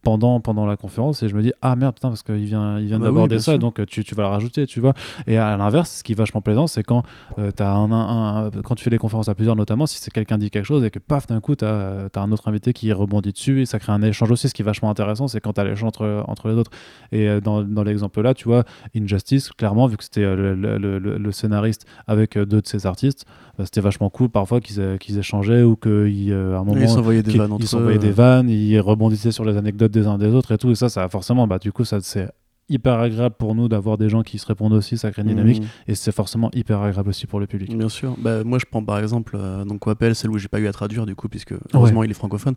pendant, 0.06 0.40
pendant 0.40 0.68
la 0.68 0.78
conférence 0.78 1.24
et 1.24 1.30
je 1.30 1.36
me 1.36 1.42
dis 1.42 1.52
ah 1.64 1.76
merde 1.76 1.96
putain 1.96 2.10
parce 2.10 2.22
qu'il 2.22 2.46
vient, 2.46 2.80
il 2.80 2.86
vient 2.86 3.00
bah 3.00 3.08
d'aborder 3.08 3.40
ça 3.40 3.58
donc 3.58 3.84
tu, 3.88 4.04
tu, 4.04 4.14
vas 4.14 4.24
le 4.24 4.30
rajouter 4.30 4.68
tu 4.68 4.80
vois. 4.80 4.94
Et 5.26 5.38
à 5.38 5.58
l'inverse 5.58 5.98
ce 5.98 6.04
qui 6.04 6.12
est 6.12 6.16
vachement 6.16 6.42
plaisant 6.42 6.68
c'est 6.68 6.84
quand 6.84 7.02
euh, 7.40 7.52
as 7.58 7.72
un, 7.72 7.92
un, 7.92 8.52
quand 8.64 8.76
tu 8.76 8.84
fais 8.84 8.92
des 8.92 9.00
conférences 9.00 9.30
à 9.30 9.36
plusieurs 9.36 9.56
notamment 9.56 9.88
si 9.88 9.98
c'est 9.98 10.12
quelqu'un 10.12 10.38
dit 10.38 10.52
quelque 10.52 10.66
chose 10.66 10.84
et 10.84 10.92
que 10.92 11.00
paf 11.00 11.26
d'un 11.26 11.40
coup 11.40 11.56
tu 11.56 11.66
as, 11.66 12.08
as, 12.14 12.20
un 12.20 12.32
autre 12.32 12.48
invité 12.48 12.72
qui 12.72 12.94
rebondit 12.94 13.32
dessus 13.32 13.64
et 13.64 13.66
ça 13.66 13.80
crée 13.80 13.94
un 13.94 14.04
échange 14.04 14.30
aussi 14.30 14.48
ce 14.48 14.54
qui 14.54 14.62
est 14.62 14.66
vachement 14.66 14.92
intéressant 14.92 15.28
c'est 15.28 15.42
quand 15.42 15.54
tu 15.54 15.62
as 15.62 15.64
l'échange 15.64 15.88
entre, 15.88 16.24
entre 16.28 16.50
les 16.50 16.54
autres. 16.54 16.72
Et 17.12 17.28
euh, 17.28 17.42
dans, 17.42 17.64
dans 17.64 17.84
l'exemple 17.84 18.22
là 18.22 18.36
tu 18.36 18.48
vois 18.48 18.64
Injustice 18.96 19.50
clairement 19.54 19.88
vu 19.88 19.98
que 19.98 20.04
c'était 20.04 20.22
euh, 20.22 20.36
le, 20.56 20.78
le, 20.78 21.00
le, 21.00 21.32
scénariste 21.32 21.88
avec 22.06 22.38
deux 22.38 22.62
de 22.62 22.68
ses 22.68 22.86
artistes 22.86 23.26
bah, 23.58 23.66
c'était 23.66 23.82
vachement 23.82 24.12
cool 24.12 24.30
parfois 24.30 24.60
qu'ils 24.62 25.18
échangeaient 25.18 25.64
ou 25.64 25.76
qu'à 25.76 25.90
un 25.90 26.64
moment 26.64 26.76
ils 26.80 26.90
s'envoyaient 26.90 27.24
des 27.24 27.38
vannes 27.40 27.58
ils 27.60 27.68
s'envoyaient 27.68 27.98
des 27.98 28.12
vannes 28.12 28.50
ils 28.50 28.80
rebondissaient 28.80 29.32
sur 29.32 29.46
les 29.46 29.58
anecdotes 29.58 29.95
des 29.96 30.08
uns 30.08 30.18
des 30.18 30.28
autres 30.28 30.52
et 30.52 30.58
tout. 30.58 30.72
Et 30.72 30.76
ça, 30.76 30.90
ça 30.90 31.08
forcément, 31.10 31.48
bah, 31.48 31.60
du 31.60 31.72
coup, 31.72 31.86
ça 31.86 32.00
c'est 32.02 32.30
hyper 32.68 33.00
agréable 33.00 33.36
pour 33.38 33.54
nous 33.54 33.68
d'avoir 33.68 33.98
des 33.98 34.10
gens 34.10 34.24
qui 34.24 34.40
se 34.40 34.46
répondent 34.48 34.74
aussi, 34.74 34.98
ça 34.98 35.12
crée 35.12 35.22
une 35.22 35.28
dynamique 35.28 35.62
mmh. 35.62 35.92
et 35.92 35.96
c'est 35.96 36.12
forcément 36.12 36.50
hyper 36.54 36.82
agréable 36.82 37.10
aussi 37.10 37.28
pour 37.28 37.40
le 37.40 37.48
public. 37.48 37.76
Bien 37.76 37.90
sûr. 37.90 38.16
Bah, 38.18 38.44
moi, 38.44 38.58
je 38.60 38.66
prends 38.66 38.84
par 38.84 39.00
exemple 39.00 39.38
euh, 39.40 39.64
donc 39.66 39.80
Coppel, 39.80 40.16
celle 40.16 40.32
où 40.32 40.38
j'ai 40.38 40.48
pas 40.48 40.60
eu 40.60 40.68
à 40.68 40.72
traduire 40.72 41.06
du 41.06 41.16
coup, 41.16 41.30
puisque 41.30 41.54
heureusement 41.74 42.04
il 42.04 42.12
est 42.12 42.16
francophone. 42.16 42.56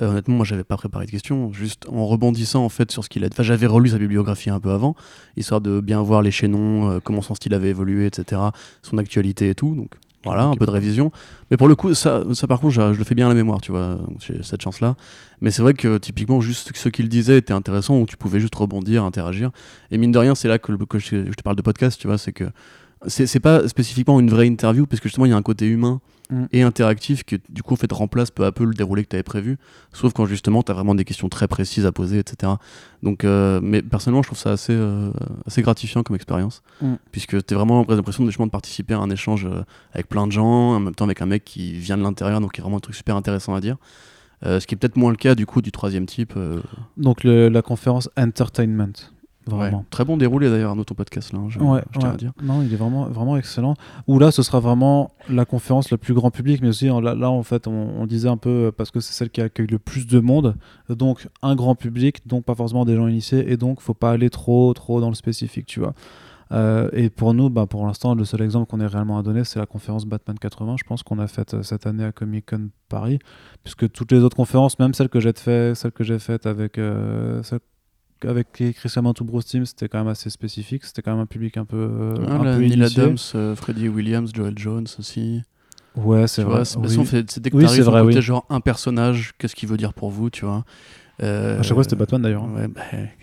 Euh, 0.00 0.10
honnêtement, 0.10 0.36
moi, 0.36 0.44
j'avais 0.44 0.64
pas 0.64 0.76
préparé 0.76 1.06
de 1.06 1.10
questions, 1.10 1.52
juste 1.52 1.86
en 1.88 2.06
rebondissant 2.06 2.64
en 2.64 2.68
fait 2.68 2.90
sur 2.90 3.04
ce 3.04 3.08
qu'il 3.08 3.24
a. 3.24 3.28
Enfin, 3.30 3.42
j'avais 3.42 3.66
relu 3.66 3.90
sa 3.90 3.98
bibliographie 3.98 4.50
un 4.50 4.60
peu 4.60 4.70
avant, 4.70 4.94
histoire 5.36 5.60
de 5.60 5.80
bien 5.80 6.00
voir 6.00 6.22
les 6.22 6.30
chaînons, 6.30 6.90
euh, 6.90 6.98
comment 7.02 7.22
son 7.22 7.34
style 7.34 7.54
avait 7.54 7.70
évolué, 7.70 8.06
etc., 8.06 8.40
son 8.82 8.98
actualité 8.98 9.50
et 9.50 9.54
tout. 9.54 9.74
Donc 9.74 9.96
voilà, 10.24 10.44
un 10.44 10.54
peu 10.54 10.66
de 10.66 10.70
révision. 10.70 11.10
Mais 11.50 11.56
pour 11.56 11.68
le 11.68 11.74
coup, 11.74 11.94
ça, 11.94 12.22
ça 12.34 12.46
par 12.46 12.60
contre, 12.60 12.74
je, 12.74 12.98
le 12.98 13.04
fais 13.04 13.14
bien 13.14 13.26
à 13.26 13.28
la 13.28 13.34
mémoire, 13.34 13.60
tu 13.60 13.72
vois, 13.72 13.98
j'ai 14.20 14.42
cette 14.42 14.62
chance-là. 14.62 14.96
Mais 15.40 15.50
c'est 15.50 15.62
vrai 15.62 15.74
que 15.74 15.98
typiquement, 15.98 16.40
juste 16.40 16.76
ce 16.76 16.88
qu'il 16.88 17.08
disait 17.08 17.38
était 17.38 17.52
intéressant, 17.52 17.98
où 17.98 18.06
tu 18.06 18.16
pouvais 18.16 18.40
juste 18.40 18.54
rebondir, 18.54 19.04
interagir. 19.04 19.50
Et 19.90 19.98
mine 19.98 20.12
de 20.12 20.18
rien, 20.18 20.34
c'est 20.34 20.48
là 20.48 20.58
que, 20.58 20.72
que 20.72 20.98
je, 20.98 21.26
je, 21.26 21.32
te 21.32 21.42
parle 21.42 21.56
de 21.56 21.62
podcast, 21.62 21.98
tu 22.00 22.06
vois, 22.06 22.18
c'est 22.18 22.32
que 22.32 22.44
c'est 23.06 23.40
pas 23.40 23.66
spécifiquement 23.66 24.20
une 24.20 24.28
vraie 24.28 24.46
interview, 24.46 24.86
parce 24.86 25.00
que 25.00 25.08
justement, 25.08 25.24
il 25.24 25.30
y 25.30 25.32
a 25.32 25.36
un 25.36 25.42
côté 25.42 25.66
humain 25.66 26.00
Mm. 26.30 26.44
et 26.52 26.62
interactif 26.62 27.24
qui 27.24 27.38
du 27.48 27.62
coup 27.62 27.74
en 27.74 27.76
fait 27.76 27.90
remplace 27.90 28.30
peu 28.30 28.44
à 28.44 28.52
peu 28.52 28.64
le 28.64 28.72
déroulé 28.74 29.02
que 29.02 29.08
tu 29.08 29.16
avais 29.16 29.22
prévu. 29.24 29.58
Sauf 29.92 30.12
quand 30.12 30.26
justement 30.26 30.62
tu 30.62 30.70
as 30.70 30.74
vraiment 30.74 30.94
des 30.94 31.04
questions 31.04 31.28
très 31.28 31.48
précises 31.48 31.86
à 31.86 31.92
poser 31.92 32.18
etc 32.18 32.52
donc 33.02 33.24
euh, 33.24 33.60
mais 33.62 33.82
personnellement 33.82 34.22
je 34.22 34.28
trouve 34.28 34.38
ça 34.38 34.52
assez 34.52 34.72
euh, 34.72 35.10
assez 35.46 35.62
gratifiant 35.62 36.02
comme 36.02 36.16
expérience. 36.16 36.62
Mm. 36.80 36.94
puisque 37.10 37.44
tu 37.44 37.54
vraiment 37.54 37.84
l'impression 37.88 38.24
de, 38.24 38.30
de 38.30 38.50
participer 38.50 38.94
à 38.94 38.98
un 38.98 39.10
échange 39.10 39.44
euh, 39.44 39.62
avec 39.92 40.08
plein 40.08 40.26
de 40.26 40.32
gens 40.32 40.74
en 40.74 40.80
même 40.80 40.94
temps 40.94 41.04
avec 41.04 41.20
un 41.20 41.26
mec 41.26 41.44
qui 41.44 41.72
vient 41.72 41.96
de 41.96 42.02
l'intérieur 42.02 42.40
donc 42.40 42.52
il 42.54 42.58
y 42.58 42.60
a 42.60 42.64
vraiment 42.64 42.76
un 42.76 42.80
truc 42.80 42.94
super 42.94 43.16
intéressant 43.16 43.54
à 43.54 43.60
dire. 43.60 43.76
Ce 44.42 44.66
qui 44.66 44.74
est 44.74 44.78
peut-être 44.78 44.96
moins 44.96 45.10
le 45.10 45.18
cas 45.18 45.34
du 45.34 45.44
coup 45.44 45.60
du 45.60 45.70
troisième 45.70 46.06
type 46.06 46.32
donc 46.96 47.24
la 47.24 47.60
conférence 47.60 48.08
entertainment 48.16 49.10
très 49.90 50.04
bon 50.04 50.16
déroulé 50.16 50.50
d'ailleurs 50.50 50.76
dans 50.76 50.84
ton 50.84 50.94
podcast 50.94 51.32
là, 51.32 51.40
hein, 51.40 51.48
je, 51.48 51.58
tiens 51.98 52.10
à 52.10 52.16
dire. 52.16 52.32
Non, 52.42 52.62
il 52.62 52.72
est 52.72 52.76
vraiment, 52.76 53.04
vraiment 53.06 53.36
excellent. 53.36 53.74
Ou 54.06 54.18
là, 54.18 54.30
ce 54.30 54.42
sera 54.42 54.60
vraiment 54.60 55.10
la 55.28 55.44
conférence 55.44 55.90
la 55.90 55.98
plus 55.98 56.14
grand 56.14 56.30
public, 56.30 56.60
mais 56.62 56.68
aussi 56.68 56.86
là, 56.86 57.14
là 57.14 57.30
en 57.30 57.42
fait, 57.42 57.66
on, 57.66 58.06
disait 58.06 58.28
un 58.28 58.36
peu 58.36 58.50
euh, 58.50 58.72
parce 58.72 58.90
que 58.90 59.00
c'est 59.00 59.12
celle 59.12 59.30
qui 59.30 59.40
accueille 59.40 59.66
le 59.66 59.78
plus 59.78 60.06
de 60.06 60.18
monde, 60.18 60.56
donc 60.88 61.28
un 61.42 61.54
grand 61.54 61.74
public, 61.74 62.26
donc 62.26 62.44
pas 62.44 62.54
forcément 62.54 62.84
des 62.84 62.96
gens 62.96 63.06
initiés, 63.06 63.50
et 63.52 63.56
donc 63.56 63.80
faut 63.80 63.94
pas 63.94 64.10
aller 64.10 64.30
trop, 64.30 64.72
trop 64.74 65.00
dans 65.00 65.08
le 65.08 65.14
spécifique, 65.14 65.66
tu 65.66 65.80
vois. 65.80 65.94
Euh, 66.52 66.88
et 66.92 67.10
pour 67.10 67.32
nous, 67.32 67.48
bah, 67.48 67.66
pour 67.66 67.86
l'instant, 67.86 68.14
le 68.14 68.24
seul 68.24 68.42
exemple 68.42 68.66
qu'on 68.68 68.80
ait 68.80 68.86
réellement 68.86 69.18
à 69.18 69.22
donner, 69.22 69.44
c'est 69.44 69.60
la 69.60 69.66
conférence 69.66 70.04
Batman 70.04 70.36
80, 70.38 70.76
je 70.78 70.84
pense 70.84 71.02
qu'on 71.02 71.18
a 71.20 71.28
faite 71.28 71.54
euh, 71.54 71.62
cette 71.62 71.86
année 71.86 72.04
à 72.04 72.12
Comic 72.12 72.50
Con 72.50 72.70
Paris, 72.88 73.20
puisque 73.62 73.90
toutes 73.92 74.10
les 74.10 74.18
autres 74.18 74.36
conférences, 74.36 74.78
même 74.78 74.92
celles 74.94 75.08
que 75.08 75.20
j'ai 75.20 75.32
faites, 75.32 75.76
celle 75.76 75.92
que 75.92 76.02
j'ai 76.02 76.18
faites 76.18 76.46
avec 76.46 76.78
avec 78.26 78.48
Christian 78.52 79.02
Mantou 79.02 79.24
Bros 79.24 79.42
Team, 79.42 79.64
c'était 79.66 79.88
quand 79.88 79.98
même 79.98 80.08
assez 80.08 80.30
spécifique. 80.30 80.84
C'était 80.84 81.02
quand 81.02 81.12
même 81.12 81.20
un 81.20 81.26
public 81.26 81.56
un 81.56 81.64
peu. 81.64 81.76
Euh, 81.76 82.14
ah, 82.28 82.34
un 82.34 82.38
peu 82.38 82.56
Neil 82.58 82.82
Adams, 82.82 83.16
euh, 83.34 83.54
Freddie 83.56 83.88
Williams, 83.88 84.30
Joel 84.34 84.58
Jones 84.58 84.86
aussi. 84.98 85.42
Ouais, 85.96 86.26
c'est 86.28 86.42
vrai. 86.42 86.64
C'est 86.64 86.78
oui. 86.78 86.86
dès 87.40 87.50
que 87.50 87.56
oui, 87.56 87.64
tu 87.64 87.68
arrives, 87.70 87.84
vrai, 87.84 88.00
oui. 88.02 88.20
genre 88.22 88.46
un 88.48 88.60
personnage, 88.60 89.32
qu'est-ce 89.38 89.56
qu'il 89.56 89.68
veut 89.68 89.76
dire 89.76 89.92
pour 89.92 90.10
vous, 90.10 90.30
tu 90.30 90.44
vois. 90.44 90.64
Euh, 91.22 91.58
à 91.58 91.62
chaque 91.62 91.74
fois, 91.74 91.82
c'était 91.84 91.96
Batman 91.96 92.22
d'ailleurs. 92.22 92.44
Ouais, 92.54 92.68
bah, 92.68 92.82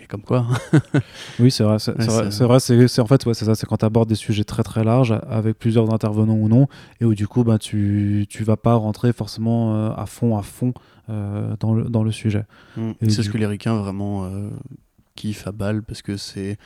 comme 0.10 0.22
quoi. 0.22 0.46
Oui, 1.40 1.50
c'est 1.50 1.64
vrai. 1.64 1.80
C'est 1.80 1.98
Ouais, 1.98 2.06
vrai. 2.06 2.32
c'est- 2.32 2.44
vrai. 2.44 3.02
En 3.02 3.08
fait, 3.08 3.26
ouais, 3.26 3.34
c'est 3.34 3.46
ça. 3.46 3.56
C'est 3.56 3.66
quand 3.66 3.78
tu 3.78 3.86
abordes 3.86 4.10
des 4.10 4.16
sujets 4.16 4.44
très 4.44 4.64
très 4.64 4.84
larges 4.84 5.20
avec 5.30 5.58
plusieurs 5.58 5.92
intervenants 5.94 6.36
ou 6.36 6.48
non, 6.48 6.68
et 7.02 7.06
où 7.06 7.16
du 7.16 7.28
coup, 7.28 7.44
bah, 7.44 7.58
tu 7.58 8.26
tu 8.30 8.44
vas 8.44 8.58
pas 8.58 8.76
rentrer 8.76 9.14
forcément 9.14 9.76
euh, 9.76 9.90
à 9.96 10.06
fond 10.06 10.38
à 10.38 10.44
fond 10.44 10.74
euh, 11.10 11.56
dans 11.60 11.74
le 11.74 11.86
dans 11.86 12.04
le 12.04 12.12
sujet. 12.12 12.44
Mm. 12.76 12.92
Et 13.02 13.10
C'est 13.10 13.24
ce 13.24 13.30
que 13.30 13.38
les 13.38 13.48
ricains 13.48 13.78
vraiment 13.78 14.30
euh, 15.18 15.22
kiffent 15.22 15.48
à 15.48 15.52
balle 15.52 15.84
parce 15.84 16.02
que 16.02 16.18
c'est 16.18 16.58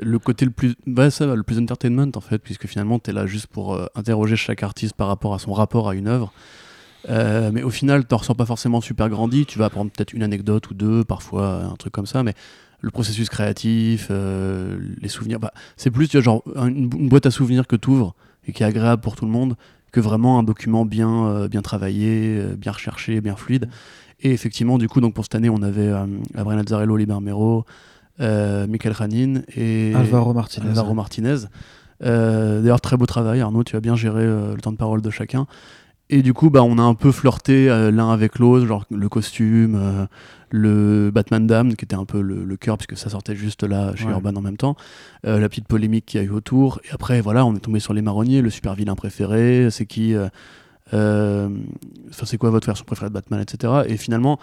le 0.00 0.18
côté 0.18 0.44
le 0.44 0.50
plus 0.50 0.74
bah, 0.86 1.10
ça 1.10 1.26
va, 1.26 1.34
le 1.34 1.42
plus 1.42 1.58
entertainment 1.58 2.10
en 2.14 2.20
fait 2.20 2.38
puisque 2.38 2.66
finalement 2.66 2.98
tu 2.98 3.10
es 3.10 3.12
là 3.12 3.26
juste 3.26 3.46
pour 3.46 3.74
euh, 3.74 3.86
interroger 3.94 4.36
chaque 4.36 4.62
artiste 4.62 4.94
par 4.94 5.08
rapport 5.08 5.34
à 5.34 5.38
son 5.38 5.52
rapport 5.52 5.88
à 5.88 5.94
une 5.94 6.08
œuvre 6.08 6.32
Euh, 7.08 7.52
mais 7.54 7.62
au 7.62 7.70
final 7.70 8.04
t'en 8.04 8.16
ressens 8.16 8.34
pas 8.34 8.44
forcément 8.44 8.80
super 8.80 9.08
grandi 9.08 9.46
tu 9.46 9.58
vas 9.60 9.66
apprendre 9.66 9.90
peut-être 9.92 10.12
une 10.14 10.24
anecdote 10.24 10.68
ou 10.70 10.74
deux 10.74 11.04
parfois 11.04 11.62
un 11.72 11.76
truc 11.76 11.92
comme 11.92 12.06
ça 12.06 12.24
mais 12.24 12.34
le 12.80 12.90
processus 12.90 13.28
créatif 13.28 14.08
euh, 14.10 14.76
les 15.00 15.08
souvenirs 15.08 15.38
bah, 15.38 15.52
c'est 15.76 15.92
plus 15.92 16.10
genre 16.20 16.42
une, 16.56 16.90
une 16.92 17.08
boîte 17.08 17.26
à 17.26 17.30
souvenirs 17.30 17.68
que 17.68 17.76
tu 17.76 17.90
ouvres 17.90 18.14
et 18.48 18.52
qui 18.52 18.64
est 18.64 18.66
agréable 18.66 19.00
pour 19.00 19.14
tout 19.14 19.26
le 19.26 19.30
monde 19.30 19.54
que 19.92 20.00
vraiment 20.00 20.38
un 20.38 20.42
document 20.42 20.84
bien, 20.84 21.26
euh, 21.26 21.48
bien 21.48 21.62
travaillé, 21.62 22.38
euh, 22.38 22.56
bien 22.56 22.72
recherché, 22.72 23.20
bien 23.20 23.36
fluide. 23.36 23.68
Et 24.20 24.32
effectivement, 24.32 24.78
du 24.78 24.88
coup, 24.88 25.00
donc 25.00 25.14
pour 25.14 25.24
cette 25.24 25.34
année, 25.36 25.48
on 25.50 25.62
avait 25.62 25.86
euh, 25.88 26.04
Abraham 26.34 26.58
Lazzarello, 26.58 26.96
Liber 26.96 27.20
Mero, 27.20 27.64
euh, 28.20 28.66
Michael 28.66 28.92
Ranin 28.92 29.42
et 29.56 29.94
Alvaro 29.94 30.34
Martinez. 30.34 30.68
Alvaro 30.68 30.94
Martinez. 30.94 31.36
Euh, 32.04 32.60
D'ailleurs, 32.62 32.80
très 32.80 32.96
beau 32.96 33.06
travail, 33.06 33.40
Arnaud, 33.40 33.64
tu 33.64 33.76
as 33.76 33.80
bien 33.80 33.94
géré 33.96 34.22
euh, 34.22 34.54
le 34.54 34.60
temps 34.60 34.72
de 34.72 34.76
parole 34.76 35.02
de 35.02 35.10
chacun. 35.10 35.46
Et 36.10 36.22
du 36.22 36.32
coup, 36.32 36.48
bah, 36.48 36.62
on 36.62 36.78
a 36.78 36.82
un 36.82 36.94
peu 36.94 37.12
flirté 37.12 37.68
euh, 37.68 37.90
l'un 37.90 38.10
avec 38.10 38.38
l'autre, 38.38 38.66
genre 38.66 38.84
le 38.90 39.08
costume, 39.08 40.08
le 40.50 41.10
Batman 41.12 41.46
Dame, 41.46 41.74
qui 41.76 41.84
était 41.84 41.94
un 41.96 42.06
peu 42.06 42.20
le, 42.20 42.44
le 42.44 42.56
cœur, 42.56 42.78
puisque 42.78 42.96
ça 42.96 43.10
sortait 43.10 43.36
juste 43.36 43.62
là 43.62 43.94
chez 43.94 44.06
Ouais. 44.06 44.12
Urban 44.12 44.34
en 44.34 44.40
même 44.40 44.56
temps, 44.56 44.74
la 45.24 45.46
petite 45.48 45.68
polémique 45.68 46.06
qu'il 46.06 46.20
y 46.20 46.24
a 46.24 46.26
eu 46.26 46.30
autour. 46.30 46.80
Et 46.88 46.92
après, 46.92 47.20
voilà, 47.20 47.44
on 47.44 47.54
est 47.54 47.60
tombé 47.60 47.78
sur 47.78 47.92
les 47.92 48.00
marronniers, 48.00 48.40
le 48.40 48.48
super 48.50 48.74
vilain 48.74 48.94
préféré, 48.94 49.68
c'est 49.70 49.84
qui, 49.84 50.14
c'est 50.90 52.38
quoi 52.38 52.50
votre 52.50 52.66
version 52.66 52.84
préférée 52.84 53.08
de 53.08 53.14
Batman, 53.14 53.40
etc. 53.40 53.82
Et 53.86 53.96
finalement, 53.96 54.38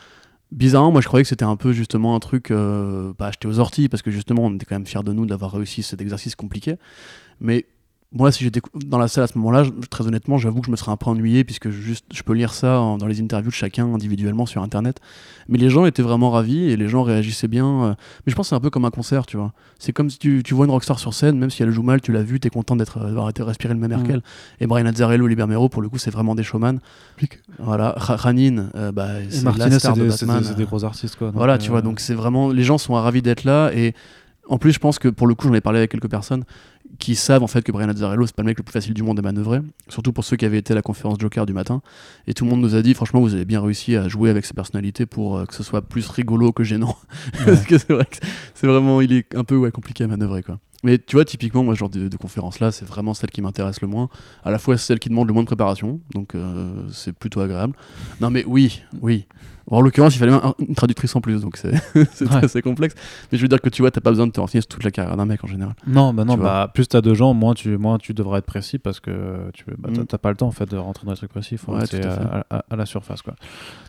bizarrement, 0.52 0.92
moi 0.92 1.02
je 1.02 1.08
croyais 1.08 1.24
que 1.24 1.30
c'était 1.30 1.46
un 1.46 1.56
peu 1.56 1.74
justement 1.74 2.16
un 2.16 2.20
truc 2.20 2.52
euh, 2.52 3.14
pas 3.14 3.28
acheté 3.28 3.48
aux 3.48 3.60
orties, 3.60 3.90
parce 3.90 4.02
que 4.02 4.12
justement, 4.12 4.44
on 4.46 4.56
était 4.56 4.66
quand 4.66 4.76
même 4.76 4.86
fiers 4.86 5.04
de 5.04 5.14
nous 5.14 5.26
d'avoir 5.26 5.52
réussi 5.52 5.84
cet 5.84 6.02
exercice 6.02 6.36
compliqué. 6.36 6.76
Mais 7.40 7.66
moi, 8.16 8.32
si 8.32 8.44
j'étais 8.46 8.62
dans 8.86 8.98
la 8.98 9.08
salle 9.10 9.26
à 9.26 9.28
ce 9.28 9.38
moment-là, 9.38 9.64
très 9.90 10.08
honnêtement, 10.08 10.38
j'avoue 10.38 10.62
que 10.62 10.68
je 10.68 10.72
me 10.72 10.78
serais 10.78 10.92
un 10.92 10.96
peu 10.96 11.10
ennuyé 11.10 11.44
puisque 11.44 11.70
juste, 11.70 12.06
je 12.14 12.24
peux 12.24 12.34
lire 12.34 12.54
ça 12.54 12.80
en- 12.80 12.98
dans 12.98 13.08
les 13.08 13.22
interviews 13.22 13.50
de 13.50 13.56
chacun 13.56 13.94
individuellement 13.94 14.46
sur 14.46 14.64
Internet. 14.64 15.00
Mais 15.50 15.58
les 15.58 15.70
gens 15.70 15.86
étaient 15.86 16.02
vraiment 16.02 16.32
ravis 16.32 16.64
et 16.72 16.78
les 16.78 16.88
gens 16.88 17.04
réagissaient 17.04 17.48
bien. 17.50 17.68
euh. 17.84 17.90
Mais 18.26 18.32
je 18.32 18.36
pense 18.36 18.46
que 18.48 18.50
c'est 18.50 18.56
un 18.56 18.60
peu 18.62 18.70
comme 18.70 18.86
un 18.86 18.90
concert, 18.90 19.26
tu 19.26 19.36
vois. 19.38 19.52
C'est 19.80 19.92
comme 19.92 20.10
si 20.10 20.18
tu, 20.18 20.42
tu 20.44 20.54
vois 20.54 20.66
une 20.66 20.72
rockstar 20.72 20.98
sur 20.98 21.14
scène, 21.14 21.38
même 21.38 21.50
si 21.50 21.62
elle 21.62 21.72
joue 21.72 21.84
mal, 21.84 22.00
tu 22.02 22.12
l'as 22.14 22.24
vu, 22.24 22.40
t'es 22.40 22.50
content 22.50 22.76
d'être 22.78 23.00
euh, 23.00 23.08
d'avoir 23.10 23.30
été 23.30 23.44
respirer 23.44 23.74
le 23.74 23.80
même 23.82 23.92
air 23.92 24.00
Mm. 24.00 24.08
qu'elle. 24.08 24.22
Et 24.62 24.66
Brian 24.68 24.86
Azzarello, 24.86 25.28
Liber 25.28 25.46
Mero, 25.46 25.68
pour 25.70 25.82
le 25.82 25.90
coup, 25.90 25.98
c'est 25.98 26.10
vraiment 26.12 26.36
des 26.36 26.44
showman. 26.44 26.80
Voilà, 27.60 27.94
Ra- 27.98 28.16
Ranin, 28.16 28.70
euh, 28.76 28.92
bah, 28.92 29.08
c'est 29.30 29.44
la 29.60 29.80
star 29.80 29.94
de 29.96 30.04
des, 30.04 30.12
c'est 30.12 30.56
des- 30.56 30.66
gros 30.66 30.84
artistes 30.84 31.16
quoi. 31.18 31.32
Voilà, 31.36 31.58
tu 31.58 31.70
vois, 31.70 31.82
donc 31.82 32.00
c'est 32.00 32.14
vraiment. 32.16 32.50
Les 32.50 32.64
gens 32.64 32.78
sont 32.78 32.94
ravis 32.94 33.22
d'être 33.22 33.44
là 33.44 33.72
et 33.74 33.94
en 34.48 34.58
plus, 34.60 34.72
je 34.74 34.80
pense 34.80 35.00
que 35.00 35.08
pour 35.08 35.26
le 35.28 35.34
coup, 35.36 35.48
j'en 35.48 35.54
ai 35.56 35.62
parlé 35.62 35.80
avec 35.80 35.92
quelques 35.92 36.10
personnes 36.10 36.44
qui 37.00 37.16
savent 37.16 37.44
en 37.44 37.48
fait 37.48 37.62
que 37.64 37.72
Brian 37.72 37.90
Azzarello, 37.90 38.26
c'est 38.26 38.36
pas 38.36 38.44
le 38.44 38.48
mec 38.48 38.58
le 38.58 38.64
plus 38.64 38.74
facile 38.74 38.94
du 38.94 39.04
monde 39.04 39.20
à 39.20 39.22
manœuvrer, 39.22 39.60
surtout 39.90 40.14
pour 40.14 40.24
ceux 40.24 40.38
qui 40.38 40.46
avaient 40.46 40.58
été 40.58 40.74
à 40.74 40.76
la 40.76 40.82
conférence 40.82 41.18
Joker 41.20 41.46
du 41.46 41.54
matin. 41.54 41.82
Et 42.28 42.34
tout 42.34 42.46
le 42.46 42.50
monde 42.50 42.62
nous 42.62 42.76
a 42.76 42.82
dit, 42.82 42.94
franchement, 42.94 43.22
vous 43.22 43.34
avez 43.34 43.46
bien 43.46 43.62
réussi 43.62 43.96
à 43.96 44.08
jouer 44.08 44.30
avec 44.30 44.46
ces 44.46 44.54
personnalités 44.54 45.06
pour 45.06 45.38
euh, 45.38 45.46
que 45.46 45.54
ce 45.54 45.64
soit 45.64 45.82
plus 45.82 46.08
rigolo 46.08 46.52
que 46.52 46.64
gênant. 46.64 46.98
Parce 47.46 47.66
que 47.66 47.78
c'est 47.78 47.94
vrai 47.94 48.06
que 48.06 48.18
c'est 48.54 48.68
vraiment, 48.68 49.02
il 49.02 49.14
est 49.14 49.36
un 49.36 49.44
peu 49.44 49.56
ouais, 49.56 49.72
compliqué 49.72 50.04
à 50.04 50.08
manœuvrer 50.08 50.44
quoi. 50.44 50.60
Mais 50.84 51.00
tu 51.00 51.16
vois, 51.16 51.26
typiquement, 51.26 51.64
moi, 51.64 51.74
ce 51.74 51.80
genre 51.80 51.90
de, 51.90 52.08
de 52.08 52.18
conférence-là, 52.18 52.72
c'est 52.72 52.86
vraiment 52.86 53.16
celle 53.16 53.32
qui 53.32 53.42
m'intéresse 53.42 53.82
le 53.82 53.88
moins. 53.88 54.08
À 54.44 54.52
la 54.52 54.60
fois, 54.60 54.78
celle 54.78 55.00
qui 55.00 55.10
demande 55.10 55.28
le 55.28 55.34
moins 55.34 55.42
de 55.42 55.48
préparation, 55.48 56.00
donc 56.14 56.36
euh, 56.36 56.88
c'est 56.92 57.12
plutôt 57.12 57.42
agréable. 57.42 57.76
Non, 58.22 58.30
mais 58.30 58.44
oui, 58.46 58.84
oui. 59.02 59.26
Bon, 59.68 59.78
en 59.78 59.82
l'occurrence, 59.82 60.16
il 60.16 60.20
fallait 60.20 60.32
un- 60.32 60.54
une 60.60 60.76
traductrice 60.76 61.16
en 61.16 61.22
plus, 61.22 61.42
donc 61.42 61.58
c'est 61.58 61.72
Ouais. 61.74 62.44
assez 62.44 62.62
complexe. 62.62 62.94
Mais 63.32 63.38
je 63.38 63.42
veux 63.42 63.48
dire 63.48 63.60
que 63.62 63.70
tu 63.70 63.82
vois, 63.82 63.90
t'as 63.92 64.02
pas 64.02 64.12
besoin 64.12 64.28
de 64.28 64.32
te 64.32 64.40
renseigner 64.40 64.62
sur 64.62 64.68
toute 64.68 64.84
la 64.84 64.92
carrière 64.92 65.18
d'un 65.18 65.26
mec 65.26 65.44
en 65.44 65.48
général. 65.48 65.74
Non, 65.88 66.14
bah 66.14 66.24
non, 66.24 66.36
Tu 66.36 66.42
bah 66.42 66.70
plus 66.74 66.88
t'as 66.88 67.02
de 67.02 67.14
gens, 67.14 67.34
moins 67.34 67.54
tu, 67.56 67.76
moins 67.78 67.98
tu 67.98 68.14
devras 68.14 68.38
être 68.38 68.46
précis 68.46 68.78
parce 68.78 69.00
que 69.00 69.50
tu 69.54 69.66
bah, 69.78 69.90
t'as- 69.94 70.18
Mm. 70.18 70.20
pas 70.20 70.30
le 70.30 70.36
temps 70.38 70.48
en 70.48 70.52
fait 70.52 70.70
de 70.70 70.78
rentrer 70.78 71.06
dans 71.06 71.12
les 71.14 71.18
trucs 71.18 71.32
précis. 71.32 71.58
Faut 71.58 71.74
Ouais, 71.76 71.84
à 72.50 72.76
la 72.76 72.86
surface 72.86 73.22
quoi. 73.22 73.36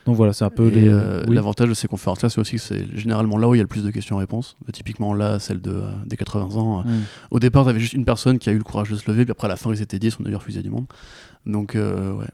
Donc 0.07 0.17
voilà, 0.17 0.33
c'est 0.33 0.45
un 0.45 0.51
peu 0.51 0.69
les. 0.69 0.89
euh, 0.89 1.23
oui. 1.29 1.35
l'avantage 1.35 1.69
de 1.69 1.75
ces 1.75 1.89
conférences-là, 1.89 2.29
c'est 2.31 2.41
aussi 2.41 2.57
que 2.57 2.63
c'est 2.63 2.97
généralement 2.97 3.37
là 3.37 3.49
où 3.49 3.55
il 3.55 3.59
y 3.59 3.61
a 3.61 3.65
le 3.65 3.69
plus 3.69 3.85
de 3.85 3.91
questions-réponses. 3.91 4.57
Euh, 4.69 4.73
Typiquement 4.73 5.13
là, 5.15 5.39
celle 5.39 5.61
de, 5.61 5.73
euh, 5.73 5.91
des 6.07 6.17
80 6.17 6.57
ans. 6.57 6.81
euh, 6.81 6.83
Mm. 6.91 7.03
Au 7.33 7.39
départ, 7.39 7.65
t'avais 7.67 7.81
juste 7.81 7.93
une 7.93 8.05
personne 8.05 8.39
qui 8.39 8.49
a 8.49 8.53
eu 8.53 8.59
le 8.59 8.65
courage 8.65 8.89
de 8.91 8.97
se 8.97 9.11
lever, 9.11 9.25
puis 9.25 9.33
après 9.33 9.47
à 9.47 9.49
la 9.49 9.57
fin, 9.57 9.71
ils 9.73 9.83
étaient 9.83 9.99
10, 9.99 10.17
on 10.21 10.25
a 10.25 10.29
dû 10.29 10.37
refuser 10.37 10.63
du 10.63 10.71
monde. 10.71 10.87
Donc, 11.45 11.75
euh, 11.77 12.13
ouais. 12.15 12.27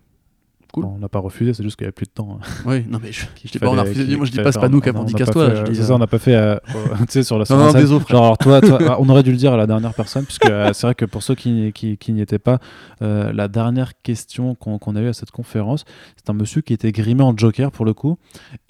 Cool. 0.72 0.84
Bon, 0.84 0.94
on 0.96 0.98
n'a 0.98 1.08
pas 1.10 1.18
refusé, 1.18 1.52
c'est 1.52 1.62
juste 1.62 1.76
qu'il 1.76 1.84
n'y 1.86 1.90
a 1.90 1.92
plus 1.92 2.06
de 2.06 2.10
temps. 2.12 2.38
hein. 2.40 2.46
Oui, 2.64 2.82
non, 2.88 2.98
mais 3.02 3.12
je, 3.12 3.26
je 3.44 3.50
dis 3.52 3.58
pas, 3.58 3.68
on 3.68 3.76
a 3.76 3.82
refusé. 3.82 4.16
Moi, 4.16 4.24
je 4.24 4.32
dis 4.32 4.40
pas, 4.40 4.52
c'est 4.52 4.58
pas 4.58 4.70
nous 4.70 4.80
qui 4.80 4.88
avons 4.88 5.04
dit 5.04 5.12
casse-toi. 5.12 5.42
euh, 5.42 5.64
C'est 5.66 5.74
ça, 5.82 5.92
euh, 5.92 5.96
on 5.96 5.98
n'a 5.98 6.06
pas 6.06 6.18
fait. 6.18 6.34
euh, 6.34 6.56
au- 6.74 6.96
tu 7.00 7.04
sais, 7.10 7.22
sur 7.22 7.38
la 7.38 7.44
Non, 7.50 7.58
non, 7.58 7.72
désolé. 7.72 8.02
Genre, 8.08 8.24
alors 8.24 8.38
toi, 8.38 8.60
toi, 8.62 8.96
on 9.00 9.08
aurait 9.10 9.22
dû 9.22 9.32
le 9.32 9.36
dire 9.36 9.52
à 9.52 9.56
la 9.58 9.66
dernière 9.66 9.92
personne, 9.92 10.24
puisque 10.24 10.46
euh, 10.46 10.72
c'est 10.72 10.86
vrai 10.86 10.94
que 10.94 11.04
pour 11.04 11.22
ceux 11.22 11.34
qui, 11.34 11.72
qui, 11.74 11.98
qui 11.98 12.12
n'y 12.14 12.22
étaient 12.22 12.38
pas, 12.38 12.58
euh, 13.02 13.32
la 13.34 13.48
dernière 13.48 13.92
question 14.02 14.54
qu'on 14.54 14.96
a 14.96 15.00
eue 15.02 15.08
à 15.08 15.12
cette 15.12 15.30
conférence, 15.30 15.84
c'est 16.16 16.30
un 16.30 16.34
monsieur 16.34 16.62
qui 16.62 16.72
était 16.72 16.90
grimé 16.92 17.22
en 17.22 17.36
Joker 17.36 17.70
pour 17.70 17.84
le 17.84 17.92
coup, 17.92 18.16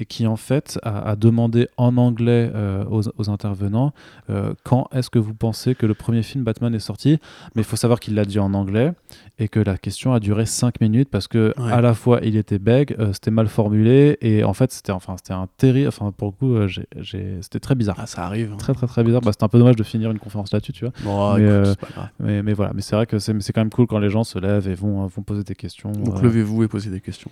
et 0.00 0.04
qui 0.04 0.26
en 0.26 0.36
fait 0.36 0.80
a, 0.82 1.10
a 1.10 1.14
demandé 1.16 1.68
en 1.76 1.96
anglais 1.98 2.50
euh, 2.52 2.84
aux, 2.90 3.02
aux 3.16 3.30
intervenants 3.30 3.92
euh, 4.28 4.54
quand 4.64 4.88
est-ce 4.92 5.08
que 5.08 5.20
vous 5.20 5.34
pensez 5.34 5.76
que 5.76 5.86
le 5.86 5.94
premier 5.94 6.24
film 6.24 6.42
Batman 6.42 6.74
est 6.74 6.80
sorti? 6.80 7.20
Mais 7.54 7.62
il 7.62 7.64
faut 7.64 7.76
savoir 7.76 8.00
qu'il 8.00 8.14
l'a 8.14 8.24
dit 8.24 8.40
en 8.40 8.54
anglais 8.54 8.92
et 9.38 9.46
que 9.48 9.60
la 9.60 9.78
question 9.78 10.12
a 10.12 10.18
duré 10.20 10.46
5 10.46 10.80
minutes 10.80 11.08
parce 11.08 11.28
que 11.28 11.52
Ouais. 11.58 11.70
à 11.72 11.80
la 11.82 11.91
fois 11.94 12.20
il 12.22 12.36
était 12.36 12.58
bègue, 12.58 12.94
euh, 12.98 13.12
c'était 13.12 13.30
mal 13.30 13.48
formulé 13.48 14.18
et 14.20 14.44
en 14.44 14.52
fait 14.52 14.72
c'était 14.72 14.92
enfin 14.92 15.16
c'était 15.16 15.32
un 15.32 15.48
terrible, 15.56 15.88
enfin 15.88 16.12
pour 16.16 16.28
le 16.28 16.32
coup 16.32 16.54
euh, 16.54 16.66
j'ai- 16.68 16.86
j'ai- 17.00 17.38
c'était 17.42 17.60
très 17.60 17.74
bizarre. 17.74 17.96
Ah, 17.98 18.06
ça 18.06 18.24
arrive. 18.24 18.52
hein. 18.52 18.56
Très 18.56 18.72
très 18.74 18.86
très 18.86 19.04
bizarre. 19.04 19.20
Bah, 19.20 19.32
c'était 19.32 19.44
un 19.44 19.48
peu 19.48 19.58
dommage 19.58 19.76
de 19.76 19.82
finir 19.82 20.10
une 20.10 20.18
conférence 20.18 20.52
là-dessus, 20.52 20.72
tu 20.72 20.84
vois. 20.84 20.94
Bon, 21.04 21.34
Mais, 21.34 21.40
écoute, 21.42 21.50
euh, 21.52 21.64
c'est 21.66 21.80
pas 21.80 21.88
grave. 21.94 22.08
Mais, 22.20 22.42
mais 22.42 22.52
voilà, 22.52 22.72
mais 22.74 22.82
c'est 22.82 22.96
vrai 22.96 23.06
que 23.06 23.18
c'est 23.18 23.52
quand 23.52 23.60
même 23.60 23.70
cool 23.70 23.86
quand 23.86 23.98
les 23.98 24.10
gens 24.10 24.24
se 24.24 24.38
lèvent 24.38 24.68
et 24.68 24.74
vont, 24.74 25.06
vont 25.06 25.22
poser 25.22 25.44
des 25.44 25.54
questions. 25.54 25.92
Donc, 25.92 26.22
levez-vous 26.22 26.62
et 26.64 26.68
posez 26.68 26.90
des 26.90 27.00
questions. 27.00 27.30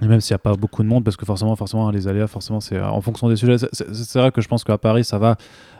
Et 0.00 0.06
même 0.06 0.20
s'il 0.20 0.32
n'y 0.32 0.36
a 0.36 0.40
pas 0.40 0.54
beaucoup 0.54 0.82
de 0.82 0.88
monde, 0.88 1.02
parce 1.02 1.16
que 1.16 1.26
forcément, 1.26 1.56
forcément 1.56 1.90
les 1.90 2.06
aléas, 2.06 2.28
forcément, 2.28 2.60
c'est 2.60 2.76
euh, 2.76 2.88
en 2.88 3.00
fonction 3.00 3.28
des 3.28 3.36
sujets. 3.36 3.56
C'est- 3.58 4.18
vrai 4.18 4.30
que 4.30 4.40
je 4.40 4.48
pense 4.48 4.62
qu'à 4.62 4.78
Paris, 4.78 5.04
ça 5.04 5.18
va 5.18 5.36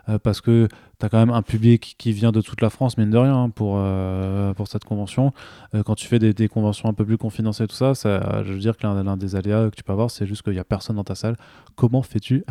euh, 0.08 0.18
parce 0.18 0.40
que 0.40 0.66
tu 0.98 1.06
as 1.06 1.08
quand 1.08 1.18
même 1.18 1.30
un 1.30 1.42
public 1.42 1.94
qui 1.98 2.12
vient 2.12 2.32
de 2.32 2.40
toute 2.40 2.60
la 2.60 2.70
France, 2.70 2.98
mine 2.98 3.10
de 3.10 3.18
rien, 3.18 3.44
hein, 3.44 3.50
pour, 3.50 3.74
euh, 3.76 4.54
pour 4.54 4.66
cette 4.66 4.84
convention. 4.84 5.32
Quand 5.84 5.94
tu 5.94 6.08
fais 6.08 6.18
des, 6.18 6.48
conventions 6.48 6.88
un 6.88 6.94
peu 6.94 7.04
plus 7.04 7.18
confidentielles, 7.18 7.68
tout 7.68 7.76
ça, 7.76 7.94
ça 7.94 8.42
je 8.44 8.52
veux 8.52 8.58
dire 8.58 8.76
que 8.76 8.86
l'un 8.86 9.16
des 9.16 9.36
aléas 9.36 9.70
que 9.70 9.76
tu 9.76 9.84
peux 9.84 9.92
avoir, 9.92 10.10
c'est 10.10 10.26
juste 10.26 10.42
qu'il 10.42 10.54
n'y 10.54 10.58
a 10.58 10.64
personne 10.64 10.96
dans 10.96 11.04
ta 11.04 11.14
salle. 11.14 11.36
Comment 11.76 12.02
fais-tu? 12.02 12.44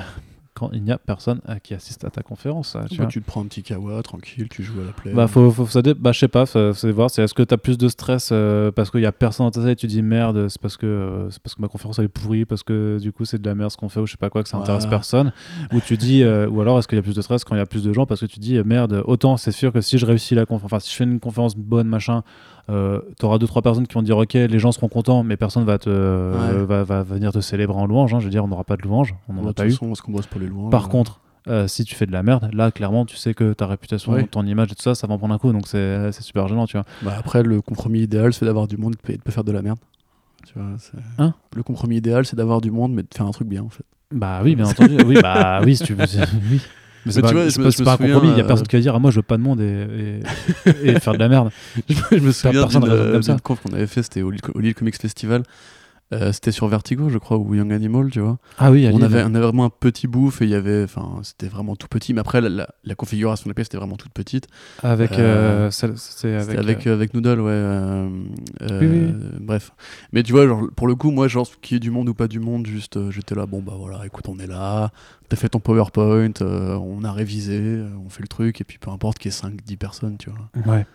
Quand 0.58 0.72
il 0.74 0.82
n'y 0.84 0.92
a 0.92 0.98
personne 0.98 1.40
euh, 1.50 1.56
qui 1.62 1.74
assiste 1.74 2.04
à 2.04 2.10
ta 2.10 2.24
conférence 2.24 2.76
tu 2.90 2.98
Bah, 2.98 3.06
tu 3.06 3.22
te 3.22 3.26
prends 3.28 3.42
un 3.42 3.46
petit 3.46 3.62
kawa, 3.64 4.02
tranquille, 4.02 4.48
tu 4.50 4.64
joues 4.64 4.82
à 4.82 4.86
la 4.86 4.92
play. 4.92 5.14
bah, 5.14 5.28
faut, 5.28 5.52
faut, 5.52 5.68
ça 5.68 5.82
bah, 6.00 6.12
je 6.12 6.20
sais 6.20 6.28
pas, 6.28 6.46
faut 6.46 6.72
voir. 6.94 7.10
C'est 7.12 7.22
est-ce 7.24 7.34
que 7.34 7.44
tu 7.44 7.54
as 7.54 7.58
plus 7.58 7.78
de 7.78 7.88
stress 7.88 8.30
euh, 8.32 8.72
parce 8.72 8.90
qu'il 8.90 9.02
y 9.02 9.06
a 9.06 9.12
personne 9.12 9.46
dans 9.46 9.52
ta 9.52 9.62
salle 9.62 9.70
et 9.72 9.76
tu 9.76 9.88
dis 9.88 10.02
merde, 10.02 10.48
c'est 10.50 10.60
parce 10.62 10.78
que 10.78 10.86
euh, 10.86 11.30
c'est 11.30 11.42
parce 11.42 11.56
que 11.56 11.62
ma 11.62 11.68
conférence 11.68 12.00
elle 12.00 12.06
est 12.06 12.08
pourrie, 12.10 12.46
parce 12.46 12.64
que 12.64 12.98
du 13.00 13.12
coup 13.12 13.26
c'est 13.26 13.42
de 13.42 13.48
la 13.48 13.56
merde 13.56 13.72
ce 13.72 13.78
qu'on 13.78 13.90
fait 13.90 14.00
ou 14.00 14.06
je 14.08 14.12
sais 14.12 14.18
pas 14.18 14.30
quoi, 14.30 14.42
que 14.44 14.50
ça 14.50 14.58
intéresse 14.58 14.84
Ouais. 14.86 14.90
personne. 14.90 15.32
ou 15.72 15.80
tu 15.82 15.96
dis, 15.98 16.24
euh, 16.24 16.48
ou 16.48 16.62
alors 16.62 16.80
est-ce 16.80 16.88
qu'il 16.88 16.98
y 16.98 17.00
a 17.00 17.04
plus 17.04 17.16
de 17.16 17.22
stress 17.22 17.44
quand 17.44 17.56
il 17.56 17.60
y 17.60 17.62
a 17.62 17.66
plus 17.66 17.84
de 17.84 17.94
gens 17.94 18.06
parce 18.06 18.22
que 18.22 18.26
tu 18.26 18.40
dis 18.40 18.58
merde, 18.64 19.04
autant 19.06 19.38
c'est 19.38 19.52
sûr 19.52 19.72
que 19.72 19.82
si 19.82 19.98
je 19.98 20.06
réussis 20.06 20.34
la 20.36 20.46
conférence, 20.46 20.66
enfin 20.66 20.80
si 20.80 20.92
je 20.92 20.96
fais 20.96 21.04
une 21.04 21.20
conférence 21.20 21.56
bonne 21.56 21.88
machin, 21.88 22.24
euh, 22.70 23.00
t'auras 23.20 23.38
deux 23.38 23.48
trois 23.48 23.62
personnes 23.62 23.88
qui 23.88 23.94
vont 23.94 24.02
dire 24.02 24.18
ok, 24.18 24.34
les 24.34 24.60
gens 24.60 24.72
seront 24.72 24.90
contents, 24.90 25.24
mais 25.24 25.38
personne 25.38 25.64
va 25.64 25.78
te 25.78 25.90
Ouais. 25.90 26.66
va, 26.66 26.84
va 26.84 27.04
venir 27.04 27.32
te 27.32 27.40
célébrer 27.40 27.78
en 27.78 27.86
louange. 27.86 28.14
hein. 28.14 28.20
Je 28.20 28.26
veux 28.26 28.32
dire, 28.32 28.44
on 28.44 28.48
n'aura 28.48 28.64
pas 28.64 28.76
de 28.78 28.82
louange, 28.82 29.16
on 29.30 29.34
n'en 29.34 29.48
a 29.48 29.54
pas 29.54 29.68
eu. 29.68 29.76
qu'on 29.78 29.88
bosse 30.12 30.28
pour 30.28 30.40
les 30.42 30.48
louanges. 30.48 30.72
Par 30.72 30.86
euh, 30.86 30.90
contre, 30.90 31.20
euh, 31.48 31.68
si 31.68 31.86
tu 31.86 31.96
fais 31.96 32.06
de 32.06 32.12
la 32.12 32.24
merde, 32.24 32.50
là, 32.54 32.72
clairement, 32.72 33.06
tu 33.06 33.16
sais 33.16 33.34
que 33.34 33.54
ta 33.54 33.68
réputation, 33.68 34.22
ton 34.28 34.46
image 34.46 34.72
et 34.72 34.76
tout 34.76 34.82
ça, 34.82 34.96
ça 34.96 35.08
va 35.08 35.14
en 35.14 35.18
prendre 35.18 35.34
un 35.34 35.38
coup. 35.38 35.54
Donc, 35.54 35.68
c'est 35.68 36.12
super 36.22 36.48
gênant, 36.50 36.66
tu 36.68 36.76
vois. 36.78 36.86
Bah 37.04 37.14
après, 37.18 37.42
le 37.44 37.62
compromis 37.62 38.02
idéal, 38.02 38.34
c'est 38.34 38.44
d'avoir 38.46 38.68
du 38.68 38.76
monde 38.78 38.96
et 39.08 39.16
de 39.18 39.22
pas 39.22 39.32
faire 39.32 39.46
de 39.46 39.52
la 39.54 39.62
merde. 39.62 39.80
Tu 40.46 40.54
vois, 40.60 40.68
Hein? 41.20 41.34
Le 41.56 41.64
compromis 41.64 41.98
idéal, 41.98 42.26
c'est 42.26 42.36
d'avoir 42.36 42.60
du 42.62 42.70
monde, 42.72 42.92
mais 42.94 43.04
de 43.04 43.08
faire 43.14 43.26
un 43.26 43.32
truc 43.32 43.48
bien, 43.48 43.64
en 43.64 43.70
fait. 43.70 43.84
Bah 44.14 44.40
oui, 44.44 44.56
bien 44.56 44.66
entendu. 44.66 44.98
oui, 45.06 45.18
bah 45.22 45.60
oui, 45.64 45.76
si 45.78 45.84
tu 45.84 45.94
veux. 45.94 46.06
Oui. 46.52 46.62
Mais 47.06 47.12
c'est 47.12 47.22
pas, 47.22 47.30
tu 47.30 47.34
vois, 47.36 47.48
je 47.50 47.60
me- 47.60 47.64
pas- 47.66 47.70
je 47.70 47.76
c'est 47.78 47.82
me 47.82 47.86
pas 47.86 47.94
un 47.94 47.98
compromis. 47.98 48.30
Il 48.32 48.38
y 48.38 48.42
a 48.42 48.44
euh, 48.44 48.48
personne 48.48 48.68
qui 48.68 48.76
va 48.76 48.82
dire 48.82 48.96
ah, 48.96 49.00
moi, 49.00 49.12
je 49.12 49.16
veux 49.18 49.22
pas 49.24 49.38
de 49.38 49.42
monde 49.44 49.62
et, 49.62 50.22
et, 50.84 50.90
et 50.90 51.00
faire 51.00 51.14
de 51.14 51.20
la 51.20 51.30
merde. 51.30 51.50
je 52.12 52.18
me 52.18 52.32
souviens 52.32 52.62
personne 52.62 52.84
d'une 52.84 52.92
euh, 52.92 53.12
comme 53.14 53.24
ça. 53.24 53.32
d'une 53.34 53.42
conf 53.42 53.60
qu'on 53.62 53.74
avait 53.74 53.88
fait, 53.88 54.04
c'était 54.04 54.22
au 54.22 54.32
Lille 54.32 54.76
Comics 54.76 54.96
Festival. 55.00 55.44
Euh, 56.14 56.32
c'était 56.32 56.54
sur 56.54 56.68
Vertigo, 56.70 57.10
je 57.10 57.18
crois, 57.18 57.38
ou 57.38 57.54
Young 57.54 57.74
Animal, 57.74 58.10
tu 58.12 58.22
vois. 58.22 58.38
Ah 58.58 58.72
oui, 58.72 58.88
On 58.94 59.02
avait, 59.02 59.24
on 59.24 59.36
avait 59.36 59.44
vraiment 59.44 59.66
un 59.66 59.70
petit 59.70 60.08
bouffe 60.08 60.42
et 60.42 60.46
il 60.46 60.52
y 60.52 60.56
avait, 60.56 60.84
enfin, 60.86 61.20
c'était 61.24 61.48
vraiment 61.50 61.76
tout 61.76 61.90
petit. 61.90 62.14
Mais 62.14 62.22
après, 62.22 62.40
la, 62.40 62.48
la- 62.48 62.70
la 62.86 62.96
configuration 62.96 63.44
de 63.44 63.50
la 63.50 63.54
pièce 63.56 63.68
était 63.68 63.78
vraiment 63.78 63.98
toute 63.98 64.14
petite. 64.14 64.48
Avec, 64.84 65.12
Euh, 65.20 65.68
euh, 65.68 65.70
c'est 65.70 66.34
avec, 66.34 66.58
avec, 66.60 66.88
avec 66.88 67.14
Noodle, 67.14 67.42
ouais. 67.42 68.08
Oui, 68.62 68.88
oui. 68.88 69.14
Bref. 69.42 69.72
Mais 70.14 70.24
tu 70.24 70.32
vois, 70.32 70.48
genre, 70.48 70.62
pour 70.76 70.88
le 70.88 70.96
coup, 70.96 71.12
moi, 71.12 71.28
genre, 71.28 71.46
qu'il 71.62 71.76
y 71.76 71.78
ait 71.78 71.80
du 71.82 71.92
monde 71.92 72.08
ou 72.08 72.14
pas 72.14 72.28
du 72.30 72.40
monde, 72.40 72.66
juste, 72.68 73.10
j'étais 73.12 73.36
là, 73.36 73.46
bon, 73.46 73.62
bah 73.62 73.74
voilà, 73.78 74.06
écoute, 74.06 74.30
on 74.30 74.40
est 74.40 74.48
là, 74.48 74.92
t'as 75.30 75.36
fait 75.36 75.50
ton 75.50 75.60
PowerPoint, 75.60 76.32
on 76.42 77.04
a 77.04 77.12
révisé, 77.12 77.84
on 78.06 78.10
fait 78.10 78.22
le 78.22 78.28
truc, 78.30 78.62
et 78.62 78.64
puis 78.64 78.78
peu 78.78 78.92
importe 78.92 79.20
qu'il 79.20 79.30
y 79.32 79.36
ait 79.36 79.38
5-10 79.38 79.76
personnes, 79.78 80.18
tu 80.18 80.30
vois. 80.30 80.74
Ouais. 80.74 80.86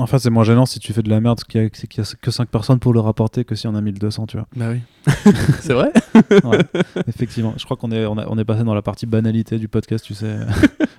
En 0.00 0.06
fait, 0.06 0.18
c'est 0.18 0.30
moins 0.30 0.44
gênant 0.44 0.66
si 0.66 0.78
tu 0.80 0.92
fais 0.92 1.02
de 1.02 1.10
la 1.10 1.20
merde, 1.20 1.40
qu'il 1.44 1.62
y 1.62 1.64
a, 1.64 1.68
qu'il 1.70 1.98
y 1.98 2.00
a 2.00 2.14
que 2.20 2.30
5 2.30 2.48
personnes 2.48 2.78
pour 2.78 2.92
le 2.92 3.00
rapporter 3.00 3.44
que 3.44 3.54
si 3.54 3.66
on 3.66 3.74
a 3.74 3.80
1200, 3.80 4.26
tu 4.26 4.36
vois. 4.36 4.46
Bah 4.56 4.66
oui. 4.72 4.80
C'est 5.60 5.72
vrai? 5.72 5.92
Ouais, 6.44 6.58
effectivement. 7.08 7.54
Je 7.56 7.64
crois 7.64 7.76
qu'on 7.76 7.90
est, 7.92 8.04
on, 8.06 8.18
a- 8.18 8.26
on 8.28 8.36
est 8.38 8.44
passé 8.44 8.62
dans 8.64 8.74
la 8.74 8.82
partie 8.82 9.06
banalité 9.06 9.58
du 9.58 9.68
podcast, 9.68 10.04
tu 10.04 10.14
sais. 10.14 10.36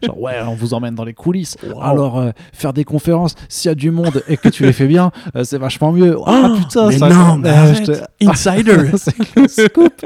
Genre, 0.04 0.20
ouais, 0.20 0.36
on 0.48 0.56
vous 0.56 0.74
emmène 0.74 0.96
dans 0.96 1.04
les 1.04 1.14
coulisses. 1.14 1.58
Alors, 1.82 2.18
euh, 2.20 2.32
faire 2.54 2.74
des 2.74 2.84
conférences, 2.84 3.36
s'il 3.50 3.70
y 3.70 3.72
a 3.72 3.76
du 3.76 3.92
monde 3.92 4.24
et 4.28 4.38
que 4.38 4.50
tu 4.50 4.64
les 4.64 4.74
fais 4.74 4.88
bien, 4.88 5.12
euh, 5.36 5.44
c'est 5.44 5.58
vachement 5.58 5.92
mieux. 5.92 6.18
Ah 6.26 6.54
putain, 6.58 6.88
mais 6.88 6.98
ça- 6.98 7.10
non, 7.10 7.38
mais 7.38 7.50
Euh, 7.50 7.54
arrête. 7.54 7.86
je 7.86 7.92
te- 7.92 8.28
Insider 8.30 8.98
scoop. 9.48 10.06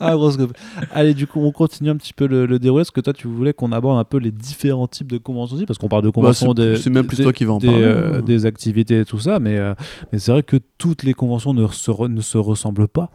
Ah, 0.00 0.14
gros 0.14 0.30
scoop. 0.32 0.52
Allez, 0.92 1.14
du 1.14 1.26
coup, 1.26 1.40
on 1.40 1.52
continue 1.52 1.90
un 1.90 1.96
petit 1.96 2.12
peu 2.12 2.26
le, 2.26 2.46
le 2.46 2.58
déroulé. 2.58 2.82
Est-ce 2.82 2.92
que 2.92 3.00
toi, 3.00 3.12
tu 3.12 3.28
voulais 3.28 3.52
qu'on 3.52 3.72
aborde 3.72 3.98
un 3.98 4.04
peu 4.04 4.18
les 4.18 4.30
différents 4.32 4.86
types 4.88 5.10
de 5.10 5.18
conventions 5.18 5.56
aussi? 5.56 5.66
Parce 5.66 5.78
qu'on 5.78 5.88
parle 5.88 6.02
de 6.04 6.10
conventions 6.10 6.52
Bah, 6.54 6.62
c'est- 6.62 6.70
des, 6.72 6.76
c'est 6.78 6.90
même 6.90 7.06
plus 7.06 7.16
des- 7.18 7.22
toi 7.22 7.32
qui 7.32 7.44
vas 7.44 7.52
en 7.54 7.58
des, 7.58 7.66
parler, 7.68 7.82
euh, 8.12 8.18
hein. 8.18 8.22
des 8.22 8.46
activités 8.46 9.00
et 9.00 9.04
tout 9.04 9.18
ça, 9.18 9.38
mais, 9.38 9.56
euh, 9.58 9.74
mais 10.12 10.18
c'est 10.18 10.32
vrai 10.32 10.42
que 10.42 10.56
toutes 10.78 11.02
les 11.02 11.14
conventions 11.14 11.54
ne 11.54 11.66
se, 11.68 11.90
re- 11.90 12.08
ne 12.12 12.20
se 12.20 12.38
ressemblent 12.38 12.88
pas. 12.88 13.10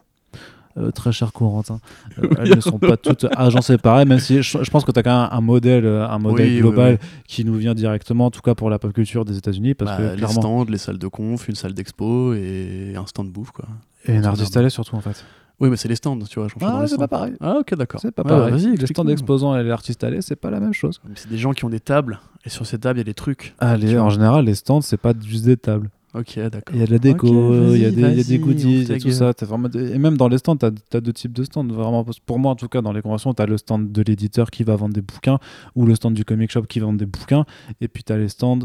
Euh, 0.78 0.92
très 0.92 1.12
cher 1.12 1.34
Corentin. 1.34 1.80
Euh, 2.22 2.30
elles 2.40 2.56
ne 2.56 2.62
sont 2.62 2.78
pas 2.78 2.98
toutes 2.98 3.26
agencées 3.36 3.80
pareil, 3.80 4.06
même 4.06 4.20
si 4.20 4.44
je, 4.44 4.64
je 4.64 4.70
pense 4.70 4.86
que 4.86 4.92
tu 4.92 5.00
as 5.00 5.02
quand 5.04 5.22
même 5.22 5.30
un 5.32 5.42
modèle, 5.42 5.88
un 5.88 6.20
modèle 6.20 6.50
Oui, 6.54 6.60
global 6.60 7.00
oui. 7.02 7.08
qui 7.28 7.44
nous 7.46 7.56
vient 7.56 7.74
directement, 7.74 8.28
en 8.28 8.32
tout 8.32 8.42
cas 8.42 8.54
pour 8.54 8.70
la 8.70 8.78
pop 8.78 8.94
culture 8.94 9.26
des 9.26 9.38
États-Unis, 9.40 9.74
parce 9.74 9.90
Bah, 9.92 9.98
que 9.98 10.04
les 10.12 10.18
clairement. 10.18 10.34
stands, 10.42 10.66
les 10.66 10.78
salles 10.78 11.00
de 11.00 11.08
conf, 11.08 11.48
une 11.48 11.56
salle 11.56 11.74
d'expo 11.74 12.34
et 12.36 12.94
un 12.96 13.08
stand 13.08 13.28
de 13.28 13.32
bouffe, 13.32 13.50
quoi. 13.52 13.66
Et 14.06 14.14
une 14.14 14.22
c'est 14.22 14.28
artiste 14.28 14.56
allée 14.56 14.70
surtout 14.70 14.96
en 14.96 15.02
fait. 15.02 15.26
Oui, 15.60 15.70
mais 15.70 15.78
c'est 15.78 15.88
les 15.88 15.96
stands, 15.96 16.20
tu 16.20 16.40
vois. 16.40 16.48
Ah, 16.62 16.86
c'est 16.88 16.98
pas 16.98 17.08
pareil. 17.08 17.34
Ah, 17.40 17.58
ok, 17.60 17.74
d'accord. 17.76 18.00
C'est 18.00 18.12
pas 18.12 18.22
Ouais, 18.24 18.30
pareil. 18.30 18.52
Vas-y, 18.54 18.78
les 18.78 18.86
stands 18.88 19.04
d'exposants 19.06 19.58
et 19.58 19.64
les 19.64 19.72
artistes 19.72 20.04
allés, 20.04 20.22
c'est 20.22 20.36
pas 20.36 20.52
la 20.52 20.60
même 20.60 20.74
chose. 20.74 21.00
Mais 21.08 21.16
C'est 21.16 21.30
des 21.30 21.38
gens 21.38 21.54
qui 21.54 21.66
ont 21.66 21.70
des 21.70 21.80
tables, 21.80 22.20
et 22.46 22.50
sur 22.50 22.66
ces 22.68 22.78
tables, 22.78 22.98
il 23.00 23.02
y 23.02 23.06
a 23.06 23.06
des 23.06 23.14
trucs. 23.16 23.56
Ah, 23.60 23.76
les- 23.76 23.88
Tu 23.88 23.94
vois. 23.96 24.04
en 24.04 24.10
général, 24.10 24.46
les 24.46 24.56
stands, 24.56 24.82
c'est 24.82 24.98
pas 24.98 25.14
juste 25.20 25.46
des 25.46 25.58
tables. 25.58 25.90
Ok, 26.14 26.40
d'accord. 26.40 26.74
Il 26.74 26.80
y 26.80 26.84
a 26.84 26.86
de 26.88 26.92
la 26.92 27.00
déco, 27.00 27.28
il 27.76 27.82
y 27.82 27.86
a 27.86 27.92
des, 27.92 28.02
il 28.02 28.02
y 28.02 28.06
a 28.06 28.10
des 28.12 28.24
vas-y, 28.24 28.40
goodies 28.40 28.92
et 28.92 28.98
tout 28.98 29.12
ça. 29.12 29.34
Vraiment 29.42 29.68
Et 29.70 29.98
même 30.00 30.16
dans 30.18 30.28
les 30.30 30.38
stands, 30.38 30.56
tu 30.56 30.66
as, 30.66 31.02
deux 31.02 31.14
types 31.14 31.34
de 31.34 31.44
stands. 31.44 31.66
Vraiment, 31.68 32.06
pour 32.26 32.40
moi, 32.40 32.52
en 32.52 32.56
tout 32.56 32.68
cas, 32.70 32.82
dans 32.82 32.94
les 32.94 33.02
conventions, 33.02 33.34
tu 33.34 33.42
as 33.42 33.46
le 33.46 33.58
stand 33.58 33.92
de 33.92 34.02
l'éditeur 34.02 34.50
qui 34.50 34.64
va 34.64 34.76
vendre 34.76 34.94
des 34.96 35.02
bouquins 35.02 35.38
ou 35.76 35.86
le 35.86 35.94
stand 35.96 36.14
du 36.14 36.24
comic 36.24 36.50
shop 36.52 36.64
qui 36.64 36.80
vend 36.80 36.94
des 36.94 37.06
bouquins. 37.06 37.46
Et 37.82 37.88
puis, 37.88 38.04
tu 38.04 38.14
as 38.14 38.18
les 38.18 38.30
stands 38.30 38.60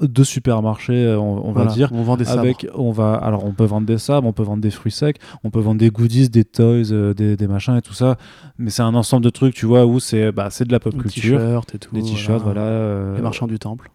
de 0.00 0.24
supermarchés, 0.24 0.92
euh, 1.06 1.18
on, 1.18 1.48
on 1.48 1.52
Voilà, 1.52 1.70
va 1.70 1.74
dire. 1.74 1.90
On 1.92 2.02
vend 2.02 2.16
des 2.16 2.24
sabres. 2.26 2.40
Avec, 2.40 2.66
on 2.74 2.90
va, 2.92 3.14
alors 3.14 3.44
on 3.44 3.52
peut 3.52 3.64
vendre 3.64 3.86
des 3.86 3.98
sabres, 3.98 4.26
on 4.28 4.32
peut 4.32 4.42
vendre 4.42 4.60
des 4.62 4.70
fruits 4.70 4.92
secs, 4.92 5.16
on 5.44 5.50
peut 5.50 5.60
vendre 5.60 5.78
des 5.78 5.90
goodies, 5.90 6.28
des 6.28 6.44
toys, 6.44 6.92
euh, 6.92 7.14
des, 7.14 7.36
des 7.36 7.46
machins 7.46 7.76
et 7.76 7.82
tout 7.82 7.94
ça. 7.94 8.16
Mais 8.58 8.70
c'est 8.70 8.82
un 8.82 8.94
ensemble 8.94 9.24
de 9.24 9.30
trucs, 9.30 9.54
tu 9.54 9.64
vois, 9.66 9.86
où 9.86 9.98
c'est 10.00 10.32
bah, 10.32 10.48
c'est 10.50 10.66
de 10.66 10.72
la 10.72 10.80
pop 10.80 10.92
Des 10.94 11.00
culture, 11.00 11.38
t-shirts 11.38 11.74
et 11.74 11.78
tout. 11.78 11.94
des 11.94 12.02
t-shirts, 12.02 12.42
voilà. 12.44 12.60
euh, 12.60 13.16
Les 13.16 13.22
marchands 13.22 13.46
du 13.46 13.58
temple. 13.58 13.90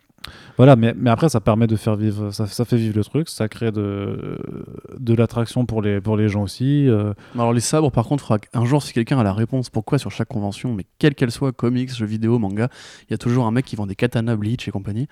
voilà, 0.57 0.75
mais, 0.75 0.93
mais 0.97 1.09
après, 1.09 1.29
ça 1.29 1.39
permet 1.39 1.65
de 1.67 1.75
faire 1.75 1.95
vivre, 1.95 2.31
ça, 2.31 2.45
ça 2.47 2.63
fait 2.65 2.77
vivre 2.77 2.95
le 2.95 3.03
truc, 3.03 3.27
ça 3.29 3.47
crée 3.47 3.71
de, 3.71 4.37
de 4.99 5.13
l'attraction 5.15 5.65
pour 5.65 5.81
les, 5.83 5.99
pour 6.01 6.15
les 6.17 6.29
gens 6.29 6.43
aussi. 6.43 6.87
euh, 6.87 7.13
Alors 7.35 7.53
les 7.53 7.59
sabres, 7.59 7.91
par 7.91 8.05
contre, 8.05 8.39
un 8.53 8.65
jour, 8.65 8.81
si 8.83 8.93
quelqu'un 8.93 9.17
a 9.19 9.23
la 9.23 9.33
réponse 9.33 9.69
pourquoi 9.69 9.97
sur 9.99 10.11
chaque 10.11 10.27
convention, 10.29 10.73
mais 10.73 10.85
quelle 10.99 11.13
qu'elle 11.15 11.31
soit, 11.31 11.51
comics, 11.51 11.93
jeux 11.95 12.05
vidéo, 12.05 12.37
manga, 12.39 12.69
il 13.07 13.11
y 13.11 13.13
a 13.13 13.17
toujours 13.17 13.45
un 13.45 13.51
mec 13.51 13.65
qui 13.65 13.75
vend 13.75 13.87
des 13.87 13.95
katanas, 13.95 14.35
bleach 14.35 14.67
et 14.67 14.71
compagnie. 14.71 15.07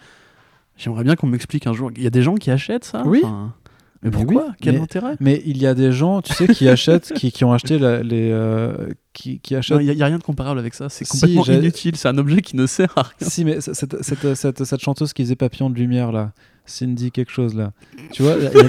J'aimerais 0.79 1.03
bien 1.03 1.15
qu'on 1.15 1.27
m'explique 1.27 1.67
un 1.67 1.73
jour. 1.73 1.91
Il 1.95 2.01
y 2.03 2.07
a 2.07 2.09
des 2.09 2.21
gens 2.23 2.35
qui 2.35 2.49
achètent 2.51 2.85
ça 2.85 3.03
Oui. 3.05 3.19
Enfin, 3.23 3.53
Mais 4.01 4.11
pourquoi 4.11 4.45
oui, 4.47 4.53
Quel 4.61 4.75
mais- 4.75 4.81
intérêt? 4.81 5.15
Mais 5.19 5.43
il 5.45 5.57
y 5.57 5.67
a 5.67 5.73
des 5.73 5.91
gens, 5.91 6.21
tu 6.21 6.33
sais, 6.33 6.47
qui 6.47 6.69
achètent, 6.69 7.11
qui, 7.13 7.31
qui 7.33 7.43
ont 7.43 7.51
acheté 7.51 7.77
la- 7.77 8.01
les. 8.01 8.29
euh, 8.31 8.87
qui, 9.11 9.39
qui 9.41 9.55
achètent. 9.55 9.77
Il 9.81 9.93
n'y 9.93 10.01
a, 10.01 10.05
rien 10.05 10.17
de 10.17 10.23
comparable 10.23 10.57
avec 10.57 10.73
ça. 10.73 10.87
C'est 10.87 11.05
complètement 11.05 11.43
inutile. 11.45 11.97
C'est 11.97 12.07
un 12.07 12.17
objet 12.17 12.41
qui 12.41 12.55
ne 12.55 12.65
sert 12.65 12.93
à 12.97 13.01
rien. 13.03 13.27
Si, 13.29 13.43
mais 13.43 13.59
cette, 13.59 14.01
cette, 14.01 14.33
cette, 14.35 14.63
cette 14.63 14.79
chanteuse 14.81 15.11
qui 15.11 15.23
faisait 15.23 15.35
Papillon 15.35 15.69
de 15.69 15.75
Lumière, 15.75 16.13
là, 16.13 16.31
Cindy 16.65 17.11
quelque 17.11 17.31
chose, 17.31 17.55
là. 17.55 17.73
Tu 18.13 18.23
vois, 18.23 18.35
il 18.37 18.43
y 18.43 18.47
a- 18.47 18.51
il 18.51 18.57
y 18.57 18.59
a- 18.59 18.63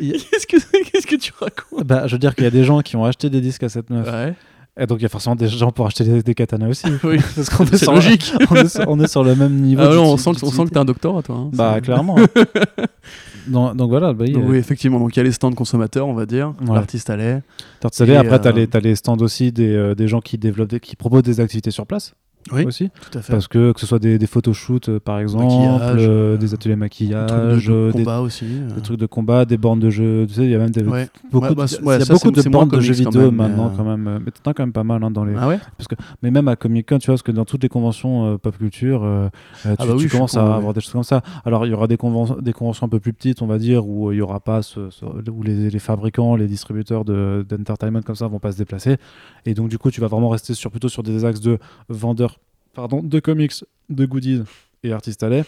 il 0.00 0.04
y 0.08 0.12
a- 0.12 0.18
Qu'est-ce 0.30 0.46
que, 0.46 0.56
qu'est-ce 0.90 1.06
que 1.06 1.16
tu 1.16 1.32
racontes? 1.38 1.86
Bah, 1.86 2.06
je 2.06 2.12
veux 2.14 2.18
dire 2.18 2.34
qu'il 2.34 2.44
y 2.44 2.46
a 2.46 2.50
des 2.50 2.64
gens 2.64 2.80
qui 2.80 2.96
ont 2.96 3.04
acheté 3.04 3.28
des 3.30 3.40
disques 3.42 3.62
à 3.64 3.68
cette 3.68 3.90
meuf. 3.90 4.06
Ouais. 4.10 4.34
Et 4.80 4.86
donc 4.86 4.98
il 5.00 5.02
y 5.02 5.06
a 5.06 5.08
forcément 5.08 5.34
des 5.36 5.48
gens 5.48 5.70
pour 5.72 5.86
acheter 5.86 6.04
des, 6.04 6.22
des 6.22 6.34
katanas 6.34 6.68
aussi. 6.68 6.86
Oui. 7.04 7.18
Parce 7.36 7.50
qu'on 7.50 7.64
est, 7.66 7.76
sur- 7.76 7.92
logique. 7.92 8.32
on, 8.50 8.54
est 8.56 8.68
sur, 8.68 8.84
on 8.88 9.00
est 9.00 9.08
sur 9.08 9.24
le 9.24 9.34
même 9.34 9.54
niveau. 9.54 9.82
Ah 9.84 9.98
on 9.98 10.16
sent 10.16 10.32
que, 10.32 10.46
on 10.46 10.50
sent 10.50 10.64
que 10.66 10.70
t'as 10.70 10.80
un 10.80 10.84
doctorat, 10.84 11.22
toi. 11.22 11.36
hein. 11.36 11.50
Bah, 11.52 11.80
clairement. 11.80 12.16
donc, 13.46 13.76
donc 13.76 13.88
voilà, 13.90 14.12
bah, 14.12 14.24
a- 14.28 14.38
oui, 14.38 14.56
effectivement. 14.56 14.98
Donc 15.00 15.16
il 15.16 15.18
y 15.18 15.20
a 15.20 15.24
les 15.24 15.32
stands 15.32 15.52
consommateurs, 15.52 16.06
on 16.06 16.14
va 16.14 16.26
dire. 16.26 16.54
Ouais. 16.66 16.74
L'artiste 16.74 17.10
allait. 17.10 17.42
T'as 17.80 17.88
installé, 17.88 18.12
Et, 18.12 18.16
après, 18.16 18.40
t'as 18.40 18.50
euh, 18.50 18.52
les, 18.52 18.66
t'as 18.66 18.80
les 18.80 18.94
stands 18.96 19.16
aussi 19.18 19.52
des, 19.52 19.74
euh, 19.74 19.94
des 19.94 20.08
gens 20.08 20.20
qui 20.20 20.38
développent, 20.38 20.70
des- 20.70 20.80
qui 20.80 20.96
proposent 20.96 21.22
des 21.22 21.40
activités 21.40 21.70
sur 21.70 21.86
place 21.86 22.14
Oui. 22.52 22.64
aussi. 22.64 22.88
Tout 23.10 23.18
à 23.18 23.22
fait. 23.22 23.32
Parce 23.32 23.46
que 23.48 23.72
que 23.72 23.80
ce 23.80 23.86
soit 23.86 23.98
des, 23.98 24.18
des 24.18 24.26
photoshoots 24.26 24.88
euh, 24.88 25.00
par 25.00 25.18
exemple, 25.18 25.44
euh, 25.98 26.34
euh, 26.34 26.36
des 26.38 26.54
ateliers 26.54 26.74
Des 26.74 26.80
maquillage, 26.80 27.26
trucs 27.64 27.66
de, 27.66 27.70
de 27.70 27.72
euh, 27.72 27.92
des, 27.92 27.98
combat 27.98 28.20
aussi. 28.20 28.46
euh. 28.46 28.74
des 28.74 28.80
trucs 28.80 28.98
de 28.98 29.06
combat, 29.06 29.44
des 29.44 29.58
bornes 29.58 29.80
de 29.80 29.90
jeux. 29.90 30.24
Tu 30.26 30.34
sais, 30.34 30.44
il 30.44 30.50
y 30.50 30.54
a 30.54 30.58
même 30.58 30.70
des, 30.70 30.82
Ouais. 30.82 31.08
beaucoup, 31.30 31.46
Ouais, 31.48 31.54
bah, 31.54 31.66
de, 31.66 31.84
y 31.84 31.90
a 31.90 32.00
ça, 32.04 32.12
beaucoup 32.14 32.30
de 32.30 32.42
bornes 32.48 32.68
de 32.70 32.80
jeux 32.80 32.94
vidéo 32.94 33.22
même, 33.26 33.34
maintenant 33.34 33.66
euh, 33.66 33.76
quand 33.76 33.84
même. 33.84 34.20
Mais 34.24 34.30
t'en 34.42 34.52
quand 34.54 34.62
même 34.62 34.72
pas 34.72 34.84
mal 34.84 35.02
hein, 35.04 35.10
dans 35.10 35.24
les. 35.24 35.34
Ah 35.38 35.46
ouais 35.48 35.58
Mais 36.22 36.30
même 36.30 36.48
à 36.48 36.56
Comic 36.56 36.88
Con, 36.88 36.98
tu 36.98 37.06
vois, 37.06 37.14
parce 37.14 37.22
que 37.22 37.32
dans 37.32 37.44
toutes 37.44 37.62
les 37.62 37.68
conventions 37.68 38.38
pop 38.38 38.56
culture, 38.56 39.00
tu, 39.62 39.68
Ah 39.68 39.74
bah 39.78 39.84
oui, 39.90 39.92
tu 39.94 40.08
suis 40.08 40.10
commences 40.10 40.36
à 40.36 40.54
avoir 40.56 40.72
des 40.72 40.80
choses 40.80 40.92
comme 40.92 41.02
ça. 41.02 41.22
Alors 41.44 41.66
il 41.66 41.70
y 41.70 41.74
aura 41.74 41.86
des 41.86 41.96
conventions, 41.98 42.36
des 42.40 42.52
conventions 42.52 42.86
un 42.86 42.90
peu 42.90 43.00
plus 43.00 43.12
petites, 43.12 43.42
on 43.42 43.46
va 43.46 43.58
dire, 43.58 43.86
où 43.86 44.10
il 44.12 44.16
y 44.18 44.20
aura 44.22 44.40
pas 44.40 44.62
ce, 44.62 44.90
ce- 44.90 45.04
où 45.30 45.42
les, 45.42 45.70
les 45.70 45.78
fabricants, 45.78 46.34
les 46.36 46.46
distributeurs 46.46 47.04
de 47.04 47.44
d'entertainment 47.48 48.00
comme 48.02 48.16
ça 48.16 48.26
vont 48.26 48.38
pas 48.38 48.52
se 48.52 48.58
déplacer. 48.58 48.96
Et 49.44 49.54
donc 49.54 49.68
du 49.68 49.76
coup, 49.78 49.90
tu 49.90 50.00
vas 50.00 50.06
vraiment 50.06 50.28
rester 50.30 50.54
sur 50.54 50.70
plutôt 50.70 50.88
sur 50.88 51.02
des 51.02 51.24
axes 51.24 51.40
de 51.40 51.58
vendeurs, 51.88 52.37
pardon, 52.74 53.02
de 53.02 53.20
comics, 53.20 53.64
de 53.88 54.06
goodies 54.06 54.42
et 54.82 54.92
artistes 54.92 55.22
à 55.22 55.28
lait. 55.28 55.44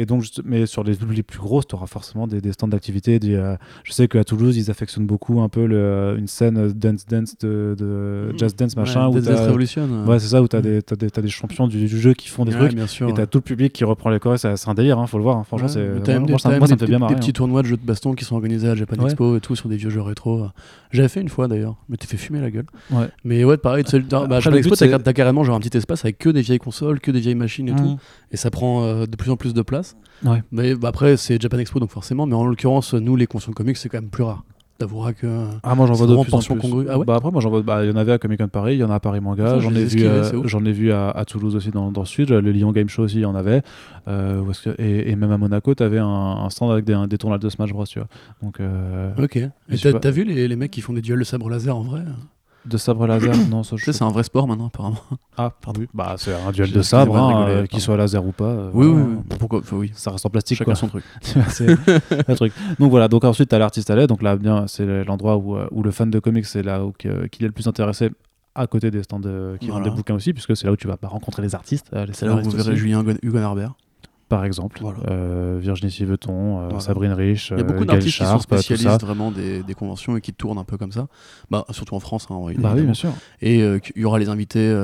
Et 0.00 0.06
donc, 0.06 0.24
mais 0.44 0.64
sur 0.64 0.82
les, 0.82 0.94
les 1.12 1.22
plus 1.22 1.38
grosses, 1.38 1.66
tu 1.66 1.74
auras 1.74 1.86
forcément 1.86 2.26
des, 2.26 2.40
des 2.40 2.52
stands 2.52 2.68
d'activité. 2.68 3.18
des, 3.18 3.34
euh, 3.34 3.56
je 3.84 3.92
sais 3.92 4.08
qu'à 4.08 4.24
Toulouse, 4.24 4.56
ils 4.56 4.70
affectionnent 4.70 5.06
beaucoup 5.06 5.42
un 5.42 5.48
peu 5.50 5.66
le- 5.66 6.14
une 6.18 6.26
scène 6.26 6.56
euh, 6.56 6.72
dance 6.72 7.04
dance 7.06 7.36
de, 7.38 7.74
de 7.78 8.28
Mhm. 8.32 8.38
jazz 8.38 8.56
dance 8.56 8.76
machin. 8.76 9.08
Ouais, 9.08 9.18
où 9.18 9.20
t'as- 9.20 9.44
Revolution. 9.46 9.82
euh. 9.92 10.06
Ouais, 10.06 10.18
c'est 10.18 10.28
ça, 10.28 10.40
où 10.42 10.46
Ouais. 10.50 10.62
des, 10.62 10.80
t'as 10.82 10.96
des, 10.96 11.10
t'as 11.10 11.20
des 11.20 11.28
champions 11.28 11.66
du, 11.68 11.78
du 11.86 12.00
jeu 12.00 12.14
qui 12.14 12.28
font 12.28 12.46
des 12.46 12.52
Ouais, 12.52 12.58
trucs. 12.60 12.74
bien 12.74 12.86
sûr. 12.86 13.08
Et 13.10 13.12
t'as 13.12 13.20
ouais. 13.22 13.26
tout 13.26 13.38
le 13.38 13.42
public 13.42 13.72
qui 13.74 13.84
reprend 13.84 14.08
les 14.08 14.18
chorégraphies. 14.18 14.56
C'est 14.58 14.70
un 14.70 14.74
délire, 14.74 14.98
hein, 14.98 15.06
faut 15.06 15.18
le 15.18 15.22
voir. 15.24 15.36
hein. 15.36 15.44
Franchement, 15.44 15.68
c'est. 15.68 15.86
moi, 15.86 15.98
des, 16.00 16.38
ça, 16.38 16.48
me 16.48 16.66
fait 16.66 16.76
des- 16.76 16.86
bien 16.86 16.96
des 16.96 16.98
marrer. 16.98 17.14
petits 17.16 17.30
hein. 17.30 17.32
tournois 17.34 17.60
de 17.62 17.66
jeux 17.66 17.76
de 17.76 17.84
baston 17.84 18.14
qui 18.14 18.24
sont 18.24 18.36
organisés 18.36 18.68
à 18.68 18.74
Japan. 18.74 19.04
Expo 19.04 19.36
et 19.36 19.40
tout 19.40 19.54
sur 19.54 19.68
des 19.68 19.76
vieux 19.76 19.90
jeux 19.90 20.00
rétro. 20.00 20.46
J'avais 20.92 21.08
fait 21.08 21.20
une 21.20 21.28
fois 21.28 21.46
d'ailleurs, 21.46 21.76
mais 21.90 21.96
t'es 21.98 22.06
fait 22.06 22.16
fumer 22.16 22.40
la 22.40 22.50
gueule. 22.50 22.66
Ouais. 22.90 23.08
Mais 23.24 23.44
ouais, 23.44 23.58
pareil, 23.58 23.84
tu 23.84 24.00
bah, 24.00 24.40
Japan 24.40 24.56
Expo, 24.56 24.74
t'as 24.76 25.12
carrément 25.12 25.44
genre 25.44 25.56
un 25.56 25.60
petit 25.60 25.76
espace 25.76 26.04
avec 26.06 26.16
que 26.18 26.30
des 26.30 26.40
vieilles 26.40 26.58
consoles, 26.58 27.00
que 27.00 27.10
des 27.10 27.20
vieilles 27.20 27.34
machines 27.34 27.68
et 27.68 27.72
Mhm. 27.72 27.78
tout. 27.78 27.98
Et 28.32 28.36
ça 28.36 28.50
prend 28.50 28.84
euh, 28.84 29.06
de 29.06 29.16
plus 29.16 29.30
en 29.30 29.36
plus 29.36 29.52
de 29.54 29.62
place. 29.62 29.89
Ouais. 30.24 30.42
Mais 30.52 30.74
bah, 30.74 30.88
après, 30.88 31.16
c'est 31.16 31.40
Japan 31.40 31.58
Expo, 31.58 31.80
donc 31.80 31.90
forcément. 31.90 32.26
Mais 32.26 32.34
en 32.34 32.44
l'occurrence, 32.44 32.94
nous, 32.94 33.16
les 33.16 33.26
conventions 33.26 33.52
comics, 33.52 33.76
c'est 33.76 33.88
quand 33.88 34.00
même 34.00 34.10
plus 34.10 34.24
rare. 34.24 34.44
T'avoueras 34.78 35.12
que. 35.12 35.46
Ah, 35.62 35.74
moi 35.74 35.86
j'en 35.86 35.92
vois 35.92 36.06
de 36.06 36.12
vraiment 36.14 36.24
plus 36.24 36.32
en 36.34 36.56
plus. 36.56 36.86
Ah 36.88 36.98
ouais 36.98 37.04
bah 37.04 37.14
après, 37.16 37.30
moi 37.30 37.42
j'en 37.42 37.50
vois. 37.50 37.60
Bah, 37.60 37.84
il 37.84 37.90
y 37.90 37.92
en 37.92 37.96
avait 37.96 38.12
à 38.12 38.18
Comic 38.18 38.40
Con 38.40 38.48
Paris, 38.48 38.76
il 38.76 38.78
y 38.80 38.84
en 38.84 38.90
a 38.90 38.94
à 38.94 39.00
Paris 39.00 39.20
Manga. 39.20 39.46
Ça, 39.46 39.58
J'en 39.60 39.68
je 39.70 39.76
ai 39.76 39.84
vu, 39.84 40.04
euh, 40.04 40.42
j'en 40.48 40.64
ai 40.64 40.72
vu 40.72 40.90
à, 40.90 41.10
à 41.10 41.26
Toulouse 41.26 41.54
aussi 41.54 41.70
dans, 41.70 41.92
dans 41.92 42.00
le 42.00 42.06
sud. 42.06 42.30
Le 42.30 42.50
Lyon 42.50 42.72
Game 42.72 42.88
Show 42.88 43.02
aussi, 43.02 43.16
il 43.16 43.20
y 43.20 43.24
en 43.26 43.34
avait. 43.34 43.60
Euh, 44.08 44.40
où 44.40 44.50
est-ce 44.50 44.70
que- 44.70 44.80
et, 44.82 45.10
et 45.10 45.16
même 45.16 45.32
à 45.32 45.36
Monaco, 45.36 45.74
t'avais 45.74 45.98
un, 45.98 46.06
un 46.06 46.48
stand 46.48 46.70
avec 46.72 46.86
des, 46.86 46.96
des 47.10 47.18
tournois 47.18 47.36
de 47.36 47.46
Smash 47.50 47.72
Bros. 47.74 47.84
Tu 47.84 47.98
vois. 47.98 48.08
Donc 48.42 48.58
euh, 48.60 49.10
Ok. 49.22 49.36
Et 49.36 49.50
pas. 49.92 49.98
t'as 49.98 50.10
vu 50.10 50.24
les, 50.24 50.48
les 50.48 50.56
mecs 50.56 50.70
qui 50.70 50.80
font 50.80 50.94
des 50.94 51.02
duels 51.02 51.18
de 51.18 51.24
sabre 51.24 51.50
laser 51.50 51.76
en 51.76 51.82
vrai? 51.82 52.00
De 52.66 52.76
sabre 52.76 53.06
laser, 53.06 53.32
non, 53.50 53.62
ça 53.62 53.76
je 53.76 53.84
sais, 53.84 53.92
c'est 53.92 54.04
un 54.04 54.10
vrai 54.10 54.22
sport 54.22 54.46
maintenant, 54.46 54.66
apparemment. 54.66 54.98
Ah, 55.36 55.50
pardon. 55.62 55.82
Bah 55.94 56.14
c'est 56.18 56.34
un 56.34 56.52
duel 56.52 56.70
de 56.72 56.82
sabre, 56.82 57.16
hein, 57.16 57.46
euh, 57.48 57.66
qu'il 57.66 57.80
soit 57.80 57.96
laser 57.96 58.24
ou 58.24 58.32
pas. 58.32 58.44
euh, 58.44 58.70
Oui, 58.74 58.86
oui, 58.86 59.02
oui. 59.02 59.36
Pourquoi 59.38 59.60
Enfin, 59.60 59.76
Oui. 59.76 59.90
Ça 59.94 60.10
reste 60.10 60.26
en 60.26 60.30
plastique 60.30 60.58
Chacun 60.58 60.72
quoi. 60.72 60.74
son 60.76 60.88
truc. 60.88 61.04
c'est 61.48 61.66
le 61.66 62.34
truc. 62.34 62.52
Donc 62.78 62.90
voilà, 62.90 63.08
donc 63.08 63.24
ensuite 63.24 63.48
tu 63.48 63.54
as 63.54 63.58
l'artiste 63.58 63.90
à 63.90 63.96
l'aide, 63.96 64.08
donc 64.08 64.22
là 64.22 64.36
bien 64.36 64.66
c'est 64.66 65.04
l'endroit 65.04 65.36
où, 65.36 65.56
euh, 65.56 65.66
où 65.70 65.82
le 65.82 65.90
fan 65.90 66.10
de 66.10 66.18
comics 66.18 66.44
c'est 66.44 66.62
là 66.62 66.84
où 66.84 66.92
qu'il 66.92 67.10
est 67.10 67.40
le 67.40 67.52
plus 67.52 67.66
intéressé 67.66 68.10
à 68.54 68.66
côté 68.66 68.90
des 68.90 69.02
stands 69.04 69.20
de- 69.20 69.56
qui 69.60 69.66
Voilà. 69.68 69.84
vendent 69.84 69.90
des 69.92 69.96
bouquins 69.96 70.14
aussi, 70.14 70.32
puisque 70.32 70.56
c'est 70.56 70.66
là 70.66 70.72
où 70.72 70.76
tu 70.76 70.88
vas 70.88 70.96
bah, 71.00 71.08
rencontrer 71.08 71.40
les 71.40 71.54
artistes, 71.54 71.86
euh, 71.94 72.04
les 72.04 72.12
C'est 72.12 72.26
là 72.26 72.34
où 72.34 72.42
vous 72.42 72.50
verrez 72.50 72.70
aussi, 72.72 72.76
Julien 72.80 73.00
Hugon- 73.02 73.18
Hugon 73.22 73.42
Arbert. 73.42 73.74
Par 74.30 74.46
exemple, 74.46 74.78
Voilà. 74.80 74.98
Euh, 75.10 75.58
Virginie 75.60 75.90
Siveton, 75.90 76.60
euh, 76.60 76.64
Voilà. 76.68 76.80
Sabrine 76.80 77.12
Rich, 77.12 77.50
Il 77.50 77.58
y 77.58 77.60
a 77.60 77.64
beaucoup 77.64 77.82
euh, 77.82 77.84
Gaël 77.84 77.98
d'artistes 77.98 78.16
qui 78.18 78.24
sont 78.24 78.38
spécialistes 78.38 79.02
vraiment 79.02 79.30
des, 79.30 79.62
des 79.62 79.74
conventions 79.74 80.16
et 80.16 80.22
qui 80.22 80.32
tournent 80.32 80.56
un 80.56 80.64
peu 80.64 80.78
comme 80.78 80.92
ça. 80.92 81.08
Bah, 81.50 81.66
surtout 81.70 81.94
en 81.96 82.00
France, 82.00 82.26
hein, 82.30 82.40
Bah 82.58 82.72
oui, 82.74 82.82
bien 82.84 82.94
sûr. 82.94 83.12
Et 83.42 83.60
euh, 83.62 83.78
il 83.96 84.00
y 84.02 84.04
aura 84.06 84.18
les 84.18 84.30
invités. 84.30 84.74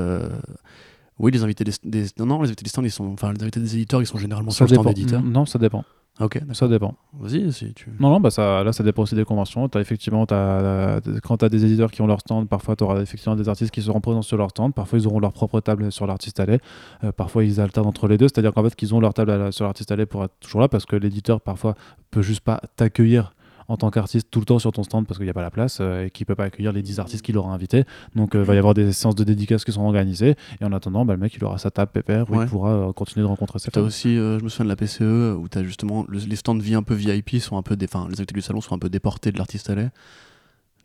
Oui, 1.18 1.32
les 1.32 1.42
invités 1.42 1.64
des, 1.64 1.72
des- 1.82 2.06
Non, 2.18 2.26
non, 2.26 2.42
les 2.42 2.48
invités 2.48 2.62
des 2.64 2.68
stands, 2.68 2.82
ils 2.82 2.90
sont. 2.90 3.06
Enfin, 3.14 3.32
les 3.32 3.42
invités 3.42 3.58
des 3.60 3.74
éditeurs, 3.74 4.02
ils 4.02 4.06
sont 4.06 4.18
généralement 4.18 4.50
Ça 4.50 4.66
sur 4.66 4.66
le 4.66 4.74
stand 4.74 4.86
d'éditeur. 4.88 5.22
Non, 5.22 5.46
ça 5.46 5.58
dépend. 5.58 5.82
Ok, 6.18 6.40
Ça 6.52 6.66
dépend. 6.66 6.94
Vas-y, 7.20 7.52
si 7.52 7.74
tu. 7.74 7.90
Non, 8.00 8.08
non, 8.08 8.20
bah 8.20 8.30
ça, 8.30 8.64
là, 8.64 8.72
ça 8.72 8.82
dépend 8.82 9.02
aussi 9.02 9.14
des 9.14 9.26
conventions. 9.26 9.66
As 9.66 9.80
effectivement, 9.80 10.24
as, 10.30 11.00
quand 11.22 11.36
tu 11.36 11.44
as 11.44 11.48
des 11.50 11.64
éditeurs 11.64 11.90
qui 11.90 12.00
ont 12.00 12.06
leur 12.06 12.20
stand, 12.20 12.48
parfois 12.48 12.74
tu 12.74 12.84
auras 12.84 13.02
effectivement 13.02 13.36
des 13.36 13.48
artistes 13.50 13.70
qui 13.70 13.82
seront 13.82 14.00
présents 14.00 14.22
sur 14.22 14.38
leur 14.38 14.48
stand. 14.48 14.72
Parfois, 14.72 14.98
ils 14.98 15.06
auront 15.06 15.20
leur 15.20 15.32
propre 15.32 15.60
table 15.60 15.92
sur 15.92 16.06
l'artiste 16.06 16.40
allé. 16.40 16.58
Euh, 17.04 17.12
parfois, 17.12 17.44
ils 17.44 17.60
alternent 17.60 17.86
entre 17.86 18.08
les 18.08 18.16
deux. 18.16 18.28
C'est-à-dire 18.28 18.54
qu'en 18.54 18.64
fait, 18.64 18.74
qu'ils 18.74 18.94
ont 18.94 19.00
leur 19.00 19.12
table 19.12 19.52
sur 19.52 19.66
l'artiste 19.66 19.92
allé 19.92 20.06
pour 20.06 20.24
être 20.24 20.34
toujours 20.40 20.62
là 20.62 20.68
parce 20.68 20.86
que 20.86 20.96
l'éditeur, 20.96 21.42
parfois, 21.42 21.74
peut 22.10 22.22
juste 22.22 22.40
pas 22.40 22.62
t'accueillir 22.76 23.34
en 23.68 23.76
tant 23.76 23.90
qu'artiste 23.90 24.28
tout 24.30 24.40
le 24.40 24.44
temps 24.44 24.58
sur 24.58 24.72
ton 24.72 24.82
stand 24.82 25.06
parce 25.06 25.18
qu'il 25.18 25.26
n'y 25.26 25.30
a 25.30 25.34
pas 25.34 25.42
la 25.42 25.50
place 25.50 25.78
euh, 25.80 26.06
et 26.06 26.10
qu'il 26.10 26.24
ne 26.24 26.26
peut 26.26 26.34
pas 26.34 26.44
accueillir 26.44 26.72
les 26.72 26.82
10 26.82 27.00
artistes 27.00 27.24
qu'il 27.24 27.36
aura 27.36 27.52
invités. 27.52 27.84
Donc 28.14 28.30
il 28.34 28.40
euh, 28.40 28.44
va 28.44 28.54
y 28.54 28.58
avoir 28.58 28.74
des 28.74 28.92
séances 28.92 29.14
de 29.14 29.24
dédicaces 29.24 29.64
qui 29.64 29.72
seront 29.72 29.86
organisées. 29.86 30.36
Et 30.60 30.64
en 30.64 30.72
attendant, 30.72 31.04
bah, 31.04 31.14
le 31.14 31.20
mec 31.20 31.34
il 31.34 31.44
aura 31.44 31.58
sa 31.58 31.70
table 31.70 31.90
pépère 31.92 32.30
où 32.30 32.40
il 32.40 32.48
pourra 32.48 32.70
euh, 32.70 32.92
continuer 32.92 33.24
de 33.24 33.28
rencontrer 33.28 33.58
ses 33.58 33.70
Tu 33.70 33.78
as 33.78 33.82
aussi, 33.82 34.16
je 34.16 34.42
me 34.42 34.48
souviens 34.48 34.64
de 34.66 34.70
la 34.70 34.76
PCE 34.76 35.36
où 35.36 35.48
tu 35.48 35.58
as 35.58 35.64
justement 35.64 36.06
les 36.08 36.36
stands 36.36 36.56
vie 36.56 36.74
un 36.74 36.82
peu 36.82 36.94
VIP 36.94 37.36
sont 37.40 37.56
un 37.56 37.62
peu, 37.62 37.76
des, 37.76 37.86
les 37.86 38.20
activités 38.20 38.34
du 38.34 38.42
salon 38.42 38.60
sont 38.60 38.74
un 38.74 38.78
peu 38.78 38.88
déportés 38.88 39.32
de 39.32 39.38
l'artiste 39.38 39.70
à 39.70 39.74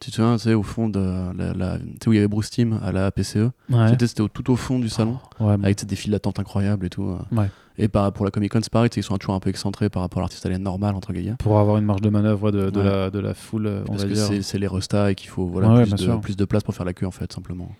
tu 0.02 0.10
te 0.10 0.16
souviens, 0.16 0.36
tu 0.36 0.42
sais, 0.42 0.54
au 0.56 0.64
fond 0.64 0.90
de 0.90 1.00
la, 1.56 1.78
tu 1.78 1.86
sais, 2.02 2.10
où 2.10 2.14
il 2.14 2.16
y 2.16 2.20
avait 2.20 2.28
Bruce 2.28 2.50
Team 2.50 2.80
à 2.84 2.92
la 2.92 3.12
PCE. 3.12 3.52
C'était 3.90 4.08
tout 4.34 4.52
au 4.52 4.56
fond 4.56 4.80
du 4.80 4.90
salon, 4.90 5.20
avec 5.40 5.86
des 5.86 5.96
files 5.96 6.12
d'attente 6.12 6.40
incroyables 6.40 6.88
et 6.88 6.90
tout. 6.90 7.16
Et 7.82 7.88
par, 7.88 8.14
pour 8.14 8.26
la 8.26 8.32
Comic 8.32 8.52
Con, 8.52 8.60
c'est 8.62 8.72
pareil, 8.72 8.92
ils 8.96 9.02
sont 9.02 9.18
toujours 9.18 9.34
un 9.34 9.40
peu 9.40 9.50
excentrés 9.50 9.90
par 9.90 10.04
rapport 10.04 10.20
à 10.20 10.22
l'artiste 10.22 10.46
alien 10.46 10.62
normal, 10.62 10.96
entre 10.96 11.14
guillemets. 11.14 11.36
Pour 11.40 11.58
avoir 11.58 11.78
une 11.78 11.86
marge 11.86 12.02
de 12.02 12.10
manœuvre 12.10 12.52
de, 12.52 12.70
de, 12.70 12.80
la, 12.80 13.10
de 13.10 13.20
la 13.20 13.34
foule, 13.34 13.68
on 13.88 13.94
Parce 13.94 14.04
va 14.04 14.10
que 14.10 14.42
c'est 14.44 14.60
les 14.60 14.68
restas 14.68 15.10
et 15.10 15.16
qu'il 15.16 15.30
faut 15.30 15.48
voilà, 15.48 15.82
plus, 15.82 15.96
de, 15.96 16.16
plus, 16.18 16.38
de, 16.38 16.46
place 16.46 16.62
pour 16.62 16.76
faire 16.76 16.86
la 16.86 16.94
queue, 16.94 17.08
en 17.08 17.12
fait, 17.12 17.34
simplement. 17.34 17.72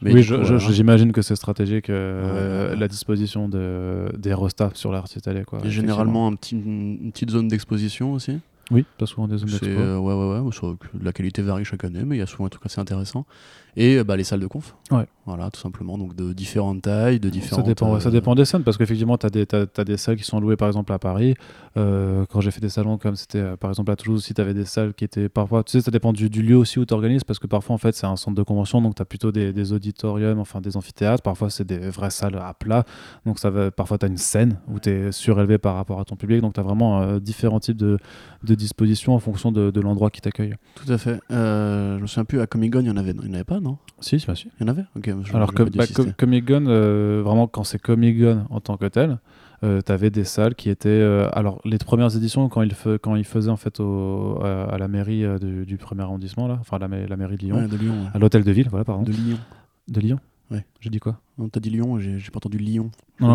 Mais 0.00 0.14
oui, 0.14 0.22
j'imagine 0.22 1.10
que 1.10 1.22
c'est 1.22 1.34
stratégique 1.34 1.90
euh, 1.90 2.76
la 2.76 2.86
disposition 2.86 3.48
de, 3.48 4.12
des 4.16 4.32
restas 4.32 4.70
sur 4.74 4.92
l'artiste 4.92 5.26
alien. 5.26 5.44
Quoi, 5.44 5.60
a 5.64 5.68
généralement 5.68 6.28
un 6.28 6.34
petit, 6.36 6.54
une 6.54 7.10
petite 7.10 7.30
zone 7.30 7.48
d'exposition 7.48 8.12
aussi. 8.12 8.38
Oui, 8.70 8.84
pas 8.96 9.06
souvent 9.06 9.26
des 9.26 9.38
zones 9.38 9.50
euh, 9.64 9.98
ouais, 9.98 10.14
ouais, 10.14 10.38
ouais. 10.38 10.76
La 11.02 11.12
qualité 11.12 11.42
varie 11.42 11.64
chaque 11.64 11.84
année, 11.84 12.04
mais 12.06 12.16
il 12.16 12.18
y 12.20 12.22
a 12.22 12.26
souvent 12.26 12.46
un 12.46 12.48
truc 12.48 12.64
assez 12.64 12.80
intéressant. 12.80 13.26
Et 13.76 13.96
euh, 13.96 14.04
bah, 14.04 14.16
les 14.16 14.24
salles 14.24 14.40
de 14.40 14.46
conf. 14.46 14.76
Ouais. 14.90 15.06
Voilà, 15.24 15.50
tout 15.50 15.60
simplement. 15.60 15.96
Donc 15.96 16.14
de 16.16 16.32
différentes 16.32 16.82
tailles, 16.82 17.20
de 17.20 17.28
différentes. 17.28 17.64
Ça 17.64 17.68
dépend, 17.68 18.00
ça 18.00 18.08
euh, 18.08 18.12
dépend 18.12 18.34
des 18.34 18.44
scènes, 18.44 18.64
parce 18.64 18.76
qu'effectivement, 18.76 19.16
tu 19.16 19.26
as, 19.26 19.66
as, 19.76 19.84
des 19.84 19.96
salles 19.96 20.16
qui 20.16 20.24
sont 20.24 20.40
louées, 20.40 20.56
par 20.56 20.68
exemple, 20.68 20.92
à 20.92 20.98
Paris. 20.98 21.34
quand 21.74 22.40
j'ai 22.40 22.50
fait 22.50 22.60
des 22.60 22.68
salons 22.68 22.98
comme 22.98 23.16
c'était, 23.16 23.56
par 23.56 23.70
exemple, 23.70 23.90
à 23.92 23.96
Toulouse 23.96 24.18
aussi, 24.18 24.34
tu 24.34 24.40
avais 24.40 24.54
des 24.54 24.64
salles 24.64 24.94
qui 24.94 25.04
étaient 25.04 25.28
parfois. 25.28 25.62
Tu 25.62 25.72
sais, 25.72 25.80
ça 25.80 25.90
dépend 25.90 26.12
du, 26.12 26.28
lieu 26.28 26.56
aussi 26.56 26.78
où 26.78 26.84
tu 26.84 26.92
organises, 26.92 27.24
parce 27.24 27.38
que 27.38 27.46
parfois, 27.46 27.74
en 27.74 27.78
fait, 27.78 27.94
c'est 27.94 28.06
un 28.06 28.16
centre 28.16 28.36
de 28.36 28.42
convention, 28.42 28.82
donc 28.82 28.96
tu 28.96 29.02
as 29.02 29.04
plutôt 29.04 29.32
des, 29.32 29.52
des, 29.52 29.72
auditoriums, 29.72 30.40
enfin 30.40 30.60
des 30.60 30.76
amphithéâtres. 30.76 31.22
Parfois, 31.22 31.50
c'est 31.50 31.66
des 31.66 31.78
vraies 31.78 32.10
salles 32.10 32.36
à 32.36 32.52
plat. 32.54 32.84
Donc 33.24 33.38
ça 33.38 33.50
va, 33.50 33.70
parfois, 33.70 33.98
tu 33.98 34.06
as 34.06 34.08
une 34.08 34.18
scène 34.18 34.58
où 34.68 34.80
tu 34.80 34.90
es 34.90 35.12
surélevé 35.12 35.58
par 35.58 35.76
rapport 35.76 36.00
à 36.00 36.04
ton 36.04 36.16
public. 36.16 36.40
Donc 36.40 36.54
tu 36.54 36.60
as 36.60 36.64
vraiment 36.64 37.18
différents 37.18 37.60
types 37.60 37.76
de, 37.76 37.96
de 38.44 38.54
dispositions 38.54 39.14
en 39.14 39.18
fonction 39.18 39.52
de, 39.52 39.80
l'endroit 39.80 40.10
qui 40.10 40.20
t'accueille. 40.20 40.54
Tout 40.74 40.90
à 40.92 40.98
fait. 40.98 41.20
Euh, 41.30 41.96
je 41.96 42.02
me 42.02 42.06
souviens 42.06 42.24
plus, 42.24 42.40
à 42.40 42.46
Comic 42.46 42.72
Con, 42.72 42.80
il 42.80 42.84
n'y 42.84 42.90
en 42.90 42.96
avait 42.96 43.44
pas, 43.44 43.60
non 43.62 43.78
Si, 44.00 44.18
c'est 44.18 44.34
sûr. 44.34 44.50
Il 44.60 44.66
y 44.66 44.68
en 44.68 44.68
avait. 44.68 44.84
Alors, 45.32 45.54
que, 45.54 45.62
bah, 45.62 45.84
Comic 46.18 46.46
Con, 46.46 46.66
euh, 46.66 47.22
vraiment, 47.24 47.46
quand 47.46 47.64
c'est 47.64 47.78
Comic 47.78 48.20
Con 48.20 48.46
en 48.50 48.60
tant 48.60 48.76
que 48.76 48.86
tel, 48.86 49.18
euh, 49.64 49.80
tu 49.84 49.92
avais 49.92 50.10
des 50.10 50.24
salles 50.24 50.54
qui 50.54 50.68
étaient. 50.68 50.88
Euh, 50.88 51.28
alors, 51.32 51.60
les 51.64 51.78
premières 51.78 52.14
éditions, 52.16 52.48
quand 52.48 52.62
ils, 52.62 52.74
quand 53.00 53.14
ils 53.14 53.24
faisaient 53.24 53.50
en 53.50 53.56
fait 53.56 53.78
au, 53.80 54.42
à, 54.42 54.76
la 54.76 54.88
mairie 54.88 55.24
du, 55.40 55.76
premier 55.78 56.02
arrondissement, 56.02 56.48
là, 56.48 56.58
enfin 56.60 56.78
la, 56.78 56.88
la 56.88 57.16
mairie 57.16 57.36
de 57.36 57.42
Lyon, 57.42 57.68
de 57.68 57.76
Lyon 57.76 57.94
à 58.12 58.18
l'hôtel 58.18 58.42
de 58.42 58.50
ville, 58.50 58.68
voilà, 58.68 58.84
pardon. 58.84 59.04
De 59.04 59.12
Lyon. 59.12 59.38
De 59.88 60.00
Lyon 60.00 60.18
Ouais. 60.50 60.66
J'ai 60.80 60.90
dit 60.90 60.98
quoi? 60.98 61.18
Non, 61.42 61.48
t'as 61.48 61.60
dit 61.60 61.70
Lyon, 61.70 61.98
j'ai 61.98 62.30
pas 62.30 62.36
entendu 62.36 62.58
Lyon. 62.58 62.90
Non, 63.20 63.28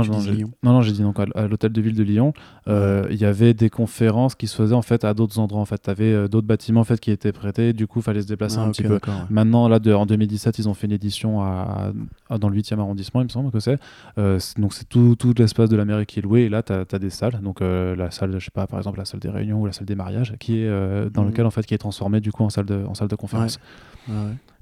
non, 0.63 0.73
non, 0.73 0.81
j'ai 0.81 0.91
dit 0.91 1.01
donc 1.01 1.19
à, 1.19 1.47
l'hôtel 1.47 1.71
de 1.71 1.81
ville 1.81 1.95
de 1.95 2.03
Lyon, 2.03 2.33
euh, 2.67 3.07
il 3.09 3.17
y 3.17 3.25
avait 3.25 3.53
des 3.53 3.69
conférences 3.69 4.35
qui 4.35 4.47
se 4.47 4.55
faisaient 4.55 4.75
en 4.75 4.81
fait 4.81 5.05
à 5.05 5.13
d'autres 5.13 5.39
endroits. 5.39 5.61
En 5.61 5.65
fait, 5.65 5.77
t'avais 5.77 6.11
euh, 6.11 6.27
d'autres 6.27 6.47
bâtiments 6.47 6.81
en 6.81 6.83
fait 6.83 6.99
qui 6.99 7.11
étaient 7.11 7.31
prêtés. 7.31 7.73
Du 7.73 7.87
coup, 7.87 7.99
il 7.99 8.01
fallait 8.01 8.21
se 8.21 8.27
déplacer 8.27 8.57
ah, 8.59 8.63
un 8.63 8.71
petit 8.71 8.83
peu. 8.83 8.99
Maintenant, 9.29 9.67
là, 9.67 9.79
de, 9.79 9.93
en 9.93 10.05
2017, 10.05 10.59
ils 10.59 10.67
ont 10.67 10.73
fait 10.73 10.87
une 10.87 10.93
édition 10.93 11.41
à, 11.41 11.91
dans 12.37 12.49
le 12.49 12.57
8e 12.57 12.79
arrondissement, 12.79 13.21
il 13.21 13.25
me 13.25 13.29
semble 13.29 13.51
que 13.51 13.59
c'est. 13.59 13.79
Euh, 14.17 14.39
donc 14.57 14.73
c'est 14.73 14.87
tout, 14.87 15.15
tout 15.17 15.33
l'espace 15.37 15.69
de 15.69 15.77
la 15.77 15.85
mairie 15.85 16.05
qui 16.05 16.19
est 16.19 16.23
loué. 16.23 16.41
Et 16.41 16.49
là, 16.49 16.63
tu 16.63 16.73
as, 16.73 16.99
des 16.99 17.09
salles. 17.09 17.39
Donc 17.41 17.61
la 17.61 18.11
salle, 18.11 18.39
je 18.39 18.45
sais 18.45 18.51
pas, 18.51 18.67
par 18.67 18.79
exemple 18.79 18.97
la 18.97 19.05
salle 19.05 19.19
des 19.19 19.29
réunions 19.29 19.61
ou 19.61 19.65
la 19.65 19.73
salle 19.73 19.85
des 19.85 19.95
mariages, 19.95 20.33
qui 20.39 20.59
est 20.59 20.69
dans 21.11 21.23
mmh. 21.23 21.27
lequel 21.27 21.45
en 21.45 21.51
fait 21.51 21.65
qui 21.65 21.73
est 21.73 21.77
transformée 21.77 22.19
du 22.19 22.31
coup 22.31 22.43
en 22.43 22.49
salle 22.49 22.65
de, 22.65 22.83
en 22.87 22.93
salle 22.93 23.07
de 23.07 23.15
conférence. 23.15 23.59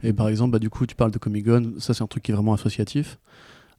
Et 0.04 0.14
par 0.14 0.30
exemple, 0.30 0.52
bah, 0.52 0.60
du 0.60 0.70
coup, 0.70 0.86
tu 0.86 0.96
parles 0.96 1.12
de 1.12 1.18
Comic 1.18 1.46
Con. 1.46 1.74
Ça, 1.80 1.94
c'est 1.94 2.04
un 2.04 2.08
truc 2.08 2.24
qui 2.24 2.32
est 2.32 2.36
vraiment 2.36 2.54
associatif. 2.54 3.18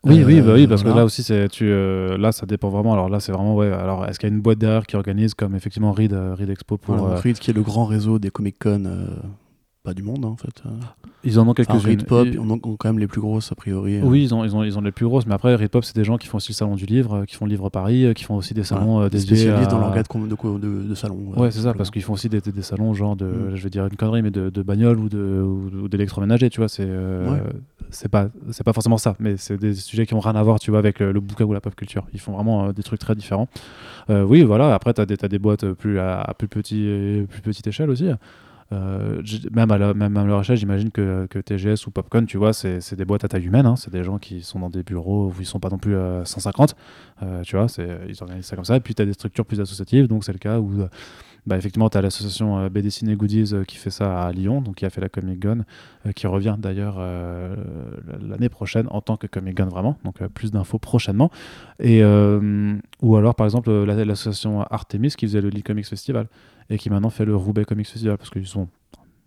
Oui, 0.05 0.23
oui, 0.25 0.41
bah 0.41 0.53
oui, 0.55 0.67
parce 0.69 0.85
que 0.85 0.89
là 0.89 1.05
aussi, 1.05 1.23
c'est, 1.23 1.49
tu, 1.49 1.65
euh, 1.65 2.17
là, 2.17 2.31
ça 2.31 2.47
dépend 2.47 2.69
vraiment. 2.69 2.93
Alors 2.93 3.09
là, 3.09 3.19
c'est 3.19 3.33
vraiment, 3.33 3.57
ouais. 3.57 3.73
Alors, 3.73 4.07
est-ce 4.07 4.21
qu'il 4.21 4.29
y 4.29 4.33
a 4.33 4.35
une 4.35 4.41
boîte 4.41 4.59
derrière 4.59 4.87
qui 4.87 4.95
organise, 4.95 5.35
comme 5.35 5.57
effectivement 5.57 5.91
Reed, 5.91 6.13
euh, 6.13 6.35
Reed 6.35 6.49
Expo 6.49 6.77
pour. 6.77 6.95
Voilà, 6.95 7.17
euh, 7.17 7.21
Reed, 7.21 7.39
qui 7.39 7.51
est 7.51 7.55
le 7.55 7.63
grand 7.63 7.87
réseau 7.87 8.19
des 8.19 8.31
Comic 8.31 8.57
Con 8.59 8.85
pas 9.87 9.95
du 9.95 10.03
monde 10.03 10.25
hein, 10.25 10.29
en 10.29 10.37
fait. 10.37 10.63
Ils 11.23 11.39
en 11.39 11.47
ont 11.47 11.55
quelques-unes. 11.55 12.03
Pop, 12.03 12.27
ils... 12.31 12.41
ont 12.41 12.59
quand 12.59 12.89
même 12.89 12.99
les 12.99 13.07
plus 13.07 13.21
grosses 13.21 13.53
a 13.53 13.55
priori. 13.55 14.01
Oui, 14.03 14.23
ils 14.23 14.35
ont, 14.35 14.45
ils 14.45 14.55
ont, 14.57 14.65
ils 14.65 14.77
ont 14.77 14.81
les 14.81 14.91
plus 14.91 15.07
grosses, 15.07 15.27
mais 15.27 15.35
après 15.35 15.55
Read 15.55 15.71
Pop, 15.71 15.85
c'est 15.85 15.95
des 15.95 16.05
gens 16.05 16.19
qui 16.19 16.27
font 16.27 16.39
aussi 16.39 16.51
le 16.51 16.55
salon 16.55 16.75
du 16.75 16.87
livre, 16.87 17.25
qui 17.25 17.37
font 17.37 17.47
le 17.47 17.51
livre 17.51 17.69
Paris, 17.71 18.13
qui 18.17 18.25
font 18.25 18.35
aussi 18.35 18.53
des 18.53 18.65
salons 18.65 19.09
des 19.09 19.21
spécialistes 19.21 19.71
dans 19.71 19.79
l'organe 19.79 20.03
de, 20.03 20.59
de, 20.59 20.89
de, 20.89 20.95
salon. 20.95 21.19
Ouais, 21.37 21.53
c'est 21.53 21.61
ça, 21.61 21.73
parce 21.73 21.91
qu'ils 21.91 22.03
font 22.03 22.15
aussi 22.15 22.29
des, 22.29 22.41
des, 22.41 22.63
salons 22.63 22.95
genre 22.95 23.15
de, 23.15 23.27
mm. 23.27 23.55
je 23.55 23.63
vais 23.63 23.71
dire 23.71 23.87
une 23.87 23.97
connerie, 23.97 24.23
mais 24.23 24.33
de, 24.33 24.51
de 24.51 24.63
bagnole 24.63 24.99
ou 24.99 25.09
de 25.09 25.43
ou 25.43 25.89
d'électroménager, 25.89 26.51
tu 26.51 26.61
vois. 26.61 26.69
C'est 26.69 26.89
c'est 27.91 28.09
pas 28.09 28.29
c'est 28.51 28.65
pas 28.65 28.73
forcément 28.73 28.99
ça, 28.99 29.15
mais 29.21 29.37
c'est 29.37 29.57
des 29.57 29.75
sujets 29.75 30.07
qui 30.07 30.15
ont 30.15 30.21
rien 30.21 30.35
à 30.35 30.43
voir, 30.43 30.59
tu 30.59 30.71
vois, 30.71 30.81
avec 30.81 30.99
le, 30.99 31.21
bouquin 31.21 31.45
ou 31.45 31.53
la 31.53 31.61
pop 31.61 31.75
culture. 31.77 32.07
Ils 32.13 32.21
font 32.21 32.33
vraiment 32.33 32.73
des 32.73 32.83
trucs 32.83 33.01
très 33.01 33.15
différents. 33.15 33.49
oui, 34.09 34.43
voilà. 34.43 34.75
Après, 34.75 34.93
t'as 34.93 35.07
des, 35.07 35.17
as 35.23 35.29
des 35.29 35.39
boîtes 35.39 35.73
plus 35.73 36.01
à, 36.01 36.35
plus 36.37 36.49
petit 36.49 37.25
plus 37.31 37.43
petite 37.43 37.67
échelle 37.69 37.91
aussi. 37.91 38.09
Euh, 38.73 39.23
même, 39.53 39.71
à 39.71 39.75
à 39.75 40.25
leur 40.25 40.41
échelle, 40.41 40.57
j'imagine 40.57 40.91
que, 40.91 41.27
TGS 41.27 41.87
ou 41.87 41.91
Popcorn, 41.91 42.27
tu 42.27 42.37
vois, 42.37 42.53
c'est 42.53 42.95
des 42.95 43.05
boîtes 43.05 43.25
à 43.25 43.29
taille 43.29 43.47
humaine. 43.47 43.67
Hein. 43.67 43.77
c'est 43.77 43.93
des 43.93 44.03
gens 44.03 44.19
qui 44.19 44.43
sont 44.43 44.59
dans 44.59 44.71
des 44.71 44.83
bureaux 44.83 45.29
où 45.29 45.35
ils 45.41 45.47
sont 45.47 45.61
pas 45.61 45.69
non 45.69 45.79
plus 45.79 45.97
à 45.97 46.25
150. 46.25 46.75
Euh, 47.23 47.43
tu 47.43 47.57
vois, 47.57 47.67
ils 48.09 48.23
organisent 48.23 48.47
ça 48.47 48.57
comme 48.57 48.65
ça. 48.65 48.77
Et 48.77 48.81
puis, 48.81 48.95
tu 48.95 49.03
as 49.03 49.07
des 49.07 49.13
structures 49.13 49.47
plus 49.47 49.61
associatives. 49.61 50.09
Donc, 50.09 50.25
c'est 50.25 50.33
le 50.33 50.39
cas 50.39 50.59
où, 50.59 50.73
bah, 51.47 51.57
effectivement, 51.57 51.89
tu 51.89 51.97
as 51.97 52.03
l'association 52.03 52.59
euh, 52.59 52.69
BD 52.69 52.91
Ciné 52.91 53.15
Goodies 53.15 53.53
qui 53.69 53.77
fait 53.77 53.91
ça 53.91 54.23
à 54.23 54.33
Lyon, 54.33 54.61
donc 54.61 54.77
qui 54.77 54.87
a 54.87 54.91
fait 54.91 55.01
la 55.01 55.09
Comic 55.09 55.39
Gun, 55.39 55.65
qui 56.15 56.27
revient 56.27 56.57
d'ailleurs 56.59 56.99
l'année 58.21 58.49
prochaine 58.49 58.87
en 58.91 59.01
tant 59.01 59.17
que 59.17 59.27
Comic 59.29 59.57
Gun 59.57 59.67
vraiment. 59.67 59.97
Donc, 60.05 60.25
plus 60.29 60.51
d'infos 60.51 60.79
prochainement. 60.79 61.31
Et, 61.79 62.03
ou 62.05 63.17
alors, 63.17 63.37
par 63.37 63.47
exemple, 63.47 63.71
l'association 63.71 64.63
Artemis 64.63 65.11
qui 65.11 65.27
faisait 65.27 65.41
le 65.41 65.51
Lee 65.51 65.63
Comics 65.63 65.87
Festival 65.87 66.27
et 66.71 66.79
qui 66.79 66.91
maintenant 66.91 67.11
fait 67.11 67.25
le 67.25 67.37
Roubaix 67.37 67.65
Comics 67.65 67.89
Festival 67.89 68.19
parce 68.19 68.31
qu'ils 68.31 68.47
sont 68.47 68.69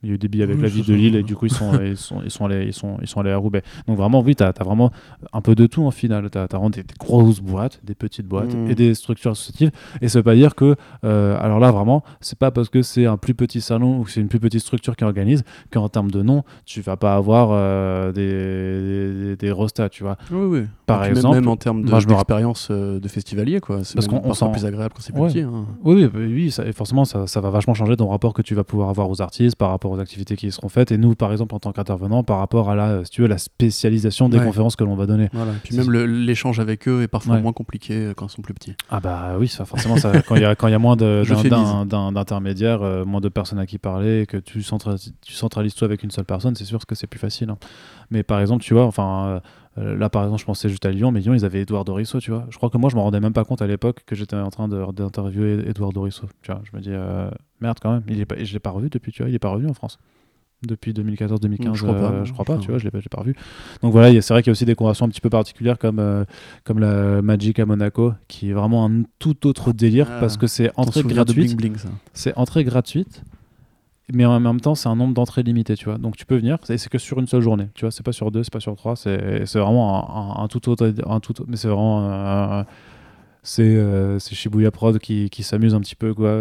il 0.04 0.10
y 0.10 0.12
a 0.12 0.16
eu 0.16 0.18
des 0.18 0.28
billets 0.28 0.44
avec 0.44 0.62
la 0.62 0.68
ville 0.68 0.86
de 0.86 0.94
Lille 0.94 1.16
et 1.16 1.24
du 1.24 1.36
coup 1.36 1.46
ils 1.46 1.54
sont, 1.54 1.80
ils 1.82 1.98
sont, 1.98 2.22
ils 2.24 2.32
sont, 2.32 2.46
allés, 2.46 2.66
ils 2.66 2.74
sont, 2.74 2.98
ils 3.02 3.08
sont 3.08 3.20
allés 3.20 3.32
à 3.32 3.38
Roubaix. 3.38 3.64
Donc 3.88 3.98
vraiment, 3.98 4.22
oui, 4.22 4.36
tu 4.36 4.44
as, 4.44 4.54
vraiment 4.64 4.92
un 5.34 5.42
peu 5.42 5.56
de 5.56 5.66
tout 5.66 5.84
en 5.84 5.92
final. 5.92 6.30
Tu 6.30 6.38
as, 6.38 6.46
vraiment 6.46 6.70
des, 6.70 6.84
grosses 7.00 7.42
boîtes, 7.42 7.80
des 7.84 7.96
petites 7.96 8.26
boîtes 8.26 8.54
mmh. 8.54 8.70
et 8.70 8.76
des 8.76 8.94
structures 8.94 9.32
associatives. 9.32 9.72
Et 10.02 10.08
ça 10.08 10.20
veut 10.20 10.24
pas 10.24 10.36
dire 10.36 10.56
que, 10.56 10.76
euh, 11.04 11.38
alors 11.40 11.60
là 11.60 11.72
vraiment, 11.72 12.04
c'est 12.22 12.38
pas 12.38 12.52
parce 12.52 12.70
que 12.70 12.82
c'est 12.82 13.06
un 13.06 13.18
plus 13.18 13.34
petit 13.34 13.62
salon 13.62 14.00
ou 14.00 14.04
que 14.04 14.12
c'est 14.12 14.22
une 14.22 14.28
plus 14.28 14.40
petite 14.40 14.62
structure 14.62 14.96
qui 14.96 15.04
organise 15.04 15.44
qu'en 15.72 15.90
termes 15.90 16.12
de 16.12 16.22
nom, 16.22 16.44
tu 16.66 16.82
vas 16.82 16.96
pas 16.96 17.16
avoir 17.16 17.50
euh, 17.52 18.12
des, 18.12 19.30
des, 19.30 19.36
des, 19.36 19.52
rostas, 19.52 19.90
tu 19.90 20.04
vois. 20.04 20.18
Oui, 20.32 20.60
oui. 20.60 20.68
Par 20.86 21.04
exemple, 21.04 21.36
même, 21.36 21.48
en 21.48 21.58
termes 21.58 21.84
d'expérience 21.84 22.70
de, 22.72 22.76
euh, 22.76 23.00
de 23.00 23.08
festivalier, 23.08 23.60
quoi. 23.60 23.84
C'est 23.84 23.96
parce 23.96 24.08
qu'on 24.08 24.34
sent 24.34 24.46
plus 24.54 24.66
agréable 24.66 24.94
quand 24.96 25.02
c'est 25.02 25.14
plus 25.14 25.28
petit. 25.28 25.42
Hein. 25.42 25.66
Oui, 25.84 26.10
oui, 26.14 26.26
oui 26.26 26.52
ça, 26.52 26.66
et 26.66 26.72
forcément, 26.72 27.06
ça, 27.06 27.28
ça 27.28 27.42
va 27.42 27.50
vachement 27.50 27.74
changer 27.74 27.98
ton 27.98 28.08
rapport 28.08 28.34
que 28.34 28.42
tu 28.42 28.56
vas 28.56 28.64
pouvoir 28.64 28.90
avoir 28.90 29.10
aux 29.10 29.22
artistes 29.22 29.56
par 29.56 29.70
rapport 29.70 29.89
aux 29.92 30.00
activités 30.00 30.36
qui 30.36 30.52
seront 30.52 30.70
faites. 30.70 30.92
Et 30.92 30.98
nous 30.98 31.16
par 31.16 31.32
exemple 31.32 31.56
en 31.56 31.60
tant 31.60 31.72
qu'intervenant 31.72 32.24
par 32.24 32.40
rapport 32.40 32.70
à 32.70 32.76
la 32.76 33.04
si 33.06 33.12
tu 33.12 33.22
veux 33.22 33.28
la 33.28 33.38
spécialisation 33.38 34.30
des 34.30 34.40
conférences 34.40 34.76
que 34.76 34.84
l'on 34.84 34.96
va 34.96 35.06
donner. 35.06 35.30
Voilà. 35.34 35.54
puis 35.64 35.76
même 35.76 35.92
l'échange 35.92 36.60
avec 36.60 36.88
eux 36.88 37.04
est 37.04 37.08
parfois 37.08 37.40
moins 37.40 37.54
compliqué 37.54 37.94
euh, 37.94 38.14
quand 38.14 38.28
ils 38.28 38.32
sont 38.32 38.42
plus 38.42 38.54
petits. 38.54 38.76
Ah 38.90 39.00
bah 39.00 39.36
oui 39.40 39.48
ça 39.48 39.66
forcément 39.66 39.98
ça, 39.98 40.22
quand 40.22 40.36
il 40.36 40.42
y 40.42 40.46
a 40.46 40.56
quand 40.56 40.68
il 40.68 40.72
y 40.72 40.76
a 40.76 40.80
moins 40.80 40.96
d'intermédiaires 40.96 42.82
euh, 42.84 43.06
moins 43.06 43.22
de 43.22 43.30
personnes 43.30 43.60
à 43.60 43.66
qui 43.66 43.78
parler 43.78 44.26
que 44.28 44.38
tu 44.38 44.64
centralises, 44.64 45.14
tu 45.22 45.34
centralises 45.34 45.76
tout 45.76 45.86
avec 45.86 46.04
une 46.04 46.12
seule 46.12 46.26
personne 46.26 46.56
c'est 46.56 46.66
sûr 46.66 46.86
que 46.86 46.96
c'est 46.96 47.08
plus 47.08 47.20
facile 47.20 47.50
hein. 47.50 47.58
mais 48.12 48.24
par 48.24 48.40
exemple 48.40 48.64
tu 48.64 48.74
vois 48.74 48.86
enfin 48.86 49.26
euh, 49.28 49.40
là, 49.80 50.10
par 50.10 50.24
exemple, 50.24 50.42
je 50.42 50.46
pensais 50.46 50.70
juste 50.70 50.86
à 50.86 50.92
Lyon, 50.92 51.12
mais 51.12 51.20
Lyon, 51.20 51.34
ils 51.34 51.46
avaient 51.46 51.62
Edouard 51.62 51.86
Dorisso, 51.86 52.20
tu 52.20 52.32
vois. 52.32 52.46
Je 52.50 52.58
crois 52.58 52.70
que 52.70 52.78
moi, 52.78 52.90
je 52.90 52.96
me 52.96 53.02
rendais 53.02 53.20
même 53.20 53.34
pas 53.34 53.44
compte 53.44 53.62
à 53.62 53.68
l'époque 53.68 54.04
que 54.06 54.16
j'étais 54.16 54.36
en 54.36 54.50
train 54.50 54.68
d'interviewer 54.68 55.68
Edouard 55.68 55.94
Dorisso. 55.94 56.28
Tu 56.42 56.52
vois, 56.52 56.62
je 56.64 56.76
me 56.76 56.82
dis, 56.82 56.92
merde, 57.62 57.78
quand 57.82 57.92
même, 57.92 58.04
il 58.08 58.20
est 58.20 58.26
pas, 58.26 58.36
je 58.44 58.54
l'ai 58.54 58.60
pas 58.60 58.72
revu 58.72 58.90
depuis, 58.90 59.12
tu 59.12 59.22
vois, 59.22 59.30
il 59.30 59.36
est 59.36 59.40
pas 59.40 59.50
revenu 59.50 59.70
en 59.70 59.74
France. 59.74 60.00
Depuis 60.68 60.92
2014-2015 60.92 61.74
je 61.74 61.84
crois 61.84 61.96
pas, 61.96 62.12
euh, 62.12 62.26
je 62.26 62.34
crois 62.34 62.44
pas 62.44 62.58
tu 62.58 62.68
vois 62.68 62.78
je 62.80 62.84
l'ai 62.84 62.92
pas, 62.92 63.00
pas 63.00 63.22
revu. 63.22 63.34
Donc 63.82 63.94
voilà 63.94 64.10
c'est 64.22 64.34
vrai 64.34 64.44
qu'il 64.44 64.50
y 64.50 64.52
a 64.52 64.52
aussi 64.52 64.66
des 64.66 64.76
conversions 64.76 65.06
un 65.06 65.10
petit 65.10 65.22
peu 65.22 65.30
particulières 65.30 65.80
comme 65.80 66.00
euh, 66.00 66.26
comme 66.66 66.80
la 66.80 67.22
Magic 67.22 67.60
à 67.60 67.66
Monaco 67.66 68.12
qui 68.28 68.50
est 68.50 68.54
vraiment 68.54 68.86
un 68.86 69.04
tout 69.20 69.48
autre 69.48 69.72
délire 69.72 70.08
ah, 70.12 70.20
parce 70.20 70.36
que 70.36 70.48
c'est 70.48 70.70
entrée 70.76 71.04
gratuite. 71.04 71.56
c'est 72.14 72.36
entrée 72.36 72.66
gratuite 72.66 73.24
mais 74.14 74.26
en 74.26 74.40
même 74.40 74.62
temps 74.62 74.76
c'est 74.76 74.90
un 74.90 74.96
nombre 74.96 75.14
d'entrées 75.14 75.44
limité 75.44 75.76
tu 75.76 75.86
vois 75.86 75.98
donc 75.98 76.18
tu 76.18 76.26
peux 76.26 76.38
venir 76.38 76.58
c'est 76.64 76.90
que 76.90 76.98
sur 76.98 77.20
une 77.20 77.28
seule 77.28 77.42
journée 77.42 77.68
tu 77.76 77.86
vois 77.86 77.92
c'est 77.92 78.04
pas 78.04 78.12
sur 78.12 78.32
deux 78.32 78.44
c'est 78.44 78.54
pas 78.54 78.60
sur 78.60 78.76
trois 78.76 78.96
c'est 78.96 79.18
vraiment 79.56 80.40
un, 80.42 80.48
tout 80.48 80.70
autre 80.70 80.94
un 81.06 81.20
tout 81.20 81.34
mais 81.48 81.58
c'est 81.58 81.68
vraiment 81.68 82.66
c'est 83.42 84.20
Shibuya 84.20 84.72
Prod 84.72 85.00
qui, 85.00 85.30
qui 85.30 85.44
s'amuse 85.44 85.74
un 85.74 85.80
petit 85.80 85.96
peu, 85.96 86.14
quoi, 86.14 86.36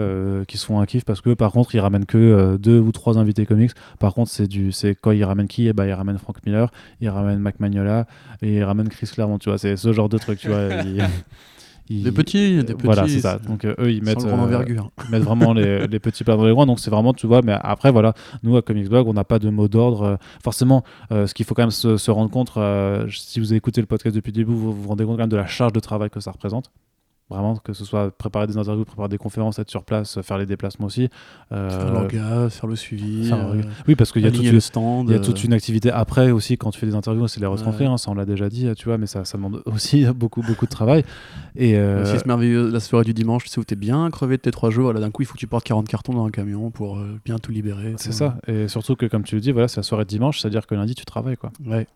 qui 0.47 0.59
se 0.59 0.67
font 0.67 0.81
un 0.81 0.87
kiff 0.87 1.05
parce 1.05 1.21
que 1.21 1.33
par 1.35 1.53
contre, 1.53 1.75
ils 1.75 1.81
ramènent 1.81 2.07
que 2.07 2.57
deux 2.57 2.81
ou 2.81 2.93
trois 2.93 3.19
invités 3.19 3.47
comics. 3.47 3.71
Par 3.99 4.15
contre, 4.15 4.31
c'est 4.31 4.47
du, 4.47 4.73
c'est 4.73 4.95
quand 4.95 5.13
ils 5.13 5.25
ramènent 5.25 5.49
qui? 5.49 5.67
Et 5.67 5.69
eh 5.69 5.73
ben, 5.73 5.87
Ils 5.87 5.93
ramènent 5.93 6.19
Frank 6.19 6.37
Miller, 6.45 6.71
ils 7.01 7.09
ramènent 7.09 7.39
Mac 7.39 7.61
Magnola 7.61 8.07
et 8.43 8.57
ils 8.57 8.65
ramènent 8.65 8.89
Chris 8.89 9.09
Claremont, 9.13 9.39
tu 9.39 9.49
vois. 9.49 9.59
C'est 9.59 9.77
ce 9.77 9.93
genre 9.93 10.09
de 10.09 10.19
truc, 10.19 10.39
tu 10.41 10.49
vois. 10.49 10.69
des 11.91 12.13
petits, 12.13 12.63
des 12.63 12.75
petits. 12.75 12.85
Voilà, 12.85 13.09
c'est 13.09 13.21
ça. 13.21 13.39
Donc 13.39 13.65
eux, 13.65 13.77
ils 13.91 14.03
mettent, 14.03 14.23
ils 14.25 15.11
mettent 15.11 15.23
vraiment 15.23 15.53
les, 15.53 15.87
les, 15.87 15.99
petits 15.99 16.25
pas 16.25 16.37
dans 16.37 16.47
les 16.47 16.53
grands. 16.53 16.67
Donc 16.67 16.81
c'est 16.81 16.91
vraiment, 16.91 17.13
tu 17.13 17.27
vois. 17.27 17.43
Mais 17.43 17.57
après, 17.61 17.91
voilà, 17.91 18.15
nous 18.43 18.57
à 18.57 18.63
Comics 18.63 18.89
Blog, 18.89 19.09
on 19.09 19.15
n'a 19.15 19.25
pas 19.25 19.39
de 19.39 19.51
mot 19.51 19.69
d'ordre. 19.69 20.19
forcément, 20.43 20.85
ce 21.11 21.33
qu'il 21.35 21.47
faut 21.47 21.55
quand 21.55 21.63
même 21.63 21.71
se, 21.71 21.97
se 21.97 22.11
rendre 22.11 22.31
compte, 22.31 22.53
si 23.11 23.41
vous 23.41 23.55
écoutez 23.55 23.81
le 23.81 23.87
podcast 23.87 24.15
depuis 24.15 24.31
le 24.31 24.37
début, 24.37 24.53
vous 24.53 24.73
vous 24.73 24.89
rendez 24.89 25.05
compte 25.05 25.17
quand 25.17 25.23
même 25.23 25.29
de 25.29 25.37
la 25.37 25.47
charge 25.47 25.73
de 25.73 25.81
travail 25.81 26.11
que 26.11 26.21
ça 26.21 26.31
représente. 26.31 26.71
Vraiment, 27.31 27.57
que 27.57 27.75
ce 27.75 27.85
soit 27.85 28.11
préparer 28.11 28.47
des 28.47 28.57
interviews, 28.57 28.87
préparer 28.87 29.11
des 29.11 29.19
conférences, 29.19 29.59
être 29.59 29.69
sur 29.69 29.85
place, 29.85 30.19
faire 30.23 30.39
les 30.39 30.47
déplacements 30.47 30.87
aussi. 30.87 31.11
Euh, 31.53 31.69
faire 31.69 31.93
l'orga, 31.93 32.49
faire 32.49 32.67
le 32.67 32.75
suivi. 32.75 33.31
Euh, 33.31 33.63
oui, 33.87 33.97
parce 33.97 34.13
qu'il 34.13 34.23
y, 34.23 34.27
a 34.27 34.31
toute, 34.31 34.45
le 34.45 34.61
stand, 34.61 35.11
il 35.11 35.13
y 35.13 35.15
a 35.15 35.19
toute 35.19 35.39
euh. 35.39 35.45
une 35.45 35.53
activité 35.53 35.91
après 35.91 36.31
aussi 36.31 36.57
quand 36.57 36.71
tu 36.71 36.81
fais 36.81 36.87
des 36.87 36.95
interviews, 36.95 37.29
c'est 37.29 37.41
les 37.41 37.47
retranscrire, 37.47 37.91
hein, 37.91 37.99
ça 37.99 38.11
on 38.11 38.15
l'a 38.15 38.25
déjà 38.25 38.49
dit, 38.49 38.67
tu 38.77 38.87
vois, 38.87 38.97
mais 38.97 39.07
ça, 39.07 39.27
ça 39.27 39.37
demande 39.37 39.63
aussi 39.67 40.07
beaucoup, 40.15 40.41
beaucoup 40.41 40.65
de 40.65 40.71
travail. 40.71 41.05
Et 41.55 41.77
euh... 41.77 42.07
c'est 42.07 42.25
merveilleux, 42.25 42.71
la 42.71 42.81
soirée 42.81 43.05
du 43.05 43.13
dimanche, 43.13 43.45
tu 43.45 43.51
sais 43.51 43.61
où 43.61 43.65
t'es 43.65 43.77
bien 43.77 44.09
crevé 44.11 44.39
de 44.39 44.43
tes 44.43 44.51
trois 44.51 44.71
jours, 44.71 44.95
là 44.95 45.01
d'un 45.01 45.11
coup 45.11 45.21
il 45.21 45.27
faut 45.27 45.35
que 45.35 45.39
tu 45.39 45.47
portes 45.47 45.65
40 45.65 45.87
cartons 45.87 46.15
dans 46.15 46.25
un 46.25 46.31
camion 46.31 46.71
pour 46.71 46.99
bien 47.27 47.39
tout 47.39 47.53
libérer. 47.53 47.95
C'est 47.99 48.13
ça, 48.13 48.39
et 48.47 48.69
surtout 48.69 48.97
que 48.97 49.05
comme 49.05 49.25
tu 49.25 49.35
le 49.35 49.43
dis, 49.43 49.53
voilà, 49.53 49.69
c'est 49.69 49.81
la 49.81 49.85
soirée 49.85 50.05
de 50.05 50.11
dimanche, 50.11 50.41
c'est-à-dire 50.41 50.67
que 50.67 50.75
lundi 50.75 50.95
tu 50.95 51.05
travailles 51.05 51.37
quoi. 51.37 51.53
Ouais. 51.67 51.87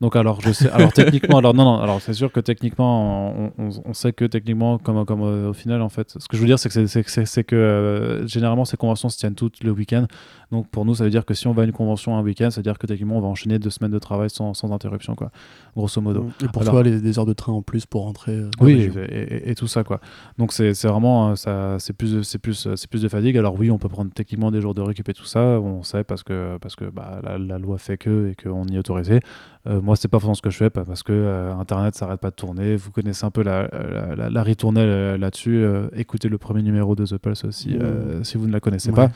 Donc 0.00 0.14
alors 0.14 0.40
je 0.42 0.52
sais, 0.52 0.68
alors 0.70 0.92
techniquement, 0.92 1.38
alors 1.38 1.54
non 1.54 1.64
non, 1.64 1.78
alors 1.78 2.00
c'est 2.02 2.12
sûr 2.12 2.30
que 2.30 2.40
techniquement, 2.40 3.50
on, 3.58 3.70
on, 3.84 3.94
sait 3.94 4.12
que 4.12 4.26
techniquement, 4.26 4.78
comme 4.78 5.06
comme 5.06 5.22
euh, 5.22 5.50
au 5.50 5.52
final 5.54 5.80
en 5.80 5.88
fait, 5.88 6.16
ce 6.18 6.28
que 6.28 6.36
je 6.36 6.42
veux 6.42 6.46
dire 6.46 6.58
c'est 6.58 6.68
que 6.68 6.86
c'est 6.86 7.44
que 7.44 7.56
euh, 7.56 8.26
généralement 8.26 8.66
ces 8.66 8.76
conventions 8.76 9.08
se 9.08 9.16
tiennent 9.16 9.34
toutes 9.34 9.64
le 9.64 9.70
week-end. 9.70 10.06
Donc 10.52 10.68
pour 10.68 10.84
nous, 10.84 10.94
ça 10.94 11.04
veut 11.04 11.10
dire 11.10 11.24
que 11.24 11.34
si 11.34 11.48
on 11.48 11.52
va 11.52 11.62
à 11.62 11.64
une 11.64 11.72
convention 11.72 12.16
un 12.16 12.22
week-end, 12.22 12.50
ça 12.50 12.60
veut 12.60 12.62
dire 12.62 12.78
que 12.78 12.86
techniquement 12.86 13.16
on 13.16 13.20
va 13.20 13.26
enchaîner 13.26 13.58
deux 13.58 13.70
semaines 13.70 13.90
de 13.90 13.98
travail 13.98 14.30
sans, 14.30 14.54
sans 14.54 14.70
interruption 14.72 15.14
quoi, 15.14 15.30
grosso 15.74 16.00
modo. 16.00 16.28
Et 16.44 16.48
pour 16.48 16.64
toi, 16.64 16.82
les, 16.82 17.00
des 17.00 17.18
heures 17.18 17.26
de 17.26 17.32
train 17.32 17.52
en 17.52 17.62
plus 17.62 17.86
pour 17.86 18.02
rentrer. 18.02 18.32
Euh, 18.32 18.50
oui, 18.60 18.90
et, 19.08 19.50
et, 19.50 19.54
tout 19.54 19.66
ça 19.66 19.82
quoi. 19.82 20.00
Donc 20.38 20.52
c'est 20.52 20.72
vraiment 20.84 21.34
ça, 21.36 21.78
c'est 21.78 21.94
plus 21.94 22.22
c'est 22.22 22.38
plus 22.38 22.68
c'est 22.76 22.90
plus 22.90 23.02
de 23.02 23.08
fatigue. 23.08 23.38
Alors 23.38 23.58
oui, 23.58 23.70
on 23.70 23.78
peut 23.78 23.88
prendre 23.88 24.12
techniquement 24.12 24.50
des 24.50 24.60
jours 24.60 24.74
de 24.74 24.82
récup 24.82 25.08
et 25.08 25.14
tout 25.14 25.24
ça, 25.24 25.40
on 25.40 25.82
sait 25.82 26.04
parce 26.04 26.22
que 26.22 26.58
parce 26.60 26.76
que 26.76 26.84
bah, 26.84 27.20
la, 27.24 27.38
la 27.38 27.58
loi 27.58 27.78
fait 27.78 27.96
que 27.96 28.30
et 28.30 28.34
qu'on 28.34 28.66
y 28.66 28.76
est 28.76 28.78
autorisé. 28.78 29.20
Euh, 29.66 29.80
moi, 29.80 29.96
c'est 29.96 30.08
pas 30.08 30.18
forcément 30.18 30.34
ce 30.34 30.42
que 30.42 30.50
je 30.50 30.56
fais 30.56 30.70
parce 30.70 31.02
que 31.02 31.12
euh, 31.12 31.54
Internet 31.54 31.94
s'arrête 31.94 32.20
pas 32.20 32.30
de 32.30 32.34
tourner. 32.34 32.76
Vous 32.76 32.90
connaissez 32.90 33.24
un 33.24 33.30
peu 33.30 33.42
la, 33.42 33.68
la, 34.16 34.30
la, 34.30 34.42
ritournelle 34.42 34.88
euh, 34.88 35.18
là-dessus. 35.18 35.66
écoutez 35.94 36.28
le 36.28 36.38
premier 36.38 36.62
numéro 36.62 36.94
de 36.94 37.04
The 37.04 37.18
Pulse 37.18 37.44
aussi 37.44 37.70
mmh. 37.70 38.24
si 38.24 38.38
vous 38.38 38.46
ne 38.46 38.52
la 38.52 38.60
connaissez 38.60 38.92
pas. 38.92 39.10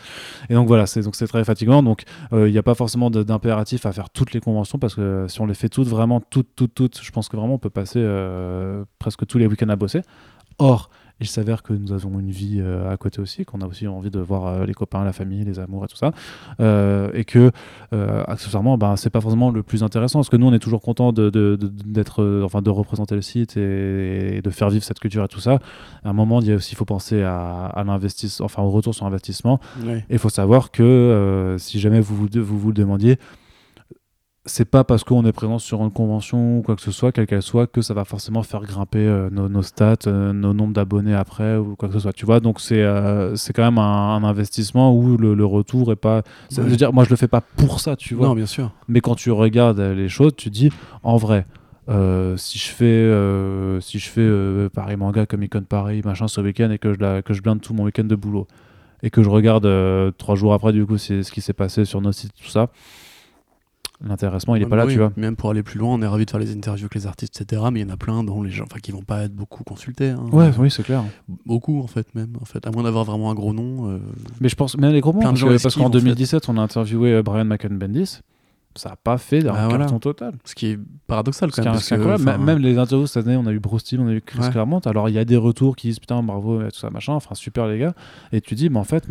Et 0.49 0.55
donc 0.55 0.67
voilà, 0.67 0.87
c'est 0.87 1.03
donc 1.03 1.15
c'est 1.15 1.27
très 1.27 1.45
fatigant. 1.45 1.83
Donc 1.83 2.03
il 2.33 2.51
n'y 2.51 2.59
a 2.59 2.63
pas 2.63 2.75
forcément 2.75 3.11
d'impératif 3.11 3.87
à 3.87 3.93
faire 3.93 4.11
toutes 4.11 4.33
les 4.33 4.41
conventions 4.41 4.79
parce 4.79 4.95
que 4.95 5.27
si 5.29 5.41
on 5.41 5.47
les 5.47 5.55
fait 5.55 5.69
toutes, 5.69 5.89
vraiment 5.89 6.21
toutes, 6.21 6.49
toutes, 6.57 6.75
toutes, 6.75 7.01
je 7.03 7.11
pense 7.11 7.29
que 7.29 7.37
vraiment 7.37 7.55
on 7.55 7.59
peut 7.59 7.71
passer 7.71 8.05
presque 8.99 9.27
tous 9.27 9.39
les 9.39 9.47
week-ends 9.47 9.69
à 9.69 9.77
bosser. 9.77 10.03
Or, 10.59 10.91
il 11.21 11.29
s'avère 11.29 11.63
que 11.63 11.73
nous 11.73 11.93
avons 11.93 12.19
une 12.19 12.31
vie 12.31 12.59
euh, 12.61 12.91
à 12.91 12.97
côté 12.97 13.21
aussi, 13.21 13.45
qu'on 13.45 13.61
a 13.61 13.67
aussi 13.67 13.87
envie 13.87 14.11
de 14.11 14.21
voir 14.21 14.47
euh, 14.47 14.65
les 14.65 14.73
copains, 14.73 15.05
la 15.05 15.13
famille, 15.13 15.45
les 15.45 15.59
amours 15.59 15.85
et 15.85 15.89
tout 15.89 15.97
ça. 15.97 16.13
Euh, 16.61 17.11
et 17.13 17.25
que, 17.25 17.51
accessoirement, 18.27 18.79
ben, 18.79 18.97
c'est 18.97 19.11
pas 19.11 19.21
forcément 19.21 19.51
le 19.51 19.63
plus 19.63 19.83
intéressant. 19.83 20.21
Parce 20.21 20.31
que 20.31 20.37
nous, 20.37 20.47
on 20.47 20.53
est 20.53 20.59
toujours 20.59 20.81
content 20.81 21.13
de, 21.13 21.59
enfin, 22.45 22.63
de 22.63 22.71
représenter 22.71 23.15
le 23.15 23.23
site 23.23 23.57
et, 23.57 24.41
de 24.43 24.51
faire 24.51 24.71
vivre 24.71 24.85
cette 24.85 24.99
culture 24.99 25.25
et 25.25 25.29
tout 25.29 25.41
ça. 25.41 25.59
À 26.05 26.11
un 26.11 26.13
moment, 26.13 26.41
il 26.41 26.49
y 26.49 26.53
a 26.53 26.57
aussi, 26.57 26.75
faut 26.75 26.85
penser 26.85 27.23
à, 27.23 27.83
l'investissement, 27.87 28.47
enfin, 28.47 28.63
au 28.63 28.71
retour 28.71 28.95
sur 28.95 29.07
investissement. 29.07 29.61
Et 29.87 30.03
il 30.11 30.19
faut 30.19 30.31
savoir 30.31 30.71
que 30.71 31.57
si 31.59 31.81
jamais 31.81 32.01
vous 32.01 32.17
vous, 32.17 32.59
vous 32.59 32.69
le 32.69 32.75
demandiez, 32.75 33.19
c'est 34.47 34.65
pas 34.65 34.85
parce 34.85 35.05
qu'on 35.05 35.25
est 35.27 35.33
présent 35.33 35.59
sur 35.59 35.83
une 35.83 35.91
convention 35.91 36.59
ou 36.59 36.63
quoi 36.63 36.75
que 36.75 36.81
ce 36.81 36.91
soit, 36.91 37.13
quelle 37.13 37.27
qu'elle 37.27 37.43
soit, 37.43 37.67
que 37.67 37.83
ça 37.83 37.93
va 37.93 38.07
forcément 38.07 38.43
faire 38.43 38.63
grimper 38.63 39.07
euh, 39.07 39.29
nos, 39.31 39.63
stats, 39.63 39.97
euh, 40.07 40.33
nos 40.33 40.55
nombres 40.55 40.73
d'abonnés 40.73 41.15
après 41.15 41.57
ou 41.57 41.77
quoi 41.77 41.89
que 41.89 41.95
ce 41.95 42.01
soit. 42.01 42.15
Tu 42.15 42.25
vois, 42.25 42.41
donc 42.41 42.59
c'est 42.61 42.83
euh, 42.83 43.37
c'est 43.37 43.53
quand 43.53 43.63
même 43.63 43.79
un, 43.79 44.25
investissement 44.25 44.95
où 44.95 45.17
le, 45.19 45.45
retour 45.45 45.93
est 45.93 45.97
pas. 45.97 46.23
Ça 46.49 46.63
veut 46.63 46.77
dire, 46.77 46.93
moi 46.93 47.05
je 47.05 47.11
le 47.11 47.17
fais 47.17 47.29
pas 47.29 47.43
pour 47.43 47.81
ça, 47.81 47.97
tu 47.97 48.15
vois. 48.15 48.29
Non, 48.29 48.35
bien 48.35 48.47
sûr. 48.47 48.71
Mais 48.89 49.01
quand 49.01 49.15
tu 49.15 49.31
regardes 49.31 49.81
les 49.81 50.09
choses, 50.09 50.33
tu 50.37 50.49
dis, 50.49 50.71
en 51.03 51.17
vrai, 51.17 51.47
si 52.37 52.59
je 52.59 52.71
fais, 52.71 53.81
si 53.83 53.99
je 53.99 54.09
fais 54.09 54.71
Paris 54.71 54.97
Manga, 54.97 55.27
Comic 55.27 55.53
Con 55.53 55.63
Paris, 55.69 56.01
machin, 56.05 56.29
ce 56.29 56.41
week-end 56.41 56.71
et 56.71 56.79
que 56.79 56.95
je, 56.95 56.99
la, 56.99 57.21
que 57.21 57.35
je 57.35 57.43
blinde 57.43 57.61
tout 57.61 57.75
mon 57.75 57.85
week-end 57.85 58.05
de 58.05 58.17
boulot 58.17 58.47
et 59.03 59.11
que 59.11 59.23
je 59.23 59.29
regarde 59.29 59.69
trois 60.17 60.35
jours 60.35 60.55
après, 60.55 60.73
du 60.73 60.87
coup, 60.87 60.97
c'est 60.97 61.23
ce 61.23 61.33
qui 61.33 61.43
s'est 61.43 61.53
passé 61.53 61.85
sur 61.85 62.01
nos 62.01 62.13
sites, 62.13 62.33
tout 62.35 62.49
ça 62.49 62.71
l'intéressement 64.03 64.57
il 64.57 64.63
est 64.63 64.67
pas 64.67 64.77
là 64.77 64.87
tu 64.87 64.97
vois. 64.97 65.13
même 65.17 65.37
pour 65.37 65.51
aller 65.51 65.63
plus 65.63 65.79
loin 65.79 65.95
on 65.95 66.03
est 66.03 66.07
ravi 66.07 66.25
de 66.25 66.31
faire 66.31 66.41
les 66.41 66.53
interviews 66.53 66.85
avec 66.85 66.95
les 66.95 67.07
artistes 67.07 67.41
etc 67.41 67.63
mais 67.73 67.81
il 67.81 67.87
y 67.87 67.91
en 67.91 67.93
a 67.93 67.97
plein 67.97 68.25
dont 68.25 68.43
les 68.43 68.51
gens 68.51 68.65
enfin 68.65 68.79
qui 68.81 68.93
vont 68.93 69.03
pas 69.03 69.25
être 69.25 69.35
beaucoup 69.35 69.65
consultés 69.65 70.11
hein. 70.11 70.25
ouais 70.33 70.51
oui 70.59 70.71
c'est 70.71 70.83
clair. 70.83 71.05
Beaucoup 71.47 71.81
en 71.81 71.87
fait 71.87 72.15
même 72.15 72.33
en 72.41 72.45
fait 72.45 72.67
à 72.67 72.71
moins 72.71 72.83
d'avoir 72.83 73.05
vraiment 73.05 73.31
un 73.31 73.35
gros 73.35 73.53
nom 73.53 73.91
euh, 73.91 73.99
mais 74.41 74.49
je 74.49 74.57
pense 74.57 74.77
même 74.77 74.93
les 74.93 75.01
gros 75.01 75.13
noms 75.13 75.21
parce, 75.21 75.75
qu'en 75.75 75.91
2017 75.91 76.49
on 76.49 76.57
a 76.57 76.61
interviewé 76.61 77.13
euh, 77.13 77.23
Brian 77.23 77.45
McEnbendis 77.45 78.21
ça 78.77 78.91
a 78.91 78.97
pas 78.97 79.19
fait 79.19 79.47
un 79.49 79.53
bah, 79.53 79.79
carton 79.79 79.99
total. 79.99 80.35
Ce 80.45 80.55
qui 80.55 80.69
est 80.69 80.79
paradoxal 81.09 81.51
quand 81.51 81.65
même, 82.19 82.45
même 82.45 82.59
les 82.59 82.79
interviews 82.79 83.09
cette 83.09 83.27
année 83.27 83.37
on 83.37 83.47
a 83.47 83.53
eu 83.53 83.59
Bruce 83.59 83.83
Timm 83.83 84.03
on 84.03 84.09
a 84.09 84.13
eu 84.13 84.21
Chris 84.21 84.49
Claremont. 84.51 84.79
Alors 84.81 85.09
il 85.09 85.15
y 85.15 85.19
a 85.19 85.25
des 85.25 85.37
retours 85.37 85.75
qui 85.75 85.89
disent 85.89 85.99
putain 85.99 86.23
bravo 86.23 86.63
tout 86.63 86.79
ça 86.79 86.89
machin. 86.91 87.15
Enfin 87.15 87.35
super 87.35 87.67
les 87.67 87.79
gars. 87.81 87.95
Et 88.33 88.41
tu 88.41 88.55
dis 88.55 88.71
mais 88.71 88.79
en 88.79 88.85
fait 88.85 89.07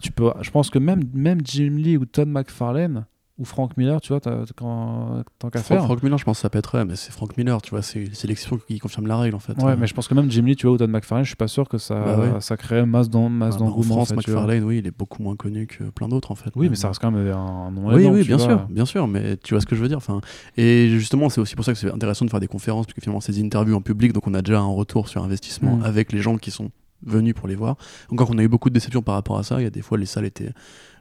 tu 0.00 0.10
peux 0.10 0.32
je 0.40 0.50
pense 0.50 0.68
que 0.68 0.80
même 0.80 1.04
même 1.14 1.40
Jim 1.44 1.76
Lee 1.76 1.96
ou 1.96 2.06
Todd 2.06 2.28
McFarlane 2.28 3.06
ou 3.36 3.44
Frank 3.44 3.76
Miller, 3.76 4.00
tu 4.00 4.12
vois, 4.12 4.20
tant 4.20 5.24
qu'à 5.50 5.60
faire. 5.60 5.84
Frank 5.84 6.02
Miller, 6.02 6.18
je 6.18 6.24
pense 6.24 6.38
que 6.38 6.42
ça 6.42 6.50
peut 6.50 6.58
être, 6.58 6.78
mais 6.84 6.94
c'est 6.94 7.10
Frank 7.10 7.36
Miller, 7.36 7.60
tu 7.62 7.70
vois, 7.70 7.82
c'est 7.82 7.98
l'exception 8.24 8.58
qui 8.58 8.78
confirme 8.78 9.08
la 9.08 9.18
règle 9.18 9.34
en 9.34 9.40
fait. 9.40 9.60
Ouais, 9.60 9.76
mais 9.76 9.86
je 9.88 9.94
pense 9.94 10.06
que 10.06 10.14
même 10.14 10.30
Jim 10.30 10.42
Lee, 10.42 10.54
tu 10.54 10.66
vois, 10.66 10.76
ou 10.76 10.78
Todd 10.78 10.88
McFarlane, 10.90 11.24
je 11.24 11.30
suis 11.30 11.36
pas 11.36 11.48
sûr 11.48 11.68
que 11.68 11.78
ça, 11.78 11.96
bah 11.96 12.40
ça 12.40 12.56
crée 12.56 12.86
masse 12.86 13.10
d'engouement. 13.10 13.50
Bah, 13.50 13.56
en 13.56 13.82
France, 13.82 14.12
McFarlane, 14.12 14.62
oui, 14.62 14.78
il 14.78 14.86
est 14.86 14.96
beaucoup 14.96 15.22
moins 15.22 15.34
connu 15.34 15.66
que 15.66 15.84
plein 15.84 16.08
d'autres 16.08 16.30
en 16.30 16.36
fait. 16.36 16.50
Oui, 16.54 16.68
mais 16.68 16.76
ça 16.76 16.88
reste 16.88 17.00
quand 17.00 17.10
même 17.10 17.26
un 17.32 17.70
nom 17.72 17.92
Oui, 17.92 18.06
oui, 18.06 18.24
bien 18.24 18.38
sûr, 18.38 18.66
bien 18.68 18.86
sûr, 18.86 19.08
mais 19.08 19.36
tu 19.38 19.54
vois 19.54 19.60
ce 19.60 19.66
que 19.66 19.74
je 19.74 19.82
veux 19.82 19.88
dire. 19.88 19.98
Enfin, 19.98 20.20
et 20.56 20.88
justement, 20.90 21.28
c'est 21.28 21.40
aussi 21.40 21.56
pour 21.56 21.64
ça 21.64 21.72
que 21.72 21.78
c'est 21.78 21.90
intéressant 21.90 22.24
de 22.24 22.30
faire 22.30 22.40
des 22.40 22.46
conférences, 22.46 22.86
parce 22.86 22.94
que 22.94 23.00
finalement, 23.00 23.20
ces 23.20 23.42
interviews 23.42 23.74
en 23.74 23.80
public, 23.80 24.12
donc 24.12 24.26
on 24.28 24.34
a 24.34 24.42
déjà 24.42 24.60
un 24.60 24.66
retour 24.66 25.08
sur 25.08 25.24
investissement 25.24 25.76
mm. 25.76 25.84
avec 25.84 26.12
les 26.12 26.20
gens 26.20 26.36
qui 26.36 26.52
sont 26.52 26.70
venus 27.02 27.34
pour 27.34 27.48
les 27.48 27.56
voir. 27.56 27.76
Encore 28.10 28.28
qu'on 28.28 28.38
a 28.38 28.42
eu 28.42 28.48
beaucoup 28.48 28.68
de 28.68 28.74
déceptions 28.74 29.02
par 29.02 29.16
rapport 29.16 29.38
à 29.38 29.42
ça, 29.42 29.60
il 29.60 29.64
y 29.64 29.66
a 29.66 29.70
des 29.70 29.82
fois 29.82 29.98
les 29.98 30.06
salles 30.06 30.24
étaient 30.24 30.52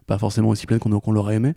pas 0.06 0.18
forcément 0.18 0.50
aussi 0.50 0.66
pleines 0.66 0.80
qu'on 0.80 1.12
l'aurait 1.12 1.36
aimé. 1.36 1.54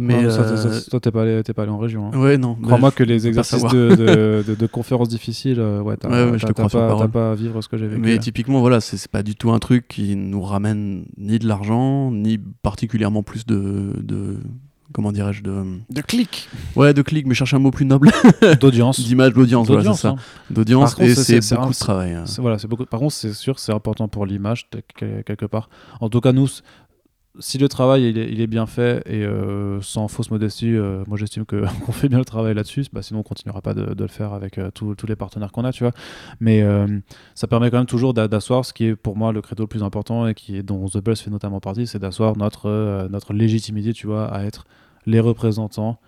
Mais 0.00 0.24
euh, 0.24 0.80
toi, 0.88 1.00
t'es 1.00 1.10
pas, 1.10 1.22
allé, 1.22 1.42
pas 1.42 1.62
allé 1.62 1.70
en 1.70 1.78
région. 1.78 2.10
Hein. 2.12 2.18
Ouais, 2.18 2.38
non. 2.38 2.54
Crois-moi 2.54 2.90
que 2.90 3.02
les 3.02 3.26
exercices 3.26 3.64
de, 3.64 4.44
de, 4.46 4.54
de, 4.54 4.66
conférences 4.66 5.08
difficiles, 5.08 5.60
euh, 5.60 5.80
ouais, 5.80 5.96
t'as 5.96 6.08
pas, 6.08 7.08
pas, 7.08 7.32
à 7.32 7.34
vivre 7.34 7.60
ce 7.62 7.68
que 7.68 7.76
j'ai 7.76 7.86
vécu. 7.86 8.00
Mais 8.00 8.18
typiquement, 8.18 8.60
voilà, 8.60 8.80
c'est 8.80 9.10
pas 9.10 9.22
du 9.22 9.34
tout 9.34 9.50
un 9.50 9.58
truc 9.58 9.88
qui 9.88 10.16
nous 10.16 10.42
ramène 10.42 11.04
ni 11.16 11.38
de 11.38 11.48
l'argent, 11.48 12.10
ni 12.10 12.38
particulièrement 12.38 13.22
plus 13.22 13.46
de, 13.46 13.94
de 14.00 14.38
comment 14.92 15.12
dirais-je 15.12 15.42
de 15.42 15.64
de 15.88 16.00
clics 16.00 16.48
ouais 16.74 16.92
de 16.92 17.02
clics 17.02 17.26
mais 17.26 17.34
cherche 17.34 17.54
un 17.54 17.58
mot 17.60 17.70
plus 17.70 17.86
noble 17.86 18.10
d'audience 18.60 18.98
d'image 18.98 19.32
d'audience 19.32 19.68
voilà, 19.68 19.94
c'est 19.94 20.00
ça 20.00 20.08
hein. 20.08 20.16
d'audience 20.50 20.98
et 20.98 21.14
c'est 21.14 21.54
beaucoup 21.54 21.70
de 21.70 21.78
travail 21.78 22.14
hein. 22.14 22.24
voilà 22.38 22.58
c'est 22.58 22.66
beaucoup 22.66 22.86
par 22.86 22.98
contre 22.98 23.12
c'est 23.12 23.32
sûr 23.32 23.60
c'est 23.60 23.72
important 23.72 24.08
pour 24.08 24.26
l'image 24.26 24.68
quelque 24.96 25.46
part 25.46 25.68
en 26.00 26.08
tout 26.08 26.20
cas 26.20 26.32
nous 26.32 26.48
si 27.38 27.58
le 27.58 27.68
travail 27.68 28.08
il 28.08 28.40
est, 28.40 28.46
bien 28.46 28.66
fait 28.66 29.02
et 29.06 29.24
euh, 29.24 29.80
sans 29.82 30.08
fausse 30.08 30.30
modestie, 30.30 30.74
euh, 30.74 31.04
moi 31.06 31.16
j'estime 31.16 31.44
qu'on 31.46 31.66
fait 31.92 32.08
bien 32.08 32.18
le 32.18 32.24
travail 32.24 32.54
là-dessus, 32.54 32.86
bah, 32.92 33.02
sinon 33.02 33.20
on 33.20 33.22
continuera 33.22 33.62
pas 33.62 33.72
de, 33.72 33.94
le 33.96 34.08
faire 34.08 34.32
avec 34.32 34.58
euh, 34.58 34.70
tous 34.72 35.06
les 35.06 35.16
partenaires 35.16 35.52
qu'on 35.52 35.64
a, 35.64 35.72
tu 35.72 35.84
vois. 35.84 35.92
Mais 36.40 36.64
ça 37.34 37.46
permet 37.46 37.70
quand 37.70 37.78
même 37.78 37.86
toujours 37.86 38.14
d'asseoir 38.14 38.64
ce 38.64 38.72
qui 38.72 38.86
est 38.86 38.96
pour 38.96 39.16
moi 39.16 39.32
le 39.32 39.40
credo 39.42 39.64
le 39.64 39.68
plus 39.68 39.82
important 39.82 40.26
et 40.26 40.34
qui 40.34 40.56
est, 40.56 40.62
dont 40.62 40.86
The 40.86 40.98
Buzz 40.98 41.20
fait 41.20 41.30
notamment 41.30 41.60
partie, 41.60 41.86
c'est 41.86 41.98
d'asseoir 41.98 42.36
notre, 42.36 43.08
notre 43.10 43.32
légitimité, 43.32 43.92
tu 43.92 44.06
vois, 44.06 44.26
à 44.26 44.44
être 44.44 44.64
les 45.06 45.20
représentants 45.20 46.00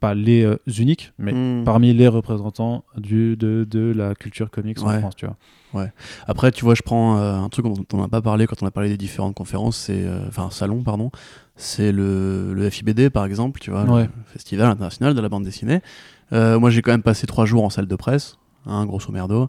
pas 0.00 0.14
les 0.14 0.46
uniques, 0.78 1.12
mais 1.18 1.32
hmm. 1.32 1.64
parmi 1.64 1.94
les 1.94 2.08
représentants 2.08 2.84
du, 2.96 3.36
de, 3.36 3.66
de 3.68 3.92
la 3.94 4.14
culture 4.14 4.50
comics 4.50 4.80
en 4.82 4.98
France, 5.00 5.16
tu 5.16 5.26
vois. 5.26 5.36
Ouais. 5.76 5.92
Après, 6.26 6.50
tu 6.52 6.64
vois, 6.64 6.74
je 6.74 6.82
prends 6.82 7.18
euh, 7.18 7.34
un 7.34 7.48
truc 7.48 7.66
dont 7.66 7.84
on 7.92 8.00
n'a 8.00 8.08
pas 8.08 8.22
parlé 8.22 8.46
quand 8.46 8.62
on 8.62 8.66
a 8.66 8.70
parlé 8.70 8.88
des 8.88 8.96
différentes 8.96 9.34
conférences, 9.34 9.76
c'est 9.76 10.04
euh, 10.04 10.26
enfin 10.28 10.48
salon, 10.50 10.82
pardon. 10.82 11.10
C'est 11.56 11.92
le, 11.92 12.54
le, 12.54 12.70
FIBD 12.70 13.10
par 13.10 13.24
exemple, 13.24 13.60
tu 13.60 13.70
vois, 13.70 13.84
le 13.84 14.08
Festival 14.26 14.68
international 14.68 15.14
de 15.14 15.20
la 15.20 15.28
bande 15.28 15.44
dessinée. 15.44 15.80
Euh, 16.32 16.58
moi, 16.58 16.70
j'ai 16.70 16.82
quand 16.82 16.92
même 16.92 17.02
passé 17.02 17.26
trois 17.26 17.46
jours 17.46 17.64
en 17.64 17.70
salle 17.70 17.86
de 17.86 17.96
presse, 17.96 18.38
hein, 18.66 18.84
grosso 18.86 19.12
merdo. 19.12 19.48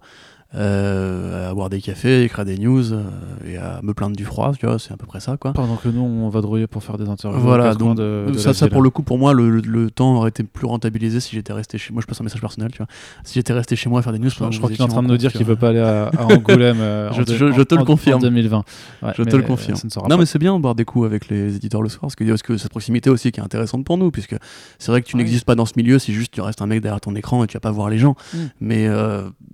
Euh, 0.56 1.50
à 1.50 1.54
boire 1.54 1.70
des 1.70 1.82
cafés, 1.82 2.24
écrire 2.24 2.46
des 2.46 2.58
news 2.58 2.94
euh, 2.94 3.04
et 3.46 3.58
à 3.58 3.80
me 3.84 3.94
plaindre 3.94 4.16
du 4.16 4.24
froid, 4.26 4.54
tu 4.58 4.66
vois, 4.66 4.80
c'est 4.80 4.94
à 4.94 4.98
peu 4.98 5.06
près 5.06 5.20
ça, 5.20 5.36
quoi. 5.38 5.54
Pendant 5.54 5.76
que 5.76 5.90
nous, 5.90 6.02
on 6.02 6.30
va 6.30 6.42
drouiller 6.42 6.68
pour 6.68 6.84
faire 6.84 6.98
des 6.98 7.08
interviews. 7.10 7.40
Voilà, 7.42 7.76
donc 7.76 7.98
de, 7.98 8.26
de 8.32 8.38
ça, 8.38 8.68
pour 8.70 8.82
le 8.82 8.90
coup, 8.90 9.04
pour 9.04 9.18
moi, 9.18 9.34
le, 9.34 9.60
le 9.60 9.92
temps 9.92 10.16
aurait 10.16 10.30
été 10.30 10.44
plus 10.44 10.66
rentabilisé 10.66 11.20
si 11.20 11.36
j'étais 11.36 11.54
resté 11.54 11.78
chez 11.78 11.92
moi. 11.94 12.02
Je 12.02 12.08
passe 12.08 12.22
un 12.22 12.24
message 12.24 12.42
personnel, 12.42 12.72
tu 12.72 12.78
vois. 12.78 12.88
Si 13.24 13.34
j'étais 13.36 13.54
resté 13.54 13.76
chez 13.76 13.90
moi 13.90 14.00
à 14.00 14.04
faire 14.04 14.14
des 14.14 14.20
news, 14.20 14.30
Je, 14.30 14.36
crois 14.36 14.50
qu'il 14.70 14.80
est 14.80 14.82
en 14.82 14.88
train 14.88 15.04
de 15.04 15.08
nous 15.08 15.18
dire 15.18 15.32
qu'il 15.34 15.46
veut 15.46 15.56
pas 15.56 15.70
aller 15.70 15.80
à, 15.80 16.08
à 16.08 16.24
Angoulême 16.26 16.78
euh, 16.82 17.12
Je 17.12 17.22
en 17.22 17.26
je- 17.26 17.52
je 17.52 17.62
te 17.62 17.76
en- 17.76 17.80
le 17.80 17.86
confirme. 17.86 18.20
En 18.20 18.22
2020. 18.22 18.64
Ouais, 19.04 19.12
Je 19.18 19.24
te 19.24 19.36
le 19.36 19.44
confirme. 19.44 19.78
Non, 19.98 20.08
pas. 20.08 20.18
mais 20.18 20.26
c'est 20.26 20.40
bien 20.40 20.56
de 20.56 20.62
boire 20.62 20.76
des 20.76 20.86
coups 20.86 21.06
avec 21.06 21.28
les 21.30 21.56
éditeurs 21.58 21.82
le 21.82 21.90
soir, 21.90 22.02
parce 22.04 22.16
que, 22.16 22.24
parce 22.24 22.42
que 22.42 22.58
cette 22.58 22.72
proximité 22.72 23.10
aussi 23.10 23.32
qui 23.32 23.40
est 23.40 23.44
intéressante 23.44 23.84
pour 23.84 23.98
nous, 23.98 24.12
puisque 24.12 24.36
c'est 24.80 24.92
vrai 24.92 25.02
que 25.02 25.08
tu 25.08 25.18
n'existes 25.18 25.46
pas 25.46 25.56
dans 25.56 25.66
ce 25.66 25.74
milieu 25.76 26.00
si 26.00 26.14
juste 26.14 26.32
tu 26.34 26.42
restes 26.42 26.62
un 26.62 26.68
mec 26.68 26.82
derrière 26.82 27.02
ton 27.02 27.16
écran 27.16 27.44
et 27.44 27.48
tu 27.48 27.54
vas 27.56 27.60
pas 27.60 27.72
voir 27.72 27.90
les 27.90 27.98
gens. 27.98 28.16
Mm. 28.34 28.38
Mais 28.62 28.88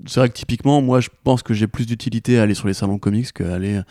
c'est 0.05 0.19
vrai 0.19 0.29
que 0.29 0.33
typiquement, 0.33 0.81
moi, 0.83 0.99
je 0.99 1.09
pense 1.23 1.41
que 1.43 1.53
j'ai 1.53 1.67
plus 1.67 1.85
d'utilité 1.85 2.37
à 2.39 2.43
aller 2.43 2.53
sur 2.53 2.67
les 2.67 2.73
salons 2.73 2.97
comics 2.97 3.31
qu'à 3.33 3.53
aller 3.55 3.81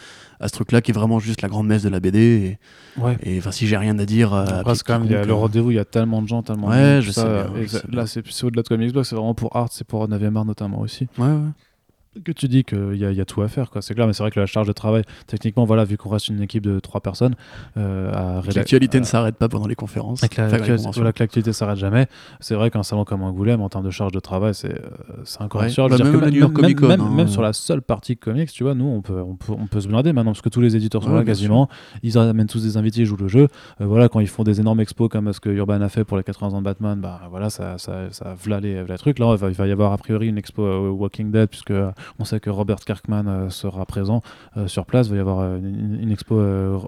à 0.41 0.49
ce 0.49 0.53
truc-là 0.53 0.81
qui 0.81 0.91
est 0.91 0.95
vraiment 0.95 1.19
juste 1.21 1.43
la 1.43 1.49
grande 1.49 1.67
messe 1.67 1.83
de 1.83 1.89
la 1.89 2.01
BD. 2.01 2.59
Ouais. 2.99 3.17
Et 3.23 3.39
enfin, 3.39 3.51
si 3.53 3.67
j'ai 3.67 3.77
rien 3.77 3.99
à 3.99 4.05
dire. 4.07 4.33
euh, 4.35 4.45
à 4.45 4.59
Après, 4.59 4.75
c'est 4.75 4.85
quand 4.85 4.99
même, 4.99 5.07
il 5.09 5.13
y 5.13 5.15
a 5.17 5.25
le 5.25 5.31
euh, 5.31 5.35
rendez-vous, 5.35 5.71
il 5.71 5.75
y 5.77 5.81
a 5.81 5.85
tellement 5.85 6.21
de 6.23 6.29
gens, 6.29 6.43
tellement 6.43 6.69
de 6.69 6.73
Ouais, 6.75 6.95
monde, 6.95 7.03
je 7.03 7.11
sais 7.11 7.21
ça, 7.21 7.45
bien, 7.45 7.57
et 7.61 7.63
je 7.63 7.69
sais 7.69 7.83
là, 7.91 8.07
c'est 8.07 8.27
c'est 8.31 8.45
au-delà 8.45 8.63
de 8.63 8.69
Comics 8.69 8.93
Blog, 8.93 9.05
c'est 9.05 9.15
vraiment 9.17 9.35
pour 9.35 9.55
Art, 9.57 9.69
c'est 9.71 9.87
pour 9.87 10.07
9 10.09 10.37
art 10.37 10.45
notamment 10.45 10.81
aussi. 10.81 11.09
Ouais, 11.19 11.27
ouais. 11.27 11.39
Que 12.27 12.33
tu 12.33 12.47
dis 12.47 12.63
qu'il 12.63 12.93
y, 12.95 12.99
y 12.99 13.21
a 13.21 13.25
tout 13.25 13.41
à 13.41 13.49
faire, 13.49 13.71
quoi. 13.71 13.81
C'est 13.81 13.95
clair, 13.95 14.07
mais 14.07 14.13
c'est 14.13 14.23
vrai 14.23 14.31
que 14.31 14.39
la 14.39 14.45
charge 14.45 14.67
de 14.67 14.73
travail, 14.73 15.03
techniquement, 15.27 15.65
voilà, 15.65 15.85
vu 15.85 15.97
qu'on 15.97 16.11
reste 16.11 16.29
une 16.29 16.43
équipe 16.43 16.63
de 16.63 16.79
3 16.79 17.01
personnes, 17.01 17.35
euh, 17.79 18.13
L'actualité 18.55 18.99
à- 18.99 19.01
ne 19.01 19.07
s'arrête 19.07 19.37
pas 19.37 19.49
pendant 19.49 19.67
les 19.67 19.75
conférences. 19.75 20.21
La- 20.21 20.29
Enfin, 20.83 20.93
que 21.15 21.19
l'activité 21.21 21.53
s'arrête 21.55 21.79
jamais. 21.79 22.07
C'est 22.41 22.55
vrai 22.55 22.71
qu'un 22.71 22.83
salon 22.83 23.05
comme 23.07 23.23
Angoulême, 23.23 23.63
en 23.63 23.71
termes 23.71 23.85
de 23.87 23.91
charge 23.91 24.13
de 24.13 24.21
travail, 24.21 24.55
c'est 24.55 24.75
euh, 24.75 24.89
c'est 25.25 25.41
encore 25.41 25.63
Ouais. 25.63 25.69
Bah, 25.89 25.97
même 26.05 26.13
la 26.21 26.27
même, 26.69 26.75
même- 26.89 27.01
hein. 27.01 27.15
même 27.17 27.29
sur 27.29 27.41
la 27.41 27.55
seule 27.55 27.81
partie 27.81 28.17
comics, 28.19 28.53
tu 28.53 28.63
vois, 28.63 28.75
nous, 28.75 28.85
on 28.85 29.01
peut, 29.01 29.21
on 29.21 29.35
peut, 29.37 29.53
on 29.59 29.67
peut 29.67 29.81
se 29.81 29.89
blinder 29.89 30.13
maintenant 30.13 30.33
parce 30.33 30.43
que 30.43 30.51
tous 30.51 30.61
les 30.61 30.77
éditeurs 30.77 31.03
sont 31.03 31.11
Ouais, 31.11 31.17
là 31.17 31.25
quasiment. 31.25 31.69
Ils 32.03 32.19
amènent 32.19 32.47
tous 32.47 32.63
des 32.63 32.77
invités, 32.77 33.01
ils 33.01 33.07
jouent 33.07 33.17
le 33.17 33.29
jeu. 33.29 33.49
Euh, 33.81 33.87
voilà, 33.87 34.11
quand 34.11 34.21
ils 34.21 34.29
font 34.29 34.45
des 34.45 34.61
énormes 34.61 34.81
expos 34.81 35.09
comme 35.09 35.33
ce 35.33 35.41
que 35.41 35.49
Urban 35.49 35.81
a 35.81 35.89
fait 35.89 36.05
pour 36.05 36.19
les 36.19 36.23
80 36.25 36.49
ans 36.53 36.59
de 36.59 36.65
Batman, 36.65 37.01
bah 37.01 37.23
voilà, 37.31 37.49
ça, 37.49 37.79
ça, 37.79 38.11
ça 38.11 38.35
v'là 38.45 38.61
les, 38.61 38.83
v'là 38.83 38.95
les 38.95 38.99
trucs. 38.99 39.19
Là, 39.19 39.33
il 39.33 39.39
va, 39.39 39.49
il 39.49 39.55
va 39.55 39.67
y 39.67 39.73
avoir 39.73 39.93
a 39.93 39.99
priori 39.99 40.29
une 40.29 40.37
expo 40.37 40.63
euh, 40.63 40.91
Walking 40.91 41.31
Dead, 41.31 41.49
puisque 41.49 41.71
euh, 41.71 41.91
on 42.19 42.25
sait 42.25 42.41
que 42.41 42.51
Robert 42.51 42.77
Kirkman 42.81 43.25
euh, 43.27 43.51
sera 43.51 43.85
présent 43.87 44.23
euh, 44.57 44.67
sur 44.69 44.87
place. 44.87 45.07
Il 45.09 45.11
va 45.13 45.17
y 45.17 45.21
avoir 45.21 45.41
euh, 45.41 45.59
une, 45.59 45.99
une 46.01 46.11
expo. 46.13 46.41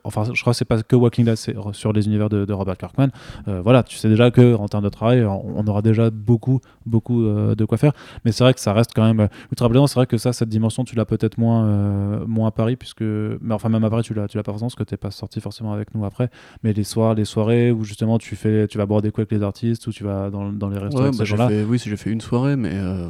enfin, 0.05 0.25
je 0.33 0.41
crois 0.41 0.53
que 0.53 0.57
c'est 0.59 0.65
pas 0.65 0.83
que 0.83 0.97
Walking 0.97 1.25
Dead, 1.25 1.37
c'est 1.37 1.55
sur 1.73 1.93
les 1.93 2.07
univers 2.07 2.29
de, 2.29 2.45
de 2.45 2.53
Robert 2.53 2.77
Kirkman. 2.77 3.09
Voilà, 3.47 3.83
tu 3.83 3.97
sais 3.97 4.09
déjà 4.09 4.31
que 4.31 4.55
en 4.55 4.69
termes 4.69 4.85
de 4.85 4.89
travail, 4.89 5.25
on 5.25 5.67
aura 5.67 5.83
déjà 5.83 6.11
beaucoup, 6.11 6.61
beaucoup 6.87 7.23
de 7.25 7.65
quoi 7.65 7.79
faire. 7.79 7.93
Mais 8.25 8.33
c'est 8.33 8.45
vrai 8.45 8.55
que 8.55 8.61
ça 8.61 8.73
reste 8.73 8.91
quand 8.95 9.05
même 9.05 9.29
ultra 9.51 9.69
plaisant. 9.69 9.87
C'est 9.87 9.95
vrai 9.97 10.07
que 10.07 10.19
ça, 10.19 10.33
cette 10.33 10.49
dimension, 10.49 10.85
tu 10.85 10.97
l'as 10.97 11.05
peut-être 11.05 11.39
moins, 11.39 12.25
moins 12.27 12.49
à 12.49 12.51
Paris, 12.51 12.77
puisque, 12.77 13.03
mais 13.03 13.55
enfin 13.55 13.69
même 13.69 13.85
à 13.85 13.91
Paris, 13.91 14.03
tu 14.03 14.15
l'as, 14.15 14.29
tu 14.29 14.37
l'as 14.37 14.43
pas 14.43 14.53
forcément, 14.53 14.69
parce 14.69 14.75
que 14.77 14.83
t'es 14.85 14.97
pas 14.97 15.11
sorti 15.11 15.41
forcément 15.41 15.73
avec 15.73 15.95
nous 15.95 16.05
après. 16.05 16.31
Mais 16.63 16.73
les 16.73 16.85
soirs, 16.85 17.15
les 17.15 17.25
soirées 17.25 17.71
où 17.71 17.85
justement 17.85 18.19
tu 18.19 18.37
fais, 18.37 18.67
tu 18.69 18.79
vas 18.79 18.87
boire 18.87 19.03
des 19.03 19.11
coups 19.11 19.21
avec 19.21 19.33
les 19.33 19.43
artistes, 19.45 19.87
ou 19.87 19.93
tu 19.93 20.05
vas 20.05 20.31
dans, 20.31 20.51
dans 20.53 20.69
les 20.69 20.79
restaurants 20.79 21.05
Ouais, 21.05 21.11
bah, 21.11 21.25
ces 21.25 21.27
fait, 21.49 21.65
oui, 21.65 21.79
j'ai 21.85 21.97
fait 21.97 22.11
une 22.11 22.21
soirée, 22.21 22.57
mais 22.57 22.73
euh, 22.73 23.09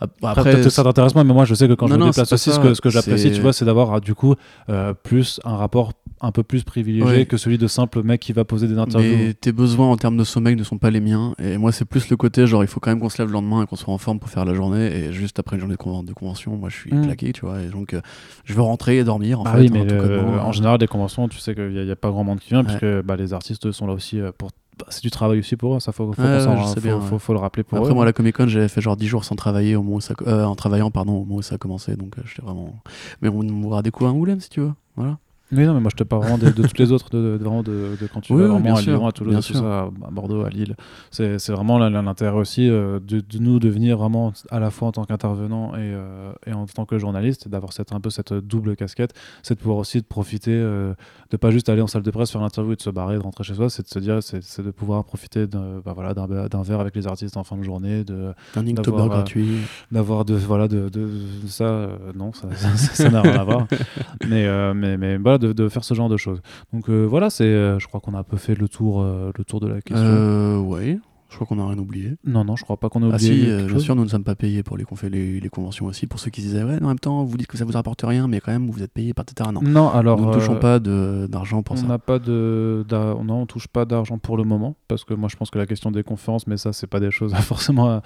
ap- 0.00 0.10
Après, 0.22 0.28
après, 0.30 0.42
peut-être 0.52 0.64
que 0.64 0.70
ça 0.70 0.82
t'intéresse 0.84 1.14
mais 1.24 1.32
moi 1.34 1.44
je 1.44 1.54
sais 1.54 1.68
que 1.68 1.74
quand 1.74 1.86
Non, 1.86 1.94
je 1.94 1.98
me 1.98 2.04
non, 2.04 2.10
déplace 2.10 2.32
aussi, 2.32 2.50
ce 2.50 2.58
que, 2.60 2.74
ce 2.74 2.80
que 2.80 2.90
j'apprécie, 2.90 3.32
tu 3.32 3.40
vois, 3.40 3.52
c'est 3.52 3.64
d'avoir 3.64 3.92
ah, 3.94 4.00
du 4.00 4.14
coup 4.14 4.34
euh, 4.68 4.94
plus 4.94 5.40
un 5.44 5.56
rapport 5.56 5.92
un 6.22 6.32
peu 6.32 6.42
plus 6.42 6.64
privilégié 6.64 7.06
Ouais. 7.20 7.24
que 7.26 7.38
celui 7.38 7.56
de 7.56 7.66
simple 7.66 8.02
mec 8.02 8.20
qui 8.20 8.34
va 8.34 8.44
poser 8.44 8.68
des 8.68 8.76
interviews. 8.78 9.16
mais 9.16 9.32
tes 9.34 9.52
besoins 9.52 9.86
en 9.90 9.96
termes 9.96 10.18
de 10.18 10.24
sommeil 10.24 10.54
ne 10.54 10.64
sont 10.64 10.76
pas 10.76 10.90
les 10.90 11.00
miens. 11.00 11.34
Et 11.42 11.56
moi, 11.56 11.72
c'est 11.72 11.86
plus 11.86 12.10
le 12.10 12.16
côté 12.18 12.46
genre, 12.46 12.62
il 12.62 12.66
faut 12.66 12.78
quand 12.78 12.90
même 12.90 13.00
qu'on 13.00 13.08
se 13.08 13.16
lève 13.16 13.28
le 13.28 13.32
lendemain 13.32 13.62
et 13.62 13.66
qu'on 13.66 13.76
soit 13.76 13.94
en 13.94 13.96
forme 13.96 14.18
pour 14.18 14.28
faire 14.28 14.44
la 14.44 14.52
journée. 14.52 14.86
Et 14.94 15.12
juste 15.14 15.38
après 15.38 15.56
une 15.56 15.60
journée 15.60 15.76
de, 15.76 15.82
conven- 15.82 16.04
de 16.04 16.12
convention, 16.12 16.56
moi, 16.56 16.68
je 16.68 16.76
suis 16.76 16.92
Mm. 16.92 17.04
claqué, 17.06 17.32
tu 17.32 17.46
vois. 17.46 17.62
Et 17.62 17.68
donc, 17.68 17.94
euh, 17.94 18.02
je 18.44 18.52
veux 18.52 18.60
rentrer 18.60 18.98
et 18.98 19.04
dormir. 19.04 19.40
En 19.40 19.44
Ah 19.46 19.52
fait, 19.54 19.60
oui, 19.60 19.70
mais 19.72 19.80
hein, 19.80 19.84
le- 19.88 20.18
en 20.40 20.50
euh, 20.50 20.52
général, 20.52 20.76
des 20.76 20.86
conventions, 20.86 21.26
tu 21.28 21.38
sais 21.38 21.54
qu'il 21.54 21.70
n'y 21.70 21.90
a, 21.90 21.96
pas 21.96 22.10
grand 22.10 22.22
monde 22.24 22.38
qui 22.40 22.50
vient, 22.50 22.58
Ouais. 22.60 22.66
puisque 22.66 23.02
bah, 23.06 23.16
les 23.16 23.32
artistes 23.32 23.72
sont 23.72 23.86
là 23.86 23.94
aussi 23.94 24.20
euh, 24.20 24.30
pour. 24.36 24.50
C'est 24.88 25.02
du 25.02 25.10
travail 25.10 25.38
aussi 25.38 25.56
pour 25.56 25.76
eux, 25.76 25.80
ça 25.80 25.92
faut, 25.92 26.12
faut, 26.12 26.22
Ouais, 26.22 26.28
qu'on 26.38 26.40
s'en- 26.44 26.54
ouais, 26.56 26.62
je 26.62 26.66
sais 26.68 26.74
faut- 26.74 26.80
bien, 26.80 27.00
faut- 27.00 27.12
ouais. 27.14 27.18
faut 27.18 27.32
le 27.32 27.38
rappeler 27.38 27.62
pour 27.62 27.78
Après, 27.78 27.90
eux. 27.90 27.94
moi, 27.94 28.04
à 28.04 28.06
la 28.06 28.12
Comic 28.12 28.36
Con, 28.36 28.46
j'avais 28.48 28.68
fait 28.68 28.80
genre 28.80 28.96
10 28.96 29.06
jours 29.06 29.24
sans 29.24 29.36
travailler 29.36 29.76
au 29.76 29.82
moment 29.82 29.96
où 29.96 30.00
ça, 30.00 30.14
euh, 30.26 30.44
en 30.44 30.54
travaillant, 30.56 30.90
pardon, 30.90 31.12
au 31.14 31.24
moment 31.24 31.36
où 31.36 31.42
ça 31.42 31.54
a 31.56 31.58
commencé. 31.58 31.96
Donc, 31.96 32.16
euh, 32.18 32.22
j'étais 32.26 32.42
vraiment. 32.42 32.74
Mais 33.22 33.28
on 33.28 33.42
mourra 33.42 33.82
des 33.82 33.90
coups 33.90 34.08
à 34.08 34.12
Angoulême 34.12 34.40
si 34.40 34.48
tu 34.50 34.60
veux. 34.60 34.72
Voilà. 34.96 35.18
Oui, 35.52 35.66
non, 35.66 35.74
mais 35.74 35.80
moi 35.80 35.90
je 35.92 35.96
te 35.96 36.04
parle 36.04 36.22
vraiment 36.22 36.38
de, 36.38 36.50
de 36.50 36.62
toutes 36.62 36.78
les 36.78 36.92
autres, 36.92 37.10
de, 37.10 37.36
de- 37.38 37.42
vraiment 37.44 37.62
de, 37.62 37.96
de 38.00 38.06
quand 38.06 38.20
tu 38.20 38.32
Oui, 38.32 38.42
vas 38.42 38.48
vraiment 38.48 38.76
à 38.76 38.80
sûr, 38.80 38.92
Lyon, 38.96 39.06
à 39.06 39.12
Toulouse, 39.12 39.36
à 39.36 39.42
tout 39.42 39.52
ça, 39.54 39.80
à 39.82 40.10
Bordeaux, 40.10 40.44
à 40.44 40.48
Lille. 40.50 40.76
C'est 41.10 41.38
c'est 41.38 41.52
vraiment 41.52 41.78
l'intérêt 41.78 42.36
aussi 42.36 42.68
euh, 42.68 43.00
de, 43.00 43.20
de 43.20 43.38
nous 43.38 43.58
devenir 43.58 43.98
vraiment 43.98 44.32
à 44.50 44.60
la 44.60 44.70
fois 44.70 44.88
en 44.88 44.92
tant 44.92 45.04
qu'intervenant 45.04 45.74
et, 45.74 45.78
euh, 45.80 46.32
et 46.46 46.52
en 46.52 46.66
tant 46.66 46.84
que 46.84 46.98
journaliste, 46.98 47.48
d'avoir 47.48 47.72
cette, 47.72 47.92
un 47.92 48.00
peu 48.00 48.10
cette 48.10 48.32
double 48.32 48.76
casquette, 48.76 49.12
c'est 49.42 49.54
de 49.54 49.60
pouvoir 49.60 49.78
aussi 49.78 49.98
de 50.00 50.06
profiter, 50.06 50.52
euh, 50.54 50.94
de 51.30 51.36
pas 51.36 51.50
juste 51.50 51.68
aller 51.68 51.82
en 51.82 51.86
salle 51.88 52.02
de 52.02 52.10
presse 52.10 52.30
faire 52.30 52.40
l'interview 52.40 52.72
et 52.72 52.76
de 52.76 52.82
se 52.82 52.90
barrer, 52.90 53.16
de 53.16 53.22
rentrer 53.22 53.42
chez 53.44 53.54
soi, 53.54 53.68
c'est 53.70 53.82
de 53.82 53.88
se 53.88 53.98
dire, 53.98 54.22
c'est 54.22 54.42
c'est 54.42 54.62
de 54.64 54.70
pouvoir 54.70 55.04
profiter 55.04 55.46
d'un 55.46 55.80
bah, 55.84 55.92
voilà, 55.94 56.14
d'un 56.14 56.26
d'un 56.48 56.62
verre 56.62 56.80
avec 56.80 56.94
les 56.94 57.06
artistes 57.06 57.36
en 57.36 57.44
fin 57.44 57.56
de 57.56 57.62
journée, 57.64 58.04
de 58.04 58.32
Un 58.56 58.66
Inktober 58.66 59.02
euh, 59.02 59.08
gratuit. 59.08 59.58
d'avoir 59.90 60.24
de 60.24 60.34
voilà 60.34 60.68
de, 60.68 60.88
de- 60.88 61.08
de 61.42 61.46
ça 61.48 61.88
non 62.14 62.32
ça 62.32 62.48
ça- 62.54 62.76
ça 62.76 63.10
n'a 63.10 63.22
rien 63.22 63.38
à 63.40 63.44
voir 63.44 63.66
mais 64.28 64.46
mais 64.74 64.96
mais 64.96 65.16
voilà 65.16 65.38
de, 65.40 65.68
faire 65.68 65.84
ce 65.84 65.94
genre 65.94 66.08
de 66.08 66.16
choses 66.16 66.40
donc 66.72 66.88
euh, 66.88 67.04
voilà 67.04 67.30
c'est 67.30 67.44
euh, 67.44 67.78
je 67.78 67.86
crois 67.86 68.00
qu'on 68.00 68.14
a 68.14 68.18
un 68.18 68.22
peu 68.24 68.36
fait 68.36 68.54
le 68.54 68.68
tour 68.68 69.02
euh, 69.02 69.30
le 69.36 69.44
tour 69.44 69.60
de 69.60 69.68
la 69.68 69.80
question 69.80 70.60
ouais. 70.60 70.98
Je 71.30 71.36
crois 71.36 71.46
qu'on 71.46 71.56
n'a 71.56 71.66
rien 71.66 71.78
oublié. 71.78 72.16
non 72.24 72.44
non 72.44 72.56
je 72.56 72.64
crois 72.64 72.76
pas 72.76 72.88
qu'on 72.90 73.02
a 73.02 73.06
Ah 73.06 73.14
oublié 73.14 73.32
si, 73.32 73.40
quelque 73.40 73.50
euh, 73.52 73.64
bien 73.66 73.74
chose. 73.74 73.82
sûr, 73.84 73.94
nous 73.96 74.04
ne 74.04 74.08
sommes 74.08 74.24
pas 74.24 74.34
payés 74.34 74.62
pour 74.62 74.76
les, 74.76 74.84
les, 75.10 75.40
les 75.40 75.48
conventions 75.48 75.86
aussi. 75.86 76.06
Pour 76.06 76.18
ceux 76.20 76.30
qui 76.30 76.40
disaient, 76.40 76.64
ouais, 76.64 76.78
en 76.82 76.88
même 76.88 76.98
temps, 76.98 77.24
vous 77.24 77.36
dites 77.36 77.46
que 77.46 77.56
ça 77.56 77.64
vous 77.64 77.72
rapporte 77.72 78.02
rien, 78.02 78.26
mais 78.28 78.40
quand 78.40 78.52
même, 78.52 78.68
vous 78.68 78.82
êtes 78.82 78.92
payés 78.92 79.14
par 79.14 79.24
etc. 79.30 79.48
Non, 79.54 79.62
non 79.62 79.88
alors 79.90 80.20
nous 80.20 80.28
ne 80.28 80.34
touchons 80.34 80.56
euh, 80.56 80.58
pas 80.58 80.78
de- 80.80 81.26
d'argent 81.30 81.62
pour 81.62 81.76
on 81.76 81.78
ça. 81.78 81.86
n'a 81.86 81.98
pas 81.98 82.18
de 82.18 82.84
non 82.90 83.42
on 83.42 83.46
touche 83.46 83.68
pas 83.68 83.84
d'argent 83.84 84.18
pour 84.18 84.36
le 84.36 84.44
moment 84.44 84.76
parce 84.88 85.04
que 85.04 85.14
moi 85.14 85.28
je 85.30 85.36
pense 85.36 85.50
que 85.50 85.58
la 85.58 85.66
question 85.66 85.90
des 85.90 86.02
conférences 86.02 86.46
mais 86.46 86.56
ça 86.56 86.72
c'est 86.72 86.86
pas 86.88 87.00
des 87.00 87.10
choses 87.10 87.32
forcément 87.52 87.88
à, 87.90 88.02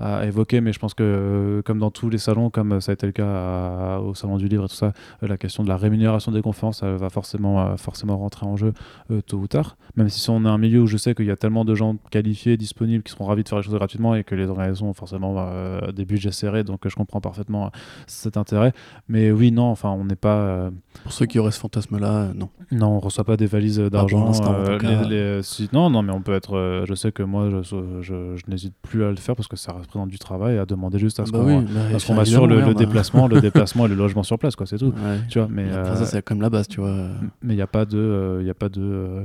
à 0.00 0.26
évoquer 0.26 0.60
mais 0.60 0.72
je 0.72 0.78
pense 0.78 0.94
que 0.94 1.02
euh, 1.02 1.62
comme 1.62 1.78
dans 1.80 1.90
tous 1.90 2.08
les 2.10 2.18
salons 2.18 2.50
comme 2.50 2.80
ça 2.80 2.92
a 2.92 2.94
été 2.94 3.06
le 3.06 3.12
cas 3.12 3.26
à- 3.26 4.00
au 4.00 4.14
salon 4.14 4.36
du 4.36 4.46
livre 4.48 4.64
et 4.66 4.68
tout 4.68 4.74
ça 4.74 4.92
euh, 5.22 5.26
la 5.26 5.36
question 5.36 5.64
de 5.64 5.68
la 5.68 5.76
rémunération 5.76 6.30
des 6.32 6.42
conférences 6.42 6.82
elle 6.82 6.96
va 6.96 7.10
forcément 7.10 7.76
forcément 7.76 8.16
rentrer 8.18 8.46
en 8.46 8.56
jeu 8.56 8.72
euh, 9.10 9.20
tôt 9.22 9.38
ou 9.38 9.48
tard 9.48 9.76
même 9.96 10.08
si 10.08 10.28
on 10.30 10.44
est 10.44 10.48
un 10.48 10.58
milieu 10.58 10.82
où 10.82 10.86
je 10.86 10.96
sais 10.96 11.14
qu'il 11.14 11.26
y 11.26 11.30
a 11.30 11.36
tellement 11.36 11.64
de 11.64 11.74
gens 11.74 11.96
qualifiés 12.10 12.56
disponibles 12.68 13.02
qui 13.02 13.12
seront 13.12 13.26
ravis 13.26 13.42
de 13.42 13.48
faire 13.48 13.58
les 13.58 13.64
choses 13.64 13.74
gratuitement 13.74 14.14
et 14.14 14.24
que 14.24 14.34
les 14.34 14.46
organisations 14.48 14.88
ont 14.90 14.94
forcément 14.94 15.34
euh, 15.38 15.92
des 15.92 16.04
budgets 16.04 16.32
serrés 16.32 16.64
donc 16.64 16.86
je 16.86 16.94
comprends 16.94 17.20
parfaitement 17.20 17.66
euh, 17.66 17.70
cet 18.06 18.36
intérêt 18.36 18.72
mais 19.08 19.30
oui 19.30 19.50
non 19.52 19.64
enfin 19.64 19.90
on 19.90 20.04
n'est 20.04 20.16
pas 20.16 20.36
euh, 20.36 20.70
Pour 21.02 21.12
ceux 21.12 21.26
qui 21.26 21.38
auraient 21.38 21.50
ce 21.50 21.60
fantasme-là, 21.60 22.12
euh, 22.12 22.32
non. 22.34 22.48
non, 22.72 22.88
on 22.96 22.98
reçoit 23.00 23.24
pas 23.24 23.36
des 23.36 23.46
valises 23.46 23.78
d'argent. 23.78 24.32
si- 25.42 25.68
non, 25.72 25.90
non, 25.90 26.02
mais 26.02 26.12
on 26.12 26.20
peut 26.20 26.34
être. 26.34 26.84
je 26.86 26.94
sais 26.94 27.12
que 27.12 27.22
moi, 27.22 27.48
je, 27.50 27.62
je- 28.02 28.36
je 28.36 28.42
n'hésite 28.50 28.74
plus 28.82 29.04
à 29.04 29.10
le 29.10 29.16
faire 29.16 29.34
parce 29.36 29.48
que 29.48 29.56
ça 29.56 29.72
représente 29.72 30.08
du 30.10 30.18
travail, 30.18 30.58
à 30.58 30.66
demander 30.66 30.98
juste 30.98 31.20
à 31.20 31.26
ce 31.26 31.32
bah 31.32 31.38
qu'on 31.38 31.58
oui, 31.60 31.64
bah, 31.74 31.80
le, 32.46 32.56
merde. 32.56 32.76
déplacement, 32.78 33.26
le 33.28 33.40
déplacement 33.48 33.86
et 33.86 33.88
le 33.88 33.94
logement 33.94 34.22
sur 34.22 34.38
place, 34.38 34.56
quoi. 34.56 34.66
C'est 34.66 34.78
tout. 34.78 34.86
Ouais. 34.96 35.18
Tu 35.28 35.38
vois, 35.38 35.48
mais 35.50 35.70
après, 35.72 35.96
ça, 35.96 36.06
c'est 36.06 36.22
comme 36.22 36.40
la 36.42 36.50
base, 36.50 36.68
tu 36.68 36.80
vois. 36.80 36.94
mais 37.42 37.54
il 37.54 37.56
n'y 37.56 37.62
a 37.62 37.66
pas 37.66 37.84
de, 37.84 38.38
il 38.40 38.46
y 38.46 38.50
a 38.50 38.54
pas 38.54 38.68
de. 38.68 39.24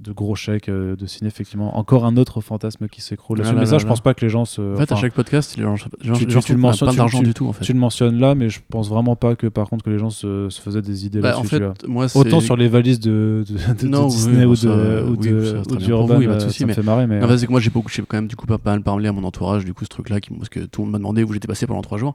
De 0.00 0.12
gros 0.12 0.36
chèques 0.36 0.68
euh, 0.68 0.94
de 0.94 1.06
ciné 1.06 1.26
effectivement 1.26 1.76
encore 1.76 2.04
un 2.06 2.16
autre 2.16 2.40
fantasme 2.40 2.86
qui 2.86 3.00
s'écroule 3.00 3.38
là-dessus 3.38 3.50
Ah 3.50 3.54
là 3.54 3.58
mais 3.60 3.64
là 3.66 3.70
ça 3.72 3.78
je 3.78 3.84
là. 3.84 3.88
pense 3.88 4.00
pas 4.00 4.14
que 4.14 4.24
les 4.24 4.28
gens 4.28 4.44
se 4.44 4.74
En 4.74 4.76
fait, 4.76 4.92
à 4.92 4.96
chaque 4.96 5.12
podcast, 5.12 5.56
les 5.56 5.64
gens, 5.64 5.72
les 5.72 5.76
gens, 5.78 5.88
tu- 6.14 6.24
les 6.26 6.30
gens 6.30 6.38
tu- 6.40 6.46
tu 6.46 6.52
le 6.52 6.58
mentionnes, 6.58 6.88
pas 6.90 6.94
d'argent 6.94 7.20
du 7.20 7.34
tout, 7.34 7.48
en 7.48 7.52
fait. 7.52 7.64
tu 7.64 7.72
le 7.72 7.80
mentionnes 7.80 8.18
là 8.20 8.36
mais 8.36 8.48
je 8.48 8.60
pense 8.70 8.88
vraiment 8.88 9.16
pas 9.16 9.34
que 9.34 9.48
par 9.48 9.68
contre 9.68 9.84
que 9.84 9.90
les 9.90 9.98
gens 9.98 10.10
se, 10.10 10.48
se 10.50 10.60
faisaient 10.60 10.82
des 10.82 11.04
idées 11.04 11.20
Bah, 11.20 11.34
en 11.36 11.42
là-dessus 11.42 11.58
vois. 11.58 11.74
fait, 11.80 11.88
moi, 11.88 12.08
c'est. 12.08 12.18
Autant 12.18 12.38
sur 12.40 12.56
les 12.56 12.68
valises 12.68 13.00
de, 13.00 13.44
de, 13.48 13.54
de- 13.74 13.82
de 13.82 13.88
Non, 13.88 14.04
oui, 14.04 14.10
Disney 14.10 14.44
bon, 14.44 14.50
ou 14.52 14.56
ça, 14.56 14.68
de, 14.68 15.02
ou 15.08 15.16
oui, 15.18 15.30
de, 15.30 15.44
ça, 15.44 15.72
ou 15.72 15.76
du 15.76 15.90
Urban, 15.90 16.14
vous, 16.14 16.22
de 16.22 16.28
euh, 16.28 16.40
souci, 16.40 16.58
ça 16.58 16.64
me 16.64 16.68
mais- 16.68 16.74
fait 16.74 16.82
marrer. 16.82 17.06
Mais, 17.08 17.18
Non, 17.18 17.26
parce 17.26 17.44
que 17.44 17.50
moi, 17.50 17.58
j'ai 17.58 17.70
beaucoup, 17.70 17.88
j'ai 17.88 18.02
quand 18.02 18.18
même 18.18 18.28
du 18.28 18.36
coup 18.36 18.46
pas 18.46 18.58
pas 18.58 18.70
mal 18.70 18.82
parlé 18.82 19.08
à 19.08 19.12
mon 19.12 19.24
entourage, 19.24 19.64
du 19.64 19.74
coup, 19.74 19.82
ce 19.84 19.88
truc-là, 19.88 20.20
qui- 20.20 20.30
parce 20.30 20.48
que 20.48 20.60
tout 20.60 20.82
le 20.82 20.84
monde 20.86 20.92
m'a 20.92 20.98
demandé 20.98 21.24
où 21.24 21.32
j'étais 21.32 21.48
passé 21.48 21.66
pendant 21.66 21.82
trois 21.82 21.98
jours. 21.98 22.14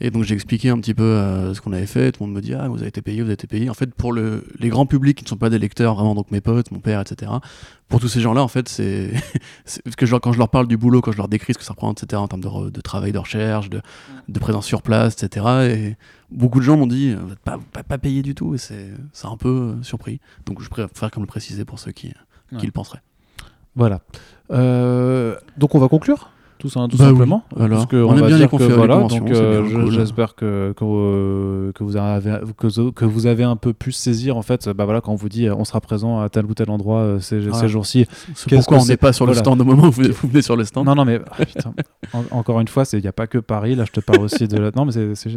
Et 0.00 0.10
donc, 0.12 0.22
j'ai 0.22 0.34
expliqué 0.34 0.68
un 0.70 0.78
petit 0.78 0.94
peu 0.94 1.02
euh, 1.02 1.54
ce 1.54 1.60
qu'on 1.60 1.72
avait 1.72 1.86
fait. 1.86 2.12
Tout 2.12 2.22
le 2.22 2.28
monde 2.28 2.36
me 2.36 2.40
dit, 2.40 2.54
ah, 2.54 2.68
vous 2.68 2.78
avez 2.78 2.86
été 2.86 3.02
payé, 3.02 3.18
vous 3.20 3.26
avez 3.26 3.32
été 3.34 3.48
payé. 3.48 3.68
En 3.68 3.74
fait, 3.74 3.92
pour 3.92 4.12
le, 4.12 4.44
les 4.60 4.68
grands 4.68 4.86
publics 4.86 5.18
qui 5.18 5.24
ne 5.24 5.28
sont 5.28 5.36
pas 5.36 5.50
des 5.50 5.58
lecteurs, 5.58 5.96
vraiment, 5.96 6.14
donc 6.14 6.30
mes 6.30 6.40
potes, 6.40 6.70
mon 6.70 6.78
père, 6.78 7.00
etc., 7.00 7.32
pour 7.88 7.98
tous 7.98 8.06
ces 8.06 8.20
gens-là, 8.20 8.42
en 8.42 8.48
fait, 8.48 8.68
c'est. 8.68 9.10
parce 9.84 9.96
que 9.96 10.06
je 10.06 10.14
quand 10.16 10.32
je 10.32 10.38
leur 10.38 10.50
parle 10.50 10.68
du 10.68 10.76
boulot, 10.76 11.00
quand 11.00 11.10
je 11.10 11.16
leur 11.16 11.26
décris 11.26 11.54
ce 11.54 11.58
que 11.58 11.64
ça 11.64 11.72
représente, 11.72 12.02
etc., 12.04 12.20
en 12.22 12.28
termes 12.28 12.42
de, 12.42 12.48
re- 12.48 12.70
de 12.70 12.80
travail, 12.80 13.10
de 13.10 13.18
recherche, 13.18 13.70
de, 13.70 13.80
de 14.28 14.38
présence 14.38 14.66
sur 14.66 14.82
place, 14.82 15.20
etc., 15.20 15.46
et 15.68 15.96
beaucoup 16.30 16.60
de 16.60 16.64
gens 16.64 16.76
m'ont 16.76 16.86
dit, 16.86 17.14
vous 17.14 17.28
n'êtes 17.30 17.38
pas, 17.40 17.58
pas, 17.72 17.82
pas 17.82 17.98
payé 17.98 18.22
du 18.22 18.36
tout, 18.36 18.54
et 18.54 18.58
c'est 18.58 18.92
c'est 19.12 19.26
un 19.26 19.36
peu 19.36 19.48
euh, 19.78 19.82
surpris. 19.82 20.20
Donc, 20.46 20.62
je 20.62 20.68
préfère 20.68 21.10
comme 21.10 21.24
le 21.24 21.26
préciser 21.28 21.64
pour 21.64 21.78
ceux 21.80 21.90
qui, 21.92 22.12
Ouais. 22.52 22.58
qui 22.60 22.66
le 22.66 22.72
penseraient. 22.72 23.02
Voilà. 23.74 24.00
Euh, 24.50 25.36
donc 25.58 25.74
on 25.74 25.78
va 25.78 25.88
conclure? 25.88 26.30
Tout, 26.58 26.68
ça, 26.68 26.86
tout 26.90 26.96
Bah 26.96 27.04
oui. 27.04 27.10
simplement. 27.10 27.44
Alors, 27.58 27.78
Parce 27.78 27.86
que 27.90 27.96
on 27.96 28.08
on 28.10 28.12
aime 28.14 28.20
va 28.20 28.26
bien 28.26 28.38
les 28.38 28.48
que 28.48 28.56
voilà, 28.72 28.96
donc 29.00 29.30
euh, 29.30 29.62
cool. 29.62 29.90
j'espère 29.92 30.34
que, 30.34 30.74
que, 30.76 30.84
euh, 30.84 31.72
que 31.72 31.84
vous 31.84 31.96
avez, 31.96 32.38
que, 32.56 32.90
que 32.90 33.04
vous 33.04 33.26
avez 33.26 33.44
un 33.44 33.56
peu 33.56 33.72
pu 33.72 33.92
saisir 33.92 34.36
en 34.36 34.42
fait, 34.42 34.68
bah 34.68 34.84
voilà, 34.84 35.00
quand 35.00 35.12
on 35.12 35.16
vous 35.16 35.28
dit 35.28 35.48
on 35.50 35.64
sera 35.64 35.80
présent 35.80 36.20
à 36.20 36.28
tel 36.28 36.46
ou 36.46 36.54
tel 36.54 36.70
endroit 36.70 37.00
euh, 37.00 37.20
ces, 37.20 37.40
jours-ci. 37.68 38.06
C'est 38.34 38.50
pourquoi 38.56 38.78
on 38.78 38.84
n'est 38.86 38.96
pas 38.96 39.12
sur 39.12 39.26
le 39.26 39.34
stand 39.34 39.60
au 39.60 39.64
moment 39.64 39.88
où 39.88 39.90
vous, 39.90 40.02
vous 40.02 40.28
venez 40.28 40.42
sur 40.42 40.56
le 40.56 40.64
stand. 40.64 40.86
Non, 40.86 40.94
non, 40.94 41.04
mais 41.04 41.20
ah, 41.30 41.44
putain. 41.44 41.72
En- 42.12 42.24
encore 42.38 42.60
une 42.60 42.68
fois, 42.68 42.84
il 42.92 43.00
n'y 43.00 43.06
a 43.08 43.12
pas 43.12 43.26
que 43.26 43.38
Paris. 43.38 43.74
Là, 43.74 43.84
je 43.84 43.92
te 43.92 44.00
parle 44.00 44.20
aussi 44.22 44.48
de. 44.48 44.58
la- 44.58 44.70
Non, 44.74 44.84
mais 44.84 44.92
c'est. 44.92 45.28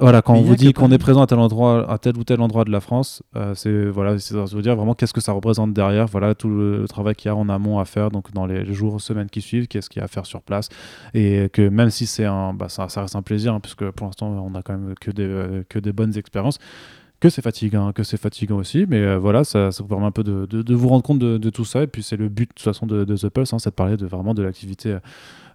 Voilà, 0.00 0.22
quand 0.22 0.34
Mais 0.34 0.38
on 0.38 0.42
vous 0.42 0.54
dit 0.54 0.72
qu'on 0.72 0.92
est 0.92 0.98
présent 0.98 1.22
à 1.22 1.26
tel 1.26 1.40
endroit, 1.40 1.90
à 1.90 1.98
tel 1.98 2.16
ou 2.16 2.22
tel 2.22 2.40
endroit 2.40 2.64
de 2.64 2.70
la 2.70 2.80
France, 2.80 3.20
euh, 3.34 3.54
c'est 3.56 3.86
voilà, 3.86 4.16
c'est 4.20 4.34
veut 4.36 4.62
dire 4.62 4.76
vraiment 4.76 4.94
qu'est-ce 4.94 5.12
que 5.12 5.20
ça 5.20 5.32
représente 5.32 5.72
derrière. 5.72 6.06
Voilà 6.06 6.36
tout 6.36 6.48
le, 6.48 6.82
le 6.82 6.88
travail 6.88 7.16
qu'il 7.16 7.28
y 7.28 7.32
a 7.32 7.36
en 7.36 7.48
amont 7.48 7.80
à 7.80 7.84
faire, 7.84 8.10
donc 8.12 8.32
dans 8.32 8.46
les 8.46 8.72
jours, 8.72 9.00
semaines 9.00 9.28
qui 9.28 9.40
suivent, 9.40 9.66
qu'est-ce 9.66 9.90
qu'il 9.90 9.98
y 9.98 10.02
a 10.02 10.04
à 10.04 10.08
faire 10.08 10.24
sur 10.24 10.42
place, 10.42 10.68
et 11.14 11.48
que 11.52 11.68
même 11.68 11.90
si 11.90 12.06
c'est 12.06 12.26
un, 12.26 12.54
bah, 12.54 12.68
ça, 12.68 12.88
ça 12.88 13.02
reste 13.02 13.16
un 13.16 13.22
plaisir, 13.22 13.54
hein, 13.54 13.60
puisque 13.60 13.90
pour 13.90 14.06
l'instant 14.06 14.28
on 14.28 14.54
a 14.54 14.62
quand 14.62 14.74
même 14.74 14.94
que 15.00 15.10
des 15.10 15.24
euh, 15.24 15.64
que 15.68 15.80
des 15.80 15.92
bonnes 15.92 16.16
expériences. 16.16 16.58
Que 17.20 17.30
c'est 17.30 17.42
fatigant, 17.42 17.92
que 17.92 18.04
c'est 18.04 18.16
fatigant 18.16 18.58
aussi, 18.58 18.86
mais 18.88 18.98
euh, 19.00 19.18
voilà, 19.18 19.42
ça, 19.42 19.72
ça 19.72 19.82
vous 19.82 19.88
permet 19.88 20.06
un 20.06 20.12
peu 20.12 20.22
de, 20.22 20.46
de- 20.46 20.62
de 20.62 20.74
vous 20.74 20.86
rendre 20.88 21.02
compte 21.02 21.18
de, 21.18 21.36
de 21.36 21.50
tout 21.50 21.64
ça. 21.64 21.82
Et 21.82 21.88
puis 21.88 22.04
c'est 22.04 22.16
le 22.16 22.28
but 22.28 22.48
de 22.48 22.54
toute 22.54 22.62
façon 22.64 22.86
de, 22.86 23.04
The 23.04 23.28
Pulse, 23.28 23.52
hein, 23.52 23.58
c'est 23.58 23.70
de 23.70 23.74
parler 23.74 23.96
de 23.96 24.06
vraiment 24.06 24.34
de 24.34 24.42
l'activité 24.44 24.98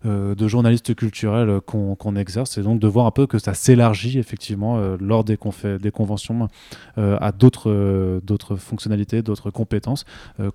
euh, 0.06 0.36
de 0.36 0.48
journaliste 0.50 0.94
culturel 0.94 1.62
qu'on 1.62 2.16
exerce, 2.18 2.58
et 2.58 2.64
donc 2.64 2.82
de 2.82 2.88
voir 2.88 3.06
un 3.06 3.12
peu 3.12 3.28
que 3.28 3.40
ça 3.40 3.54
s'élargit 3.54 4.20
effectivement 4.20 4.76
euh, 4.78 4.98
lors 5.00 5.24
des, 5.24 5.38
conventions 5.38 6.50
à 6.98 7.32
d'autres 7.32 8.20
d'autres 8.26 8.58
fonctionnalités, 8.58 9.22
d'autres 9.22 9.50
compétences 9.50 10.04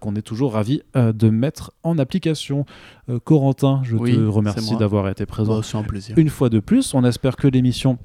qu'on 0.01 0.15
est 0.15 0.21
toujours 0.23 0.53
ravi 0.53 0.83
de 0.95 1.31
mettre 1.31 1.73
en 1.85 1.99
application. 1.99 2.67
Corentin, 3.25 3.81
je 3.85 3.97
Oui, 3.97 4.15
te 4.15 4.21
remercie 4.21 4.77
d'avoir 4.77 5.09
été 5.09 5.25
présent 5.25 5.59
Bah, 5.59 5.79
un 5.79 5.83
plaisir. 5.85 6.19
une 6.19 6.29
fois 6.29 6.51
de 6.51 6.61
plus. 6.61 6.93
On 6.93 7.03
espère 7.05 7.37
que 7.37 7.49
l'émission 7.49 7.97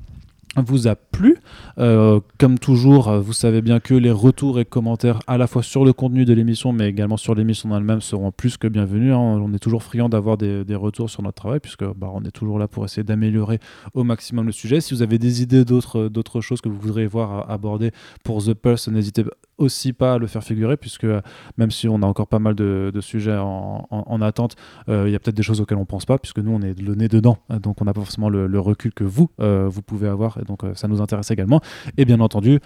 vous 0.61 0.87
a 0.87 0.95
plu. 0.95 1.37
Euh, 1.79 2.19
comme 2.37 2.59
toujours, 2.59 3.11
vous 3.19 3.33
savez 3.33 3.61
bien 3.61 3.79
que 3.79 3.93
les 3.93 4.11
retours 4.11 4.59
et 4.59 4.65
commentaires 4.65 5.19
à 5.27 5.37
la 5.37 5.47
fois 5.47 5.63
sur 5.63 5.85
le 5.85 5.93
contenu 5.93 6.25
de 6.25 6.33
l'émission, 6.33 6.73
mais 6.73 6.89
également 6.89 7.17
sur 7.17 7.35
l'émission 7.35 7.71
en 7.71 7.77
elle-même 7.77 8.01
seront 8.01 8.31
plus 8.31 8.57
que 8.57 8.67
bienvenus. 8.67 9.13
hein. 9.13 9.17
On 9.17 9.53
est 9.53 9.59
toujours 9.59 9.83
friand 9.83 10.09
d'avoir 10.09 10.37
des, 10.37 10.63
retours 10.75 11.09
sur 11.09 11.23
notre 11.23 11.35
travail, 11.35 11.59
puisque 11.59 11.85
bah, 11.85 12.09
on 12.13 12.23
est 12.23 12.31
toujours 12.31 12.59
là 12.59 12.67
pour 12.67 12.85
essayer 12.85 13.03
d'améliorer 13.03 13.59
au 13.93 14.03
maximum 14.03 14.45
le 14.45 14.51
sujet. 14.51 14.81
Si 14.81 14.93
vous 14.93 15.01
avez 15.01 15.17
des 15.17 15.41
idées 15.41 15.65
d'autres 15.65 16.41
choses 16.41 16.61
que 16.61 16.69
vous 16.69 16.79
voudriez 16.79 17.07
voir 17.07 17.49
aborder 17.49 17.91
pour 18.23 18.43
The 18.43 18.53
Pulse, 18.53 18.87
n'hésitez 18.87 19.23
aussi 19.57 19.93
pas 19.93 20.13
à 20.15 20.17
le 20.17 20.27
faire 20.27 20.43
figurer, 20.43 20.77
puisque 20.77 21.03
euh, 21.03 21.21
même 21.57 21.71
si 21.71 21.87
on 21.87 22.01
a 22.01 22.05
encore 22.05 22.27
pas 22.27 22.39
mal 22.39 22.55
de, 22.55 22.91
sujets 23.01 23.37
en, 23.37 23.87
en- 23.89 24.03
en 24.07 24.21
attente, 24.21 24.55
euh, 24.89 25.07
il 25.07 25.11
y 25.11 25.15
a 25.15 25.19
peut-être 25.19 25.35
des 25.35 25.43
choses 25.43 25.61
auxquelles 25.61 25.77
on 25.77 25.85
pense 25.85 26.05
pas, 26.05 26.17
puisque 26.17 26.39
nous 26.39 26.51
on 26.51 26.61
est 26.61 26.79
le 26.79 26.95
nez 26.95 27.07
dedans, 27.07 27.37
donc 27.61 27.81
on 27.81 27.85
n'a 27.85 27.93
pas 27.93 28.01
forcément 28.01 28.29
le, 28.29 28.59
recul 28.59 28.93
que 28.93 29.03
vous 29.03 29.29
euh, 29.39 29.67
vous 29.69 29.81
pouvez 29.81 30.07
avoir, 30.07 30.37
et 30.37 30.43
donc 30.43 30.61
ça 30.75 30.87
nous 30.87 31.01
intéresse 31.01 31.31
également. 31.31 31.61
Et 31.97 32.05
bien 32.05 32.19
entendu, 32.19 32.59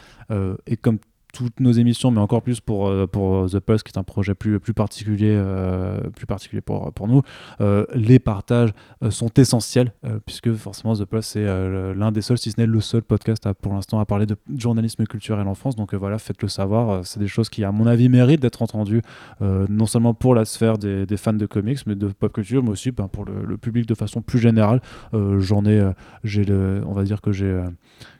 et 0.68 0.78
comme 0.78 1.00
toutes 1.34 1.60
nos 1.60 1.72
émissions, 1.72 2.12
mais 2.12 2.22
encore 2.22 2.42
plus 2.42 2.62
pour, 2.62 2.88
euh, 2.88 3.06
pour 3.08 3.50
The 3.50 3.60
Pulse, 3.60 3.84
qui 3.84 3.92
est 3.92 3.98
un 4.00 4.04
projet 4.04 4.34
plus, 4.34 4.60
plus 4.60 4.74
particulier, 4.74 5.34
euh, 5.36 6.00
plus 6.16 6.26
particulier 6.26 6.62
pour, 6.62 6.92
pour 6.94 7.08
nous, 7.08 7.22
euh, 7.62 7.86
les 7.94 8.20
partages 8.20 8.72
euh, 9.04 9.12
sont 9.12 9.32
essentiels, 9.38 9.94
euh, 10.06 10.20
puisque 10.26 10.54
forcément 10.54 10.96
The 10.96 11.06
Pulse 11.06 11.34
euh, 11.38 11.94
l'un 11.94 12.12
des 12.12 12.22
seuls, 12.22 12.38
si 12.38 12.52
ce 12.52 12.60
n'est 12.60 12.68
le 12.68 12.82
seul 12.82 13.02
podcast 13.02 13.48
pour 13.62 13.74
l'instant 13.74 14.00
à 14.00 14.06
parler 14.06 14.26
de 14.26 14.36
journalisme 14.56 15.06
culturel 15.06 15.48
en 15.48 15.56
France. 15.56 15.76
Donc 15.76 15.94
euh, 15.94 15.98
voilà, 15.98 16.18
faites-le 16.18 16.48
savoir. 16.48 16.90
Euh, 16.90 17.02
c'est 17.04 17.20
des 17.20 17.28
choses 17.28 17.50
qui, 17.50 17.64
à 17.64 17.72
mon 17.72 17.86
avis, 17.88 18.10
méritent 18.10 18.42
d'être 18.42 18.62
entendues, 18.62 19.02
euh, 19.42 19.66
non 19.70 19.86
seulement 19.86 20.14
pour 20.14 20.36
la 20.36 20.46
sphère 20.46 20.78
des, 20.78 21.06
fans 21.18 21.34
de 21.34 21.46
comics, 21.46 21.80
mais 21.86 21.96
de 21.96 22.08
pop 22.08 22.32
culture, 22.34 22.64
mais 22.64 22.70
aussi 22.70 22.92
ben, 22.92 23.08
pour 23.08 23.26
le, 23.26 23.46
le 23.46 23.58
public 23.58 23.86
de 23.86 23.96
façon 23.96 24.22
plus 24.22 24.40
générale. 24.40 24.82
Euh, 25.14 25.40
J'en 25.40 25.66
ai, 25.66 25.80
euh, 25.80 25.92
j'ai 26.24 26.44
le, 26.44 26.82
on 26.86 26.94
va 26.94 27.04
dire 27.04 27.22
que 27.22 27.32
j'ai, 27.32 27.46
euh, 27.46 27.70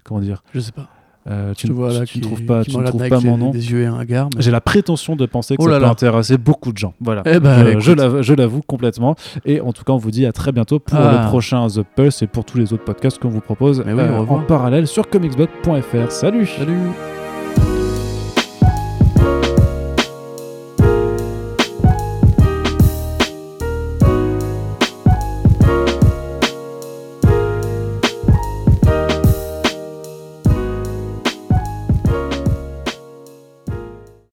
comment 0.04 0.20
dire, 0.20 0.44
Je 0.54 0.60
sais 0.60 0.72
pas. 0.72 0.90
Euh, 1.30 1.54
tu, 1.56 1.68
ne- 1.68 1.74
vois 1.74 1.92
là 1.94 2.06
tu 2.06 2.20
ne 2.20 2.24
trouves 2.24 2.44
pas, 2.44 2.64
tu 2.64 2.78
ne 2.78 2.84
trouves 2.86 3.08
pas 3.10 3.20
mon 3.20 3.38
nom. 3.38 3.52
Des 3.52 3.72
yeux 3.72 3.82
et 3.82 3.86
un 3.86 3.98
regard. 3.98 4.30
mais- 4.36 4.42
J'ai 4.42 4.52
la 4.52 4.62
prétention 4.62 5.16
de 5.16 5.26
penser 5.26 5.56
que 5.58 5.62
Oh 5.62 5.66
ça 5.66 5.72
là 5.72 5.80
peut 5.80 5.86
intéresser 5.86 6.38
beaucoup 6.38 6.72
de 6.72 6.78
gens. 6.78 6.94
Voilà. 7.02 7.22
Eh 7.26 7.40
ben, 7.40 7.50
Euh, 7.78 7.80
je 7.80 8.34
l'avoue- 8.34 8.62
complètement. 8.66 9.16
Et 9.46 9.60
en 9.62 9.74
tout 9.74 9.84
cas, 9.84 9.94
on 9.94 9.98
vous 9.98 10.12
dit 10.12 10.26
à 10.26 10.32
très 10.32 10.52
bientôt 10.52 10.80
pour 10.80 10.98
Ah. 10.98 11.22
le 11.24 11.28
prochain 11.30 11.68
The 11.68 11.82
Pulse 11.96 12.22
et 12.22 12.28
pour 12.28 12.46
tous 12.46 12.58
les 12.58 12.74
autres 12.74 12.84
podcasts 12.86 13.20
qu'on 13.20 13.30
vous 13.30 13.42
propose 13.42 13.84
oui, 13.86 13.92
euh, 13.94 14.20
en 14.20 14.40
parallèle 14.40 14.88
sur 14.88 15.10
comicsblog.fr. 15.10 16.12
Salut 16.12 16.46
Salut 16.46 17.17